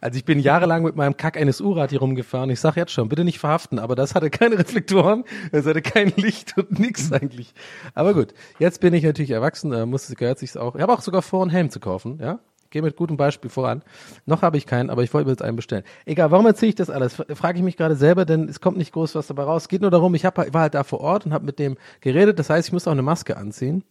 Also 0.00 0.16
ich 0.16 0.24
bin 0.24 0.38
jahrelang 0.38 0.82
mit 0.82 0.96
meinem 0.96 1.16
Kack 1.16 1.36
NSU-Rad 1.36 1.90
hier 1.90 2.00
rumgefahren. 2.00 2.50
Ich 2.50 2.60
sag 2.60 2.76
jetzt 2.76 2.92
schon, 2.92 3.08
bitte 3.08 3.24
nicht 3.24 3.38
verhaften, 3.38 3.78
aber 3.78 3.94
das 3.94 4.14
hatte 4.14 4.30
keine 4.30 4.58
Reflektoren, 4.58 5.24
das 5.52 5.66
hatte 5.66 5.82
kein 5.82 6.12
Licht 6.16 6.56
und 6.56 6.78
nix 6.78 7.12
eigentlich. 7.12 7.54
Aber 7.94 8.14
gut, 8.14 8.34
jetzt 8.58 8.80
bin 8.80 8.94
ich 8.94 9.04
natürlich 9.04 9.30
erwachsen, 9.30 9.70
da 9.70 9.86
muss 9.86 10.06
gehört 10.16 10.38
sich's 10.38 10.56
auch. 10.56 10.74
Ich 10.76 10.82
habe 10.82 10.92
auch 10.92 11.00
sogar 11.00 11.22
vor, 11.22 11.42
einen 11.42 11.50
Helm 11.50 11.70
zu 11.70 11.80
kaufen, 11.80 12.18
ja? 12.20 12.38
Gehe 12.70 12.82
mit 12.82 12.96
gutem 12.96 13.16
Beispiel 13.16 13.48
voran. 13.48 13.82
Noch 14.26 14.42
habe 14.42 14.56
ich 14.56 14.66
keinen, 14.66 14.90
aber 14.90 15.02
ich 15.02 15.14
wollte 15.14 15.26
mir 15.26 15.32
jetzt 15.32 15.42
einen 15.42 15.56
bestellen. 15.56 15.84
Egal, 16.04 16.30
warum 16.30 16.46
erzähle 16.46 16.70
ich 16.70 16.74
das 16.74 16.90
alles? 16.90 17.14
Frage 17.14 17.58
ich 17.58 17.64
mich 17.64 17.76
gerade 17.76 17.96
selber, 17.96 18.24
denn 18.24 18.48
es 18.48 18.60
kommt 18.60 18.76
nicht 18.76 18.92
groß 18.92 19.14
was 19.14 19.28
dabei 19.28 19.44
raus. 19.44 19.68
Geht 19.68 19.82
nur 19.82 19.90
darum, 19.90 20.14
ich 20.14 20.24
hab, 20.24 20.36
war 20.36 20.60
halt 20.60 20.74
da 20.74 20.82
vor 20.82 21.00
Ort 21.00 21.26
und 21.26 21.32
habe 21.32 21.46
mit 21.46 21.58
dem 21.58 21.76
geredet. 22.00 22.38
Das 22.38 22.50
heißt, 22.50 22.68
ich 22.68 22.72
muss 22.72 22.88
auch 22.88 22.92
eine 22.92 23.02
Maske 23.02 23.36
anziehen. 23.36 23.84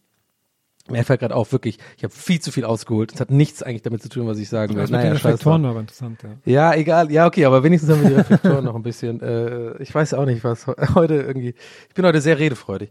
Mir 0.88 1.04
fällt 1.04 1.20
gerade 1.20 1.34
auf, 1.34 1.52
wirklich, 1.52 1.78
ich 1.96 2.04
habe 2.04 2.14
viel 2.14 2.40
zu 2.40 2.52
viel 2.52 2.64
ausgeholt. 2.64 3.12
Es 3.14 3.20
hat 3.20 3.30
nichts 3.30 3.62
eigentlich 3.62 3.82
damit 3.82 4.02
zu 4.02 4.08
tun, 4.08 4.26
was 4.26 4.38
ich 4.38 4.48
sagen 4.48 4.74
will. 4.74 4.82
Das 4.82 4.90
mit 4.90 5.02
den. 5.02 5.12
Reflektoren 5.12 5.62
war 5.64 5.70
aber 5.70 5.80
interessant, 5.80 6.22
ja. 6.22 6.30
Ja, 6.44 6.74
egal. 6.74 7.10
Ja, 7.10 7.26
okay, 7.26 7.44
aber 7.44 7.62
wenigstens 7.64 7.90
haben 7.90 8.02
wir 8.02 8.10
die 8.10 8.14
Reflektoren 8.16 8.64
noch 8.64 8.74
ein 8.76 8.82
bisschen. 8.82 9.20
Äh, 9.20 9.82
ich 9.82 9.94
weiß 9.94 10.14
auch 10.14 10.24
nicht, 10.26 10.44
was 10.44 10.66
he- 10.66 10.72
heute 10.94 11.14
irgendwie. 11.14 11.54
Ich 11.88 11.94
bin 11.94 12.04
heute 12.06 12.20
sehr 12.20 12.38
redefreudig. 12.38 12.90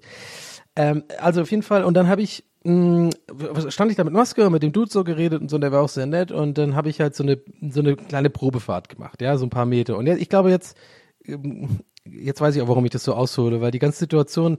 Ähm, 0.75 1.03
also 1.19 1.41
auf 1.41 1.51
jeden 1.51 1.63
Fall. 1.63 1.83
Und 1.85 1.93
dann 1.95 2.07
habe 2.09 2.21
ich 2.21 2.43
mh, 2.65 3.11
stand 3.69 3.91
ich 3.91 3.97
da 3.97 4.03
mit 4.03 4.13
Maske 4.13 4.45
und 4.45 4.51
mit 4.51 4.63
dem 4.63 4.73
Dude 4.73 4.91
so 4.91 5.03
geredet 5.03 5.41
und 5.41 5.49
so, 5.49 5.55
und 5.55 5.61
der 5.61 5.71
war 5.71 5.81
auch 5.81 5.89
sehr 5.89 6.05
nett. 6.05 6.31
Und 6.31 6.57
dann 6.57 6.75
habe 6.75 6.89
ich 6.89 6.99
halt 6.99 7.15
so 7.15 7.23
eine 7.23 7.39
so 7.69 7.79
eine 7.79 7.95
kleine 7.95 8.29
Probefahrt 8.29 8.89
gemacht, 8.89 9.21
ja, 9.21 9.37
so 9.37 9.45
ein 9.45 9.49
paar 9.49 9.65
Meter. 9.65 9.97
Und 9.97 10.07
jetzt, 10.07 10.21
ich 10.21 10.27
glaube 10.29 10.49
jetzt 10.49 10.75
ähm, 11.25 11.79
jetzt 12.09 12.41
weiß 12.41 12.55
ich 12.55 12.61
auch, 12.61 12.67
warum 12.67 12.85
ich 12.85 12.91
das 12.91 13.03
so 13.03 13.13
aushole, 13.13 13.61
weil 13.61 13.71
die 13.71 13.79
ganze 13.79 13.99
Situation 13.99 14.57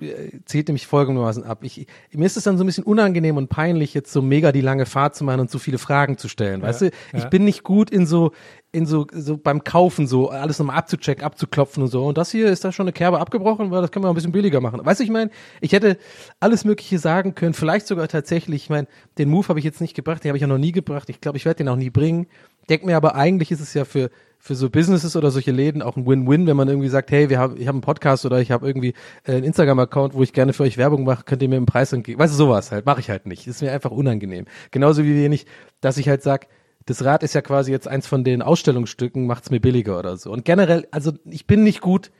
äh, 0.00 0.38
zählt 0.44 0.68
nämlich 0.68 0.86
folgendermaßen 0.86 1.44
ab. 1.44 1.60
Ich, 1.62 1.86
mir 2.12 2.26
ist 2.26 2.36
es 2.36 2.44
dann 2.44 2.58
so 2.58 2.64
ein 2.64 2.66
bisschen 2.66 2.84
unangenehm 2.84 3.36
und 3.36 3.48
peinlich, 3.48 3.94
jetzt 3.94 4.12
so 4.12 4.22
mega 4.22 4.52
die 4.52 4.60
lange 4.60 4.86
Fahrt 4.86 5.16
zu 5.16 5.24
machen 5.24 5.40
und 5.40 5.50
so 5.50 5.58
viele 5.58 5.78
Fragen 5.78 6.18
zu 6.18 6.28
stellen. 6.28 6.62
weißt 6.62 6.82
du, 6.82 6.90
ich 7.12 7.22
ja. 7.22 7.28
bin 7.28 7.44
nicht 7.44 7.62
gut 7.62 7.90
in 7.90 8.06
so, 8.06 8.32
in 8.70 8.86
so, 8.86 9.06
so 9.12 9.36
beim 9.36 9.64
Kaufen 9.64 10.06
so 10.06 10.28
alles 10.28 10.58
nochmal 10.58 10.76
abzuchecken, 10.76 11.24
abzuklopfen 11.24 11.82
und 11.82 11.88
so. 11.88 12.04
Und 12.04 12.18
das 12.18 12.30
hier 12.30 12.48
ist 12.48 12.64
da 12.64 12.72
schon 12.72 12.84
eine 12.84 12.92
Kerbe 12.92 13.18
abgebrochen, 13.18 13.70
weil 13.70 13.80
das 13.80 13.90
können 13.90 14.04
wir 14.04 14.08
ein 14.10 14.14
bisschen 14.14 14.32
billiger 14.32 14.60
machen. 14.60 14.80
Weißt 14.84 15.00
du, 15.00 15.04
ich 15.04 15.10
meine, 15.10 15.30
ich 15.60 15.72
hätte 15.72 15.96
alles 16.40 16.64
Mögliche 16.64 16.98
sagen 16.98 17.34
können, 17.34 17.54
vielleicht 17.54 17.86
sogar 17.86 18.08
tatsächlich, 18.08 18.64
ich 18.64 18.70
meine, 18.70 18.88
den 19.16 19.30
Move 19.30 19.48
habe 19.48 19.58
ich 19.58 19.64
jetzt 19.64 19.80
nicht 19.80 19.94
gebracht, 19.94 20.24
den 20.24 20.28
habe 20.30 20.36
ich 20.36 20.42
ja 20.42 20.48
noch 20.48 20.58
nie 20.58 20.72
gebracht. 20.72 21.08
Ich 21.08 21.20
glaube, 21.20 21.38
ich 21.38 21.44
werde 21.44 21.58
den 21.58 21.68
auch 21.68 21.76
nie 21.76 21.90
bringen. 21.90 22.26
Denk 22.68 22.84
mir 22.84 22.96
aber, 22.96 23.14
eigentlich 23.14 23.50
ist 23.50 23.60
es 23.60 23.74
ja 23.74 23.84
für, 23.84 24.10
für 24.38 24.54
so 24.54 24.70
Businesses 24.70 25.16
oder 25.16 25.30
solche 25.30 25.52
Läden 25.52 25.82
auch 25.82 25.96
ein 25.96 26.06
Win-Win, 26.06 26.46
wenn 26.46 26.56
man 26.56 26.68
irgendwie 26.68 26.88
sagt, 26.88 27.10
hey, 27.10 27.30
wir 27.30 27.38
haben, 27.38 27.56
ich 27.56 27.66
habe 27.66 27.76
einen 27.76 27.82
Podcast 27.82 28.26
oder 28.26 28.40
ich 28.40 28.50
habe 28.50 28.66
irgendwie 28.66 28.94
äh, 29.24 29.32
einen 29.32 29.44
Instagram-Account, 29.44 30.14
wo 30.14 30.22
ich 30.22 30.32
gerne 30.32 30.52
für 30.52 30.64
euch 30.64 30.76
Werbung 30.76 31.04
mache, 31.04 31.24
könnt 31.24 31.42
ihr 31.42 31.48
mir 31.48 31.56
einen 31.56 31.66
Preis 31.66 31.92
entgegen. 31.92 32.18
Weißt 32.18 32.32
du, 32.32 32.36
sowas 32.36 32.70
halt, 32.72 32.86
mache 32.86 33.00
ich 33.00 33.10
halt 33.10 33.26
nicht. 33.26 33.46
Ist 33.46 33.62
mir 33.62 33.72
einfach 33.72 33.90
unangenehm. 33.90 34.46
Genauso 34.70 35.04
wie 35.04 35.14
wenig, 35.14 35.46
dass 35.80 35.96
ich 35.96 36.08
halt 36.08 36.22
sag, 36.22 36.46
das 36.86 37.04
Rad 37.04 37.22
ist 37.22 37.34
ja 37.34 37.40
quasi 37.40 37.72
jetzt 37.72 37.88
eins 37.88 38.06
von 38.06 38.24
den 38.24 38.42
Ausstellungsstücken, 38.42 39.26
macht's 39.26 39.50
mir 39.50 39.60
billiger 39.60 39.98
oder 39.98 40.16
so. 40.16 40.30
Und 40.30 40.44
generell, 40.44 40.86
also 40.90 41.12
ich 41.24 41.46
bin 41.46 41.64
nicht 41.64 41.80
gut 41.80 42.10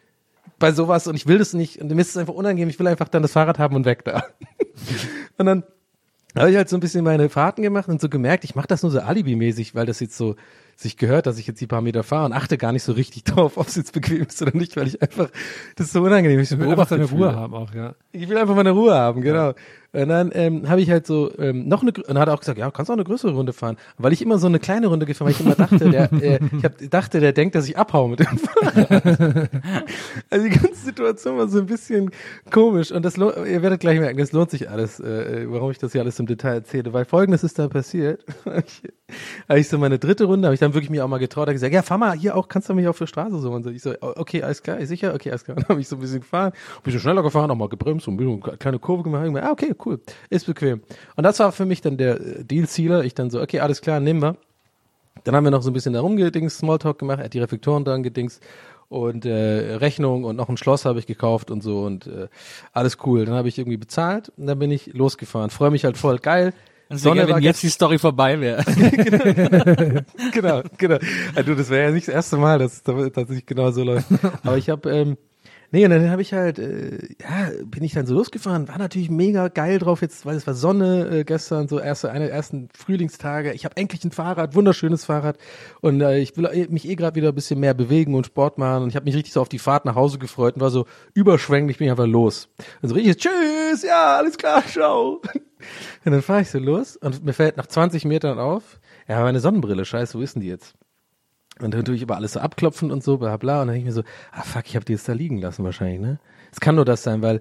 bei 0.59 0.73
sowas 0.73 1.07
und 1.07 1.17
ich 1.17 1.27
will 1.27 1.39
das 1.39 1.53
nicht 1.53 1.81
und 1.81 1.91
mir 1.91 2.01
ist 2.01 2.11
es 2.11 2.17
einfach 2.17 2.35
unangenehm, 2.35 2.69
ich 2.69 2.79
will 2.79 2.87
einfach 2.87 3.09
dann 3.09 3.23
das 3.23 3.33
Fahrrad 3.33 3.59
haben 3.59 3.77
und 3.77 3.85
weg 3.85 4.05
da. 4.05 4.25
und 5.39 5.47
dann 5.47 5.65
habe 6.43 6.51
ich 6.51 6.57
halt 6.57 6.69
so 6.69 6.77
ein 6.77 6.81
bisschen 6.81 7.05
meine 7.05 7.29
Fahrten 7.29 7.63
gemacht 7.63 7.89
und 7.89 8.01
so 8.01 8.09
gemerkt, 8.09 8.45
ich 8.45 8.55
mache 8.55 8.67
das 8.67 8.83
nur 8.83 8.91
so 8.91 9.01
alibimäßig, 9.01 9.75
weil 9.75 9.87
das 9.87 10.01
jetzt 10.01 10.17
so 10.17 10.35
sich 10.77 10.97
gehört, 10.97 11.27
dass 11.27 11.39
ich 11.39 11.47
jetzt 11.47 11.61
die 11.61 11.67
paar 11.67 11.81
Meter 11.81 12.03
fahre 12.03 12.25
und 12.25 12.33
achte 12.33 12.59
gar 12.59 12.73
nicht 12.73 12.83
so 12.83 12.93
richtig 12.93 13.25
drauf, 13.25 13.57
ob 13.57 13.69
es 13.69 13.77
jetzt 13.77 13.93
bequem 13.93 14.23
ist 14.23 14.43
oder 14.43 14.57
nicht, 14.57 14.77
weil 14.77 14.89
ich 14.89 15.01
einfach, 15.01 15.31
das 15.77 15.87
ist 15.87 15.93
so 15.93 16.03
unangenehm, 16.03 16.41
ich 16.41 16.51
will 16.59 16.69
einfach 16.69 16.89
seine 16.89 17.05
Ruhe 17.05 17.35
haben 17.35 17.55
auch, 17.55 17.73
ja. 17.75 17.95
Ich 18.13 18.29
will 18.29 18.37
einfach 18.37 18.57
meine 18.57 18.71
Ruhe 18.71 18.95
haben, 18.95 19.21
genau. 19.21 19.55
Und 19.95 20.09
dann 20.09 20.31
ähm, 20.35 20.69
habe 20.69 20.81
ich 20.81 20.91
halt 20.91 21.07
so 21.07 21.31
ähm, 21.39 21.69
noch 21.69 21.83
eine, 21.83 21.93
und 21.93 22.09
dann 22.09 22.19
hat 22.19 22.29
er 22.29 22.35
auch 22.35 22.41
gesagt, 22.41 22.59
ja, 22.59 22.71
kannst 22.71 22.91
auch 22.91 22.95
eine 22.95 23.05
größere 23.05 23.33
Runde 23.33 23.53
fahren, 23.53 23.77
weil 23.97 24.13
ich 24.13 24.21
immer 24.23 24.39
so 24.39 24.47
eine 24.47 24.59
kleine 24.59 24.89
Runde 24.89 25.07
gefahren, 25.07 25.27
weil 25.27 25.33
ich 25.33 25.41
immer 25.41 25.55
dachte, 25.55 25.89
der, 25.91 26.13
äh, 26.13 26.41
ich 26.59 26.65
hab, 26.65 26.73
dachte, 26.91 27.21
der 27.21 27.33
denkt, 27.33 27.55
dass 27.55 27.69
ich 27.69 27.79
abhaue 27.79 28.11
mit 28.11 28.21
dem 28.21 28.39
Fahrrad. 28.39 29.51
also 30.31 30.45
die 30.45 30.51
ganze 30.51 30.85
Situation 30.85 31.39
war 31.39 31.49
so 31.49 31.59
ein 31.59 31.67
bisschen 31.67 32.11
komisch 32.51 32.91
und 32.93 33.05
das 33.05 33.17
lohnt, 33.17 33.37
ihr 33.37 33.63
werdet 33.63 33.81
gleich 33.81 34.01
merken, 34.01 34.19
das 34.19 34.33
lohnt 34.33 34.51
sich 34.51 34.69
alles, 34.69 35.01
äh, 35.01 35.47
warum 35.49 35.71
ich 35.71 35.79
das 35.79 35.93
hier 35.93 36.01
alles 36.01 36.19
im 36.19 36.27
Detail 36.27 36.55
erzähle, 36.55 36.93
weil 36.93 37.05
Folgendes 37.05 37.45
ist 37.45 37.59
da 37.59 37.69
passiert. 37.69 38.25
habe 39.49 39.59
ich 39.59 39.69
so 39.69 39.79
meine 39.79 39.99
dritte 39.99 40.25
Runde, 40.25 40.47
habe 40.47 40.55
ich 40.55 40.61
dann 40.61 40.75
wirklich 40.75 40.91
mir 40.91 41.05
auch 41.05 41.09
mal 41.09 41.19
getraut, 41.19 41.43
habe 41.43 41.53
gesagt, 41.53 41.73
ja, 41.73 41.83
fahr 41.83 41.99
mal 41.99 42.17
hier 42.17 42.37
auch, 42.37 42.49
kannst 42.49 42.69
du 42.69 42.75
mich 42.75 42.89
auf 42.89 42.99
der 42.99 43.07
Straße 43.07 43.39
so 43.39 43.53
und 43.53 43.63
so. 43.63 43.71
Ich 43.71 43.83
so, 43.83 43.95
okay, 44.01 44.43
alles 44.43 44.63
klar, 44.63 44.85
sicher, 44.87 45.15
okay, 45.15 45.31
alles 45.31 45.45
klar. 45.45 45.57
Dann 45.65 45.69
habe 45.69 45.81
ich 45.81 45.89
so 45.89 45.97
ein 45.97 46.01
bisschen 46.01 46.21
gefahren, 46.21 46.53
ein 46.53 46.83
bisschen 46.83 47.01
schneller 47.01 47.23
gefahren, 47.23 47.51
auch 47.51 47.57
mal 47.57 47.69
gebremst, 47.69 48.07
so 48.07 48.11
ein 48.11 48.17
bisschen 48.17 48.43
eine 48.43 48.57
kleine 48.57 48.79
Kurve 48.79 49.03
gemacht. 49.03 49.25
Ah, 49.43 49.51
okay, 49.51 49.75
cool, 49.87 50.01
ist 50.31 50.47
bequem. 50.47 50.83
Und 51.17 51.25
das 51.25 51.39
war 51.39 51.53
für 51.53 51.67
mich 51.67 51.81
dann 51.81 51.97
der 51.97 52.21
äh, 52.21 52.45
Deal-Sealer. 52.45 53.05
Ich 53.05 53.15
dann 53.15 53.31
so, 53.31 53.41
okay, 53.41 53.61
alles 53.61 53.81
klar, 53.81 54.01
nehmen 54.01 54.23
wir. 54.23 54.37
Dann 55.25 55.35
haben 55.35 55.45
wir 55.45 55.51
noch 55.51 55.63
so 55.63 55.71
ein 55.71 55.73
bisschen 55.73 55.93
da 55.93 56.01
rumgedings, 56.01 56.59
Smalltalk 56.59 56.99
gemacht, 56.99 57.19
er 57.19 57.27
hat 57.27 57.35
die 57.35 57.39
Reflektoren 57.39 57.85
dran 57.85 58.03
gedings 58.03 58.41
und 58.89 59.25
äh, 59.25 59.77
Rechnung 59.77 60.25
und 60.25 60.37
noch 60.37 60.49
ein 60.49 60.57
Schloss 60.57 60.85
habe 60.85 60.99
ich 60.99 61.07
gekauft 61.07 61.51
und 61.51 61.63
so 61.63 61.83
und 61.83 62.07
äh, 62.07 62.29
alles 62.73 62.99
cool. 63.05 63.25
Dann 63.25 63.35
habe 63.35 63.49
ich 63.49 63.59
irgendwie 63.59 63.77
bezahlt 63.77 64.31
und 64.37 64.47
dann 64.47 64.59
bin 64.59 64.71
ich 64.71 64.93
losgefahren. 64.93 65.51
Freue 65.51 65.71
mich 65.71 65.85
halt 65.85 65.97
voll 65.97 66.19
geil. 66.19 66.53
Sonne 66.91 67.27
wenn 67.27 67.43
jetzt 67.43 67.63
die 67.63 67.71
Story 67.71 67.99
vorbei 67.99 68.41
wäre. 68.41 68.63
genau, 70.33 70.63
genau. 70.77 70.99
Also 71.35 71.55
das 71.55 71.71
wäre 71.71 71.89
ja 71.89 71.91
nicht 71.91 72.09
das 72.09 72.15
erste 72.15 72.37
Mal, 72.37 72.59
dass 72.59 72.83
es 72.87 73.47
genau 73.47 73.71
so 73.71 73.83
läuft. 73.83 74.07
Aber 74.43 74.59
ich 74.59 74.69
habe, 74.69 74.91
ähm, 74.91 75.17
nee, 75.75 75.85
und 75.85 75.91
dann 75.91 76.09
habe 76.11 76.23
ich 76.23 76.33
halt, 76.33 76.59
äh, 76.61 76.99
ja, 77.21 77.51
bin 77.65 77.83
ich 77.83 77.93
dann 77.93 78.07
so 78.07 78.15
losgefahren, 78.15 78.69
war 78.69 78.79
natürlich 78.79 79.11
mega 79.11 79.49
geil 79.49 79.79
drauf 79.81 80.03
jetzt, 80.03 80.25
weil 80.25 80.37
es 80.37 80.47
war 80.47 80.55
Sonne 80.55 81.09
äh, 81.09 81.25
gestern, 81.25 81.67
so 81.67 81.81
erste, 81.81 82.11
eine 82.13 82.27
der 82.27 82.35
ersten 82.35 82.69
Frühlingstage. 82.77 83.53
Ich 83.53 83.65
habe 83.65 83.77
endlich 83.77 84.05
ein 84.05 84.13
Fahrrad, 84.13 84.55
wunderschönes 84.55 85.05
Fahrrad 85.05 85.37
und 85.81 86.01
äh, 86.01 86.19
ich 86.21 86.37
will 86.37 86.47
eh- 86.47 86.69
mich 86.69 86.89
eh 86.89 86.95
gerade 86.95 87.17
wieder 87.17 87.31
ein 87.31 87.35
bisschen 87.35 87.59
mehr 87.59 87.75
bewegen 87.75 88.15
und 88.15 88.27
Sport 88.27 88.57
machen 88.57 88.85
und 88.85 88.89
ich 88.89 88.97
habe 88.97 89.05
mich 89.05 89.17
richtig 89.17 89.33
so 89.33 89.41
auf 89.41 89.49
die 89.49 89.59
Fahrt 89.59 89.85
nach 89.85 89.97
Hause 89.97 90.19
gefreut 90.19 90.55
und 90.55 90.61
war 90.61 90.71
so 90.71 90.87
überschwänglich, 91.13 91.79
bin 91.79 91.87
ich 91.87 91.91
einfach 91.91 92.07
los. 92.07 92.49
Und 92.81 92.91
so 92.91 92.95
richtig, 92.95 93.17
tschüss, 93.17 93.83
ja, 93.83 94.17
alles 94.17 94.39
klar, 94.39 94.65
ciao. 94.69 95.21
Und 96.05 96.13
dann 96.13 96.23
fahre 96.23 96.43
ich 96.43 96.51
so 96.51 96.59
los 96.61 96.97
und 96.97 97.25
mir 97.25 97.33
fällt 97.33 97.57
nach 97.57 97.67
20 97.67 98.05
Metern 98.05 98.39
auf, 98.39 98.79
ja, 99.09 99.21
meine 99.23 99.41
Sonnenbrille, 99.41 99.85
scheiße, 99.85 100.17
wo 100.17 100.23
ist 100.23 100.37
denn 100.37 100.43
die 100.43 100.49
jetzt? 100.49 100.75
Und 101.61 101.73
dann 101.73 101.85
tue 101.85 101.95
ich 101.95 102.03
aber 102.03 102.17
alles 102.17 102.33
so 102.33 102.41
abklopfen 102.41 102.91
und 102.91 103.03
so, 103.03 103.19
bla 103.19 103.37
bla. 103.37 103.63
Und 103.63 103.69
dann 103.69 103.75
denke 103.75 103.89
ich 103.89 103.95
mir 103.95 104.03
so, 104.03 104.09
ah 104.33 104.43
fuck, 104.43 104.65
ich 104.67 104.77
habe 104.77 104.85
die 104.85 104.93
jetzt 104.93 105.09
da 105.09 105.13
liegen 105.13 105.39
lassen 105.39 105.65
wahrscheinlich, 105.65 106.01
ne? 106.01 106.19
Es 106.53 106.61
kann 106.61 106.75
nur 106.75 106.85
das 106.85 107.03
sein, 107.03 107.23
weil 107.23 107.41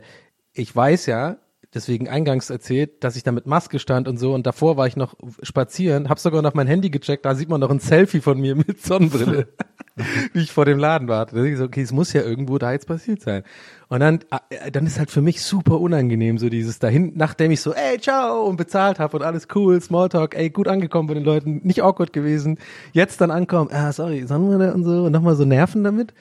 ich 0.53 0.75
weiß 0.75 1.07
ja, 1.07 1.37
deswegen 1.73 2.07
eingangs 2.07 2.49
erzählt, 2.49 3.03
dass 3.03 3.15
ich 3.15 3.23
da 3.23 3.31
mit 3.31 3.47
Maske 3.47 3.79
stand 3.79 4.07
und 4.07 4.17
so 4.17 4.33
und 4.33 4.45
davor 4.45 4.77
war 4.77 4.87
ich 4.87 4.95
noch 4.95 5.15
spazieren, 5.41 6.09
habe 6.09 6.19
sogar 6.19 6.41
noch 6.41 6.53
mein 6.53 6.67
Handy 6.67 6.89
gecheckt, 6.89 7.25
da 7.25 7.35
sieht 7.35 7.49
man 7.49 7.59
noch 7.59 7.69
ein 7.69 7.79
Selfie 7.79 8.21
von 8.21 8.39
mir 8.39 8.55
mit 8.55 8.81
Sonnenbrille, 8.83 9.47
wie 10.33 10.41
ich 10.41 10.51
vor 10.51 10.65
dem 10.65 10.77
Laden 10.77 11.07
warte. 11.07 11.35
Da 11.35 11.43
ich 11.43 11.57
so, 11.57 11.65
okay, 11.65 11.81
es 11.81 11.91
muss 11.91 12.13
ja 12.13 12.21
irgendwo 12.21 12.57
da 12.57 12.71
jetzt 12.71 12.87
passiert 12.87 13.21
sein. 13.21 13.43
Und 13.93 13.99
dann, 13.99 14.21
äh, 14.49 14.71
dann 14.71 14.87
ist 14.87 14.97
halt 14.97 15.11
für 15.11 15.21
mich 15.21 15.43
super 15.43 15.79
unangenehm, 15.79 16.39
so 16.39 16.49
dieses 16.49 16.79
dahin, 16.79 17.11
nachdem 17.13 17.51
ich 17.51 17.61
so, 17.61 17.75
ey, 17.75 17.99
ciao, 17.99 18.41
und 18.45 18.55
bezahlt 18.55 18.97
habe 18.97 19.17
und 19.17 19.21
alles 19.21 19.47
cool, 19.53 19.79
Smalltalk, 19.79 20.33
ey, 20.33 20.49
gut 20.49 20.67
angekommen 20.67 21.07
bei 21.07 21.13
den 21.13 21.23
Leuten, 21.23 21.61
nicht 21.63 21.83
awkward 21.83 22.11
gewesen. 22.11 22.57
Jetzt 22.93 23.21
dann 23.21 23.29
ankommen, 23.29 23.69
ah, 23.71 23.91
sorry, 23.91 24.25
Sonnenbrille 24.25 24.73
und 24.73 24.83
so, 24.83 25.03
und 25.03 25.11
nochmal 25.11 25.35
so 25.35 25.45
nerven 25.45 25.83
damit. 25.83 26.11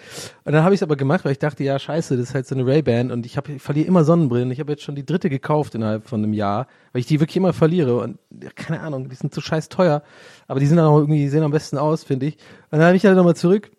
Und 0.45 0.53
dann 0.53 0.65
habe 0.65 0.75
ich 0.75 0.81
es 0.81 0.83
aber 0.83 0.97
gemacht, 0.97 1.25
weil 1.25 1.33
ich 1.33 1.39
dachte, 1.39 1.65
ja, 1.65 1.79
scheiße, 1.79 2.15
das 2.19 2.29
ist 2.29 2.35
halt 2.35 2.47
so 2.47 2.55
eine 2.55 2.67
Ray-Ban 2.67 3.11
und 3.11 3.25
ich, 3.25 3.39
hab, 3.39 3.49
ich 3.49 3.63
verliere 3.63 3.89
immer 3.89 4.05
Sonnenbrillen. 4.05 4.51
Ich 4.51 4.61
habe 4.61 4.73
jetzt 4.73 4.83
schon 4.83 4.95
die 4.95 5.07
dritte 5.07 5.31
gekauft 5.31 5.75
innerhalb 5.75 6.07
von 6.07 6.23
einem 6.23 6.35
Jahr, 6.35 6.67
weil 6.93 7.01
ich 7.01 7.07
die 7.07 7.21
wirklich 7.21 7.39
immer 7.39 7.55
verliere 7.55 8.01
und 8.01 8.19
ja, 8.39 8.51
keine 8.55 8.81
Ahnung, 8.81 9.09
die 9.09 9.17
sind 9.17 9.33
so 9.33 9.41
scheiß 9.41 9.71
teuer, 9.71 10.03
aber 10.47 10.61
die 10.61 10.67
sind 10.67 10.77
dann 10.77 10.89
auch 10.89 10.99
irgendwie, 10.99 11.21
die 11.21 11.29
sehen 11.31 11.43
am 11.43 11.53
besten 11.53 11.79
aus, 11.79 12.05
finde 12.05 12.27
ich. 12.27 12.35
Und 12.71 12.81
dann 12.81 12.83
habe 12.83 12.97
ich 12.99 13.07
halt 13.07 13.17
nochmal 13.17 13.35
zurück 13.35 13.71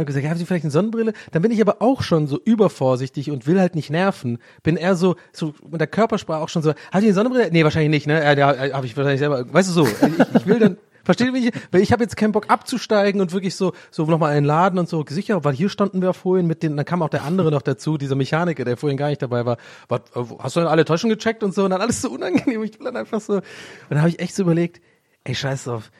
habe 0.00 0.04
gesagt, 0.06 0.24
ja, 0.24 0.30
haben 0.30 0.38
Sie 0.38 0.46
vielleicht 0.46 0.64
eine 0.64 0.70
Sonnenbrille? 0.70 1.12
Dann 1.32 1.42
bin 1.42 1.50
ich 1.50 1.60
aber 1.60 1.80
auch 1.80 2.02
schon 2.02 2.26
so 2.26 2.40
übervorsichtig 2.44 3.30
und 3.30 3.46
will 3.46 3.60
halt 3.60 3.74
nicht 3.74 3.90
nerven. 3.90 4.38
Bin 4.62 4.76
eher 4.76 4.96
so, 4.96 5.16
so 5.32 5.54
mit 5.70 5.80
der 5.80 5.88
Körpersprache 5.88 6.42
auch 6.42 6.48
schon 6.48 6.62
so, 6.62 6.70
haben 6.70 7.00
Sie 7.00 7.06
eine 7.06 7.14
Sonnenbrille? 7.14 7.50
Nee, 7.50 7.64
wahrscheinlich 7.64 7.90
nicht, 7.90 8.06
ne? 8.06 8.22
Ja, 8.22 8.32
ja 8.32 8.74
habe 8.74 8.86
ich 8.86 8.96
wahrscheinlich 8.96 9.20
selber. 9.20 9.52
Weißt 9.52 9.68
du 9.68 9.72
so, 9.72 9.86
ich, 9.86 10.36
ich 10.36 10.46
will 10.46 10.58
dann, 10.58 10.76
versteht 11.04 11.28
ihr, 11.28 11.34
wie 11.34 11.48
ich, 11.48 11.54
weil 11.70 11.82
ich 11.82 11.92
habe 11.92 12.02
jetzt 12.02 12.16
keinen 12.16 12.32
Bock 12.32 12.46
abzusteigen 12.48 13.20
und 13.20 13.32
wirklich 13.32 13.54
so, 13.54 13.72
so 13.90 14.06
nochmal 14.06 14.32
einen 14.32 14.46
Laden 14.46 14.78
und 14.78 14.88
so, 14.88 15.04
sicher, 15.08 15.44
weil 15.44 15.54
hier 15.54 15.68
standen 15.68 16.02
wir 16.02 16.12
vorhin 16.14 16.46
mit 16.46 16.62
den, 16.62 16.76
dann 16.76 16.86
kam 16.86 17.02
auch 17.02 17.10
der 17.10 17.24
andere 17.24 17.50
noch 17.50 17.62
dazu, 17.62 17.98
dieser 17.98 18.16
Mechaniker, 18.16 18.64
der 18.64 18.76
vorhin 18.76 18.96
gar 18.96 19.08
nicht 19.08 19.22
dabei 19.22 19.46
war. 19.46 19.58
Was, 19.88 20.00
hast 20.38 20.56
du 20.56 20.60
denn 20.60 20.68
alle 20.68 20.84
Taschen 20.84 21.10
gecheckt 21.10 21.42
und 21.42 21.54
so? 21.54 21.64
Und 21.64 21.70
dann 21.70 21.80
alles 21.80 22.00
so 22.00 22.10
unangenehm. 22.10 22.62
Ich 22.64 22.78
will 22.78 22.86
dann 22.86 22.96
einfach 22.96 23.20
so, 23.20 23.34
und 23.34 23.42
dann 23.90 24.00
habe 24.00 24.08
ich 24.08 24.18
echt 24.18 24.34
so 24.34 24.42
überlegt, 24.42 24.80
ey, 25.24 25.34
scheiß 25.34 25.64
drauf 25.64 25.90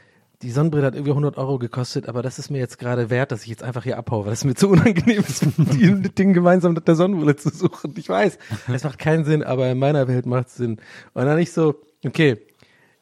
die 0.44 0.50
Sonnenbrille 0.50 0.86
hat 0.86 0.94
irgendwie 0.94 1.12
100 1.12 1.38
Euro 1.38 1.58
gekostet, 1.58 2.06
aber 2.08 2.22
das 2.22 2.38
ist 2.38 2.50
mir 2.50 2.58
jetzt 2.58 2.78
gerade 2.78 3.08
wert, 3.08 3.32
dass 3.32 3.42
ich 3.42 3.48
jetzt 3.48 3.62
einfach 3.62 3.82
hier 3.82 3.96
abhaue, 3.96 4.24
weil 4.24 4.30
das 4.30 4.44
mir 4.44 4.54
zu 4.54 4.68
unangenehm 4.68 5.24
ist, 5.26 5.46
die 5.56 6.14
Ding 6.14 6.34
gemeinsam 6.34 6.74
mit 6.74 6.86
der 6.86 6.94
Sonnenbrille 6.94 7.36
zu 7.36 7.48
suchen. 7.48 7.94
Ich 7.96 8.08
weiß, 8.08 8.38
es 8.72 8.84
macht 8.84 8.98
keinen 8.98 9.24
Sinn, 9.24 9.42
aber 9.42 9.68
in 9.70 9.78
meiner 9.78 10.06
Welt 10.06 10.26
macht 10.26 10.48
es 10.48 10.56
Sinn. 10.56 10.80
Und 11.14 11.24
dann 11.24 11.36
nicht 11.36 11.52
so, 11.52 11.76
okay, 12.06 12.36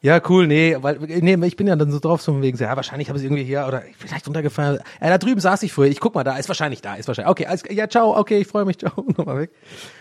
ja, 0.01 0.21
cool, 0.29 0.47
nee, 0.47 0.77
weil, 0.81 0.99
nee, 0.99 1.37
ich 1.45 1.55
bin 1.55 1.67
ja 1.67 1.75
dann 1.75 1.91
so 1.91 1.99
drauf, 1.99 2.21
so 2.21 2.33
von 2.33 2.41
wegen, 2.41 2.57
so, 2.57 2.63
ja, 2.63 2.75
wahrscheinlich 2.75 3.09
habe 3.09 3.19
ich 3.19 3.25
irgendwie 3.25 3.43
hier 3.43 3.65
oder 3.67 3.83
vielleicht 3.97 4.27
runtergefallen. 4.27 4.79
Ja, 5.01 5.09
da 5.09 5.17
drüben 5.17 5.39
saß 5.39 5.63
ich 5.63 5.71
vorher, 5.71 5.91
ich 5.91 5.99
guck 5.99 6.15
mal, 6.15 6.23
da 6.23 6.37
ist 6.37 6.49
wahrscheinlich 6.49 6.81
da, 6.81 6.95
ist 6.95 7.07
wahrscheinlich. 7.07 7.31
Okay, 7.31 7.45
alles, 7.45 7.63
ja, 7.69 7.87
ciao, 7.87 8.17
okay, 8.17 8.39
ich 8.39 8.47
freue 8.47 8.65
mich, 8.65 8.77
ciao, 8.79 9.05
nochmal 9.17 9.39
weg. 9.39 9.51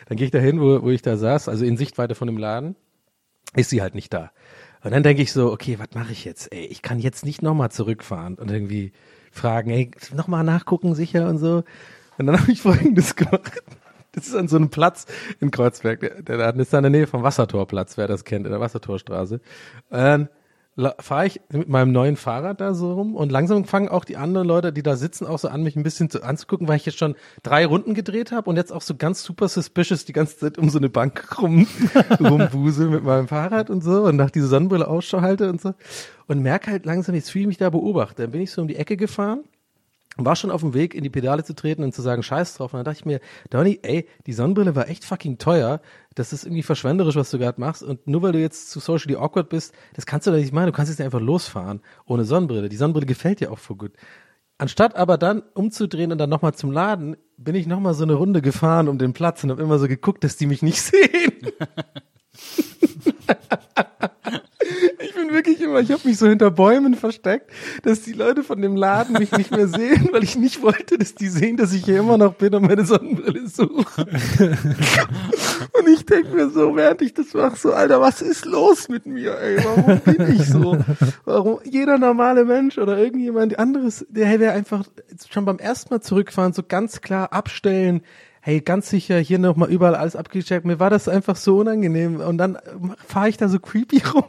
Dann 0.09 0.17
gehe 0.17 0.27
ich 0.27 0.33
da 0.33 0.39
hin, 0.39 0.61
wo, 0.61 0.83
wo 0.83 0.91
ich 0.91 1.03
da 1.03 1.17
saß, 1.17 1.49
also 1.49 1.65
in 1.65 1.77
Sichtweite 1.77 2.15
von 2.15 2.27
dem 2.27 2.37
Laden, 2.37 2.77
ist 3.55 3.71
sie 3.71 3.83
halt 3.83 3.95
nicht 3.95 4.13
da. 4.13 4.33
Und 4.85 4.91
dann 4.91 5.03
denke 5.03 5.23
ich 5.23 5.33
so, 5.33 5.53
okay, 5.53 5.79
was 5.79 5.89
mache 5.95 6.13
ich 6.13 6.25
jetzt? 6.25 6.53
Ey, 6.53 6.67
ich 6.67 6.83
kann 6.83 6.99
jetzt 6.99 7.25
nicht 7.25 7.43
nochmal 7.43 7.71
zurückfahren 7.71 8.35
und 8.35 8.51
irgendwie 8.51 8.93
fragen, 9.31 9.71
ey, 9.71 9.91
nochmal 10.15 10.45
nachgucken, 10.45 10.95
sicher 10.95 11.29
und 11.29 11.39
so. 11.39 11.63
Und 12.19 12.27
dann 12.27 12.39
habe 12.41 12.53
ich 12.53 12.63
folgendes 12.63 13.17
gemacht. 13.17 13.63
Das 14.13 14.27
ist 14.27 14.35
an 14.35 14.49
so 14.49 14.57
einem 14.57 14.69
Platz 14.69 15.07
in 15.41 15.51
Kreuzberg. 15.51 16.01
Der, 16.01 16.23
der 16.23 16.37
Laden 16.37 16.61
ist 16.61 16.73
da 16.73 16.79
in 16.79 16.83
der 16.83 16.91
Nähe 16.91 17.07
vom 17.07 17.23
Wassertorplatz, 17.23 17.97
wer 17.97 18.09
das 18.09 18.25
kennt, 18.25 18.45
in 18.45 18.53
der 18.53 18.61
Wassertorstraße. 18.61 19.41
Und 19.91 20.29
fahre 21.01 21.27
ich 21.27 21.41
mit 21.51 21.69
meinem 21.69 21.93
neuen 21.93 22.17
Fahrrad 22.17 22.61
da 22.61 22.73
so 22.73 22.95
rum 22.95 23.15
und 23.15 23.31
langsam 23.31 23.67
fangen 23.67 23.89
auch 23.89 24.07
die 24.07 24.17
anderen 24.17 24.49
Leute, 24.49 24.73
die 24.73 24.83
da 24.83 24.97
sitzen, 24.97 25.27
auch 25.27 25.39
so 25.39 25.49
an, 25.49 25.63
mich 25.63 25.77
ein 25.77 25.83
bisschen 25.83 26.09
zu, 26.09 26.23
anzugucken, 26.23 26.67
weil 26.67 26.77
ich 26.77 26.87
jetzt 26.87 26.99
schon 26.99 27.15
drei 27.43 27.67
Runden 27.67 27.93
gedreht 27.93 28.33
habe 28.33 28.49
und 28.49 28.57
jetzt 28.57 28.73
auch 28.73 28.81
so 28.81 28.95
ganz 28.95 29.23
super 29.23 29.49
suspicious 29.49 30.07
die 30.07 30.15
ganze 30.15 30.39
Zeit 30.39 30.57
um 30.57 30.71
so 30.71 30.79
eine 30.79 30.89
Bank 30.89 31.39
rum, 31.43 31.67
rumwusel 32.19 32.89
mit 32.89 33.05
meinem 33.05 33.29
Fahrrad 33.29 33.69
und 33.69 33.83
so 33.83 34.05
und 34.05 34.17
nach 34.17 34.31
dieser 34.31 34.47
Sonnenbrille 34.47 34.89
Ausschau 34.89 35.21
halte 35.21 35.51
und 35.51 35.61
so 35.61 35.75
und 36.27 36.41
merke 36.41 36.71
halt 36.71 36.87
langsam, 36.87 37.15
jetzt 37.15 37.31
fühle 37.31 37.43
ich 37.43 37.49
mich 37.49 37.59
da 37.59 37.69
beobachtet. 37.69 38.21
Dann 38.21 38.31
bin 38.31 38.41
ich 38.41 38.51
so 38.51 38.63
um 38.63 38.69
die 38.69 38.77
Ecke 38.77 38.97
gefahren 38.97 39.41
war 40.17 40.37
schon 40.37 40.51
auf 40.51 40.61
dem 40.61 40.75
Weg, 40.75 40.95
in 40.95 41.03
die 41.03 41.11
Pedale 41.11 41.43
zu 41.43 41.55
treten 41.55 41.83
und 41.83 41.95
zu 41.95 42.03
sagen, 42.03 42.23
scheiß 42.23 42.57
drauf. 42.57 42.75
Und 42.75 42.79
dann 42.79 42.85
dachte 42.85 42.99
ich 42.99 43.07
mir, 43.07 43.21
Donny, 43.51 43.81
ey, 43.83 44.07
die 44.27 44.33
Sonnenbrille 44.33 44.77
war 44.77 44.89
echt 44.89 45.05
fucking 45.05 45.39
teuer. 45.39 45.81
Das 46.15 46.33
ist 46.33 46.45
irgendwie 46.45 46.63
verschwenderisch, 46.63 47.17
was 47.17 47.31
du 47.31 47.39
gerade 47.39 47.61
machst. 47.61 47.83
Und 47.83 48.07
nur 48.07 48.23
weil 48.23 48.33
du 48.33 48.39
jetzt 48.39 48.71
zu 48.71 48.81
socially 48.81 49.17
awkward 49.17 49.49
bist, 49.49 49.75
das 49.95 50.05
kannst 50.05 50.27
du 50.27 50.31
doch 50.31 50.39
nicht 50.39 50.53
machen. 50.53 50.67
Du 50.67 50.73
kannst 50.73 50.91
jetzt 50.91 51.01
einfach 51.01 51.21
losfahren 51.21 51.81
ohne 52.05 52.25
Sonnenbrille. 52.25 52.69
Die 52.69 52.77
Sonnenbrille 52.77 53.07
gefällt 53.07 53.41
dir 53.41 53.51
auch 53.51 53.59
voll 53.59 53.77
gut. 53.77 53.93
Anstatt 54.59 54.97
aber 54.97 55.19
dann 55.19 55.43
umzudrehen 55.55 56.13
und 56.13 56.19
dann 56.19 56.31
nochmal 56.31 56.55
zum 56.55 56.71
Laden, 56.73 57.17
bin 57.37 57.55
ich 57.55 57.67
nochmal 57.67 57.95
so 57.95 58.05
eine 58.05 58.15
Runde 58.15 58.43
gefahren 58.43 58.89
um 58.89 58.99
den 58.99 59.13
Platz 59.13 59.43
und 59.43 59.51
habe 59.51 59.63
immer 59.63 59.79
so 59.79 59.89
geguckt, 59.89 60.23
dass 60.25 60.37
die 60.37 60.47
mich 60.47 60.63
nicht 60.63 60.81
sehen. 60.83 61.33
Ich 65.01 65.15
bin 65.15 65.31
wirklich 65.31 65.61
immer, 65.61 65.72
ich 65.83 65.91
habe 65.91 66.07
mich 66.07 66.19
so 66.19 66.27
hinter 66.27 66.51
Bäumen 66.51 66.95
versteckt, 66.95 67.51
dass 67.83 68.03
die 68.03 68.13
Leute 68.13 68.43
von 68.43 68.61
dem 68.61 68.77
Laden 68.77 69.19
mich 69.19 69.33
nicht 69.33 69.51
mehr 69.51 69.69
sehen, 69.69 70.09
weil 70.13 70.23
ich 70.23 70.37
nicht 70.37 70.63
wollte, 70.63 70.99
dass 70.99 71.15
die 71.15 71.29
sehen, 71.29 71.57
dass 71.57 71.73
ich 71.73 71.85
hier 71.85 71.99
immer 71.99 72.19
noch 72.19 72.35
bin 72.35 72.55
und 72.55 72.63
meine 72.63 72.85
Sonnenbrille 72.85 73.49
suche. 73.49 74.07
Und 75.73 75.89
ich 75.89 76.07
denke 76.07 76.35
mir 76.35 76.51
so, 76.51 76.77
während 76.77 77.03
ich 77.03 77.15
das 77.15 77.35
mache, 77.35 77.57
so, 77.57 77.73
Alter, 77.73 78.01
was 78.01 78.23
ist 78.23 78.45
los 78.45 78.89
mit 78.89 79.07
mir, 79.07 79.39
ey? 79.39 79.59
Warum 79.65 80.01
bin 80.01 80.37
ich 80.37 80.47
so? 80.47 80.77
Warum 81.25 81.59
jeder 81.65 81.99
normale 81.99 82.45
Mensch 82.45 82.79
oder 82.79 82.99
irgendjemand 82.99 83.59
anderes, 83.59 84.07
der 84.09 84.41
wäre 84.41 84.53
einfach 84.53 84.85
schon 85.31 85.45
beim 85.45 85.59
ersten 85.59 85.93
Mal 85.93 86.01
zurückfahren, 86.01 86.53
so 86.53 86.63
ganz 86.63 87.01
klar 87.01 87.33
abstellen, 87.33 88.03
hey, 88.41 88.61
ganz 88.61 88.91
sicher, 88.91 89.19
hier 89.19 89.39
nochmal 89.39 89.71
überall 89.71 89.95
alles 89.95 90.17
abgecheckt. 90.17 90.67
Mir 90.67 90.81
war 90.81 90.91
das 90.91 91.09
einfach 91.09 91.37
so 91.37 91.59
unangenehm. 91.59 92.21
Und 92.21 92.39
dann 92.39 92.59
fahre 93.07 93.29
ich 93.29 93.37
da 93.37 93.49
so 93.49 93.61
creepy 93.61 94.03
rum 94.15 94.25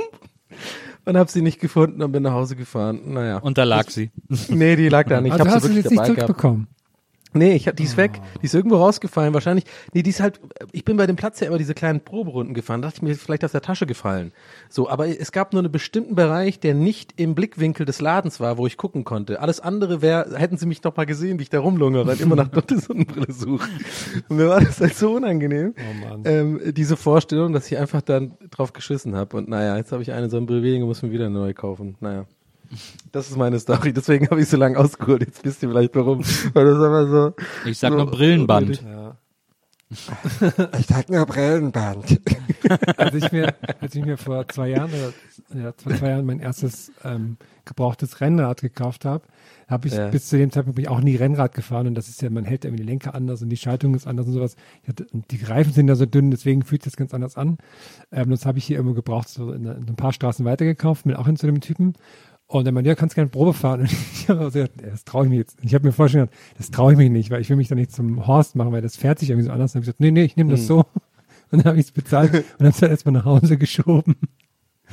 und 1.06 1.18
habe 1.18 1.30
sie 1.30 1.41
nicht 1.41 1.60
gefunden 1.60 2.01
und 2.01 2.12
bin 2.12 2.24
nach 2.24 2.34
Hause 2.34 2.56
gefahren. 2.56 3.14
Naja. 3.14 3.38
Und 3.38 3.58
da 3.58 3.64
lag 3.64 3.89
sie. 3.89 4.12
Nee, 4.49 4.76
die 4.76 4.89
lag 4.89 5.08
da 5.08 5.22
nicht. 5.22 5.34
Also 5.34 5.43
ich 5.43 5.49
habe 5.49 5.56
hast 5.56 5.68
sie 5.68 5.76
jetzt 5.76 5.91
nicht 5.91 6.01
dabei 6.01 6.14
gehabt. 6.14 6.58
Nee, 7.34 7.54
ich 7.56 7.68
hab, 7.68 7.76
die 7.76 7.84
ist 7.84 7.98
weg. 7.98 8.22
Die 8.42 8.46
ist 8.46 8.54
irgendwo 8.54 8.78
rausgefallen. 8.78 9.34
Wahrscheinlich. 9.34 9.66
Nee, 9.94 10.04
die 10.04 10.10
ist 10.10 10.20
halt. 10.20 10.40
Ich 10.72 10.86
bin 10.86 10.98
bei 10.98 11.08
dem 11.08 11.16
Platz 11.16 11.40
ja 11.40 11.48
immer 11.48 11.58
diese 11.58 11.74
kleinen 11.74 12.02
Proberunden 12.02 12.54
gefahren. 12.54 12.82
Da 12.82 12.88
dachte 12.88 12.98
ich 12.98 13.02
mir, 13.04 13.16
vielleicht 13.16 13.44
aus 13.44 13.52
der 13.52 13.62
Tasche 13.62 13.86
gefallen. 13.86 14.32
So, 14.70 14.90
aber 14.90 15.08
es 15.08 15.32
gab 15.32 15.54
nur 15.54 15.62
einen 15.62 15.72
bestimmten 15.72 16.16
Bereich, 16.16 16.60
der 16.60 16.74
nicht 16.74 17.14
im 17.20 17.36
Blickwinkel 17.36 17.86
des 17.86 18.02
Ladens 18.02 18.40
war, 18.40 18.58
wo 18.58 18.68
ich 18.68 18.78
gucken 18.78 19.04
konnte. 19.04 19.42
Alles 19.42 19.60
andere 19.60 20.02
wäre, 20.02 20.38
hätten 20.38 20.58
sie 20.58 20.66
mich 20.66 20.84
noch 20.84 20.96
mal 20.96 21.06
gesehen, 21.06 21.40
wie 21.40 21.44
ich 21.44 21.50
da 21.50 21.60
rumlungere 21.60 22.10
und 22.12 22.22
immer 22.22 22.36
nach 22.36 22.50
der 22.50 22.78
Sonnenbrille 22.78 23.32
suche. 23.32 23.70
Und 24.30 24.38
mir 24.38 24.50
war 24.50 24.62
das 24.62 24.80
halt 24.80 24.96
so 24.96 25.14
unangenehm. 25.16 25.74
Oh 25.78 26.08
Mann. 26.08 26.22
Ähm, 26.26 26.74
diese 26.74 26.98
Vorstellung, 26.98 27.54
dass 27.54 27.72
ich 27.72 27.78
einfach 27.78 28.02
dann 28.02 28.34
drauf 28.52 28.74
geschissen 28.74 29.16
habe. 29.16 29.38
Und 29.38 29.50
naja, 29.50 29.78
jetzt 29.78 29.92
habe 29.92 30.02
ich 30.02 30.12
eine 30.12 30.30
Sonnenbrille 30.30 30.64
weniger, 30.64 30.86
muss 30.86 31.02
mir 31.02 31.12
wieder 31.12 31.30
neue 31.30 31.54
kaufen. 31.54 31.96
Naja. 32.00 32.26
Das 33.12 33.30
ist 33.30 33.38
meine 33.38 33.60
Story, 33.60 33.94
deswegen 33.94 34.30
habe 34.30 34.42
ich 34.42 34.50
so 34.50 34.58
lange 34.58 34.78
ausgeholt. 34.78 35.22
Jetzt 35.22 35.44
wisst 35.46 35.62
ihr 35.64 35.70
vielleicht 35.70 35.96
warum. 35.96 36.24
Weil 36.54 36.66
das 36.66 36.82
einfach 36.82 37.10
so. 37.10 37.70
Ich 37.70 37.78
sag 37.78 37.92
so 37.92 37.98
nur 37.98 38.08
Brillenband. 38.12 38.82
Ja. 38.82 39.18
Ich 40.80 40.88
sag 40.88 41.10
nur 41.10 41.26
Brillenband. 41.28 42.20
Als 42.98 43.14
ich 43.14 43.32
mir, 43.32 43.54
als 43.80 43.94
ich 43.94 44.04
mir 44.04 44.18
vor 44.18 44.48
zwei 44.48 44.70
Jahren 44.70 44.90
oder 44.90 45.62
ja, 45.62 45.74
vor 45.78 45.94
zwei 45.96 46.10
Jahren 46.10 46.26
mein 46.26 46.40
erstes 46.40 46.92
ähm, 47.04 47.38
gebrauchtes 47.66 48.22
Rennrad 48.22 48.62
gekauft 48.62 49.06
habe, 49.06 49.24
habe 49.68 49.88
ich 49.88 49.94
Ja. 49.94 50.08
bis 50.08 50.30
zu 50.30 50.38
dem 50.38 50.50
Zeitpunkt 50.50 50.78
bin 50.78 50.86
ich 50.86 50.90
auch 50.90 51.02
nie 51.02 51.16
Rennrad 51.16 51.54
gefahren 51.54 51.86
und 51.88 51.96
das 51.96 52.08
ist 52.08 52.22
ja, 52.22 52.30
man 52.30 52.46
hält 52.46 52.66
irgendwie 52.66 52.84
die 52.84 52.90
Lenker 52.90 53.14
anders 53.14 53.42
und 53.44 53.50
die 53.50 53.58
Schaltung 53.58 53.94
ist 53.94 54.08
anders 54.08 54.26
und 54.28 54.34
sowas. 54.34 54.56
Ich 54.82 54.90
hatte, 54.90 55.06
und 55.12 55.30
die 55.30 55.44
Reifen 55.44 55.74
sind 55.74 55.88
ja 55.90 55.96
so 55.96 56.06
dünn, 56.06 56.32
deswegen 56.32 56.64
fühlt 56.64 56.82
sich 56.84 56.94
das 56.94 56.98
ganz 56.98 57.14
anders 57.14 57.36
an. 57.38 57.58
Ähm, 58.12 58.32
das 58.32 58.46
habe 58.46 58.58
ich 58.58 58.66
hier 58.66 58.78
irgendwo 58.78 58.96
gebraucht, 58.96 59.28
so 59.30 59.52
in, 59.52 59.66
in 59.66 59.90
ein 59.90 59.96
paar 59.96 60.14
Straßen 60.14 60.44
weitergekauft, 60.46 61.04
bin 61.04 61.16
auch 61.16 61.28
hin 61.28 61.36
zu 61.36 61.46
dem 61.46 61.62
Typen. 61.62 61.94
Und 62.60 62.68
er 62.68 62.72
meinte, 62.72 62.89
ja, 62.89 62.95
kannst 62.95 63.16
gerne 63.16 63.30
Probe 63.30 63.54
fahren. 63.54 63.82
Und 63.82 63.91
ich 63.91 64.30
habe 64.30 64.43
so 64.43 64.51
gesagt, 64.51 64.74
das 64.82 65.04
traue 65.04 65.26
ich 65.26 65.30
mir 65.30 65.38
jetzt. 65.38 65.58
Ich 65.64 65.74
habe 65.74 65.86
mir 65.86 65.91
gedacht, 65.91 66.30
das 66.58 66.72
traue 66.72 66.93
ich 66.93 66.97
mich 66.97 67.10
nicht, 67.10 67.32
weil 67.32 67.41
ich 67.41 67.49
will 67.49 67.58
mich 67.58 67.68
da 67.68 67.76
nicht 67.76 67.91
zum 67.91 68.28
Horst 68.28 68.56
machen, 68.56 68.72
weil 68.72 68.82
das 68.82 68.95
fährt 68.95 69.20
sich 69.20 69.30
irgendwie 69.30 69.47
so 69.47 69.51
anders. 69.51 69.72
Und 69.72 69.76
habe 69.76 69.84
ich 69.84 69.86
gesagt, 69.88 69.99
nee, 69.99 70.12
nee, 70.12 70.24
ich 70.24 70.36
nehme 70.36 70.51
das 70.51 70.68
so. 70.68 70.86
Und 71.51 71.60
dann 71.60 71.66
habe 71.66 71.80
ich 71.80 71.86
es 71.86 71.91
bezahlt 71.91 72.34
und 72.34 72.43
dann 72.58 72.70
ist 72.70 72.82
er 72.82 72.89
erstmal 72.89 73.14
nach 73.14 73.26
Hause 73.26 73.58
geschoben. 73.58 74.16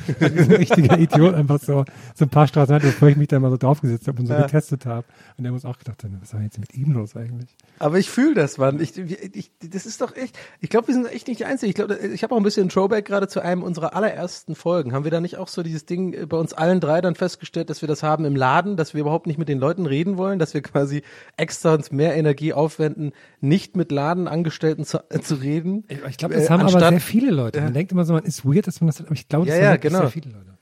So 0.07 0.15
ein 0.25 0.53
richtiger 0.53 0.99
Idiot, 0.99 1.35
einfach 1.35 1.61
so, 1.61 1.85
so 2.15 2.25
ein 2.25 2.29
paar 2.29 2.47
Straßen 2.47 2.75
weiter, 2.75 2.87
bevor 2.87 3.09
ich 3.09 3.17
mich 3.17 3.29
da 3.29 3.39
mal 3.39 3.51
so 3.51 3.57
draufgesetzt 3.57 4.09
habe 4.09 4.21
und 4.21 4.27
so 4.27 4.33
Ja. 4.33 4.43
getestet 4.43 4.87
habe. 4.87 5.05
Und 5.37 5.45
der 5.45 5.53
muss 5.53 5.65
auch 5.65 5.79
gedacht 5.79 6.03
haben, 6.05 6.17
was 6.21 6.33
war 6.33 6.41
jetzt 6.43 6.59
mit 6.59 6.75
ihm 6.75 6.93
los 6.93 7.17
eigentlich? 7.17 7.55
Aber 7.79 7.99
ich 7.99 8.09
fühle 8.09 8.35
das, 8.35 8.57
Mann. 8.59 8.81
Ich, 8.81 8.97
ich, 8.97 9.51
das 9.61 9.87
ist 9.87 10.01
doch 10.01 10.15
echt. 10.17 10.39
Ich 10.61 10.71
glaube, 10.71 10.89
wir 10.89 10.95
sind 10.95 11.07
echt 11.13 11.29
nicht 11.29 11.41
die 11.41 11.45
Einzigen. 11.45 11.71
Ich 11.71 11.75
glaube, 11.77 11.97
ich 11.97 12.23
habe 12.23 12.35
auch 12.35 12.39
ein 12.39 12.43
bisschen 12.45 12.67
ein 12.67 12.69
Throwback 12.71 13.05
gerade 13.05 13.29
zu 13.29 13.41
einem 13.41 13.63
unserer 13.63 13.95
allerersten 13.95 14.55
Folgen. 14.55 14.93
Haben 14.93 15.05
wir 15.05 15.11
da 15.11 15.21
nicht 15.21 15.37
auch 15.37 15.49
so 15.49 15.63
dieses 15.63 15.85
Ding 15.87 16.13
äh, 16.15 16.27
bei 16.27 16.37
uns 16.37 16.53
allen 16.55 16.81
drei 16.81 17.01
dann 17.01 17.15
festgestellt, 17.15 17.69
dass 17.71 17.81
wir 17.83 17.89
das 17.89 18.03
haben 18.03 18.25
im 18.25 18.37
Laden, 18.37 18.77
dass 18.77 18.95
wir 18.95 19.01
überhaupt 19.03 19.27
nicht 19.27 19.39
mit 19.39 19.49
den 19.49 19.59
Leuten 19.59 19.87
reden 19.87 20.17
wollen, 20.17 20.39
dass 20.39 20.55
wir 20.55 20.63
quasi 20.63 21.03
extra 21.37 21.75
uns 21.75 21.91
mehr 21.91 22.15
Energie 22.17 22.53
aufwenden, 22.53 23.13
nicht 23.41 23.77
mit 23.77 23.91
Ladenangestellten 23.93 24.85
zu, 24.85 24.99
äh, 25.11 25.21
zu 25.21 25.35
reden. 25.35 25.85
Ich 26.09 26.17
glaube, 26.17 26.35
das 26.35 26.45
Äh, 26.47 26.49
haben 26.51 26.61
aber 26.61 26.73
anstatt- 26.75 26.91
sehr 26.91 27.01
viele 27.01 27.31
Leute. 27.31 27.59
Man 27.61 27.69
Ja. 27.69 27.75
denkt 27.75 27.93
immer 27.93 28.05
so, 28.05 28.13
man 28.13 28.25
ist 28.25 28.45
weird, 28.45 28.67
dass 28.67 28.81
man 28.81 28.87
das 28.87 28.99
hat, 29.01 29.07
aber 29.07 29.15
ich 29.15 29.29
glaube, 29.29 29.47
das 29.47 29.57
Ja, 29.57 29.63
ja, 29.63 29.77
genau. 29.81 30.01
sehr 30.01 30.11
viele 30.11 30.31
Leute. 30.31 30.57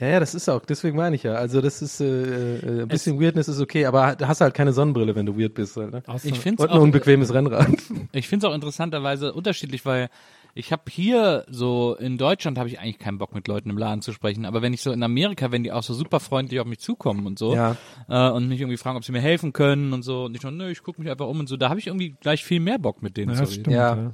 Ja, 0.00 0.06
ja, 0.06 0.20
das 0.20 0.32
ist 0.32 0.48
auch, 0.48 0.64
deswegen 0.64 0.96
meine 0.96 1.16
ich 1.16 1.24
ja. 1.24 1.34
Also 1.34 1.60
das 1.60 1.82
ist 1.82 2.00
äh, 2.00 2.58
äh, 2.58 2.82
ein 2.82 2.88
bisschen 2.88 3.20
Weirdness 3.20 3.48
ist 3.48 3.60
okay, 3.60 3.84
aber 3.84 4.14
da 4.14 4.28
hast 4.28 4.40
du 4.40 4.44
halt 4.44 4.54
keine 4.54 4.72
Sonnenbrille, 4.72 5.16
wenn 5.16 5.26
du 5.26 5.36
weird 5.36 5.54
bist. 5.54 5.76
Halt, 5.76 5.90
ne? 5.90 6.04
Ich 6.22 6.38
finde 6.38 6.62
Und 6.62 6.68
es 6.68 6.72
ein 6.72 6.78
auch, 6.78 6.82
unbequemes 6.84 7.34
Rennrad. 7.34 7.66
ich 8.12 8.28
find's 8.28 8.44
auch 8.44 8.54
interessanterweise 8.54 9.32
unterschiedlich, 9.32 9.84
weil 9.84 10.08
ich 10.54 10.70
habe 10.70 10.84
hier 10.88 11.44
so 11.50 11.96
in 11.98 12.16
Deutschland 12.16 12.58
habe 12.58 12.68
ich 12.68 12.78
eigentlich 12.78 13.00
keinen 13.00 13.18
Bock 13.18 13.34
mit 13.34 13.48
Leuten 13.48 13.70
im 13.70 13.76
Laden 13.76 14.00
zu 14.00 14.12
sprechen, 14.12 14.44
aber 14.44 14.62
wenn 14.62 14.72
ich 14.72 14.82
so 14.82 14.92
in 14.92 15.02
Amerika, 15.02 15.50
wenn 15.50 15.64
die 15.64 15.72
auch 15.72 15.82
so 15.82 15.94
super 15.94 16.20
freundlich 16.20 16.60
auf 16.60 16.66
mich 16.68 16.78
zukommen 16.78 17.26
und 17.26 17.36
so 17.36 17.56
Ja. 17.56 17.76
äh, 18.08 18.30
und 18.30 18.46
mich 18.46 18.60
irgendwie 18.60 18.76
fragen, 18.76 18.96
ob 18.98 19.04
sie 19.04 19.10
mir 19.10 19.20
helfen 19.20 19.52
können 19.52 19.92
und 19.92 20.02
so 20.02 20.26
und 20.26 20.34
ich 20.36 20.42
so, 20.42 20.50
nö, 20.52 20.70
ich 20.70 20.84
gucke 20.84 21.00
mich 21.02 21.10
einfach 21.10 21.26
um 21.26 21.40
und 21.40 21.48
so, 21.48 21.56
da 21.56 21.70
habe 21.70 21.80
ich 21.80 21.88
irgendwie 21.88 22.10
gleich 22.20 22.44
viel 22.44 22.60
mehr 22.60 22.78
Bock 22.78 23.02
mit 23.02 23.16
denen 23.16 23.30
Ja, 23.30 23.34
zu 23.34 23.40
das 23.42 23.50
reden. 23.50 23.60
stimmt. 23.62 23.76
Ja. 23.76 23.96
Ja. 23.96 24.12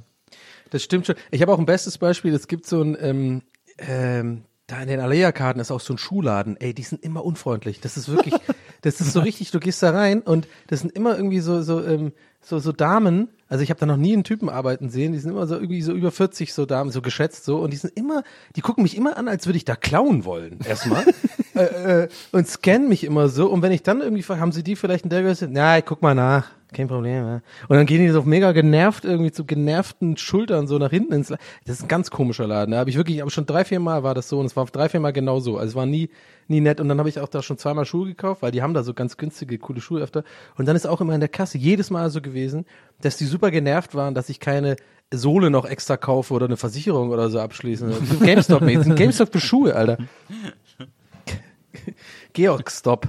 Das 0.71 0.81
stimmt 0.81 1.05
schon. 1.05 1.15
Ich 1.29 1.43
habe 1.43 1.53
auch 1.53 1.59
ein 1.59 1.67
bestes 1.67 1.99
Beispiel. 1.99 2.33
Es 2.33 2.47
gibt 2.47 2.65
so 2.65 2.81
ein, 2.81 2.97
ähm, 2.99 3.43
ähm, 3.77 4.43
da 4.67 4.81
in 4.81 4.87
den 4.87 4.99
Alea-Karten 4.99 5.59
ist 5.59 5.71
auch 5.71 5.79
so 5.79 5.93
ein 5.93 5.97
Schuhladen. 5.97 6.57
Ey, 6.59 6.73
die 6.73 6.83
sind 6.83 7.03
immer 7.03 7.23
unfreundlich. 7.23 7.81
Das 7.81 7.97
ist 7.97 8.09
wirklich, 8.09 8.33
das 8.81 8.99
ist 8.99 9.13
so 9.13 9.19
richtig, 9.19 9.51
du 9.51 9.59
gehst 9.59 9.83
da 9.83 9.91
rein 9.91 10.21
und 10.21 10.47
das 10.67 10.79
sind 10.79 10.91
immer 10.93 11.15
irgendwie 11.15 11.39
so, 11.39 11.61
so, 11.61 11.83
ähm, 11.83 12.13
so, 12.41 12.57
so 12.57 12.71
Damen. 12.71 13.29
Also 13.47 13.63
ich 13.63 13.69
habe 13.69 13.79
da 13.79 13.85
noch 13.85 13.97
nie 13.97 14.13
einen 14.13 14.23
Typen 14.23 14.49
arbeiten 14.49 14.89
sehen. 14.89 15.11
Die 15.13 15.19
sind 15.19 15.31
immer 15.31 15.45
so 15.45 15.55
irgendwie 15.55 15.83
so 15.83 15.93
über 15.93 16.11
40 16.11 16.51
so 16.51 16.65
Damen, 16.65 16.89
so 16.89 17.03
geschätzt 17.03 17.45
so. 17.45 17.57
Und 17.57 17.73
die 17.73 17.77
sind 17.77 17.95
immer, 17.95 18.23
die 18.55 18.61
gucken 18.61 18.81
mich 18.81 18.97
immer 18.97 19.17
an, 19.17 19.27
als 19.27 19.45
würde 19.45 19.57
ich 19.57 19.65
da 19.65 19.75
klauen 19.75 20.25
wollen. 20.25 20.59
Erstmal. 20.65 21.05
äh, 21.55 22.03
äh, 22.03 22.07
und 22.31 22.47
scannen 22.47 22.89
mich 22.89 23.03
immer 23.03 23.29
so. 23.29 23.47
Und 23.51 23.61
wenn 23.61 23.71
ich 23.71 23.83
dann 23.83 24.01
irgendwie 24.01 24.23
frage, 24.23 24.41
haben 24.41 24.51
sie 24.51 24.63
die 24.63 24.75
vielleicht 24.75 25.03
in 25.03 25.11
der 25.11 25.21
Größe? 25.21 25.47
Na, 25.49 25.77
ich 25.77 25.85
guck 25.85 26.01
mal 26.01 26.15
nach. 26.15 26.49
Kein 26.73 26.87
Problem, 26.87 27.25
ja. 27.25 27.41
Und 27.67 27.77
dann 27.77 27.85
gehen 27.85 27.99
die 27.99 28.09
so 28.09 28.23
mega 28.23 28.51
genervt, 28.51 29.05
irgendwie 29.05 29.31
zu 29.31 29.45
genervten 29.45 30.17
Schultern 30.17 30.67
so 30.67 30.77
nach 30.77 30.89
hinten 30.89 31.13
ins 31.13 31.29
La 31.29 31.37
Das 31.65 31.77
ist 31.77 31.83
ein 31.83 31.87
ganz 31.87 32.11
komischer 32.11 32.47
Laden. 32.47 32.71
Da 32.71 32.79
habe 32.79 32.89
ich 32.89 32.97
wirklich, 32.97 33.21
aber 33.21 33.31
schon 33.31 33.45
drei, 33.45 33.63
vier 33.63 33.79
Mal 33.79 34.03
war 34.03 34.13
das 34.13 34.29
so 34.29 34.39
und 34.39 34.47
es 34.47 34.55
war 34.55 34.65
drei, 34.65 34.89
vier 34.89 34.99
Mal 34.99 35.13
genau 35.13 35.39
so. 35.39 35.57
Also 35.57 35.69
es 35.69 35.75
war 35.75 35.85
nie, 35.85 36.09
nie 36.47 36.61
nett. 36.61 36.79
Und 36.79 36.89
dann 36.89 36.99
habe 36.99 37.07
ich 37.07 37.19
auch 37.19 37.29
da 37.29 37.41
schon 37.41 37.57
zweimal 37.57 37.85
Schuhe 37.85 38.07
gekauft, 38.07 38.41
weil 38.41 38.51
die 38.51 38.61
haben 38.61 38.73
da 38.73 38.83
so 38.83 38.93
ganz 38.93 39.17
günstige, 39.17 39.57
coole 39.57 39.79
Schuhe 39.79 40.01
öfter. 40.01 40.23
Und 40.57 40.67
dann 40.67 40.75
ist 40.75 40.87
auch 40.87 41.01
immer 41.01 41.13
in 41.13 41.19
der 41.19 41.29
Kasse 41.29 41.57
jedes 41.57 41.91
Mal 41.91 42.09
so 42.09 42.21
gewesen, 42.21 42.65
dass 42.99 43.17
die 43.17 43.25
super 43.25 43.51
genervt 43.51 43.95
waren, 43.95 44.15
dass 44.15 44.29
ich 44.29 44.39
keine 44.39 44.75
Sohle 45.13 45.51
noch 45.51 45.65
extra 45.65 45.97
kaufe 45.97 46.33
oder 46.33 46.45
eine 46.45 46.57
Versicherung 46.57 47.11
oder 47.11 47.29
so 47.29 47.39
abschließen. 47.39 47.93
GameStop, 48.21 48.63
nee, 48.63 48.75
das 48.75 48.85
sind 48.85 48.95
GameStop 48.95 49.31
für 49.31 49.39
Schuhe, 49.39 49.75
Alter. 49.75 49.97
Georg-Stop. 52.33 53.07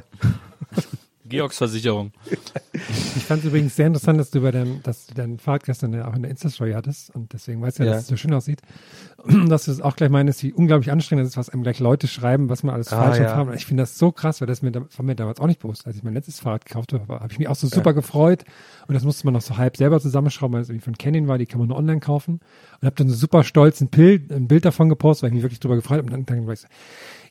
Georgs 1.29 1.59
Versicherung. 1.59 2.13
Ich 3.17 3.25
fand 3.25 3.41
es 3.41 3.47
übrigens 3.49 3.75
sehr 3.77 3.87
interessant, 3.87 4.19
dass 4.21 4.31
du 4.31 4.41
bei 4.41 4.51
deinem, 4.51 4.83
dass 4.83 5.07
du 5.07 5.15
dein 5.15 5.39
Fahrrad 5.39 5.65
gestern 5.65 5.93
ja 5.93 6.09
auch 6.09 6.15
in 6.15 6.23
der 6.23 6.31
Insta-Story 6.31 6.73
hattest 6.73 7.15
und 7.15 7.33
deswegen 7.33 7.61
weißt 7.63 7.79
du 7.79 7.83
ja, 7.85 7.89
Ja. 7.91 7.95
dass 7.95 8.03
es 8.05 8.09
so 8.09 8.17
schön 8.17 8.33
aussieht. 8.33 8.61
Dass 9.49 9.65
du 9.65 9.73
es 9.73 9.81
auch 9.81 9.97
gleich 9.97 10.11
meinst, 10.11 10.43
wie 10.45 10.53
unglaublich 10.53 10.93
anstrengend 10.93 11.25
es 11.25 11.31
ist, 11.33 11.37
was 11.37 11.49
einem 11.49 11.65
gleich 11.65 11.81
Leute 11.81 12.07
schreiben, 12.07 12.49
was 12.49 12.63
man 12.63 12.75
alles 12.77 12.93
Ah, 12.93 13.03
falsch 13.03 13.19
ja. 13.19 13.43
Macht. 13.45 13.57
Ich 13.57 13.67
finde 13.67 13.83
das 13.83 13.99
so 13.99 14.13
krass, 14.13 14.41
weil 14.41 14.47
das 14.47 14.63
mir, 14.63 14.73
war 14.73 14.85
mir 15.05 15.17
damals 15.17 15.41
auch 15.41 15.49
nicht 15.49 15.59
bewusst. 15.59 15.85
Als 15.85 15.97
ich 15.97 16.05
mein 16.05 16.15
letztes 16.15 16.39
Fahrrad 16.39 16.65
gekauft 16.65 16.93
habe, 16.93 17.13
habe 17.13 17.33
ich 17.33 17.39
mich 17.41 17.49
auch 17.49 17.57
so 17.57 17.67
super 17.67 17.93
gefreut 17.93 18.45
und 18.87 18.95
das 18.95 19.03
musste 19.03 19.27
man 19.27 19.35
noch 19.35 19.41
so 19.41 19.57
halb 19.57 19.77
selber 19.79 20.01
zusammenschrauben, 20.01 20.55
weil 20.55 20.63
es 20.63 20.69
irgendwie 20.69 20.85
von 20.85 20.97
Canon 20.97 21.27
war, 21.27 21.39
die 21.39 21.47
kann 21.47 21.59
man 21.59 21.67
nur 21.69 21.77
online 21.77 21.99
kaufen 21.99 22.35
und 22.81 22.87
habe 22.87 22.95
dann 22.95 23.09
so 23.09 23.17
super 23.17 23.43
stolz 23.43 23.81
ein 23.81 23.89
Bild, 23.89 24.31
ein 24.31 24.47
Bild 24.47 24.65
davon 24.65 24.89
gepostet, 24.89 25.25
weil 25.25 25.31
ich 25.31 25.35
mich 25.35 25.43
wirklich 25.43 25.61
drüber 25.61 25.75
gefreut 25.75 25.99
habe 25.99 26.07
und 26.07 26.13
dann, 26.13 26.27
dann 26.27 26.47
war 26.47 26.53
ich 26.53 26.61
so, 26.61 26.69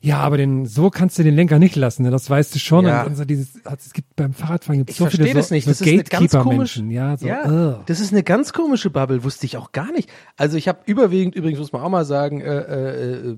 ja, 0.00 0.18
aber 0.18 0.36
den, 0.36 0.66
so 0.66 0.90
kannst 0.90 1.18
du 1.18 1.22
den 1.22 1.34
Lenker 1.34 1.58
nicht 1.58 1.76
lassen, 1.76 2.02
ne? 2.02 2.10
das 2.10 2.28
weißt 2.28 2.54
du 2.54 2.58
schon. 2.58 2.86
Ja. 2.86 3.02
Und, 3.02 3.08
und 3.08 3.16
so 3.16 3.24
dieses, 3.24 3.48
es 3.56 3.92
gibt 3.92 4.16
beim 4.16 4.32
Fahrradfahren 4.32 4.78
gibt 4.78 4.90
Ich 4.90 4.96
so 4.96 5.06
viele 5.06 5.24
verstehe 5.24 5.34
so, 5.34 5.38
das 5.38 5.50
nicht. 5.50 5.64
so 5.64 5.70
Das 5.70 5.80
ist 5.80 5.86
eine 5.86 6.02
ganz 6.02 6.32
komische, 6.32 6.80
Gatekeeper-Menschen. 6.82 6.90
Ja, 6.90 7.16
so, 7.16 7.26
ja, 7.26 7.82
das 7.86 8.00
ist 8.00 8.12
eine 8.12 8.22
ganz 8.22 8.52
komische 8.52 8.90
Bubble, 8.90 9.24
wusste 9.24 9.46
ich 9.46 9.56
auch 9.56 9.72
gar 9.72 9.92
nicht. 9.92 10.10
Also 10.36 10.56
ich 10.56 10.68
habe 10.68 10.80
überwiegend, 10.86 11.34
übrigens 11.34 11.58
muss 11.58 11.72
man 11.72 11.82
auch 11.82 11.88
mal 11.88 12.04
sagen, 12.04 12.40
äh, 12.40 12.58
äh, 12.58 13.30
äh, 13.30 13.36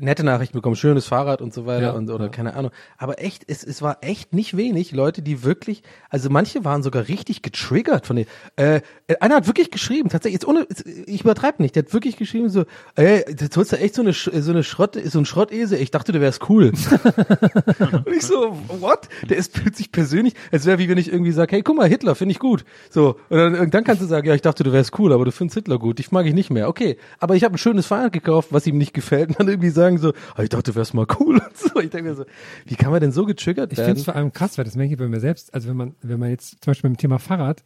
nette 0.00 0.24
Nachrichten 0.24 0.56
bekommen, 0.56 0.76
schönes 0.76 1.06
Fahrrad 1.06 1.40
und 1.40 1.54
so 1.54 1.66
weiter 1.66 1.86
Ja, 1.86 1.92
und 1.92 2.10
oder 2.10 2.24
ja. 2.24 2.30
keine 2.30 2.54
Ahnung. 2.54 2.72
Aber 2.98 3.22
echt, 3.22 3.44
es, 3.46 3.64
es 3.64 3.82
war 3.82 3.98
echt 4.00 4.34
nicht 4.34 4.56
wenig 4.56 4.92
Leute, 4.92 5.22
die 5.22 5.42
wirklich, 5.42 5.82
also 6.10 6.30
manche 6.30 6.64
waren 6.64 6.82
sogar 6.82 7.08
richtig 7.08 7.42
getriggert 7.42 8.06
von 8.06 8.16
den. 8.16 8.26
Äh, 8.56 8.80
einer 9.20 9.36
hat 9.36 9.46
wirklich 9.46 9.70
geschrieben, 9.70 10.08
tatsächlich, 10.08 10.40
jetzt 10.40 10.48
ohne, 10.48 10.66
ich 11.06 11.22
übertreibe 11.22 11.62
nicht, 11.62 11.76
der 11.76 11.84
hat 11.84 11.92
wirklich 11.92 12.16
geschrieben 12.16 12.48
so, 12.48 12.64
ey, 12.96 13.24
jetzt 13.28 13.56
holst 13.56 13.72
du 13.72 13.78
echt 13.78 13.94
so 13.94 14.02
eine 14.02 14.12
so 14.12 14.50
eine 14.50 14.62
Schrott, 14.62 14.98
so 15.04 15.18
ein 15.18 15.24
Schrottesel. 15.24 15.80
Ich 15.80 15.90
dachte, 15.92 16.12
du 16.12 16.20
wärst 16.20 16.48
cool. 16.48 16.72
Und 18.04 18.14
ich 18.14 18.22
so, 18.22 18.58
what? 18.80 19.08
Der 19.28 19.36
ist 19.36 19.52
plötzlich 19.52 19.92
persönlich, 19.92 20.34
als 20.50 20.66
wäre 20.66 20.78
wie 20.78 20.88
wenn 20.88 20.98
ich 20.98 21.12
irgendwie 21.12 21.32
sage, 21.32 21.56
hey, 21.56 21.62
guck 21.62 21.76
mal, 21.76 21.88
Hitler 21.88 22.14
finde 22.14 22.32
ich 22.32 22.38
gut. 22.38 22.64
So, 22.90 23.16
und 23.28 23.38
dann, 23.38 23.54
und 23.54 23.74
dann 23.74 23.84
kannst 23.84 24.02
du 24.02 24.06
sagen, 24.06 24.26
ja, 24.26 24.34
ich 24.34 24.42
dachte, 24.42 24.64
du 24.64 24.72
wärst 24.72 24.98
cool, 24.98 25.12
aber 25.12 25.24
du 25.24 25.32
findest 25.32 25.54
Hitler 25.54 25.78
gut. 25.78 26.00
Ich 26.00 26.10
mag 26.12 26.26
ich 26.26 26.34
nicht 26.34 26.50
mehr. 26.50 26.68
Okay, 26.68 26.96
aber 27.20 27.36
ich 27.36 27.44
habe 27.44 27.54
ein 27.54 27.58
schönes 27.58 27.86
Fahrrad 27.86 28.12
gekauft, 28.12 28.48
was 28.50 28.66
ihm 28.66 28.78
nicht 28.78 28.94
gefällt. 28.94 29.30
Und 29.30 29.40
dann 29.40 29.48
irgendwie 29.48 29.70
sagen 29.70 29.98
so, 29.98 30.12
ah, 30.34 30.42
ich 30.42 30.48
dachte, 30.48 30.72
du 30.72 30.76
wärst 30.76 30.94
mal 30.94 31.06
cool. 31.20 31.36
Und 31.46 31.56
so. 31.56 31.80
Ich 31.80 31.90
denke 31.90 32.10
mir 32.10 32.14
so, 32.14 32.24
wie 32.66 32.76
kann 32.76 32.90
man 32.90 33.00
denn 33.00 33.12
so 33.12 33.24
getriggert 33.24 33.72
Ich 33.72 33.76
finde 33.76 33.88
werden? 33.88 33.98
es 33.98 34.04
vor 34.04 34.16
allem 34.16 34.32
krass, 34.32 34.58
weil 34.58 34.64
das 34.64 34.74
merke 34.76 34.92
ich 34.92 34.98
bei 34.98 35.08
mir 35.08 35.20
selbst. 35.20 35.52
Also 35.54 35.68
wenn 35.68 35.76
man, 35.76 35.94
wenn 36.02 36.18
man 36.18 36.30
jetzt 36.30 36.62
zum 36.62 36.70
Beispiel 36.70 36.90
beim 36.90 36.96
Thema 36.96 37.18
Fahrrad 37.18 37.62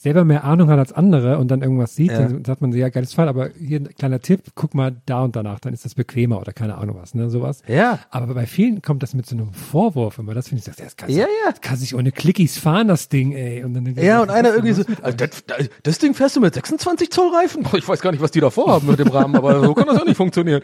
selber 0.00 0.24
mehr 0.24 0.44
Ahnung 0.44 0.70
hat 0.70 0.78
als 0.78 0.92
andere 0.92 1.38
und 1.38 1.48
dann 1.50 1.60
irgendwas 1.60 1.96
sieht, 1.96 2.12
Ja. 2.12 2.20
dann 2.20 2.44
sagt 2.44 2.60
man 2.60 2.70
so, 2.70 2.78
ja, 2.78 2.88
geiles 2.88 3.14
Fall, 3.14 3.26
aber 3.28 3.50
hier 3.58 3.80
ein 3.80 3.88
kleiner 3.96 4.20
Tipp, 4.20 4.42
guck 4.54 4.72
mal 4.76 4.94
da 5.06 5.24
und 5.24 5.34
danach, 5.34 5.58
dann 5.58 5.74
ist 5.74 5.84
das 5.84 5.96
bequemer 5.96 6.40
oder 6.40 6.52
keine 6.52 6.78
Ahnung 6.78 6.96
was, 7.00 7.16
ne, 7.16 7.28
sowas. 7.30 7.62
Ja. 7.66 7.98
Aber 8.10 8.32
bei 8.32 8.46
vielen 8.46 8.80
kommt 8.80 9.02
das 9.02 9.12
mit 9.14 9.26
so 9.26 9.34
einem 9.34 9.52
Vorwurf 9.52 10.18
immer, 10.18 10.34
das 10.34 10.46
finde 10.48 10.60
ich, 10.60 10.66
das, 10.66 10.76
das 10.76 10.96
kann, 10.96 11.10
Ja, 11.10 11.22
ja. 11.24 11.50
das 11.50 11.60
kann 11.62 11.76
sich 11.76 11.96
ohne 11.96 12.12
Klickies 12.12 12.58
fahren, 12.58 12.86
das 12.86 13.08
Ding, 13.08 13.32
ey. 13.32 13.64
Und 13.64 13.74
dann 13.74 13.86
Ja, 13.96 14.22
und 14.22 14.30
einer 14.30 14.50
irgendwie 14.54 14.72
so, 14.72 14.84
also 15.02 15.16
das, 15.16 15.42
das- 15.82 15.98
Ding 15.98 16.14
fährst 16.14 16.36
du 16.36 16.40
mit 16.40 16.54
26 16.54 17.10
Zoll 17.10 17.34
Reifen? 17.34 17.64
Boah, 17.64 17.74
Ich 17.74 17.88
weiß 17.88 18.00
gar 18.00 18.12
nicht, 18.12 18.20
was 18.22 18.30
die 18.30 18.38
da 18.38 18.50
vorhaben 18.50 18.86
mit 18.86 19.00
dem 19.00 19.08
Rahmen, 19.08 19.34
aber 19.34 19.60
so 19.64 19.74
kann 19.74 19.88
das 19.88 20.00
auch 20.00 20.06
nicht 20.06 20.16
funktionieren. 20.16 20.62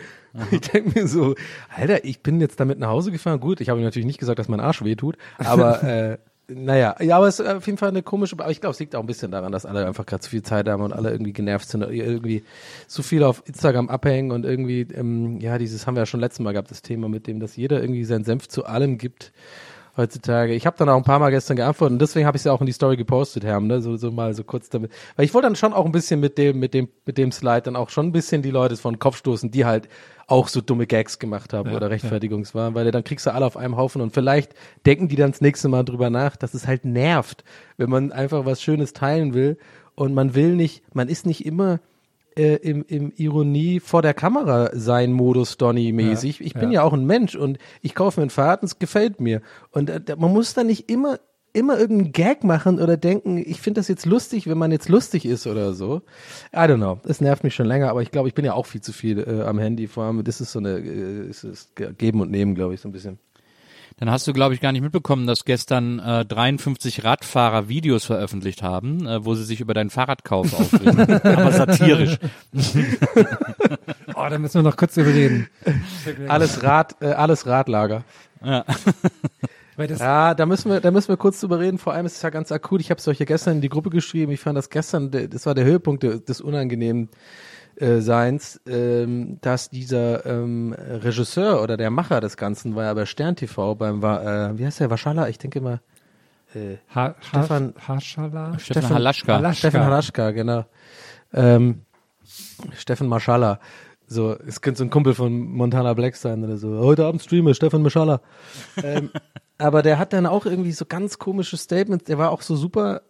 Ich 0.52 0.60
denke 0.60 0.96
mir 0.96 1.08
so, 1.08 1.34
Alter, 1.76 2.04
ich 2.04 2.22
bin 2.22 2.40
jetzt 2.40 2.60
damit 2.60 2.78
nach 2.78 2.88
Hause 2.90 3.10
gefahren. 3.10 3.40
Gut, 3.40 3.60
ich 3.60 3.68
habe 3.68 3.80
natürlich 3.80 4.06
nicht 4.06 4.20
gesagt, 4.20 4.38
dass 4.38 4.46
mein 4.48 4.60
Arsch 4.60 4.84
weh 4.84 4.94
tut, 4.94 5.16
aber 5.38 5.82
äh, 6.12 6.18
naja, 6.48 6.94
ja, 7.00 7.16
aber 7.16 7.28
es 7.28 7.40
ist 7.40 7.46
auf 7.46 7.66
jeden 7.66 7.78
Fall 7.78 7.88
eine 7.88 8.02
komische, 8.02 8.36
aber 8.38 8.50
ich 8.50 8.60
glaube, 8.60 8.72
es 8.72 8.80
liegt 8.80 8.94
auch 8.94 9.00
ein 9.00 9.06
bisschen 9.06 9.30
daran, 9.30 9.50
dass 9.50 9.64
alle 9.64 9.86
einfach 9.86 10.04
gerade 10.04 10.20
zu 10.20 10.30
viel 10.30 10.42
Zeit 10.42 10.68
haben 10.68 10.82
und 10.82 10.92
alle 10.92 11.10
irgendwie 11.10 11.32
genervt 11.32 11.68
sind, 11.68 11.82
irgendwie 11.82 12.44
zu 12.86 13.02
viel 13.02 13.22
auf 13.22 13.42
Instagram 13.46 13.88
abhängen 13.88 14.30
und 14.30 14.44
irgendwie, 14.44 14.82
ähm, 14.94 15.40
ja, 15.40 15.56
dieses 15.58 15.86
haben 15.86 15.94
wir 15.94 16.02
ja 16.02 16.06
schon 16.06 16.20
letztes 16.20 16.40
Mal 16.40 16.52
gehabt, 16.52 16.70
das 16.70 16.82
Thema 16.82 17.08
mit 17.08 17.26
dem, 17.26 17.40
dass 17.40 17.56
jeder 17.56 17.80
irgendwie 17.80 18.04
seinen 18.04 18.24
Senf 18.24 18.48
zu 18.48 18.66
allem 18.66 18.98
gibt 18.98 19.32
heutzutage. 19.96 20.54
Ich 20.54 20.66
habe 20.66 20.76
dann 20.76 20.88
auch 20.88 20.96
ein 20.96 21.04
paar 21.04 21.18
Mal 21.18 21.30
gestern 21.30 21.56
geantwortet 21.56 21.94
und 21.94 21.98
deswegen 22.00 22.26
habe 22.26 22.36
ich 22.36 22.40
es 22.40 22.44
ja 22.44 22.52
auch 22.52 22.60
in 22.60 22.66
die 22.66 22.72
Story 22.72 22.96
gepostet, 22.96 23.44
Herm, 23.44 23.66
ne? 23.66 23.80
So, 23.80 23.96
so 23.96 24.10
mal 24.10 24.34
so 24.34 24.44
kurz 24.44 24.68
damit. 24.68 24.90
Weil 25.16 25.24
ich 25.24 25.34
wollte 25.34 25.46
dann 25.46 25.56
schon 25.56 25.72
auch 25.72 25.84
ein 25.84 25.92
bisschen 25.92 26.20
mit 26.20 26.38
dem, 26.38 26.58
mit 26.58 26.74
dem, 26.74 26.88
mit 27.06 27.18
dem 27.18 27.32
Slide 27.32 27.62
dann 27.62 27.76
auch 27.76 27.90
schon 27.90 28.06
ein 28.06 28.12
bisschen 28.12 28.42
die 28.42 28.50
Leute 28.50 28.76
von 28.76 28.94
den 28.94 28.98
Kopf 28.98 29.16
stoßen, 29.18 29.50
die 29.50 29.64
halt 29.64 29.88
auch 30.26 30.48
so 30.48 30.60
dumme 30.60 30.86
Gags 30.86 31.18
gemacht 31.18 31.52
haben 31.52 31.70
Ja, 31.70 31.76
oder 31.76 31.90
Rechtfertigungswahn, 31.90 32.74
weil 32.74 32.90
dann 32.90 33.04
kriegst 33.04 33.26
du 33.26 33.32
alle 33.32 33.46
auf 33.46 33.56
einem 33.56 33.76
Haufen 33.76 34.00
und 34.00 34.12
vielleicht 34.14 34.54
denken 34.86 35.08
die 35.08 35.16
dann 35.16 35.32
das 35.32 35.40
nächste 35.40 35.68
Mal 35.68 35.84
drüber 35.84 36.10
nach, 36.10 36.36
dass 36.36 36.54
es 36.54 36.66
halt 36.66 36.84
nervt, 36.84 37.44
wenn 37.76 37.90
man 37.90 38.12
einfach 38.12 38.44
was 38.44 38.62
Schönes 38.62 38.92
teilen 38.94 39.34
will 39.34 39.58
und 39.94 40.14
man 40.14 40.34
will 40.34 40.54
nicht, 40.54 40.82
man 40.94 41.08
ist 41.08 41.26
nicht 41.26 41.44
immer 41.44 41.80
äh, 42.36 42.56
im, 42.56 42.84
im 42.86 43.12
Ironie 43.16 43.80
vor 43.80 44.02
der 44.02 44.14
Kamera 44.14 44.70
sein 44.72 45.12
Modus 45.12 45.56
Donny 45.56 45.92
mäßig. 45.92 46.40
Ja, 46.40 46.46
ich 46.46 46.54
bin 46.54 46.70
ja. 46.70 46.80
ja. 46.80 46.82
auch 46.82 46.92
ein 46.92 47.06
Mensch 47.06 47.34
und 47.34 47.58
ich 47.82 47.94
kaufe 47.94 48.20
mir 48.20 48.26
ein 48.26 48.30
Fahrrad 48.30 48.62
und 48.62 48.66
es 48.66 48.78
gefällt 48.78 49.20
mir. 49.20 49.42
Und 49.70 49.90
äh, 49.90 50.00
man 50.18 50.32
muss 50.32 50.54
da 50.54 50.64
nicht 50.64 50.90
immer 50.90 51.18
immer 51.54 51.78
irgendeinen 51.78 52.12
Gag 52.12 52.42
machen 52.42 52.80
oder 52.80 52.96
denken, 52.96 53.38
ich 53.38 53.60
finde 53.60 53.78
das 53.78 53.86
jetzt 53.86 54.06
lustig, 54.06 54.48
wenn 54.48 54.58
man 54.58 54.72
jetzt 54.72 54.88
lustig 54.88 55.24
ist 55.24 55.46
oder 55.46 55.72
so. 55.72 56.02
I 56.52 56.58
don't 56.58 56.78
know. 56.78 56.98
Das 57.04 57.20
nervt 57.20 57.44
mich 57.44 57.54
schon 57.54 57.66
länger, 57.66 57.90
aber 57.90 58.02
ich 58.02 58.10
glaube, 58.10 58.28
ich 58.28 58.34
bin 58.34 58.44
ja 58.44 58.54
auch 58.54 58.66
viel 58.66 58.80
zu 58.80 58.92
viel 58.92 59.20
äh, 59.20 59.42
am 59.42 59.60
Handy. 59.60 59.86
Vor 59.86 60.04
allem, 60.04 60.24
das 60.24 60.40
ist 60.40 60.50
so 60.50 60.58
eine, 60.58 60.80
äh, 60.80 61.28
es 61.28 61.44
ist 61.44 61.76
Geben 61.76 62.20
und 62.20 62.32
Nehmen, 62.32 62.56
glaube 62.56 62.74
ich, 62.74 62.80
so 62.80 62.88
ein 62.88 62.92
bisschen. 62.92 63.20
Dann 63.96 64.10
hast 64.10 64.26
du, 64.26 64.32
glaube 64.32 64.54
ich, 64.54 64.60
gar 64.60 64.72
nicht 64.72 64.82
mitbekommen, 64.82 65.26
dass 65.26 65.44
gestern 65.44 66.00
äh, 66.00 66.24
53 66.24 67.04
Radfahrer 67.04 67.68
Videos 67.68 68.04
veröffentlicht 68.04 68.60
haben, 68.62 69.06
äh, 69.06 69.24
wo 69.24 69.34
sie 69.36 69.44
sich 69.44 69.60
über 69.60 69.72
deinen 69.72 69.90
Fahrradkauf 69.90 70.52
aufregen. 70.60 71.00
Aber 71.22 71.52
satirisch. 71.52 72.18
Oh, 74.16 74.26
da 74.30 74.38
müssen 74.38 74.54
wir 74.54 74.62
noch 74.62 74.76
kurz 74.76 74.94
drüber 74.94 75.12
reden. 75.12 75.48
Alles 76.28 76.62
Rad, 76.62 76.94
äh, 77.00 77.06
alles 77.06 77.46
Radlager. 77.46 78.04
Weil 79.76 79.88
das, 79.88 79.98
Ja, 79.98 80.34
da 80.34 80.46
müssen 80.46 80.70
wir, 80.70 80.80
da 80.80 80.90
müssen 80.92 81.08
wir 81.08 81.16
kurz 81.16 81.40
drüber 81.40 81.58
reden. 81.58 81.78
Vor 81.78 81.92
allem 81.94 82.06
ist 82.06 82.16
es 82.16 82.22
ja 82.22 82.30
ganz 82.30 82.52
akut. 82.52 82.80
Ich 82.80 82.90
habe 82.90 82.98
es 83.00 83.08
euch 83.08 83.18
ja 83.18 83.24
gestern 83.26 83.56
in 83.56 83.60
die 83.60 83.68
Gruppe 83.68 83.90
geschrieben. 83.90 84.30
Ich 84.30 84.38
fand 84.40 84.56
das 84.56 84.70
gestern, 84.70 85.10
das 85.10 85.46
war 85.46 85.54
der 85.54 85.64
Höhepunkt 85.64 86.04
de- 86.04 86.20
des 86.20 86.40
unangenehmen 86.40 87.08
äh, 87.76 88.00
Seins, 88.00 88.60
ähm, 88.66 89.38
dass 89.40 89.70
dieser 89.70 90.24
ähm, 90.26 90.74
Regisseur 90.78 91.62
oder 91.62 91.76
der 91.76 91.90
Macher 91.90 92.20
des 92.20 92.36
Ganzen 92.36 92.74
war 92.76 92.84
ja 92.84 92.94
bei 92.94 93.06
Stern 93.06 93.36
TV 93.36 93.74
beim, 93.74 94.02
war, 94.02 94.22
äh, 94.50 94.58
wie 94.58 94.66
heißt 94.66 94.80
der, 94.80 94.90
Waschala? 94.90 95.28
Ich 95.28 95.38
denke 95.38 95.60
mal, 95.60 95.80
äh, 96.54 96.76
ha, 96.94 97.14
Stefan- 97.20 97.74
ha, 97.76 97.94
Haschala? 97.96 98.58
Stefan 98.58 98.94
Halaschka. 98.94 99.34
Halaschka. 99.36 99.58
Stefan 99.58 99.84
Halaschka, 99.84 100.30
genau. 100.30 100.64
Ähm, 101.32 101.82
Stefan 102.76 103.08
Maschala. 103.08 103.58
So, 104.06 104.36
es 104.46 104.60
könnte 104.60 104.78
so 104.78 104.84
ein 104.84 104.90
Kumpel 104.90 105.14
von 105.14 105.32
Montana 105.32 105.94
Black 105.94 106.16
sein 106.16 106.44
oder 106.44 106.58
so. 106.58 106.78
Heute 106.78 107.06
Abend 107.06 107.22
streame 107.22 107.54
Stefan 107.54 107.82
Maschala. 107.82 108.20
ähm, 108.82 109.10
aber 109.58 109.82
der 109.82 109.98
hat 109.98 110.12
dann 110.12 110.26
auch 110.26 110.46
irgendwie 110.46 110.72
so 110.72 110.84
ganz 110.84 111.18
komische 111.18 111.56
Statements. 111.56 112.04
Der 112.04 112.18
war 112.18 112.30
auch 112.30 112.42
so 112.42 112.54
super, 112.54 113.02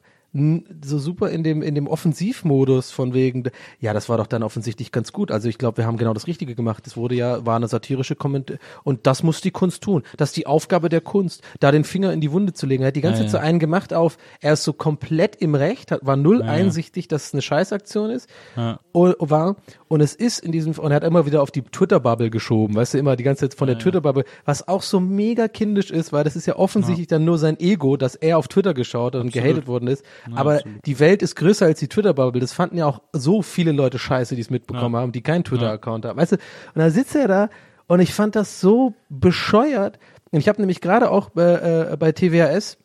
so 0.84 0.98
super 0.98 1.30
in 1.30 1.44
dem, 1.44 1.62
in 1.62 1.74
dem 1.76 1.86
Offensivmodus 1.86 2.90
von 2.90 3.14
wegen, 3.14 3.44
ja, 3.80 3.92
das 3.92 4.08
war 4.08 4.18
doch 4.18 4.26
dann 4.26 4.42
offensichtlich 4.42 4.90
ganz 4.90 5.12
gut. 5.12 5.30
Also 5.30 5.48
ich 5.48 5.58
glaube, 5.58 5.78
wir 5.78 5.86
haben 5.86 5.96
genau 5.96 6.12
das 6.12 6.26
Richtige 6.26 6.54
gemacht. 6.56 6.84
Es 6.86 6.96
wurde 6.96 7.14
ja, 7.14 7.46
war 7.46 7.54
eine 7.56 7.68
satirische 7.68 8.16
Kommentar. 8.16 8.58
Und 8.82 9.06
das 9.06 9.22
muss 9.22 9.40
die 9.40 9.52
Kunst 9.52 9.82
tun. 9.82 10.02
Das 10.16 10.30
ist 10.30 10.36
die 10.36 10.46
Aufgabe 10.46 10.88
der 10.88 11.00
Kunst, 11.00 11.42
da 11.60 11.70
den 11.70 11.84
Finger 11.84 12.12
in 12.12 12.20
die 12.20 12.32
Wunde 12.32 12.52
zu 12.52 12.66
legen. 12.66 12.82
Er 12.82 12.88
hat 12.88 12.96
die 12.96 13.00
ganze 13.00 13.20
Ja, 13.22 13.26
Zeit 13.26 13.30
so 13.30 13.36
ja. 13.38 13.44
einen 13.44 13.58
gemacht 13.60 13.94
auf, 13.94 14.18
er 14.40 14.54
ist 14.54 14.64
so 14.64 14.72
komplett 14.72 15.36
im 15.36 15.54
Recht, 15.54 15.92
hat, 15.92 16.00
war 16.04 16.16
null 16.16 16.42
einsichtig, 16.42 17.06
dass 17.06 17.26
es 17.26 17.32
eine 17.34 17.42
Scheißaktion 17.42 18.10
ist. 18.10 18.28
Ja. 18.56 18.80
O- 18.92 19.12
war. 19.18 19.56
Und 19.86 20.00
es 20.00 20.14
ist 20.16 20.40
in 20.40 20.50
diesem, 20.50 20.72
und 20.72 20.90
er 20.90 20.96
hat 20.96 21.04
immer 21.04 21.26
wieder 21.26 21.42
auf 21.42 21.52
die 21.52 21.62
Twitter-Bubble 21.62 22.30
geschoben, 22.30 22.74
weißt 22.74 22.94
du, 22.94 22.98
immer 22.98 23.14
die 23.14 23.22
ganze 23.22 23.48
Zeit 23.48 23.56
von 23.56 23.68
der 23.68 23.78
Twitter-Bubble, 23.78 24.24
was 24.44 24.66
auch 24.66 24.82
so 24.82 24.98
mega 24.98 25.46
kindisch 25.46 25.90
ist, 25.92 26.12
weil 26.12 26.24
das 26.24 26.34
ist 26.34 26.46
ja 26.46 26.56
offensichtlich 26.56 27.06
dann 27.06 27.24
nur 27.24 27.38
sein 27.38 27.58
Ego, 27.60 27.96
dass 27.96 28.16
er 28.16 28.38
auf 28.38 28.48
Twitter 28.48 28.74
geschaut 28.74 29.14
und 29.14 29.32
gehatet 29.32 29.68
worden 29.68 29.86
ist. 29.88 30.04
Aber 30.32 30.60
die 30.84 30.98
Welt 31.00 31.22
ist 31.22 31.36
größer 31.36 31.66
als 31.66 31.78
die 31.78 31.88
Twitter-Bubble. 31.88 32.40
Das 32.40 32.52
fanden 32.52 32.76
ja 32.76 32.86
auch 32.86 33.02
so 33.12 33.42
viele 33.42 33.72
Leute 33.72 33.98
scheiße, 33.98 34.34
die 34.34 34.40
es 34.40 34.50
mitbekommen 34.50 34.96
haben, 34.96 35.12
die 35.12 35.22
keinen 35.22 35.44
Twitter-Account 35.44 36.04
haben. 36.04 36.18
Weißt 36.18 36.32
du, 36.32 36.36
und 36.36 36.80
da 36.80 36.90
sitzt 36.90 37.14
er 37.14 37.28
da 37.28 37.50
und 37.86 38.00
ich 38.00 38.14
fand 38.14 38.36
das 38.36 38.60
so 38.60 38.94
bescheuert. 39.08 39.98
Und 40.30 40.40
ich 40.40 40.48
habe 40.48 40.60
nämlich 40.60 40.80
gerade 40.80 41.10
auch 41.10 41.30
bei, 41.30 41.90
äh, 41.92 41.96
bei 41.96 42.12
TWAS 42.12 42.78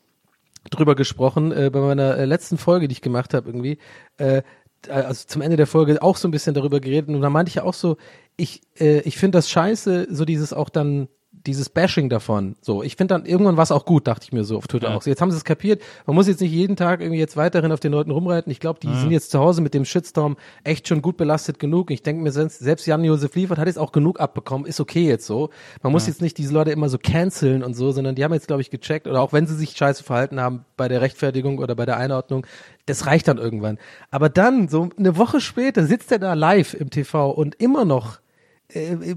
drüber 0.70 0.96
gesprochen, 0.96 1.52
äh, 1.52 1.70
bei 1.72 1.80
meiner 1.80 2.18
äh, 2.18 2.26
letzten 2.26 2.58
Folge, 2.58 2.88
die 2.88 2.94
ich 2.94 3.02
gemacht 3.02 3.34
habe 3.34 3.50
irgendwie, 3.50 3.78
äh, 4.18 4.42
also 4.88 5.26
zum 5.28 5.42
Ende 5.42 5.58
der 5.58 5.68
Folge 5.68 6.02
auch 6.02 6.16
so 6.16 6.28
ein 6.28 6.32
bisschen 6.32 6.54
darüber 6.54 6.80
geredet 6.80 7.10
und 7.10 7.22
da 7.22 7.30
meinte 7.30 7.50
ich 7.50 7.56
ja 7.56 7.64
auch 7.64 7.74
so, 7.74 7.98
ich, 8.38 8.62
äh, 8.80 9.00
ich 9.00 9.18
finde 9.18 9.38
das 9.38 9.50
scheiße, 9.50 10.08
so 10.10 10.26
dieses 10.26 10.54
auch 10.54 10.70
dann 10.70 11.10
dieses 11.32 11.70
Bashing 11.70 12.10
davon. 12.10 12.56
So, 12.60 12.84
ich 12.84 12.96
finde 12.96 13.14
dann 13.14 13.26
irgendwann 13.26 13.56
war 13.56 13.64
es 13.64 13.72
auch 13.72 13.86
gut, 13.86 14.08
dachte 14.08 14.24
ich 14.26 14.34
mir 14.34 14.44
so 14.44 14.58
auf 14.58 14.68
Twitter 14.68 14.90
Ja. 14.90 14.98
auch. 14.98 15.02
So, 15.02 15.10
jetzt 15.10 15.22
haben 15.22 15.32
sie 15.32 15.38
es 15.38 15.44
kapiert. 15.46 15.82
Man 16.06 16.16
muss 16.16 16.28
jetzt 16.28 16.42
nicht 16.42 16.52
jeden 16.52 16.76
Tag 16.76 17.02
irgendwie 17.02 17.20
jetzt 17.20 17.38
weiterhin 17.38 17.72
auf 17.72 17.80
den 17.80 17.92
Leuten 17.92 18.12
rumreiten. 18.12 18.52
Ich 18.52 18.60
glaube, 18.60 18.80
die 18.80 18.94
sind 18.94 19.12
jetzt 19.12 19.32
zu 19.32 19.40
Hause 19.40 19.62
mit 19.62 19.74
dem 19.74 19.86
Shitstorm 19.86 20.38
echt 20.64 20.88
schon 20.88 21.02
gut 21.02 21.18
belastet 21.18 21.60
genug. 21.60 21.92
Ich 21.92 22.04
denke 22.04 22.22
mir 22.24 22.32
selbst, 22.32 22.86
Jan-Josef 22.88 23.36
Liefert 23.36 23.58
hat 23.58 23.68
jetzt 23.68 23.80
auch 23.80 23.92
genug 23.92 24.20
abbekommen. 24.20 24.66
Ist 24.68 24.80
okay 24.80 25.08
jetzt 25.08 25.26
so. 25.26 25.50
Man 25.82 25.92
muss 25.92 26.08
jetzt 26.08 26.22
nicht 26.22 26.38
diese 26.38 26.54
Leute 26.54 26.72
immer 26.72 26.90
so 26.90 26.98
canceln 26.98 27.64
und 27.64 27.74
so, 27.74 27.92
sondern 27.92 28.16
die 28.16 28.24
haben 28.24 28.34
jetzt 28.34 28.48
glaube 28.48 28.62
ich 28.62 28.70
gecheckt 28.70 29.08
oder 29.08 29.22
auch 29.22 29.32
wenn 29.32 29.48
sie 29.48 29.56
sich 29.56 29.72
scheiße 29.78 30.04
verhalten 30.04 30.40
haben 30.42 30.66
bei 30.78 30.88
der 30.88 31.02
Rechtfertigung 31.02 31.60
oder 31.60 31.76
bei 31.76 31.86
der 31.86 31.98
Einordnung, 31.98 32.46
das 32.86 33.06
reicht 33.06 33.28
dann 33.28 33.38
irgendwann. 33.38 33.78
Aber 34.12 34.30
dann 34.30 34.68
so 34.68 34.90
eine 34.98 35.16
Woche 35.18 35.40
später 35.42 35.86
sitzt 35.86 36.12
er 36.12 36.20
da 36.20 36.34
live 36.34 36.74
im 36.74 36.90
TV 36.90 37.30
und 37.32 37.56
immer 37.62 37.86
noch 37.86 38.20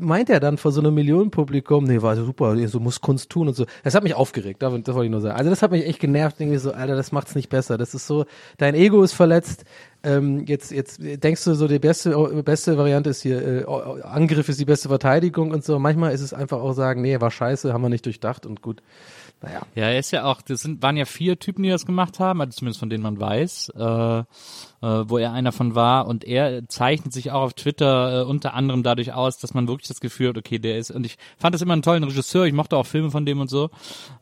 meint 0.01 0.31
er 0.31 0.41
dann 0.41 0.57
vor 0.57 0.73
so 0.73 0.81
einem 0.81 0.95
Millionenpublikum, 0.95 1.85
nee, 1.85 2.01
war 2.01 2.17
super, 2.17 2.57
so 2.69 2.81
muss 2.81 3.03
Kunst 3.03 3.29
tun 3.29 3.49
und 3.49 3.55
so. 3.55 3.67
Das 3.85 3.95
hat 3.95 4.03
mich 4.03 4.15
aufgeregt, 4.15 4.63
das, 4.63 4.73
wollte 4.73 5.05
ich 5.05 5.11
nur 5.11 5.21
sagen. 5.21 5.37
Also 5.37 5.51
das 5.51 5.61
hat 5.61 5.71
mich 5.71 5.87
echt 5.87 6.01
genervt, 6.01 6.41
irgendwie 6.41 6.59
so, 6.59 6.73
Alter, 6.73 6.97
das 6.97 7.13
macht's 7.13 7.35
nicht 7.35 7.51
besser. 7.51 7.77
Das 7.77 7.95
ist 7.95 8.07
so, 8.07 8.25
dein 8.57 8.75
Ego 8.75 9.03
ist 9.03 9.13
verletzt. 9.13 9.65
Ähm, 10.05 10.47
jetzt, 10.47 10.73
jetzt 10.73 11.01
denkst 11.03 11.45
du 11.45 11.55
so, 11.55 11.69
die 11.69 11.79
beste, 11.79 12.11
beste 12.43 12.79
Variante 12.79 13.11
ist 13.11 13.23
hier, 13.23 13.67
äh, 13.69 14.03
Angriff 14.03 14.49
ist 14.49 14.59
die 14.59 14.65
beste 14.65 14.89
Verteidigung 14.89 15.51
und 15.51 15.65
so. 15.65 15.79
Manchmal 15.79 16.13
ist 16.13 16.23
es 16.23 16.33
einfach 16.33 16.61
auch 16.61 16.73
sagen, 16.73 17.03
nee, 17.03 17.21
war 17.21 17.31
scheiße, 17.31 17.73
haben 17.73 17.83
wir 17.83 17.91
nicht 17.91 18.07
durchdacht 18.07 18.47
und 18.47 18.63
gut. 18.63 18.83
Naja. 19.43 19.61
Ja, 19.75 19.91
er 19.91 19.99
ist 19.99 20.13
ja 20.13 20.25
auch, 20.25 20.41
das 20.41 20.63
sind, 20.63 20.83
waren 20.83 20.97
ja 20.97 21.05
vier 21.05 21.39
Typen, 21.39 21.63
die 21.63 21.69
das 21.69 21.85
gemacht 21.85 22.21
haben, 22.21 22.41
also 22.41 22.53
zumindest 22.57 22.81
von 22.81 22.91
denen 22.91 23.03
man 23.03 23.21
weiß. 23.21 23.73
Äh, 23.77 23.83
äh, 24.21 24.25
wo 24.87 25.19
er 25.19 25.33
einer 25.33 25.53
von 25.53 25.75
war 25.75 26.07
und 26.07 26.25
er 26.25 26.69
zeichnet 26.69 27.13
sich 27.13 27.31
auch 27.31 27.43
auf 27.43 27.55
Twitter 27.55 28.23
äh, 28.23 28.25
unter 28.25 28.55
anderem 28.55 28.83
dadurch 28.83 29.13
aus, 29.13 29.39
dass 29.39 29.55
man 29.55 29.69
wirklich 29.69 29.89
das 29.89 30.01
Gefühl 30.01 30.31
hat, 30.31 30.39
okay, 30.39 30.59
der 30.59 30.79
ist 30.79 30.91
und 30.91 31.07
ich 31.07 31.17
fand 31.39 31.55
das 31.55 31.63
immer 31.63 31.73
einen 31.73 31.83
tollen 31.83 32.05
Regisseur, 32.05 32.47
ich 32.47 32.53
mochte 32.53 32.77
auch 32.77 32.87
Filme 32.87 33.11
von 33.11 33.27
dem 33.27 33.41
und 33.41 33.49
so, 33.49 33.71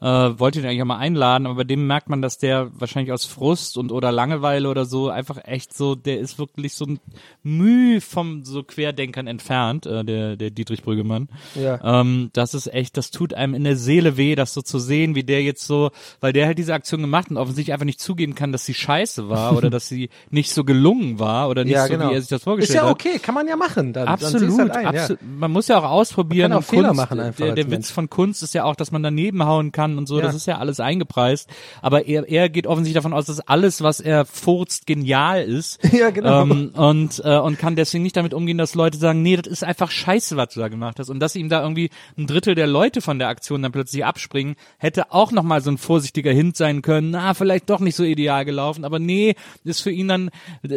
äh, 0.00 0.06
wollte 0.06 0.61
ihn 0.61 0.66
eigentlich 0.66 0.82
auch 0.82 0.86
mal 0.86 0.98
einladen, 0.98 1.46
aber 1.46 1.56
bei 1.56 1.64
dem 1.64 1.86
merkt 1.86 2.08
man, 2.08 2.22
dass 2.22 2.38
der 2.38 2.70
wahrscheinlich 2.78 3.12
aus 3.12 3.24
Frust 3.24 3.76
und 3.76 3.92
oder 3.92 4.12
Langeweile 4.12 4.68
oder 4.68 4.84
so 4.84 5.08
einfach 5.08 5.38
echt 5.44 5.74
so, 5.74 5.94
der 5.94 6.20
ist 6.20 6.38
wirklich 6.38 6.74
so 6.74 6.84
ein 6.86 7.00
Mühe 7.42 8.00
vom 8.00 8.44
so 8.44 8.62
Querdenkern 8.62 9.26
entfernt, 9.26 9.86
äh, 9.86 10.04
der 10.04 10.36
der 10.36 10.50
Dietrich 10.50 10.82
Brüggemann. 10.82 11.28
Ja. 11.54 12.00
Ähm, 12.00 12.30
das 12.32 12.54
ist 12.54 12.72
echt, 12.72 12.96
das 12.96 13.11
tut 13.11 13.34
einem 13.34 13.54
in 13.54 13.64
der 13.64 13.76
Seele 13.76 14.16
weh, 14.16 14.34
das 14.34 14.54
so 14.54 14.62
zu 14.62 14.78
sehen, 14.78 15.14
wie 15.14 15.24
der 15.24 15.42
jetzt 15.42 15.66
so, 15.66 15.90
weil 16.20 16.32
der 16.32 16.46
halt 16.46 16.58
diese 16.58 16.74
Aktion 16.74 17.00
gemacht 17.00 17.30
und 17.30 17.36
offensichtlich 17.36 17.72
einfach 17.72 17.86
nicht 17.86 18.00
zugeben 18.00 18.34
kann, 18.34 18.52
dass 18.52 18.64
sie 18.64 18.74
scheiße 18.74 19.28
war 19.28 19.56
oder 19.56 19.70
dass 19.70 19.88
sie 19.88 20.11
nicht 20.30 20.49
nicht 20.51 20.55
so 20.55 20.64
gelungen 20.64 21.18
war 21.18 21.48
oder 21.48 21.64
nicht 21.64 21.74
ja, 21.74 21.86
so, 21.86 21.92
genau. 21.92 22.11
wie 22.11 22.14
er 22.14 22.20
sich 22.20 22.28
das 22.28 22.42
vorgestellt 22.42 22.80
hat. 22.80 22.98
Ist 22.98 23.05
ja 23.05 23.12
okay, 23.12 23.18
kann 23.18 23.34
man 23.34 23.46
ja 23.46 23.57
machen. 23.57 23.92
Dann, 23.92 24.09
absolut, 24.09 24.42
dann 24.42 24.59
halt 24.59 24.76
ein, 24.76 24.86
absolut. 24.86 25.20
Ja. 25.20 25.28
Man 25.38 25.51
muss 25.53 25.68
ja 25.68 25.78
auch 25.78 25.84
ausprobieren. 25.90 26.51
Man 26.51 26.59
kann 26.59 26.64
auch 26.64 26.68
Fehler 26.68 26.88
Kunst, 26.88 27.01
machen 27.01 27.20
einfach. 27.20 27.44
Der, 27.44 27.55
der 27.55 27.70
Witz 27.70 27.90
von 27.90 28.11
Kunst 28.11 28.42
ist 28.42 28.55
ja 28.55 28.64
auch, 28.64 28.74
dass 28.74 28.90
man 28.90 29.03
daneben 29.03 29.44
hauen 29.44 29.72
kann 29.72 29.96
und 29.96 30.07
so. 30.07 30.18
Ja. 30.18 30.22
Das 30.22 30.34
ist 30.34 30.46
ja 30.46 30.59
alles 30.59 30.80
eingepreist. 30.80 31.48
Aber 31.82 32.07
er, 32.07 32.28
er 32.28 32.48
geht 32.48 32.66
offensichtlich 32.66 33.01
davon 33.01 33.12
aus, 33.12 33.26
dass 33.26 33.40
alles, 33.40 33.82
was 33.82 34.01
er 34.01 34.24
furzt, 34.24 34.86
genial 34.86 35.42
ist. 35.42 35.78
Ja, 36.01 36.11
genau. 36.11 36.42
Ähm, 36.42 36.70
und, 36.74 37.20
äh, 37.24 37.36
und 37.36 37.59
kann 37.59 37.76
deswegen 37.76 38.03
nicht 38.03 38.16
damit 38.16 38.32
umgehen, 38.32 38.57
dass 38.57 38.74
Leute 38.74 38.96
sagen, 38.96 39.22
nee, 39.22 39.36
das 39.36 39.48
ist 39.48 39.64
einfach 39.64 39.90
scheiße, 39.90 40.36
was 40.36 40.55
du 40.55 40.61
da 40.61 40.68
gemacht 40.68 40.98
hast. 40.98 41.11
Und 41.11 41.20
dass 41.20 41.36
ihm 41.36 41.51
da 41.51 41.62
irgendwie 41.62 41.90
ein 42.16 42.26
Drittel 42.26 42.55
der 42.55 42.68
Leute 42.68 43.03
von 43.03 43.18
der 43.18 43.28
Aktion 43.28 43.61
dann 43.61 43.72
plötzlich 43.72 44.05
abspringen, 44.05 44.55
hätte 44.78 45.12
auch 45.12 45.30
nochmal 45.32 45.61
so 45.61 45.70
ein 45.70 45.78
vorsichtiger 45.78 46.32
Hint 46.32 46.57
sein 46.57 46.80
können. 46.80 47.11
Na, 47.11 47.34
vielleicht 47.34 47.68
doch 47.68 47.80
nicht 47.80 47.96
so 47.96 48.05
ideal 48.05 48.44
gelaufen. 48.46 48.84
Aber 48.84 48.98
nee, 48.98 49.34
ist 49.64 49.80
für 49.80 49.90
ihn 49.90 50.09
dann 50.09 50.30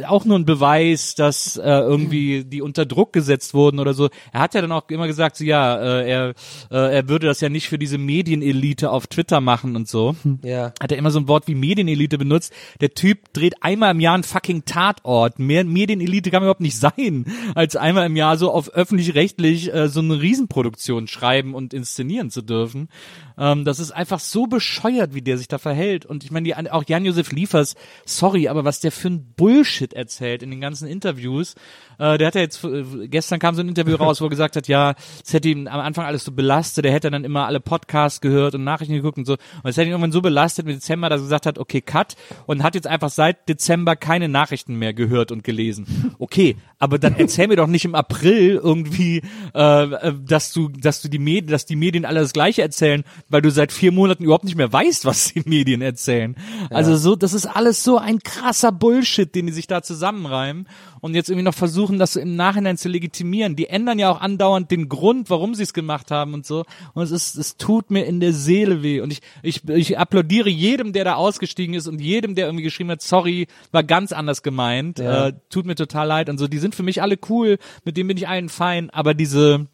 auch 0.07 0.26
nur 0.26 0.38
ein 0.38 0.45
Beweis, 0.45 1.16
dass 1.16 1.57
äh, 1.57 1.61
irgendwie 1.64 2.43
die 2.43 2.61
unter 2.61 2.86
Druck 2.86 3.14
gesetzt 3.14 3.53
wurden 3.53 3.80
oder 3.80 3.93
so. 3.93 4.09
Er 4.32 4.41
hat 4.41 4.53
ja 4.53 4.61
dann 4.61 4.72
auch 4.72 4.89
immer 4.89 5.07
gesagt, 5.07 5.38
so, 5.38 5.43
ja, 5.43 5.76
äh, 5.78 6.09
er, 6.09 6.34
äh, 6.72 6.95
er 6.95 7.09
würde 7.09 7.28
das 7.28 7.41
ja 7.41 7.49
nicht 7.49 7.68
für 7.68 7.78
diese 7.78 7.97
Medienelite 7.97 8.91
auf 8.91 9.07
Twitter 9.07 9.41
machen 9.41 9.76
und 9.76 9.88
so. 9.88 10.16
Ja. 10.43 10.74
Hat 10.82 10.91
er 10.91 10.97
immer 10.97 11.11
so 11.11 11.20
ein 11.20 11.28
Wort 11.28 11.47
wie 11.47 11.55
Medienelite 11.55 12.18
benutzt. 12.18 12.53
Der 12.82 12.93
Typ 12.93 13.34
dreht 13.34 13.61
einmal 13.61 13.91
im 13.91 13.99
Jahr 13.99 14.16
einen 14.16 14.24
fucking 14.24 14.66
Tatort. 14.66 15.39
Mehr 15.39 15.64
Medienelite 15.64 16.32
kann 16.32 16.43
überhaupt 16.43 16.61
nicht 16.61 16.78
sein, 16.78 17.26
als 17.55 17.76
einmal 17.76 18.05
im 18.05 18.16
Jahr 18.16 18.38
so 18.38 18.51
auf 18.51 18.70
öffentlich-rechtlich 18.70 19.74
äh, 19.74 19.88
so 19.88 19.99
eine 19.99 20.22
Riesenproduktion 20.22 21.07
schreiben 21.07 21.53
und 21.53 21.74
inszenieren 21.74 22.30
zu 22.30 22.41
dürfen. 22.41 22.89
Ähm, 23.38 23.66
das 23.66 23.80
ist 23.80 23.91
einfach 23.91 24.20
so 24.20 24.47
bescheuert, 24.47 25.14
wie 25.14 25.22
der 25.22 25.38
sich 25.38 25.47
da 25.47 25.57
verhält. 25.57 26.05
Und 26.05 26.24
ich 26.24 26.32
meine, 26.32 26.45
die, 26.45 26.55
auch 26.55 26.84
Jan-Josef 26.88 27.32
Liefers, 27.32 27.76
sorry, 28.05 28.47
aber 28.47 28.66
was 28.66 28.80
der 28.80 28.91
für 28.91 29.09
ein 29.09 29.34
Bullshit 29.54 29.93
erzählt 29.93 30.41
in 30.41 30.49
den 30.49 30.62
ganzen 30.62 30.88
Interviews. 30.88 31.54
Äh, 31.97 32.17
der 32.17 32.27
hat 32.27 32.35
ja 32.35 32.41
jetzt, 32.41 32.63
äh, 32.63 33.07
gestern 33.07 33.39
kam 33.39 33.55
so 33.55 33.61
ein 33.61 33.69
Interview 33.69 33.95
raus, 33.95 34.21
wo 34.21 34.25
er 34.25 34.29
gesagt 34.29 34.55
hat, 34.55 34.67
ja, 34.67 34.95
es 35.23 35.33
hätte 35.33 35.49
ihn 35.49 35.67
am 35.67 35.79
Anfang 35.79 36.05
alles 36.05 36.23
so 36.23 36.31
belastet, 36.31 36.85
er 36.85 36.91
hätte 36.91 37.11
dann 37.11 37.23
immer 37.23 37.45
alle 37.45 37.59
Podcasts 37.59 38.21
gehört 38.21 38.55
und 38.55 38.63
Nachrichten 38.63 38.93
geguckt 38.93 39.17
und 39.17 39.25
so. 39.25 39.33
Und 39.33 39.69
es 39.69 39.77
hätte 39.77 39.87
ihn 39.87 39.91
irgendwann 39.91 40.11
so 40.11 40.21
belastet 40.21 40.65
mit 40.65 40.75
Dezember, 40.75 41.09
dass 41.09 41.21
er 41.21 41.25
gesagt 41.25 41.45
hat, 41.45 41.59
okay, 41.59 41.81
cut. 41.81 42.15
Und 42.45 42.63
hat 42.63 42.75
jetzt 42.75 42.87
einfach 42.87 43.09
seit 43.09 43.47
Dezember 43.49 43.95
keine 43.95 44.29
Nachrichten 44.29 44.75
mehr 44.75 44.93
gehört 44.93 45.31
und 45.31 45.43
gelesen. 45.43 46.15
Okay, 46.19 46.57
aber 46.79 46.99
dann 46.99 47.15
erzähl 47.17 47.47
mir 47.47 47.55
doch 47.55 47.67
nicht 47.67 47.85
im 47.85 47.95
April 47.95 48.59
irgendwie, 48.63 49.21
äh, 49.53 49.83
äh 49.83 50.13
dass 50.25 50.53
du, 50.53 50.69
dass 50.69 51.01
du 51.01 51.09
die 51.09 51.19
Medien, 51.19 51.47
dass 51.47 51.65
die 51.65 51.75
Medien 51.75 52.05
alle 52.05 52.21
das 52.21 52.33
Gleiche 52.33 52.61
erzählen, 52.61 53.03
weil 53.29 53.41
du 53.41 53.51
seit 53.51 53.71
vier 53.71 53.91
Monaten 53.91 54.23
überhaupt 54.23 54.45
nicht 54.45 54.55
mehr 54.55 54.71
weißt, 54.71 55.05
was 55.05 55.33
die 55.33 55.43
Medien 55.45 55.81
erzählen. 55.81 56.35
Ja. 56.69 56.77
Also 56.77 56.95
so, 56.95 57.15
das 57.15 57.33
ist 57.33 57.45
alles 57.45 57.83
so 57.83 57.97
ein 57.97 58.19
krasser 58.19 58.71
Bullshit, 58.71 59.33
den 59.33 59.47
die 59.47 59.53
sich 59.53 59.67
da 59.67 59.81
zusammenreimen 59.81 60.67
und 61.03 61.15
jetzt 61.15 61.29
irgendwie 61.29 61.43
noch 61.43 61.53
versuchen, 61.53 61.82
das 61.91 62.13
so 62.13 62.19
im 62.19 62.36
Nachhinein 62.36 62.77
zu 62.77 62.89
legitimieren. 62.89 63.55
Die 63.55 63.67
ändern 63.67 63.99
ja 63.99 64.09
auch 64.09 64.21
andauernd 64.21 64.71
den 64.71 64.89
Grund, 64.89 65.29
warum 65.29 65.55
sie 65.55 65.63
es 65.63 65.73
gemacht 65.73 66.11
haben 66.11 66.34
und 66.34 66.45
so. 66.45 66.65
Und 66.93 67.03
es 67.03 67.11
ist, 67.11 67.36
es 67.36 67.57
tut 67.57 67.91
mir 67.91 68.05
in 68.05 68.19
der 68.19 68.34
Seele 68.34 68.84
weh. 68.84 69.01
Und 69.01 69.11
ich, 69.11 69.21
ich, 69.41 69.67
ich 69.67 69.97
applaudiere 69.97 70.49
jedem, 70.49 70.93
der 70.93 71.05
da 71.05 71.15
ausgestiegen 71.15 71.75
ist 71.75 71.88
und 71.88 71.99
jedem, 71.99 72.36
der 72.36 72.45
irgendwie 72.45 72.63
geschrieben 72.63 72.91
hat, 72.91 73.01
sorry, 73.01 73.47
war 73.71 73.84
ganz 73.84 74.11
anders 74.11 74.43
gemeint, 74.43 74.99
ja. 74.99 75.27
äh, 75.27 75.34
tut 75.49 75.65
mir 75.65 75.75
total 75.75 76.07
leid 76.07 76.29
und 76.29 76.38
so. 76.38 76.47
Die 76.47 76.59
sind 76.59 76.75
für 76.75 76.84
mich 76.84 77.01
alle 77.01 77.17
cool, 77.29 77.57
mit 77.84 77.97
denen 77.97 78.07
bin 78.07 78.17
ich 78.17 78.27
allen 78.27 78.49
fein, 78.49 78.89
aber 78.89 79.13
diese, 79.13 79.67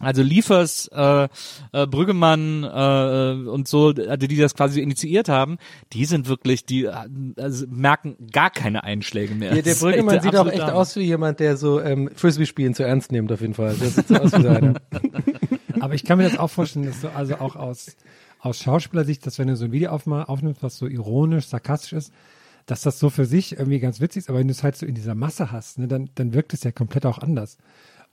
also 0.00 0.22
Liefers, 0.22 0.88
äh, 0.88 1.28
äh, 1.72 1.86
Brüggemann 1.86 2.64
äh, 2.64 3.48
und 3.48 3.68
so, 3.68 3.88
also 3.88 4.26
die 4.26 4.36
das 4.36 4.54
quasi 4.54 4.80
initiiert 4.80 5.28
haben, 5.28 5.58
die 5.92 6.06
sind 6.06 6.26
wirklich, 6.26 6.64
die 6.64 6.84
äh, 6.84 6.94
also 7.36 7.66
merken 7.68 8.16
gar 8.32 8.50
keine 8.50 8.82
Einschläge 8.82 9.34
mehr. 9.34 9.54
Ja, 9.54 9.62
der 9.62 9.74
Brüggemann 9.74 10.20
sieht 10.20 10.36
auch 10.36 10.48
echt 10.48 10.58
Dame. 10.58 10.74
aus 10.74 10.96
wie 10.96 11.02
jemand, 11.02 11.38
der 11.38 11.56
so 11.56 11.80
ähm, 11.80 12.10
Frisbee-Spielen 12.14 12.74
zu 12.74 12.82
ernst 12.82 13.12
nimmt 13.12 13.30
auf 13.30 13.42
jeden 13.42 13.54
Fall. 13.54 13.74
Der 13.74 13.90
sieht 13.90 14.08
so 14.08 14.16
aus 14.16 14.32
wie 14.32 14.48
einer. 14.48 14.74
Aber 15.80 15.94
ich 15.94 16.04
kann 16.04 16.18
mir 16.18 16.24
das 16.24 16.38
auch 16.38 16.50
vorstellen, 16.50 16.86
dass 16.86 17.00
du 17.02 17.08
also 17.14 17.36
auch 17.36 17.56
aus, 17.56 17.96
aus 18.40 18.58
Schauspielersicht, 18.58 19.26
dass 19.26 19.38
wenn 19.38 19.48
du 19.48 19.56
so 19.56 19.66
ein 19.66 19.72
Video 19.72 19.90
aufnimmst, 19.90 20.62
was 20.62 20.78
so 20.78 20.86
ironisch, 20.86 21.46
sarkastisch 21.46 21.92
ist, 21.92 22.12
dass 22.66 22.82
das 22.82 22.98
so 22.98 23.10
für 23.10 23.24
sich 23.24 23.58
irgendwie 23.58 23.80
ganz 23.80 24.00
witzig 24.00 24.22
ist, 24.22 24.30
aber 24.30 24.38
wenn 24.38 24.48
du 24.48 24.52
es 24.52 24.62
halt 24.62 24.76
so 24.76 24.86
in 24.86 24.94
dieser 24.94 25.14
Masse 25.14 25.50
hast, 25.50 25.78
ne, 25.78 25.88
dann, 25.88 26.10
dann 26.14 26.32
wirkt 26.32 26.54
es 26.54 26.62
ja 26.62 26.72
komplett 26.72 27.04
auch 27.06 27.18
anders. 27.18 27.58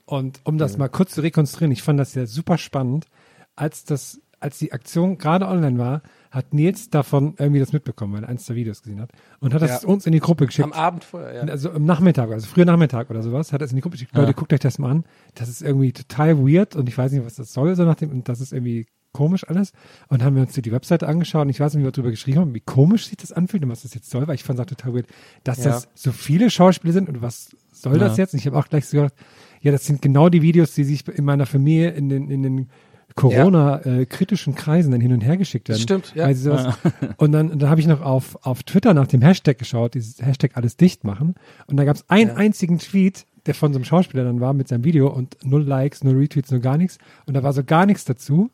Und 0.08 0.40
um 0.44 0.56
das 0.56 0.78
mal 0.78 0.88
kurz 0.88 1.12
zu 1.12 1.20
rekonstruieren, 1.20 1.70
ich 1.70 1.82
fand 1.82 2.00
das 2.00 2.14
ja 2.14 2.24
super 2.24 2.56
spannend, 2.56 3.04
als 3.56 3.84
das, 3.84 4.22
als 4.40 4.56
die 4.56 4.72
Aktion 4.72 5.18
gerade 5.18 5.46
online 5.46 5.76
war, 5.76 6.00
hat 6.30 6.54
Nils 6.54 6.88
davon 6.88 7.34
irgendwie 7.36 7.60
das 7.60 7.74
mitbekommen, 7.74 8.14
weil 8.14 8.22
er 8.22 8.30
eins 8.30 8.46
der 8.46 8.56
Videos 8.56 8.82
gesehen 8.82 9.02
hat 9.02 9.10
und 9.40 9.52
hat 9.52 9.60
das 9.60 9.82
ja. 9.82 9.88
uns 9.88 10.06
in 10.06 10.12
die 10.12 10.20
Gruppe 10.20 10.46
geschickt. 10.46 10.64
Am 10.64 10.72
Abend 10.72 11.04
vorher, 11.04 11.34
ja. 11.34 11.52
Also 11.52 11.72
am 11.72 11.84
Nachmittag, 11.84 12.30
also 12.30 12.46
früher 12.46 12.64
Nachmittag 12.64 13.10
oder 13.10 13.22
sowas, 13.22 13.52
hat 13.52 13.60
er 13.60 13.66
es 13.66 13.72
in 13.72 13.76
die 13.76 13.82
Gruppe 13.82 13.96
geschickt. 13.96 14.14
Ja. 14.14 14.22
Leute, 14.22 14.32
guckt 14.32 14.50
euch 14.54 14.60
das 14.60 14.78
mal 14.78 14.92
an. 14.92 15.04
Das 15.34 15.50
ist 15.50 15.60
irgendwie 15.60 15.92
total 15.92 16.38
weird 16.38 16.74
und 16.74 16.88
ich 16.88 16.96
weiß 16.96 17.12
nicht, 17.12 17.26
was 17.26 17.34
das 17.34 17.52
soll, 17.52 17.76
so 17.76 17.84
nach 17.84 17.96
dem, 17.96 18.10
und 18.10 18.30
das 18.30 18.40
ist 18.40 18.54
irgendwie 18.54 18.86
komisch 19.12 19.46
alles. 19.46 19.72
Und 20.08 20.22
haben 20.22 20.36
wir 20.36 20.42
uns 20.42 20.54
die 20.54 20.72
Webseite 20.72 21.06
angeschaut 21.06 21.42
und 21.42 21.50
ich 21.50 21.60
weiß 21.60 21.74
nicht, 21.74 21.82
wie 21.82 21.86
wir 21.86 21.92
darüber 21.92 22.10
geschrieben 22.10 22.40
haben, 22.40 22.54
wie 22.54 22.60
komisch 22.60 23.08
sich 23.08 23.18
das 23.18 23.32
anfühlt 23.32 23.62
und 23.62 23.68
was 23.68 23.82
das 23.82 23.92
jetzt 23.92 24.08
soll, 24.08 24.26
weil 24.26 24.36
ich 24.36 24.44
fand 24.44 24.58
es 24.58 24.62
auch 24.62 24.68
total 24.68 24.94
weird, 24.94 25.06
dass 25.44 25.58
ja. 25.58 25.72
das 25.72 25.88
so 25.94 26.12
viele 26.12 26.48
Schauspieler 26.48 26.94
sind 26.94 27.10
und 27.10 27.20
was 27.20 27.50
soll 27.72 27.98
das 27.98 28.16
jetzt? 28.16 28.32
Und 28.32 28.40
ich 28.40 28.46
habe 28.46 28.58
auch 28.58 28.68
gleich 28.68 28.86
so 28.86 28.96
gedacht, 28.96 29.14
ja, 29.60 29.72
das 29.72 29.86
sind 29.86 30.02
genau 30.02 30.28
die 30.28 30.42
Videos, 30.42 30.74
die 30.74 30.84
sich 30.84 31.06
in 31.08 31.24
meiner 31.24 31.46
Familie 31.46 31.90
in 31.90 32.08
den, 32.08 32.30
in 32.30 32.42
den 32.42 32.68
Corona-kritischen 33.14 34.52
ja. 34.52 34.58
äh, 34.58 34.62
Kreisen 34.62 34.92
dann 34.92 35.00
hin 35.00 35.12
und 35.12 35.22
her 35.22 35.36
geschickt 35.36 35.68
werden. 35.68 35.80
Stimmt, 35.80 36.12
ja. 36.14 36.24
Also 36.24 36.50
sowas, 36.50 36.78
und 37.16 37.32
dann, 37.32 37.58
dann 37.58 37.68
habe 37.68 37.80
ich 37.80 37.86
noch 37.86 38.00
auf, 38.00 38.38
auf 38.46 38.62
Twitter 38.62 38.94
nach 38.94 39.08
dem 39.08 39.22
Hashtag 39.22 39.58
geschaut, 39.58 39.94
dieses 39.94 40.22
Hashtag 40.22 40.52
alles 40.54 40.76
dicht 40.76 41.04
machen. 41.04 41.34
Und 41.66 41.76
da 41.76 41.84
gab 41.84 41.96
es 41.96 42.08
einen 42.08 42.30
ja. 42.30 42.36
einzigen 42.36 42.78
Tweet, 42.78 43.26
der 43.46 43.54
von 43.54 43.72
so 43.72 43.78
einem 43.78 43.84
Schauspieler 43.84 44.24
dann 44.24 44.40
war 44.40 44.52
mit 44.52 44.68
seinem 44.68 44.84
Video 44.84 45.08
und 45.08 45.36
null 45.42 45.62
Likes, 45.62 46.04
null 46.04 46.16
Retweets, 46.16 46.50
null 46.50 46.60
gar 46.60 46.76
nichts. 46.76 46.98
Und 47.26 47.34
da 47.34 47.42
war 47.42 47.52
so 47.52 47.64
gar 47.64 47.86
nichts 47.86 48.04
dazu. 48.04 48.50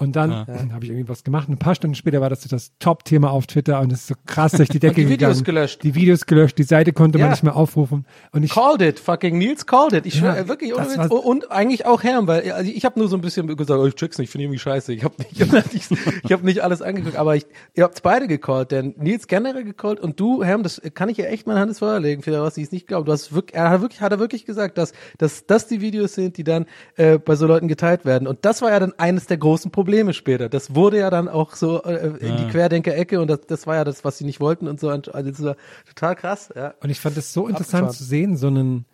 Und 0.00 0.16
dann 0.16 0.30
ja. 0.30 0.46
habe 0.72 0.82
ich 0.82 0.90
irgendwie 0.90 1.10
was 1.10 1.24
gemacht. 1.24 1.50
Ein 1.50 1.58
paar 1.58 1.74
Stunden 1.74 1.94
später 1.94 2.22
war 2.22 2.30
das 2.30 2.40
das 2.40 2.72
Top-Thema 2.78 3.30
auf 3.30 3.46
Twitter 3.46 3.80
und 3.80 3.92
es 3.92 4.00
ist 4.00 4.06
so 4.06 4.14
krass 4.24 4.52
durch 4.52 4.70
die 4.70 4.78
Decke 4.78 4.94
die 4.94 5.02
gegangen. 5.02 5.34
Videos 5.34 5.44
gelöscht. 5.44 5.82
Die 5.82 5.94
Videos 5.94 6.24
gelöscht, 6.24 6.56
die 6.56 6.62
Seite 6.62 6.94
konnte 6.94 7.18
ja. 7.18 7.26
man 7.26 7.32
nicht 7.32 7.42
mehr 7.42 7.54
aufrufen. 7.54 8.06
Und 8.32 8.42
ich 8.42 8.50
called 8.50 8.80
it, 8.80 8.98
fucking 8.98 9.36
Nils 9.36 9.66
called 9.66 9.92
it. 9.92 10.06
Ich 10.06 10.14
ja, 10.14 10.32
schwör, 10.32 10.48
wirklich 10.48 10.74
ohne 10.74 10.86
Witz. 10.86 11.10
Und 11.10 11.52
eigentlich 11.52 11.84
auch 11.84 12.02
Herm, 12.02 12.26
weil 12.26 12.50
also 12.50 12.70
ich 12.70 12.86
habe 12.86 12.98
nur 12.98 13.08
so 13.08 13.16
ein 13.16 13.20
bisschen 13.20 13.46
gesagt, 13.46 13.78
oh, 13.78 13.86
ich 13.86 13.94
check's 13.94 14.16
nicht, 14.16 14.28
ich 14.28 14.30
finde 14.30 14.44
irgendwie 14.44 14.58
scheiße. 14.58 14.94
Ich 14.94 15.04
habe 15.04 15.16
nicht, 15.18 15.32
ich 15.32 15.42
hab 15.42 15.52
nicht, 15.74 15.90
ich 16.24 16.32
hab 16.32 16.42
nicht 16.44 16.60
alles 16.60 16.80
angeguckt, 16.80 17.16
aber 17.16 17.36
ich, 17.36 17.44
ihr 17.74 17.84
habt's 17.84 18.00
beide 18.00 18.26
gecallt, 18.26 18.70
denn 18.70 18.94
Nils 18.96 19.28
generell 19.28 19.64
gecallt 19.64 20.00
und 20.00 20.18
du, 20.18 20.42
Herm, 20.42 20.62
das 20.62 20.80
kann 20.94 21.10
ich 21.10 21.18
ja 21.18 21.26
echt 21.26 21.46
meine 21.46 21.60
Hand 21.60 21.68
ins 21.68 21.80
Feuer 21.80 22.00
legen, 22.00 22.22
für 22.22 22.32
was 22.40 22.56
ich 22.56 22.64
es 22.64 22.72
nicht 22.72 22.86
glaube. 22.86 23.04
Du 23.04 23.12
hast 23.12 23.34
wirklich, 23.34 23.54
er 23.54 23.68
hat 23.68 23.82
wirklich, 23.82 24.00
hat 24.00 24.12
er 24.12 24.18
wirklich 24.18 24.46
gesagt, 24.46 24.78
dass, 24.78 24.94
dass 25.18 25.44
das 25.44 25.66
die 25.66 25.82
Videos 25.82 26.14
sind, 26.14 26.38
die 26.38 26.44
dann 26.44 26.64
äh, 26.96 27.18
bei 27.18 27.36
so 27.36 27.46
Leuten 27.46 27.68
geteilt 27.68 28.06
werden. 28.06 28.26
Und 28.26 28.46
das 28.46 28.62
war 28.62 28.70
ja 28.70 28.80
dann 28.80 28.94
eines 28.96 29.26
der 29.26 29.36
großen 29.36 29.70
Probleme 29.70 29.89
später. 30.12 30.48
Das 30.48 30.74
wurde 30.74 30.98
ja 30.98 31.10
dann 31.10 31.28
auch 31.28 31.54
so 31.54 31.82
äh, 31.82 32.16
in 32.18 32.36
die 32.36 32.46
Querdenker-Ecke 32.48 33.20
und 33.20 33.28
das, 33.28 33.40
das 33.46 33.66
war 33.66 33.76
ja 33.76 33.84
das, 33.84 34.04
was 34.04 34.18
sie 34.18 34.24
nicht 34.24 34.40
wollten 34.40 34.68
und 34.68 34.80
so. 34.80 34.88
Also 34.88 35.30
das 35.30 35.42
war 35.42 35.56
total 35.86 36.16
krass. 36.16 36.52
Ja. 36.54 36.74
Und 36.80 36.90
ich 36.90 37.00
fand 37.00 37.16
es 37.16 37.32
so 37.32 37.46
interessant 37.46 37.84
Abgefahren. 37.84 37.96
zu 37.96 38.04
sehen, 38.04 38.36
so 38.36 38.48
einen 38.48 38.86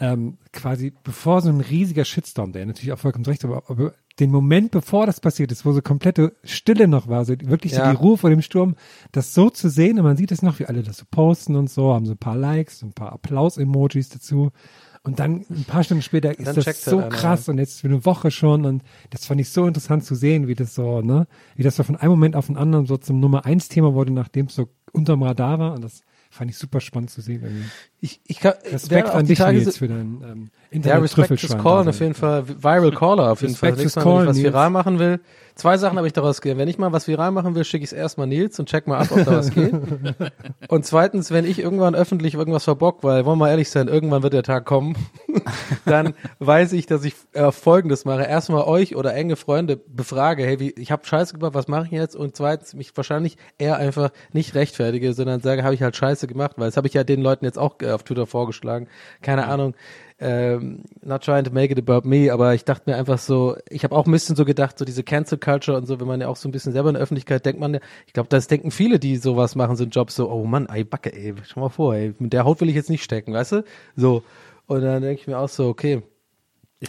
ähm, 0.00 0.38
quasi 0.52 0.92
bevor 1.02 1.42
so 1.42 1.48
ein 1.48 1.60
riesiger 1.60 2.04
Shitstorm, 2.04 2.52
der 2.52 2.66
natürlich 2.66 2.92
auch 2.92 2.98
vollkommen 2.98 3.24
recht, 3.24 3.44
aber, 3.44 3.64
aber 3.68 3.94
den 4.20 4.30
Moment, 4.30 4.70
bevor 4.70 5.06
das 5.06 5.20
passiert 5.20 5.52
ist, 5.52 5.64
wo 5.64 5.72
so 5.72 5.82
komplette 5.82 6.34
Stille 6.44 6.88
noch 6.88 7.08
war, 7.08 7.24
so 7.24 7.34
wirklich 7.40 7.72
ja. 7.72 7.84
so 7.84 7.90
die 7.90 7.96
Ruhe 7.96 8.18
vor 8.18 8.30
dem 8.30 8.42
Sturm, 8.42 8.74
das 9.12 9.34
so 9.34 9.50
zu 9.50 9.68
sehen 9.68 9.98
und 9.98 10.04
man 10.04 10.16
sieht 10.16 10.32
es 10.32 10.42
noch, 10.42 10.58
wie 10.58 10.66
alle 10.66 10.82
das 10.82 10.98
so 10.98 11.04
posten 11.10 11.56
und 11.56 11.70
so, 11.70 11.94
haben 11.94 12.06
so 12.06 12.12
ein 12.12 12.18
paar 12.18 12.36
Likes, 12.36 12.80
so 12.80 12.86
ein 12.86 12.92
paar 12.92 13.12
Applaus-Emojis 13.12 14.08
dazu 14.08 14.50
Und 15.02 15.18
dann 15.20 15.44
ein 15.48 15.64
paar 15.64 15.84
Stunden 15.84 16.02
später 16.02 16.38
ist 16.38 16.56
das 16.56 16.84
so 16.84 17.00
halt 17.00 17.12
einer, 17.12 17.16
krass 17.16 17.48
und 17.48 17.58
jetzt 17.58 17.80
für 17.80 17.88
eine 17.88 18.04
Woche 18.04 18.30
schon 18.30 18.64
und 18.64 18.82
das 19.10 19.26
fand 19.26 19.40
ich 19.40 19.50
so 19.50 19.66
interessant 19.66 20.04
zu 20.04 20.14
sehen, 20.14 20.48
wie 20.48 20.54
das 20.54 20.74
so, 20.74 21.00
ne, 21.00 21.26
wie 21.56 21.62
das 21.62 21.76
so 21.76 21.82
von 21.82 21.96
einem 21.96 22.10
Moment 22.10 22.36
auf 22.36 22.46
den 22.46 22.56
anderen 22.56 22.86
so 22.86 22.96
zum 22.96 23.20
Nummer 23.20 23.46
eins 23.46 23.68
Thema 23.68 23.94
wurde, 23.94 24.12
nachdem 24.12 24.46
es 24.46 24.54
so 24.54 24.68
unterm 24.92 25.22
Radar 25.22 25.58
war 25.58 25.74
und 25.74 25.82
das 25.82 26.02
fand 26.30 26.50
ich 26.50 26.58
super 26.58 26.80
spannend 26.80 27.10
zu 27.10 27.20
sehen. 27.20 27.42
Irgendwie. 27.42 27.64
Ich, 28.00 28.20
ich 28.26 28.38
kann, 28.38 28.52
Respekt 28.64 28.90
wäre 28.90 29.10
auch 29.10 29.14
an 29.16 29.26
dich 29.26 29.38
Tage 29.38 29.60
so- 29.60 29.70
für 29.72 29.88
dein 29.88 29.98
ähm, 30.22 30.50
Ja, 30.70 30.76
internet 30.76 31.02
Respect 31.18 31.42
is 31.42 31.56
Calling 31.56 31.88
auf 31.88 31.98
jeden 32.00 32.14
Fall. 32.14 32.44
Viral 32.46 32.92
Caller 32.92 33.32
auf 33.32 33.42
jeden 33.42 33.56
Fall. 33.56 33.70
Respect 33.70 33.86
is 33.86 33.96
Nächstes 33.96 34.04
Mal, 34.04 34.14
wenn 34.14 34.22
ich 34.22 34.28
was 34.28 34.36
Nils. 34.36 34.52
viral 34.52 34.70
machen 34.70 34.98
will. 35.00 35.20
Zwei 35.56 35.76
Sachen 35.76 35.96
habe 35.96 36.06
ich 36.06 36.12
daraus 36.12 36.40
gelernt. 36.40 36.60
Wenn 36.60 36.68
ich 36.68 36.78
mal 36.78 36.92
was 36.92 37.08
viral 37.08 37.32
machen 37.32 37.56
will, 37.56 37.64
schicke 37.64 37.82
ich 37.82 37.90
es 37.90 37.92
erstmal 37.92 38.28
Nils 38.28 38.60
und 38.60 38.68
check 38.68 38.86
mal 38.86 38.98
ab, 38.98 39.08
ob 39.10 39.24
da 39.24 39.32
was 39.38 39.50
geht. 39.50 39.72
Und 40.68 40.84
zweitens, 40.86 41.32
wenn 41.32 41.44
ich 41.44 41.58
irgendwann 41.58 41.96
öffentlich 41.96 42.34
irgendwas 42.34 42.62
verbock, 42.62 43.02
weil, 43.02 43.24
wollen 43.24 43.38
wir 43.38 43.46
mal 43.46 43.50
ehrlich 43.50 43.68
sein, 43.70 43.88
irgendwann 43.88 44.22
wird 44.22 44.34
der 44.34 44.44
Tag 44.44 44.66
kommen, 44.66 44.94
dann 45.84 46.14
weiß 46.38 46.74
ich, 46.74 46.86
dass 46.86 47.02
ich 47.04 47.14
äh, 47.32 47.50
Folgendes 47.50 48.04
mache. 48.04 48.22
Erstmal 48.22 48.62
euch 48.64 48.94
oder 48.94 49.14
enge 49.14 49.34
Freunde 49.34 49.76
befrage, 49.76 50.44
hey, 50.44 50.60
wie, 50.60 50.70
ich 50.76 50.92
habe 50.92 51.04
Scheiße 51.04 51.34
gemacht, 51.34 51.54
was 51.54 51.66
mache 51.66 51.86
ich 51.86 51.90
jetzt? 51.90 52.14
Und 52.14 52.36
zweitens, 52.36 52.74
mich 52.74 52.96
wahrscheinlich 52.96 53.36
eher 53.58 53.78
einfach 53.78 54.10
nicht 54.32 54.54
rechtfertige, 54.54 55.12
sondern 55.12 55.40
sage, 55.40 55.64
habe 55.64 55.74
ich 55.74 55.82
halt 55.82 55.96
Scheiße 55.96 56.28
gemacht, 56.28 56.52
weil 56.56 56.68
das 56.68 56.76
habe 56.76 56.86
ich 56.86 56.94
ja 56.94 57.02
den 57.02 57.20
Leuten 57.20 57.44
jetzt 57.44 57.58
auch 57.58 57.80
äh, 57.80 57.87
auf 57.94 58.02
Twitter 58.02 58.26
vorgeschlagen. 58.26 58.88
Keine 59.22 59.46
Ahnung. 59.46 59.74
Ähm, 60.20 60.82
not 61.00 61.22
trying 61.22 61.44
to 61.44 61.52
make 61.52 61.72
it 61.72 61.78
about 61.78 62.08
me, 62.08 62.32
aber 62.32 62.52
ich 62.52 62.64
dachte 62.64 62.90
mir 62.90 62.96
einfach 62.96 63.18
so, 63.18 63.56
ich 63.70 63.84
habe 63.84 63.94
auch 63.94 64.04
ein 64.04 64.10
bisschen 64.10 64.34
so 64.34 64.44
gedacht, 64.44 64.76
so 64.76 64.84
diese 64.84 65.04
Cancel 65.04 65.38
Culture 65.38 65.76
und 65.76 65.86
so, 65.86 66.00
wenn 66.00 66.08
man 66.08 66.20
ja 66.20 66.26
auch 66.26 66.34
so 66.34 66.48
ein 66.48 66.52
bisschen 66.52 66.72
selber 66.72 66.88
in 66.88 66.94
der 66.94 67.02
Öffentlichkeit 67.02 67.46
denkt 67.46 67.60
man 67.60 67.74
ja, 67.74 67.80
ich 68.04 68.14
glaube, 68.14 68.28
das 68.28 68.48
denken 68.48 68.72
viele, 68.72 68.98
die 68.98 69.16
sowas 69.16 69.54
machen, 69.54 69.76
so 69.76 69.84
einen 69.84 69.92
Job 69.92 70.10
so, 70.10 70.28
oh 70.28 70.44
Mann, 70.44 70.66
ey, 70.66 70.82
Backe, 70.82 71.14
ey, 71.14 71.34
schau 71.44 71.60
mal 71.60 71.68
vor, 71.68 71.94
ey, 71.94 72.14
mit 72.18 72.32
der 72.32 72.44
Haut 72.44 72.60
will 72.60 72.68
ich 72.68 72.74
jetzt 72.74 72.90
nicht 72.90 73.04
stecken, 73.04 73.32
weißt 73.32 73.52
du? 73.52 73.64
So. 73.94 74.24
Und 74.66 74.82
dann 74.82 75.02
denke 75.02 75.20
ich 75.20 75.28
mir 75.28 75.38
auch 75.38 75.48
so, 75.48 75.68
okay, 75.68 76.02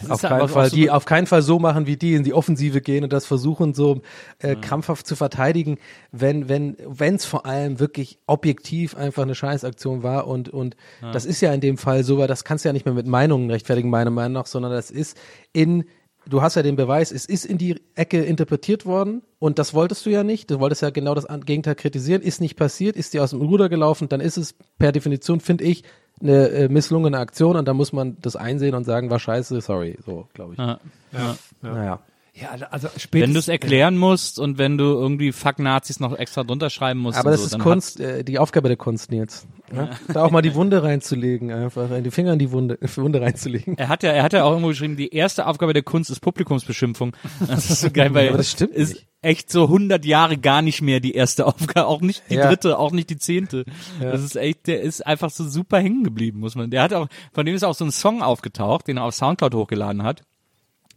auf 0.08 0.22
keinen 0.22 0.48
Fall, 0.48 0.70
die 0.70 0.90
auf 0.90 1.04
keinen 1.04 1.26
Fall 1.26 1.42
so 1.42 1.58
machen 1.58 1.86
wie 1.86 1.96
die 1.96 2.14
in 2.14 2.22
die 2.22 2.32
Offensive 2.32 2.80
gehen 2.80 3.02
und 3.02 3.12
das 3.12 3.26
versuchen 3.26 3.74
so 3.74 4.02
äh, 4.38 4.54
krampfhaft 4.54 5.06
zu 5.06 5.16
verteidigen, 5.16 5.78
wenn 6.12 6.48
wenn 6.48 6.76
wenn 6.86 7.16
es 7.16 7.24
vor 7.24 7.44
allem 7.44 7.80
wirklich 7.80 8.18
objektiv 8.26 8.96
einfach 8.96 9.24
eine 9.24 9.34
Scheißaktion 9.34 10.02
war 10.02 10.28
und 10.28 10.48
und 10.48 10.76
das 11.00 11.24
ist 11.24 11.40
ja 11.40 11.52
in 11.52 11.60
dem 11.60 11.76
Fall 11.76 12.04
so, 12.04 12.18
weil 12.18 12.28
das 12.28 12.44
kannst 12.44 12.64
du 12.64 12.68
ja 12.68 12.72
nicht 12.72 12.84
mehr 12.84 12.94
mit 12.94 13.06
Meinungen 13.06 13.50
rechtfertigen 13.50 13.90
meiner 13.90 14.10
Meinung 14.10 14.34
nach, 14.34 14.46
sondern 14.46 14.72
das 14.72 14.90
ist 14.90 15.16
in 15.52 15.84
Du 16.26 16.42
hast 16.42 16.54
ja 16.54 16.62
den 16.62 16.76
Beweis, 16.76 17.12
es 17.12 17.24
ist 17.24 17.46
in 17.46 17.56
die 17.56 17.80
Ecke 17.94 18.22
interpretiert 18.22 18.84
worden 18.84 19.22
und 19.38 19.58
das 19.58 19.72
wolltest 19.72 20.04
du 20.04 20.10
ja 20.10 20.22
nicht. 20.22 20.50
Du 20.50 20.60
wolltest 20.60 20.82
ja 20.82 20.90
genau 20.90 21.14
das 21.14 21.26
Gegenteil 21.46 21.74
kritisieren. 21.74 22.20
Ist 22.20 22.42
nicht 22.42 22.56
passiert, 22.56 22.94
ist 22.94 23.14
dir 23.14 23.24
aus 23.24 23.30
dem 23.30 23.40
Ruder 23.40 23.70
gelaufen, 23.70 24.08
dann 24.08 24.20
ist 24.20 24.36
es 24.36 24.54
per 24.78 24.92
Definition, 24.92 25.40
finde 25.40 25.64
ich, 25.64 25.82
eine 26.20 26.48
äh, 26.48 26.68
misslungene 26.68 27.18
Aktion 27.18 27.56
und 27.56 27.66
da 27.66 27.74
muss 27.74 27.92
man 27.92 28.16
das 28.20 28.36
einsehen 28.36 28.74
und 28.74 28.84
sagen, 28.84 29.10
war 29.10 29.18
scheiße, 29.18 29.60
sorry, 29.60 29.98
so 30.04 30.28
glaube 30.34 30.52
ich. 30.54 30.58
Ja. 30.58 31.36
Naja. 31.62 32.00
Ja, 32.34 32.50
also 32.70 32.88
Wenn 32.92 33.00
spätestens, 33.00 33.32
du 33.34 33.38
es 33.40 33.48
erklären 33.48 33.96
musst 33.98 34.38
und 34.38 34.56
wenn 34.56 34.78
du 34.78 34.84
irgendwie 34.84 35.32
Fuck 35.32 35.58
Nazis 35.58 35.98
noch 36.00 36.16
extra 36.16 36.44
drunter 36.44 36.70
schreiben 36.70 37.00
musst. 37.00 37.18
Aber 37.18 37.30
das 37.32 37.40
so, 37.40 37.46
ist 37.46 37.54
dann 37.54 37.60
Kunst, 37.60 37.98
äh, 38.00 38.22
die 38.24 38.38
Aufgabe 38.38 38.68
der 38.68 38.76
Kunst, 38.76 39.10
Nils. 39.10 39.46
Ja? 39.74 39.90
Da 40.12 40.24
auch 40.24 40.30
mal 40.30 40.40
die 40.42 40.54
Wunde 40.54 40.82
reinzulegen, 40.82 41.50
einfach 41.52 41.90
in 41.90 42.04
die 42.04 42.10
Finger 42.10 42.32
in 42.34 42.38
die 42.38 42.50
Wunde, 42.52 42.78
Wunde 42.96 43.20
reinzulegen. 43.20 43.76
Er 43.78 43.88
hat 43.88 44.02
ja, 44.02 44.10
er 44.12 44.22
hat 44.22 44.32
ja 44.32 44.44
auch 44.44 44.50
irgendwo 44.50 44.68
geschrieben, 44.68 44.96
die 44.96 45.12
erste 45.14 45.46
Aufgabe 45.46 45.72
der 45.72 45.82
Kunst 45.82 46.08
ist 46.10 46.20
Publikumsbeschimpfung. 46.20 47.16
Das 47.46 47.68
ist 47.70 47.80
so 47.80 47.90
geil, 47.90 48.14
weil 48.14 48.28
Aber 48.30 48.38
das 48.38 48.50
stimmt 48.52 48.74
ist 48.74 48.94
nicht. 48.94 49.06
echt 49.22 49.50
so 49.50 49.64
100 49.64 50.04
Jahre 50.04 50.38
gar 50.38 50.62
nicht 50.62 50.82
mehr 50.82 51.00
die 51.00 51.14
erste 51.14 51.46
Aufgabe, 51.46 51.86
auch 51.86 52.00
nicht 52.00 52.22
die 52.30 52.34
Ja. 52.34 52.48
dritte, 52.48 52.78
auch 52.78 52.92
nicht 52.92 53.10
die 53.10 53.18
zehnte. 53.18 53.64
Das 54.00 54.22
ist 54.22 54.36
echt, 54.36 54.66
der 54.68 54.80
ist 54.82 55.04
einfach 55.06 55.30
so 55.30 55.46
super 55.48 55.78
hängen 55.78 56.04
geblieben, 56.04 56.38
muss 56.40 56.54
man. 56.54 56.70
Der 56.70 56.82
hat 56.82 56.92
auch, 56.94 57.08
von 57.32 57.44
dem 57.44 57.54
ist 57.54 57.64
auch 57.64 57.74
so 57.74 57.84
ein 57.84 57.90
Song 57.92 58.22
aufgetaucht, 58.22 58.86
den 58.88 58.98
er 58.98 59.04
auf 59.04 59.14
Soundcloud 59.14 59.54
hochgeladen 59.54 60.02
hat. 60.04 60.22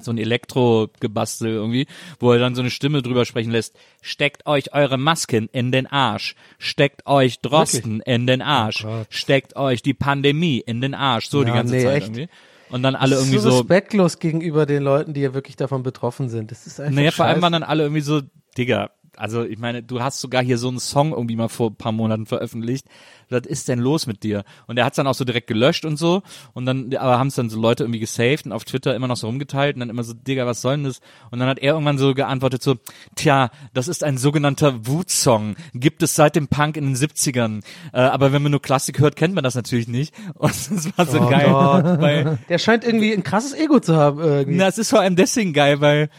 So 0.04 0.12
ein 0.12 0.18
Elektro-Gebastel 0.18 1.50
irgendwie, 1.50 1.88
wo 2.20 2.32
er 2.32 2.40
dann 2.40 2.56
so 2.56 2.62
eine 2.62 2.72
Stimme 2.72 3.02
drüber 3.02 3.26
sprechen 3.26 3.52
lässt. 3.52 3.76
Steckt 4.02 4.46
euch 4.46 4.74
eure 4.74 4.98
Masken 4.98 5.50
in 5.52 5.72
den 5.72 5.88
Arsch. 5.88 6.36
Steckt 6.58 7.06
euch 7.06 7.40
Drosten 7.40 8.00
in 8.02 8.28
den 8.28 8.42
Arsch. 8.42 8.86
Steckt 9.10 9.56
euch 9.56 9.82
die 9.82 9.94
Pandemie 9.94 10.60
in 10.60 10.82
den 10.82 10.94
Arsch. 10.94 11.30
So 11.30 11.44
die 11.44 11.50
Ja, 11.50 11.56
ganze 11.56 11.76
nee, 11.76 11.84
Zeit 11.84 11.98
echt. 11.98 12.08
irgendwie. 12.08 12.30
Und 12.70 12.82
dann 12.82 12.96
alle 12.96 13.16
irgendwie 13.16 13.38
so 13.38 13.52
so, 13.52 13.58
respektlos 13.60 14.18
gegenüber 14.18 14.66
den 14.66 14.82
Leuten, 14.82 15.14
die 15.14 15.22
ja 15.22 15.34
wirklich 15.36 15.56
davon 15.56 15.84
betroffen 15.84 16.30
sind. 16.30 16.50
Das 16.50 16.66
ist 16.66 16.80
einfach 16.80 16.96
naja, 16.96 17.12
vor 17.12 17.26
allem 17.26 17.42
waren 17.42 17.54
dann 17.54 17.64
alle 17.64 17.84
irgendwie 17.84 18.02
so, 18.02 18.22
Digga, 18.58 18.90
also 19.18 19.44
ich 19.44 19.58
meine, 19.60 19.84
du 19.84 20.02
hast 20.02 20.20
sogar 20.20 20.44
hier 20.44 20.58
so 20.58 20.68
einen 20.70 20.80
Song 20.80 21.12
irgendwie 21.12 21.36
mal 21.36 21.50
vor 21.50 21.70
ein 21.72 21.76
paar 21.76 21.92
Monaten 21.92 22.26
veröffentlicht. 22.26 22.88
Was 23.30 23.46
ist 23.48 23.68
denn 23.68 23.80
los 23.80 24.06
mit 24.06 24.24
dir? 24.24 24.44
Und 24.68 24.78
er 24.78 24.86
hat's 24.86 24.98
dann 24.98 25.08
auch 25.08 25.14
so 25.16 25.26
direkt 25.26 25.48
gelöscht 25.48 25.86
und 25.86 25.98
so. 25.98 26.22
Und 26.54 26.66
dann, 26.66 26.94
aber 26.96 27.18
haben 27.18 27.28
es 27.28 27.36
dann 27.36 27.50
so 27.50 27.60
Leute 27.60 27.84
irgendwie 27.84 28.00
gesaved 28.00 28.46
und 28.46 28.52
auf 28.52 28.64
Twitter 28.64 28.96
immer 28.96 29.08
noch 29.08 29.18
so 29.18 29.28
rumgeteilt 29.28 29.76
und 29.76 29.80
dann 29.80 29.90
immer 29.90 30.04
so, 30.04 30.14
Digga, 30.14 30.46
was 30.46 30.62
soll 30.62 30.76
denn 30.76 30.84
das? 30.86 31.00
Und 31.32 31.40
dann 31.40 31.48
hat 31.48 31.58
er 31.60 31.74
irgendwann 31.74 31.98
so 31.98 32.14
geantwortet 32.14 32.62
so, 32.62 32.76
tja, 33.16 33.50
das 33.74 33.88
ist 33.88 34.04
ein 34.04 34.18
sogenannter 34.18 34.86
Wut-Song. 34.86 35.56
Gibt 35.74 36.04
es 36.04 36.16
seit 36.16 36.36
dem 36.36 36.48
Punk 36.48 36.78
in 36.78 36.86
den 36.86 36.96
70ern. 36.96 37.64
Äh, 37.92 38.02
aber 38.02 38.34
wenn 38.34 38.44
man 38.44 38.52
nur 38.52 38.62
Klassik 38.62 39.00
hört, 39.00 39.16
kennt 39.16 39.34
man 39.34 39.44
das 39.44 39.56
natürlich 39.56 39.88
nicht. 39.88 40.14
Und 40.36 40.52
das 40.52 40.98
war 40.98 41.06
so 41.06 41.20
Oh 41.22 41.30
geil. 41.30 41.50
Gott. 41.50 42.02
Weil, 42.02 42.38
Der 42.50 42.58
scheint 42.60 42.84
irgendwie 42.84 43.14
ein 43.14 43.24
krasses 43.24 43.54
Ego 43.54 43.80
zu 43.80 43.96
haben. 43.96 44.20
Irgendwie. 44.20 44.58
na, 44.58 44.68
es 44.68 44.78
ist 44.78 44.90
vor 44.90 45.00
allem 45.00 45.16
deswegen 45.16 45.54
geil, 45.54 45.82
weil 45.82 46.10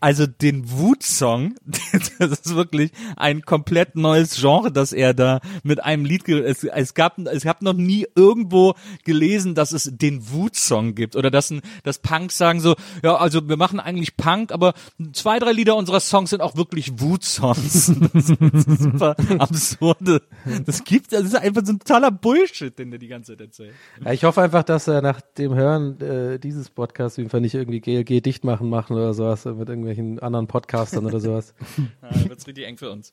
also 0.00 0.26
den 0.26 0.70
Wut-Song, 0.70 1.54
das 2.18 2.30
ist 2.30 2.54
wirklich 2.54 2.92
ein 3.16 3.42
komplett 3.42 3.96
neues 3.96 4.36
Genre, 4.40 4.70
das 4.70 4.92
er 4.92 5.14
da 5.14 5.40
mit 5.62 5.82
einem 5.82 6.04
Lied, 6.04 6.28
es, 6.28 6.64
es 6.64 6.94
gab, 6.94 7.18
es 7.18 7.44
gab 7.44 7.62
noch 7.62 7.74
nie 7.74 8.06
irgendwo 8.14 8.74
gelesen, 9.04 9.54
dass 9.54 9.72
es 9.72 9.90
den 9.92 10.30
Wut-Song 10.30 10.94
gibt 10.94 11.16
oder 11.16 11.30
dass, 11.30 11.50
ein, 11.50 11.60
dass 11.82 11.98
Punks 11.98 12.36
sagen 12.36 12.60
so, 12.60 12.74
ja, 13.02 13.16
also 13.16 13.48
wir 13.48 13.56
machen 13.56 13.80
eigentlich 13.80 14.16
Punk, 14.16 14.52
aber 14.52 14.74
zwei, 15.12 15.38
drei 15.38 15.52
Lieder 15.52 15.76
unserer 15.76 16.00
Songs 16.00 16.30
sind 16.30 16.40
auch 16.40 16.56
wirklich 16.56 17.00
Wut-Songs. 17.00 17.92
Das 18.16 18.66
ist 18.66 18.82
super 18.82 19.16
absurde. 19.38 20.22
Das 20.64 20.84
gibt, 20.84 21.12
das 21.12 21.22
ist 21.22 21.36
einfach 21.36 21.62
so 21.64 21.72
ein 21.72 21.78
totaler 21.78 22.10
Bullshit, 22.10 22.76
den 22.78 22.90
der 22.90 22.98
die 22.98 23.08
ganze 23.08 23.32
Zeit 23.32 23.40
erzählt. 23.40 23.74
Ja, 24.04 24.12
ich 24.12 24.24
hoffe 24.24 24.42
einfach, 24.42 24.62
dass 24.62 24.88
er 24.88 25.02
nach 25.02 25.20
dem 25.20 25.54
Hören 25.54 26.00
äh, 26.00 26.38
dieses 26.38 26.70
Podcasts 26.70 27.16
jedenfalls 27.16 27.42
nicht 27.42 27.54
irgendwie 27.54 27.80
GLG 27.80 28.22
dicht 28.22 28.44
machen 28.44 28.68
machen 28.68 28.96
oder 28.96 29.14
sowas 29.14 29.44
mit 29.44 29.68
irgendwelchen 29.86 30.18
anderen 30.20 30.46
Podcastern 30.46 31.06
oder 31.06 31.20
sowas. 31.20 31.54
Ja, 32.02 32.08
da 32.10 32.28
wird's 32.28 32.46
richtig 32.46 32.66
eng 32.66 32.76
für 32.78 32.90
uns. 32.90 33.12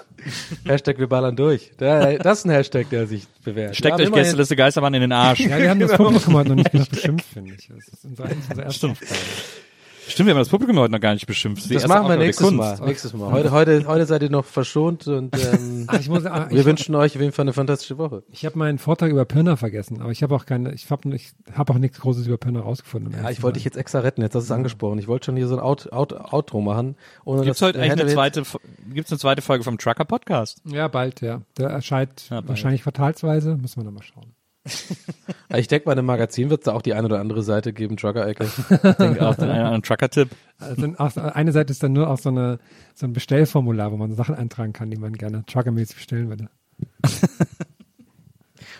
Hashtag 0.64 0.98
wir 0.98 1.08
ballern 1.08 1.36
durch. 1.36 1.72
Der, 1.78 2.18
das 2.18 2.40
ist 2.40 2.44
ein 2.44 2.50
Hashtag, 2.50 2.90
der 2.90 3.06
sich 3.06 3.26
bewährt. 3.44 3.76
Steckt 3.76 4.00
euch 4.00 4.12
Gästeliste 4.12 4.56
Geisterbahn 4.56 4.94
in 4.94 5.00
den 5.00 5.12
Arsch. 5.12 5.40
ja, 5.40 5.58
wir 5.58 5.70
haben 5.70 5.80
das 5.80 5.92
Publikum 5.96 6.34
heute 6.34 6.50
noch 6.50 6.56
nicht 6.56 6.70
genug 6.72 6.90
beschimpft, 6.90 7.26
finde 7.32 7.54
ich. 7.54 7.68
Das 7.68 7.88
ist 7.88 8.04
unser, 8.04 8.24
unsere 8.24 8.62
erste 8.62 8.88
Aufgabe. 8.88 9.14
Stimmt, 10.08 10.26
wir 10.28 10.34
haben 10.34 10.38
das 10.40 10.48
Publikum 10.48 10.78
heute 10.78 10.92
noch 10.92 11.00
gar 11.00 11.12
nicht 11.12 11.26
beschimpft. 11.26 11.68
Die 11.68 11.74
Das 11.74 11.86
machen 11.86 12.08
wir 12.08 12.16
nächstes. 12.16 12.50
Mal. 12.50 12.80
Nächstes 12.84 13.12
Mal. 13.12 13.30
Heute, 13.30 13.50
heute, 13.50 13.86
heute 13.86 14.06
seid 14.06 14.22
ihr 14.22 14.30
noch 14.30 14.44
verschont 14.44 15.06
und 15.06 15.36
ähm, 15.52 15.84
Ach, 15.86 16.00
ich 16.00 16.08
muss, 16.08 16.24
ah, 16.24 16.46
wir 16.50 16.60
ich, 16.60 16.64
wünschen 16.66 16.94
euch 16.94 17.14
auf 17.14 17.20
jeden 17.20 17.32
Fall 17.32 17.44
eine 17.44 17.52
fantastische 17.52 17.98
Woche. 17.98 18.22
ich 18.32 18.44
habe 18.46 18.58
meinen 18.58 18.78
Vortrag 18.78 19.10
über 19.10 19.24
Pirna 19.26 19.56
vergessen, 19.56 20.00
aber 20.00 20.10
ich 20.10 20.22
habe 20.22 20.34
auch 20.34 20.46
keine, 20.46 20.72
ich 20.72 20.90
habe 20.90 21.14
ich 21.14 21.32
hab 21.54 21.70
auch 21.70 21.78
nichts 21.78 22.00
Großes 22.00 22.26
über 22.26 22.38
Pirna 22.38 22.60
rausgefunden. 22.60 23.12
Ja, 23.22 23.30
ich 23.30 23.42
wollte 23.42 23.54
dich 23.58 23.64
jetzt 23.64 23.76
extra 23.76 24.00
retten, 24.00 24.22
jetzt 24.22 24.34
hast 24.34 24.44
du 24.48 24.52
es 24.52 24.56
angesprochen. 24.56 24.98
Ich 24.98 25.08
wollte 25.08 25.26
schon 25.26 25.36
hier 25.36 25.46
so 25.46 25.56
ein 25.56 25.60
Out, 25.60 25.92
Out, 25.92 26.12
Outro 26.32 26.60
machen. 26.60 26.96
Gibt's 27.26 27.58
dass- 27.58 27.62
heute 27.68 27.80
eigentlich 27.80 28.00
eine 28.00 28.12
zweite, 28.12 28.42
gibt's 28.92 29.12
eine 29.12 29.18
zweite 29.18 29.42
Folge 29.42 29.62
vom 29.64 29.76
Trucker 29.78 30.04
Podcast? 30.06 30.62
Ja, 30.64 30.88
bald, 30.88 31.20
ja. 31.20 31.42
Der 31.58 31.68
erscheint 31.68 32.30
Ja, 32.30 32.36
bald. 32.36 32.48
wahrscheinlich 32.48 32.82
quartalsweise, 32.82 33.56
müssen 33.56 33.76
wir 33.80 33.84
nochmal 33.84 34.02
schauen. 34.04 34.32
Ich 35.56 35.66
denke 35.68 35.88
mal, 35.88 35.96
im 35.96 36.04
Magazin 36.04 36.50
wird 36.50 36.60
es 36.60 36.64
da 36.66 36.74
auch 36.74 36.82
die 36.82 36.92
eine 36.92 37.06
oder 37.06 37.20
andere 37.20 37.42
Seite 37.42 37.72
geben, 37.72 37.96
Trucker-Ecke. 37.96 38.44
Ich 38.44 38.96
denke 38.96 39.26
auch, 39.26 39.34
den 39.34 39.44
einen 39.44 39.52
oder 39.52 39.64
anderen 39.64 39.82
Trucker-Tipp. 39.82 40.28
Also 40.58 40.92
eine 40.98 41.52
Seite 41.52 41.72
ist 41.72 41.82
dann 41.82 41.94
nur 41.94 42.10
auch 42.10 42.18
so, 42.18 42.28
eine, 42.28 42.58
so 42.94 43.06
ein 43.06 43.12
Bestellformular, 43.14 43.90
wo 43.90 43.96
man 43.96 44.14
Sachen 44.14 44.34
eintragen 44.34 44.72
kann, 44.74 44.90
die 44.90 44.98
man 44.98 45.14
gerne 45.14 45.44
truckermäßig 45.46 45.96
bestellen 45.96 46.28
würde. 46.28 46.48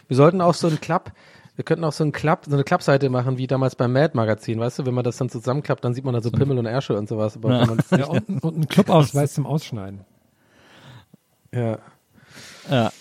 Wir 0.09 0.17
sollten 0.17 0.41
auch 0.41 0.55
so 0.55 0.69
einen 0.69 0.81
Club, 0.81 1.13
wir 1.57 1.65
könnten 1.65 1.85
auch 1.85 1.93
so 1.93 2.05
einen 2.05 2.13
Club, 2.13 2.45
so 2.47 2.55
eine 2.55 2.65
Clubseite 2.65 3.11
machen, 3.11 3.37
wie 3.37 3.47
damals 3.47 3.75
beim 3.77 3.93
Mad-Magazin, 3.93 4.61
weißt 4.61 4.79
du, 4.79 4.87
wenn 4.87 4.95
man 4.95 5.05
das 5.05 5.17
dann 5.17 5.29
zusammenklappt, 5.29 5.85
dann 5.85 5.93
sieht 5.93 6.05
man 6.05 6.15
da 6.15 6.21
so 6.21 6.31
Pimmel 6.31 6.57
und 6.59 6.67
Ärsche 6.67 6.97
und 6.97 7.09
sowas. 7.09 7.37
Aber 7.37 7.51
Ja. 7.51 7.67
Ja, 7.99 8.07
und, 8.07 8.43
und 8.43 8.59
ein 8.59 8.69
Clubausweis 8.69 9.35
zum 9.35 9.45
Ausschneiden. 9.45 10.05
ja. 11.53 11.79
Ja. 12.71 12.93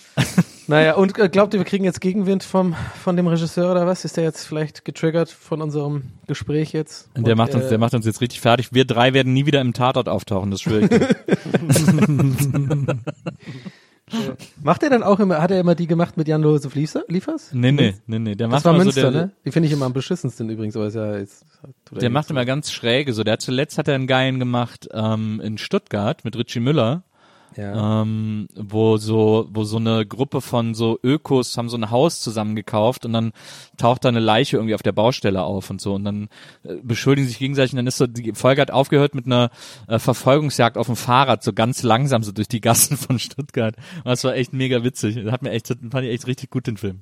Naja, 0.69 0.95
und 0.95 1.17
äh, 1.17 1.29
glaubt 1.29 1.53
ihr, 1.53 1.59
wir 1.59 1.65
kriegen 1.65 1.85
jetzt 1.85 2.01
Gegenwind 2.01 2.43
vom, 2.43 2.75
von 3.03 3.15
dem 3.15 3.25
Regisseur 3.27 3.71
oder 3.71 3.87
was? 3.87 4.03
Ist 4.05 4.17
der 4.17 4.25
jetzt 4.25 4.45
vielleicht 4.45 4.83
getriggert 4.83 5.29
von 5.29 5.61
unserem 5.61 6.03
Gespräch 6.27 6.73
jetzt? 6.73 7.09
Und 7.15 7.25
der 7.25 7.33
Und, 7.33 7.37
macht 7.37 7.55
uns, 7.55 7.65
äh, 7.65 7.69
der 7.69 7.77
macht 7.77 7.93
uns 7.93 8.05
jetzt 8.05 8.19
richtig 8.21 8.41
fertig. 8.41 8.73
Wir 8.73 8.83
drei 8.85 9.13
werden 9.13 9.31
nie 9.33 9.45
wieder 9.45 9.61
im 9.61 9.73
Tatort 9.73 10.09
auftauchen, 10.09 10.51
das 10.51 10.61
schwöre 10.61 10.81
ich. 10.81 10.89
dir. 10.89 11.07
Macht 14.63 14.83
er 14.83 14.89
dann 14.89 15.03
auch 15.03 15.19
immer, 15.19 15.41
hat 15.41 15.51
er 15.51 15.59
immer 15.59 15.75
die 15.75 15.85
gemacht 15.85 16.15
mit 16.15 16.29
Jan-Josef 16.29 16.73
Liefer- 16.75 17.03
Liefers? 17.09 17.49
nee, 17.51 17.73
nee, 17.73 17.93
nee, 18.05 18.19
nee. 18.19 18.35
Der 18.35 18.47
Das 18.47 18.53
macht 18.53 18.65
war 18.65 18.73
immer 18.75 18.83
Münster, 18.85 19.01
so, 19.01 19.11
der, 19.11 19.21
ne? 19.25 19.31
Die 19.43 19.51
finde 19.51 19.67
ich 19.67 19.73
immer 19.73 19.85
am 19.85 19.91
beschissensten 19.91 20.49
übrigens, 20.49 20.77
aber 20.77 20.87
ist 20.87 20.95
ja 20.95 21.17
jetzt. 21.17 21.45
tut 21.83 21.97
er 21.97 21.99
Der 21.99 22.09
macht 22.09 22.29
so. 22.29 22.33
immer 22.33 22.45
ganz 22.45 22.71
schräge 22.71 23.11
so. 23.11 23.25
Der 23.25 23.33
hat 23.33 23.41
zuletzt 23.41 23.77
hat 23.77 23.89
er 23.89 23.95
einen 23.95 24.07
geilen 24.07 24.39
gemacht 24.39 24.87
ähm, 24.93 25.41
in 25.43 25.57
Stuttgart 25.57 26.23
mit 26.23 26.37
Richie 26.37 26.61
Müller. 26.61 27.03
Ja. 27.55 28.01
ähm, 28.01 28.47
wo 28.55 28.97
so, 28.97 29.47
wo 29.51 29.63
so 29.63 29.77
eine 29.77 30.05
Gruppe 30.05 30.41
von 30.41 30.75
so 30.75 30.99
Ökos 31.03 31.57
haben 31.57 31.69
so 31.69 31.77
ein 31.77 31.89
Haus 31.89 32.21
zusammengekauft 32.21 33.05
und 33.05 33.13
dann 33.13 33.31
taucht 33.77 34.05
da 34.05 34.09
eine 34.09 34.19
Leiche 34.19 34.57
irgendwie 34.57 34.75
auf 34.75 34.83
der 34.83 34.91
Baustelle 34.91 35.43
auf 35.43 35.69
und 35.69 35.81
so 35.81 35.95
und 35.95 36.03
dann 36.03 36.29
äh, 36.63 36.75
beschuldigen 36.83 37.27
sich 37.27 37.39
gegenseitig 37.39 37.73
und 37.73 37.77
dann 37.77 37.87
ist 37.87 37.97
so, 37.97 38.05
die 38.05 38.33
Folge 38.33 38.61
hat 38.61 38.71
aufgehört 38.71 39.15
mit 39.15 39.25
einer 39.25 39.49
äh, 39.87 39.97
Verfolgungsjagd 39.97 40.77
auf 40.77 40.87
dem 40.87 40.95
Fahrrad, 40.95 41.43
so 41.43 41.53
ganz 41.53 41.81
langsam 41.83 42.23
so 42.23 42.31
durch 42.31 42.47
die 42.47 42.61
Gassen 42.61 42.97
von 42.97 43.17
Stuttgart. 43.19 43.75
Und 43.97 44.05
das 44.05 44.23
war 44.23 44.35
echt 44.35 44.53
mega 44.53 44.83
witzig. 44.83 45.15
Das 45.15 45.31
hat 45.31 45.41
mir 45.41 45.51
echt, 45.51 45.67
fand 45.67 46.05
ich 46.05 46.11
echt 46.11 46.27
richtig 46.27 46.49
gut 46.49 46.67
den 46.67 46.77
Film. 46.77 47.01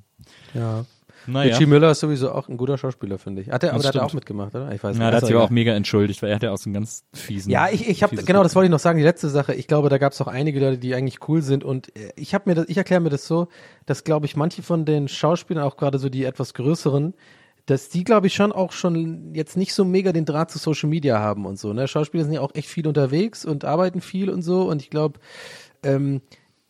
Ja. 0.54 0.84
Naja. 1.26 1.52
Richie 1.52 1.66
Müller 1.66 1.90
ist 1.90 2.00
sowieso 2.00 2.32
auch 2.32 2.48
ein 2.48 2.56
guter 2.56 2.78
Schauspieler, 2.78 3.18
finde 3.18 3.42
ich. 3.42 3.50
Hat 3.50 3.62
er, 3.62 3.72
aber 3.72 3.80
der 3.80 3.88
hat 3.88 3.94
er 3.96 4.04
auch 4.04 4.12
mitgemacht, 4.12 4.54
oder? 4.54 4.72
Ich 4.72 4.82
weiß 4.82 4.96
Ja, 4.96 5.10
da 5.10 5.16
hat 5.16 5.26
sich 5.26 5.34
aber 5.34 5.44
auch 5.44 5.50
mega 5.50 5.74
entschuldigt, 5.74 6.22
weil 6.22 6.30
er 6.30 6.36
hat 6.36 6.42
ja 6.42 6.52
auch 6.52 6.58
so 6.58 6.68
einen 6.68 6.74
ganz 6.74 7.04
fiesen. 7.12 7.50
Ja, 7.50 7.68
ich, 7.70 7.88
ich 7.88 8.02
habe 8.02 8.16
genau, 8.16 8.42
das 8.42 8.54
wollte 8.54 8.66
ich 8.66 8.70
noch 8.70 8.78
sagen. 8.78 8.98
Die 8.98 9.04
letzte 9.04 9.28
Sache. 9.28 9.54
Ich 9.54 9.66
glaube, 9.66 9.88
da 9.88 9.98
gab 9.98 10.12
es 10.12 10.20
auch 10.20 10.28
einige 10.28 10.60
Leute, 10.60 10.78
die 10.78 10.94
eigentlich 10.94 11.28
cool 11.28 11.42
sind. 11.42 11.64
Und 11.64 11.94
äh, 11.96 12.12
ich 12.16 12.34
habe 12.34 12.48
mir, 12.48 12.54
das, 12.54 12.68
ich 12.68 12.76
erkläre 12.76 13.00
mir 13.00 13.10
das 13.10 13.26
so, 13.26 13.48
dass 13.86 14.04
glaube 14.04 14.26
ich 14.26 14.36
manche 14.36 14.62
von 14.62 14.84
den 14.84 15.08
Schauspielern, 15.08 15.64
auch 15.64 15.76
gerade 15.76 15.98
so 15.98 16.08
die 16.08 16.24
etwas 16.24 16.54
größeren, 16.54 17.14
dass 17.66 17.88
die 17.88 18.04
glaube 18.04 18.28
ich 18.28 18.34
schon 18.34 18.52
auch 18.52 18.72
schon 18.72 19.34
jetzt 19.34 19.56
nicht 19.56 19.74
so 19.74 19.84
mega 19.84 20.12
den 20.12 20.24
Draht 20.24 20.50
zu 20.50 20.58
Social 20.58 20.88
Media 20.88 21.18
haben 21.18 21.46
und 21.46 21.58
so. 21.58 21.72
Ne, 21.72 21.88
Schauspieler 21.88 22.24
sind 22.24 22.32
ja 22.32 22.40
auch 22.40 22.54
echt 22.54 22.68
viel 22.68 22.86
unterwegs 22.86 23.44
und 23.44 23.64
arbeiten 23.64 24.00
viel 24.00 24.30
und 24.30 24.42
so. 24.42 24.68
Und 24.68 24.82
ich 24.82 24.90
glaube, 24.90 25.18
ähm, 25.82 26.22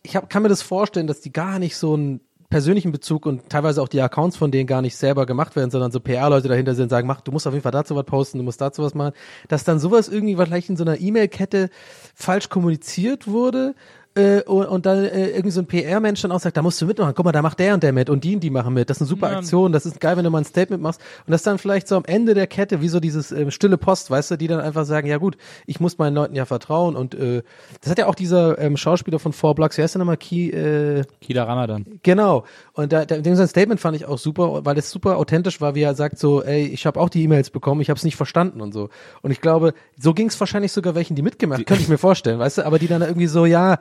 ich 0.03 0.15
hab, 0.15 0.29
kann 0.29 0.41
mir 0.41 0.49
das 0.49 0.61
vorstellen, 0.61 1.07
dass 1.07 1.21
die 1.21 1.33
gar 1.33 1.59
nicht 1.59 1.75
so 1.75 1.93
einen 1.93 2.21
persönlichen 2.49 2.91
Bezug 2.91 3.25
und 3.25 3.49
teilweise 3.49 3.81
auch 3.81 3.89
die 3.89 4.01
Accounts 4.01 4.37
von 4.37 4.51
denen 4.51 4.67
gar 4.67 4.81
nicht 4.81 4.95
selber 4.95 5.25
gemacht 5.25 5.55
werden, 5.55 5.69
sondern 5.69 5.91
so 5.91 5.99
PR-Leute 5.99 6.47
dahinter 6.47 6.75
sind 6.75 6.83
und 6.83 6.89
sagen, 6.89 7.07
mach, 7.07 7.21
du 7.21 7.31
musst 7.31 7.45
auf 7.45 7.53
jeden 7.53 7.63
Fall 7.63 7.71
dazu 7.73 7.95
was 7.95 8.05
posten, 8.05 8.37
du 8.37 8.43
musst 8.43 8.61
dazu 8.61 8.83
was 8.83 8.93
machen, 8.93 9.13
dass 9.49 9.63
dann 9.65 9.79
sowas 9.79 10.07
irgendwie 10.07 10.35
vielleicht 10.35 10.69
in 10.69 10.77
so 10.77 10.83
einer 10.83 10.99
E-Mail-Kette 10.99 11.69
falsch 12.15 12.49
kommuniziert 12.49 13.27
wurde 13.27 13.75
äh, 14.17 14.41
und, 14.43 14.65
und 14.65 14.85
dann 14.85 15.03
äh, 15.05 15.27
irgendwie 15.29 15.51
so 15.51 15.61
ein 15.61 15.67
PR-Mensch 15.67 16.21
dann 16.21 16.31
auch 16.31 16.39
sagt, 16.39 16.57
da 16.57 16.61
musst 16.61 16.81
du 16.81 16.85
mitmachen, 16.85 17.13
guck 17.15 17.25
mal, 17.25 17.31
da 17.31 17.41
macht 17.41 17.59
der 17.59 17.73
und 17.73 17.83
der 17.83 17.93
mit 17.93 18.09
und 18.09 18.23
die 18.23 18.35
und 18.35 18.41
die 18.41 18.49
machen 18.49 18.73
mit, 18.73 18.89
das 18.89 18.97
ist 18.97 19.01
eine 19.01 19.07
super 19.09 19.31
Ja. 19.31 19.37
Aktion, 19.37 19.71
das 19.71 19.85
ist 19.85 19.99
geil, 19.99 20.17
wenn 20.17 20.23
du 20.23 20.29
mal 20.29 20.39
ein 20.39 20.45
Statement 20.45 20.81
machst 20.81 21.01
und 21.25 21.31
das 21.31 21.43
dann 21.43 21.57
vielleicht 21.57 21.87
so 21.87 21.95
am 21.95 22.05
Ende 22.05 22.33
der 22.33 22.47
Kette, 22.47 22.81
wie 22.81 22.87
so 22.89 22.99
dieses 22.99 23.31
ähm, 23.31 23.51
stille 23.51 23.77
Post, 23.77 24.09
weißt 24.09 24.31
du, 24.31 24.37
die 24.37 24.47
dann 24.47 24.59
einfach 24.59 24.85
sagen, 24.85 25.07
ja 25.07 25.17
gut, 25.17 25.37
ich 25.65 25.79
muss 25.79 25.97
meinen 25.97 26.15
Leuten 26.15 26.35
ja 26.35 26.45
vertrauen 26.45 26.95
und 26.95 27.15
äh, 27.15 27.43
das 27.81 27.91
hat 27.91 27.97
ja 27.99 28.07
auch 28.07 28.15
dieser 28.15 28.57
ähm, 28.59 28.77
Schauspieler 28.77 29.19
von 29.19 29.33
Four 29.33 29.55
Blocks, 29.55 29.77
wer 29.77 29.85
ist 29.85 29.95
denn 29.95 29.99
nochmal, 29.99 30.17
Key, 30.17 30.49
äh, 30.49 31.03
Kida 31.21 31.43
Ramadan. 31.43 31.85
Genau. 32.03 32.43
Und 32.73 32.91
da, 32.91 33.05
da, 33.05 33.17
dem 33.17 33.35
sein 33.35 33.47
Statement 33.47 33.79
fand 33.79 33.95
ich 33.95 34.05
auch 34.05 34.17
super, 34.17 34.65
weil 34.65 34.77
es 34.77 34.89
super 34.89 35.17
authentisch 35.17 35.61
war, 35.61 35.75
wie 35.75 35.81
er 35.81 35.95
sagt 35.95 36.19
so, 36.19 36.43
ey, 36.43 36.65
ich 36.65 36.85
habe 36.85 36.99
auch 36.99 37.09
die 37.09 37.23
E-Mails 37.23 37.49
bekommen, 37.49 37.81
ich 37.81 37.89
habe 37.89 37.97
es 37.97 38.03
nicht 38.03 38.15
verstanden 38.15 38.61
und 38.61 38.73
so. 38.73 38.89
Und 39.21 39.31
ich 39.31 39.41
glaube, 39.41 39.73
so 39.99 40.13
ging 40.13 40.27
es 40.27 40.39
wahrscheinlich 40.39 40.71
sogar 40.71 40.95
welchen, 40.95 41.15
die 41.15 41.21
mitgemacht, 41.21 41.65
könnte 41.65 41.83
ich 41.83 41.89
mir 41.89 41.97
vorstellen, 41.97 42.39
weißt 42.39 42.59
du, 42.59 42.65
aber 42.65 42.79
die 42.79 42.87
dann 42.87 43.01
irgendwie 43.01 43.27
so, 43.27 43.45
ja, 43.45 43.79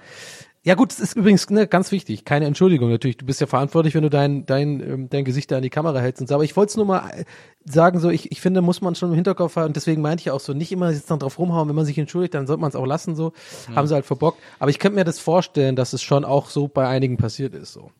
ja 0.66 0.74
gut, 0.74 0.90
das 0.90 0.98
ist 0.98 1.14
übrigens 1.14 1.48
ne, 1.48 1.68
ganz 1.68 1.92
wichtig, 1.92 2.24
keine 2.24 2.44
Entschuldigung 2.46 2.90
natürlich. 2.90 3.16
Du 3.16 3.24
bist 3.24 3.40
ja 3.40 3.46
verantwortlich, 3.46 3.94
wenn 3.94 4.02
du 4.02 4.10
dein 4.10 4.46
dein 4.46 4.80
ähm, 4.80 5.08
dein 5.08 5.24
Gesicht 5.24 5.52
da 5.52 5.58
an 5.58 5.62
die 5.62 5.70
Kamera 5.70 6.00
hältst 6.00 6.20
und 6.20 6.26
so. 6.26 6.34
Aber 6.34 6.42
ich 6.42 6.56
wollte 6.56 6.70
es 6.70 6.76
nur 6.76 6.86
mal 6.86 7.08
äh, 7.10 7.24
sagen, 7.64 8.00
so 8.00 8.10
ich, 8.10 8.32
ich 8.32 8.40
finde, 8.40 8.62
muss 8.62 8.80
man 8.80 8.96
schon 8.96 9.10
im 9.10 9.14
Hinterkopf 9.14 9.54
haben. 9.54 9.66
Und 9.66 9.76
deswegen 9.76 10.02
meinte 10.02 10.22
ich 10.22 10.32
auch 10.32 10.40
so, 10.40 10.54
nicht 10.54 10.72
immer 10.72 10.90
jetzt 10.90 11.08
dann 11.08 11.20
drauf 11.20 11.38
rumhauen. 11.38 11.68
Wenn 11.68 11.76
man 11.76 11.84
sich 11.84 11.96
entschuldigt, 11.96 12.34
dann 12.34 12.48
sollte 12.48 12.60
man 12.60 12.70
es 12.70 12.74
auch 12.74 12.84
lassen. 12.84 13.14
So 13.14 13.32
haben 13.76 13.86
sie 13.86 13.94
halt 13.94 14.06
verbockt. 14.06 14.40
Aber 14.58 14.68
ich 14.68 14.80
könnte 14.80 14.96
mir 14.96 15.04
das 15.04 15.20
vorstellen, 15.20 15.76
dass 15.76 15.92
es 15.92 16.02
schon 16.02 16.24
auch 16.24 16.50
so 16.50 16.66
bei 16.66 16.88
einigen 16.88 17.16
passiert 17.16 17.54
ist. 17.54 17.72
So. 17.72 17.92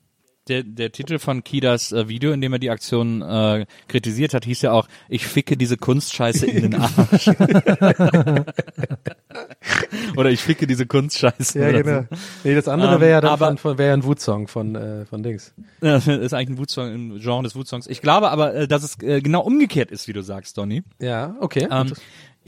Der, 0.49 0.63
der 0.63 0.93
Titel 0.93 1.19
von 1.19 1.43
Kidas 1.43 1.91
äh, 1.91 2.09
Video, 2.09 2.31
in 2.33 2.41
dem 2.41 2.53
er 2.53 2.61
die 2.61 2.71
Aktion 2.71 3.21
äh, 3.21 3.67
kritisiert 3.89 4.33
hat, 4.33 4.45
hieß 4.45 4.63
ja 4.63 4.73
auch, 4.73 4.87
ich 5.09 5.27
ficke 5.27 5.57
diese 5.57 5.77
Kunstscheiße 5.77 6.47
in 6.47 6.71
den 6.71 6.81
Arsch. 6.81 7.29
Oder 10.17 10.31
ich 10.31 10.41
ficke 10.41 10.67
diese 10.67 10.87
Kunstscheiße. 10.87 11.59
Ja, 11.59 11.73
genau. 11.83 12.05
Nee, 12.45 12.55
das 12.55 12.69
andere 12.69 12.95
Ähm, 12.95 13.01
wäre 13.01 13.11
ja 13.11 13.21
dann 13.21 13.33
aber- 13.33 13.47
von, 13.49 13.59
von, 13.59 13.79
wäre 13.79 13.89
ja 13.89 13.95
ein 13.95 14.05
Wutsong 14.05 14.49
von, 14.49 14.75
äh, 14.77 15.05
von 15.07 15.23
Dings. 15.23 15.53
So. 15.81 15.87
Das 15.89 16.07
ist 16.07 16.33
eigentlich 16.33 16.51
ein 16.51 16.59
Wutsong, 16.59 16.87
ein 16.95 17.21
Genre 17.21 17.43
des 17.43 17.57
Wutsongs. 17.57 17.87
Ich 17.87 18.01
glaube 18.01 18.31
aber, 18.31 18.55
äh, 18.55 18.69
dass 18.69 18.83
es 18.83 19.01
äh, 19.03 19.21
genau 19.21 19.43
umgekehrt 19.43 19.91
ist, 19.91 20.09
wie 20.09 20.13
du 20.13 20.23
sagst, 20.23 20.57
Donny. 20.59 20.83
Ja, 21.01 21.37
okay. 21.41 21.67
Ähm, 21.71 21.93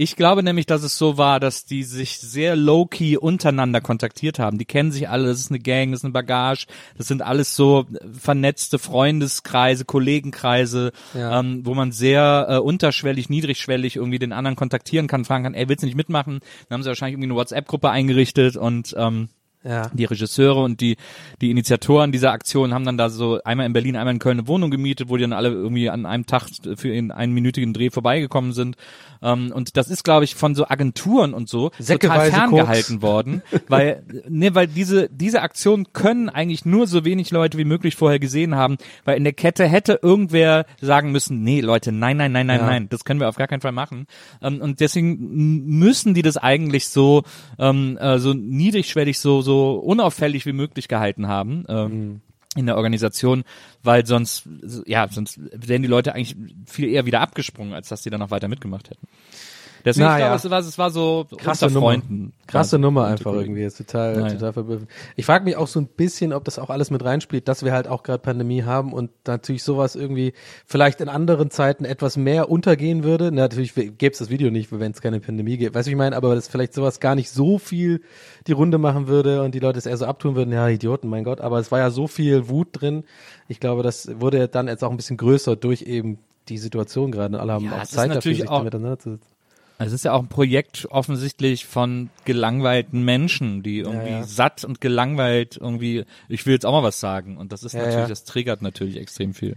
ich 0.00 0.14
glaube 0.14 0.44
nämlich, 0.44 0.64
dass 0.64 0.84
es 0.84 0.96
so 0.96 1.18
war, 1.18 1.40
dass 1.40 1.64
die 1.64 1.82
sich 1.82 2.20
sehr 2.20 2.54
low-key 2.54 3.16
untereinander 3.16 3.80
kontaktiert 3.80 4.38
haben. 4.38 4.56
Die 4.56 4.64
kennen 4.64 4.92
sich 4.92 5.08
alle, 5.08 5.26
das 5.26 5.40
ist 5.40 5.50
eine 5.50 5.58
Gang, 5.58 5.90
das 5.90 6.00
ist 6.00 6.04
eine 6.04 6.12
Bagage, 6.12 6.66
das 6.96 7.08
sind 7.08 7.20
alles 7.20 7.56
so 7.56 7.84
vernetzte 8.16 8.78
Freundeskreise, 8.78 9.84
Kollegenkreise, 9.84 10.92
Ja. 11.14 11.40
ähm, 11.40 11.66
wo 11.66 11.74
man 11.74 11.90
sehr 11.90 12.46
äh, 12.48 12.56
unterschwellig, 12.58 13.28
niedrigschwellig 13.28 13.96
irgendwie 13.96 14.20
den 14.20 14.32
anderen 14.32 14.54
kontaktieren 14.54 15.08
kann, 15.08 15.24
fragen 15.24 15.42
kann, 15.42 15.54
ey, 15.54 15.68
willst 15.68 15.82
du 15.82 15.86
nicht 15.86 15.96
mitmachen? 15.96 16.38
Dann 16.68 16.76
haben 16.76 16.82
sie 16.84 16.88
wahrscheinlich 16.88 17.14
irgendwie 17.14 17.30
eine 17.32 17.34
WhatsApp-Gruppe 17.40 17.90
eingerichtet 17.90 18.56
und 18.56 18.94
ähm, 18.96 19.30
ja. 19.68 19.90
die 19.92 20.04
Regisseure 20.04 20.62
und 20.62 20.80
die, 20.80 20.96
die 21.40 21.50
Initiatoren 21.50 22.12
dieser 22.12 22.32
Aktion 22.32 22.72
haben 22.72 22.84
dann 22.84 22.96
da 22.96 23.10
so 23.10 23.40
einmal 23.44 23.66
in 23.66 23.72
Berlin, 23.72 23.96
einmal 23.96 24.14
in 24.14 24.18
Köln 24.18 24.38
eine 24.38 24.48
Wohnung 24.48 24.70
gemietet, 24.70 25.08
wo 25.08 25.16
die 25.16 25.22
dann 25.22 25.32
alle 25.32 25.50
irgendwie 25.50 25.90
an 25.90 26.06
einem 26.06 26.26
Tag 26.26 26.48
für 26.76 26.92
einen 26.92 27.10
einminütigen 27.10 27.72
Dreh 27.72 27.90
vorbeigekommen 27.90 28.52
sind. 28.52 28.76
Ähm, 29.22 29.52
und 29.52 29.76
das 29.76 29.88
ist, 29.88 30.04
glaube 30.04 30.24
ich, 30.24 30.34
von 30.34 30.54
so 30.54 30.68
Agenturen 30.68 31.34
und 31.34 31.48
so 31.48 31.70
total 31.70 31.84
Säckeweise 31.84 32.32
ferngehalten 32.32 33.02
worden, 33.02 33.42
weil, 33.68 34.04
ne, 34.28 34.54
weil 34.54 34.68
diese, 34.68 35.08
diese 35.10 35.42
Aktion 35.42 35.92
können 35.92 36.28
eigentlich 36.28 36.64
nur 36.64 36.86
so 36.86 37.04
wenig 37.04 37.30
Leute 37.30 37.58
wie 37.58 37.64
möglich 37.64 37.96
vorher 37.96 38.18
gesehen 38.18 38.54
haben, 38.54 38.76
weil 39.04 39.16
in 39.16 39.24
der 39.24 39.32
Kette 39.32 39.66
hätte 39.66 39.98
irgendwer 40.02 40.66
sagen 40.80 41.12
müssen, 41.12 41.42
nee, 41.42 41.60
Leute, 41.60 41.92
nein, 41.92 42.16
nein, 42.16 42.32
nein, 42.32 42.46
nein, 42.46 42.60
Ja. 42.60 42.66
nein, 42.66 42.88
das 42.88 43.04
können 43.04 43.20
wir 43.20 43.28
auf 43.28 43.36
gar 43.36 43.48
keinen 43.48 43.60
Fall 43.60 43.72
machen. 43.72 44.06
Ähm, 44.40 44.60
und 44.60 44.80
deswegen 44.80 45.68
müssen 45.78 46.14
die 46.14 46.22
das 46.22 46.36
eigentlich 46.36 46.88
so, 46.88 47.24
ähm, 47.58 47.98
äh, 47.98 48.18
so 48.18 48.34
niedrigschwellig, 48.34 49.18
so, 49.18 49.42
so 49.42 49.57
unauffällig 49.58 50.46
wie 50.46 50.52
möglich 50.52 50.88
gehalten 50.88 51.28
haben. 51.28 51.64
Ähm, 51.68 52.20
in 52.56 52.66
der 52.66 52.76
Organisation, 52.76 53.44
weil 53.82 54.04
sonst, 54.06 54.48
ja, 54.86 55.06
sonst 55.08 55.38
wären 55.52 55.82
die 55.82 55.88
Leute 55.88 56.14
eigentlich 56.14 56.34
viel 56.66 56.88
eher 56.88 57.06
wieder 57.06 57.20
abgesprungen, 57.20 57.74
als 57.74 57.88
dass 57.88 58.02
die 58.02 58.10
dann 58.10 58.20
noch 58.20 58.30
weiter 58.30 58.48
mitgemacht 58.48 58.90
hätten. 58.90 59.06
Deswegen, 59.84 60.06
Na 60.06 60.14
ich 60.16 60.20
ja. 60.20 60.26
glaube, 60.28 60.36
es 60.46 60.50
war, 60.50 60.58
es 60.60 60.78
war 60.78 60.90
so 60.90 61.26
Krasse 61.36 61.66
unter 61.66 61.74
Nummer. 61.74 61.86
Freunden. 61.92 62.32
Krasse 62.46 62.70
quasi. 62.76 62.78
Nummer 62.80 63.06
einfach 63.06 63.32
irgendwie. 63.32 63.62
Ist 63.62 63.76
total, 63.78 64.16
Naja. 64.16 64.34
total 64.34 64.52
verblüffend. 64.52 64.90
Ich 65.16 65.26
frage 65.26 65.44
mich 65.44 65.56
auch 65.56 65.66
so 65.68 65.80
ein 65.80 65.86
bisschen, 65.86 66.32
ob 66.32 66.44
das 66.44 66.58
auch 66.58 66.70
alles 66.70 66.90
mit 66.90 67.04
reinspielt, 67.04 67.46
dass 67.48 67.64
wir 67.64 67.72
halt 67.72 67.88
auch 67.88 68.02
gerade 68.02 68.18
Pandemie 68.20 68.64
haben 68.64 68.92
und 68.92 69.10
natürlich 69.26 69.62
sowas 69.62 69.94
irgendwie 69.96 70.32
vielleicht 70.66 71.00
in 71.00 71.08
anderen 71.08 71.50
Zeiten 71.50 71.84
etwas 71.84 72.16
mehr 72.16 72.50
untergehen 72.50 73.04
würde. 73.04 73.30
Na, 73.32 73.42
natürlich 73.42 73.74
gäbe 73.74 74.08
es 74.10 74.18
das 74.18 74.30
Video 74.30 74.50
nicht, 74.50 74.70
wenn 74.72 74.92
es 74.92 75.00
keine 75.00 75.20
Pandemie 75.20 75.56
gäbe. 75.58 75.74
Weißt 75.74 75.86
du, 75.86 75.90
ich 75.90 75.96
meine? 75.96 76.16
Aber 76.16 76.34
dass 76.34 76.48
vielleicht 76.48 76.74
sowas 76.74 77.00
gar 77.00 77.14
nicht 77.14 77.30
so 77.30 77.58
viel 77.58 78.02
die 78.46 78.52
Runde 78.52 78.78
machen 78.78 79.08
würde 79.08 79.42
und 79.42 79.54
die 79.54 79.60
Leute 79.60 79.78
es 79.78 79.86
eher 79.86 79.96
so 79.96 80.06
abtun 80.06 80.34
würden. 80.36 80.52
Ja, 80.52 80.68
Idioten, 80.68 81.08
mein 81.08 81.24
Gott. 81.24 81.40
Aber 81.40 81.58
es 81.58 81.70
war 81.70 81.78
ja 81.78 81.90
so 81.90 82.06
viel 82.06 82.48
Wut 82.48 82.68
drin. 82.72 83.04
Ich 83.48 83.60
glaube, 83.60 83.82
das 83.82 84.08
wurde 84.20 84.48
dann 84.48 84.68
jetzt 84.68 84.82
auch 84.84 84.90
ein 84.90 84.96
bisschen 84.96 85.16
größer 85.18 85.56
durch 85.56 85.82
eben 85.82 86.18
die 86.48 86.58
Situation 86.58 87.12
gerade. 87.12 87.38
Alle 87.40 87.52
haben 87.52 87.64
Ja, 87.66 87.82
auch 87.82 87.84
Zeit 87.84 88.10
dafür, 88.10 88.34
sich 88.34 88.48
auch- 88.48 88.58
damit 88.58 88.74
auseinanderzusetzen. 88.74 89.28
Es 89.80 89.92
ist 89.92 90.04
ja 90.04 90.12
auch 90.12 90.22
ein 90.22 90.28
Projekt 90.28 90.88
offensichtlich 90.90 91.64
von 91.64 92.10
gelangweilten 92.24 93.04
Menschen, 93.04 93.62
die 93.62 93.78
irgendwie 93.78 94.10
ja. 94.10 94.24
satt 94.24 94.64
und 94.64 94.80
gelangweilt 94.80 95.56
irgendwie, 95.56 96.04
ich 96.28 96.44
will 96.46 96.54
jetzt 96.54 96.66
auch 96.66 96.72
mal 96.72 96.82
was 96.82 96.98
sagen. 96.98 97.36
Und 97.36 97.52
das 97.52 97.62
ist 97.62 97.74
Ja, 97.74 97.80
natürlich, 97.80 98.00
ja. 98.00 98.08
das 98.08 98.24
triggert 98.24 98.60
natürlich 98.60 98.96
extrem 98.96 99.34
viel. 99.34 99.56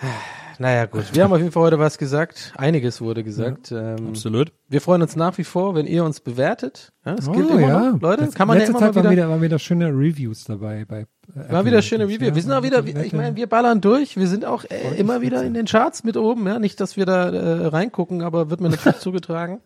Naja, 0.58 0.86
gut. 0.86 1.04
Wir 1.14 1.24
haben 1.24 1.32
auf 1.32 1.38
jeden 1.38 1.50
Fall 1.52 1.64
heute 1.64 1.78
was 1.78 1.98
gesagt. 1.98 2.52
Einiges 2.56 3.00
wurde 3.00 3.24
gesagt. 3.24 3.72
Ähm, 3.72 4.08
Absolut. 4.08 4.52
Wir 4.68 4.80
freuen 4.80 5.02
uns 5.02 5.16
nach 5.16 5.36
wie 5.38 5.44
vor, 5.44 5.74
wenn 5.74 5.86
ihr 5.86 6.04
uns 6.04 6.20
bewertet. 6.20 6.92
Ja, 7.04 7.14
das 7.16 7.30
gilt 7.30 7.50
Oh, 7.50 7.54
immer 7.56 7.60
ja. 7.60 7.90
noch. 7.92 8.00
Leute, 8.00 8.24
Das- 8.26 8.34
kann 8.34 8.48
man 8.48 8.58
ja 8.58 8.64
immer 8.64 8.78
Zeit 8.78 8.94
mal 8.94 8.94
waren 8.96 9.02
wieder, 9.04 9.10
wieder, 9.24 9.28
waren 9.30 9.42
wieder 9.42 9.58
schöne 9.58 9.88
Reviews 9.88 10.44
dabei. 10.44 10.84
Bei, 10.86 11.00
äh, 11.34 11.52
war 11.52 11.64
wieder 11.64 11.82
schöne 11.82 12.04
Review. 12.04 12.26
Ja, 12.28 12.34
wir 12.34 12.42
sind 12.42 12.52
auch 12.52 12.62
wieder, 12.62 12.84
ich 12.86 13.12
meine, 13.12 13.36
wir 13.36 13.46
ballern 13.48 13.80
durch. 13.80 14.16
Wir 14.16 14.26
sind 14.28 14.44
auch 14.44 14.64
äh, 14.64 14.96
immer 14.98 15.20
wieder 15.20 15.42
in 15.42 15.54
den 15.54 15.66
Charts 15.66 16.04
mit 16.04 16.16
oben. 16.16 16.46
Ja, 16.46 16.58
nicht, 16.58 16.80
dass 16.80 16.96
wir 16.96 17.06
da 17.06 17.30
äh, 17.30 17.66
reingucken, 17.66 18.22
aber 18.22 18.50
wird 18.50 18.60
mir 18.60 18.70
natürlich 18.70 18.98
zugetragen. 19.00 19.60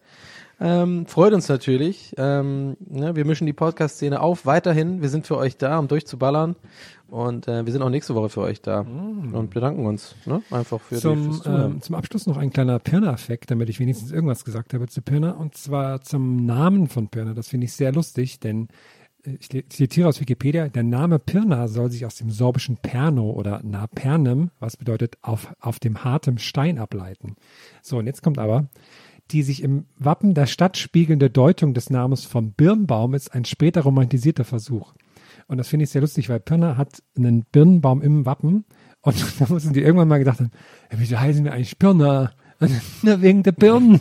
Ähm, 0.61 1.07
freut 1.07 1.33
uns 1.33 1.49
natürlich. 1.49 2.15
Ähm, 2.17 2.77
ne, 2.81 3.15
wir 3.15 3.25
mischen 3.25 3.47
die 3.47 3.53
Podcast-Szene 3.53 4.21
auf 4.21 4.45
weiterhin. 4.45 5.01
Wir 5.03 5.09
sind 5.09 5.27
für 5.27 5.37
euch 5.37 5.57
da, 5.57 5.79
um 5.79 5.87
durchzuballern. 5.87 6.57
Und 7.09 7.49
äh, 7.49 7.65
wir 7.65 7.73
sind 7.73 7.81
auch 7.83 7.89
nächste 7.89 8.15
Woche 8.15 8.29
für 8.29 8.43
euch 8.43 8.61
da 8.61 8.81
und 8.81 9.49
bedanken 9.51 9.87
uns 9.87 10.15
ne? 10.27 10.43
einfach 10.51 10.79
für 10.81 10.97
die 10.97 11.01
Zum, 11.01 11.33
Zuhören. 11.33 11.73
ähm, 11.73 11.81
zum 11.81 11.95
Abschluss 11.95 12.27
noch 12.27 12.37
ein 12.37 12.51
kleiner 12.51 12.79
Pirna-Effekt, 12.79 13.51
damit 13.51 13.71
ich 13.71 13.81
wenigstens 13.81 14.13
irgendwas 14.13 14.45
gesagt 14.45 14.75
habe 14.75 14.89
zu 14.89 15.01
Pirna. 15.01 15.31
Und 15.31 15.57
zwar 15.57 16.03
zum 16.03 16.45
Namen 16.45 16.89
von 16.89 17.09
Pirna. 17.09 17.33
Das 17.33 17.49
finde 17.49 17.65
ich 17.65 17.73
sehr 17.73 17.93
lustig, 17.93 18.41
denn 18.41 18.69
äh, 19.25 19.39
ich 19.41 19.49
zitiere 19.71 20.09
aus 20.09 20.21
Wikipedia, 20.21 20.69
der 20.69 20.83
Name 20.83 21.19
Pirna 21.19 21.69
soll 21.69 21.91
sich 21.91 22.05
aus 22.05 22.17
dem 22.17 22.31
sorbischen 22.31 22.77
Perno 22.77 23.31
oder 23.31 23.63
Napernem, 23.63 24.51
was 24.61 24.77
bedeutet 24.77 25.17
auf, 25.23 25.55
auf 25.61 25.79
dem 25.79 26.05
hartem 26.05 26.37
Stein 26.37 26.79
ableiten. 26.79 27.37
So, 27.81 27.97
und 27.99 28.07
jetzt 28.07 28.23
kommt 28.23 28.39
aber, 28.39 28.69
die 29.31 29.43
sich 29.43 29.63
im 29.63 29.87
Wappen 29.97 30.35
der 30.35 30.47
Stadt 30.47 30.77
spiegelnde 30.77 31.31
Deutung 31.31 31.75
des 31.75 31.91
Namens 31.91 32.25
vom 32.25 32.53
Birnbaum 32.53 33.15
ist 33.15 33.35
ein 33.35 33.45
später 33.45 33.83
romantisierter 33.83 34.45
Versuch. 34.45 34.95
Und 35.47 35.59
das 35.59 35.69
finde 35.69 35.85
ich 35.85 35.91
sehr 35.91 36.03
lustig, 36.03 36.29
weil 36.29 36.41
Pirna 36.41 36.77
hat 36.77 37.03
einen 37.17 37.45
Birnbaum 37.45 38.03
im 38.03 38.27
Wappen 38.27 38.65
und 39.01 39.17
da 39.41 39.47
mussten 39.49 39.73
die 39.73 39.83
irgendwann 39.83 40.09
mal 40.09 40.19
gedacht 40.19 40.41
haben, 40.41 40.51
wieso 40.91 41.19
heißen 41.19 41.45
wir 41.45 41.53
eigentlich 41.53 41.79
Pirna? 41.79 42.33
Na, 43.03 43.23
wegen 43.23 43.43
der 43.45 43.53
Birnen. 43.53 44.01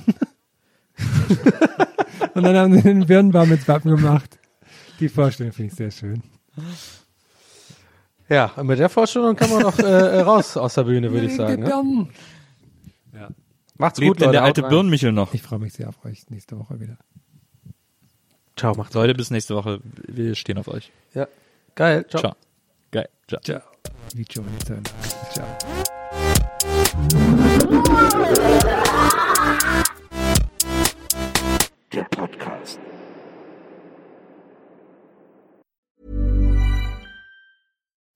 und 2.34 2.44
dann 2.44 2.56
haben 2.56 2.74
sie 2.74 2.82
den 2.82 3.06
Birnbaum 3.06 3.52
ins 3.52 3.68
Wappen 3.68 3.96
gemacht. 3.96 4.40
Die 5.00 5.10
Vorstellung 5.10 5.54
finde 5.54 5.72
ich 5.72 5.78
sehr 5.78 5.92
schön. 5.92 6.24
Ja, 8.30 8.52
und 8.56 8.68
mit 8.68 8.80
der 8.80 8.90
Vorstellung 8.90 9.36
kann 9.36 9.52
man 9.52 9.62
noch 9.62 9.78
äh, 9.78 10.22
raus 10.22 10.58
aus 10.58 10.74
der 10.74 10.84
Bühne, 10.84 11.12
würde 11.12 11.28
ich 11.28 11.36
sagen. 11.36 11.64
Ne? 11.64 12.08
Macht's 13.78 14.00
Lebt 14.00 14.10
gut, 14.10 14.20
denn 14.20 14.28
Leute. 14.28 14.38
der 14.38 14.44
alte. 14.44 14.62
Birnmichel 14.64 15.12
noch? 15.12 15.34
Ich 15.34 15.42
freue 15.42 15.60
mich 15.60 15.74
sehr 15.74 15.90
auf 15.90 16.04
euch 16.06 16.30
nächste 16.30 16.58
Woche 16.58 16.80
wieder. 16.80 16.98
Ciao, 18.56 18.76
macht's 18.76 18.96
Leute, 18.96 19.14
bis 19.14 19.30
nächste 19.30 19.56
Woche. 19.56 19.80
Wir 20.08 20.34
stehen 20.36 20.58
auf 20.58 20.68
euch. 20.68 20.92
Ja. 21.14 21.28
Geil. 21.76 22.06
Ciao. 22.10 22.22
Ciao. 22.22 22.36
Geil. 22.92 23.10
Ciao. 23.28 23.40
Ciao. 23.42 23.62
Wie 24.16 24.26
Turner. 24.26 24.50
Ciao. 25.32 25.46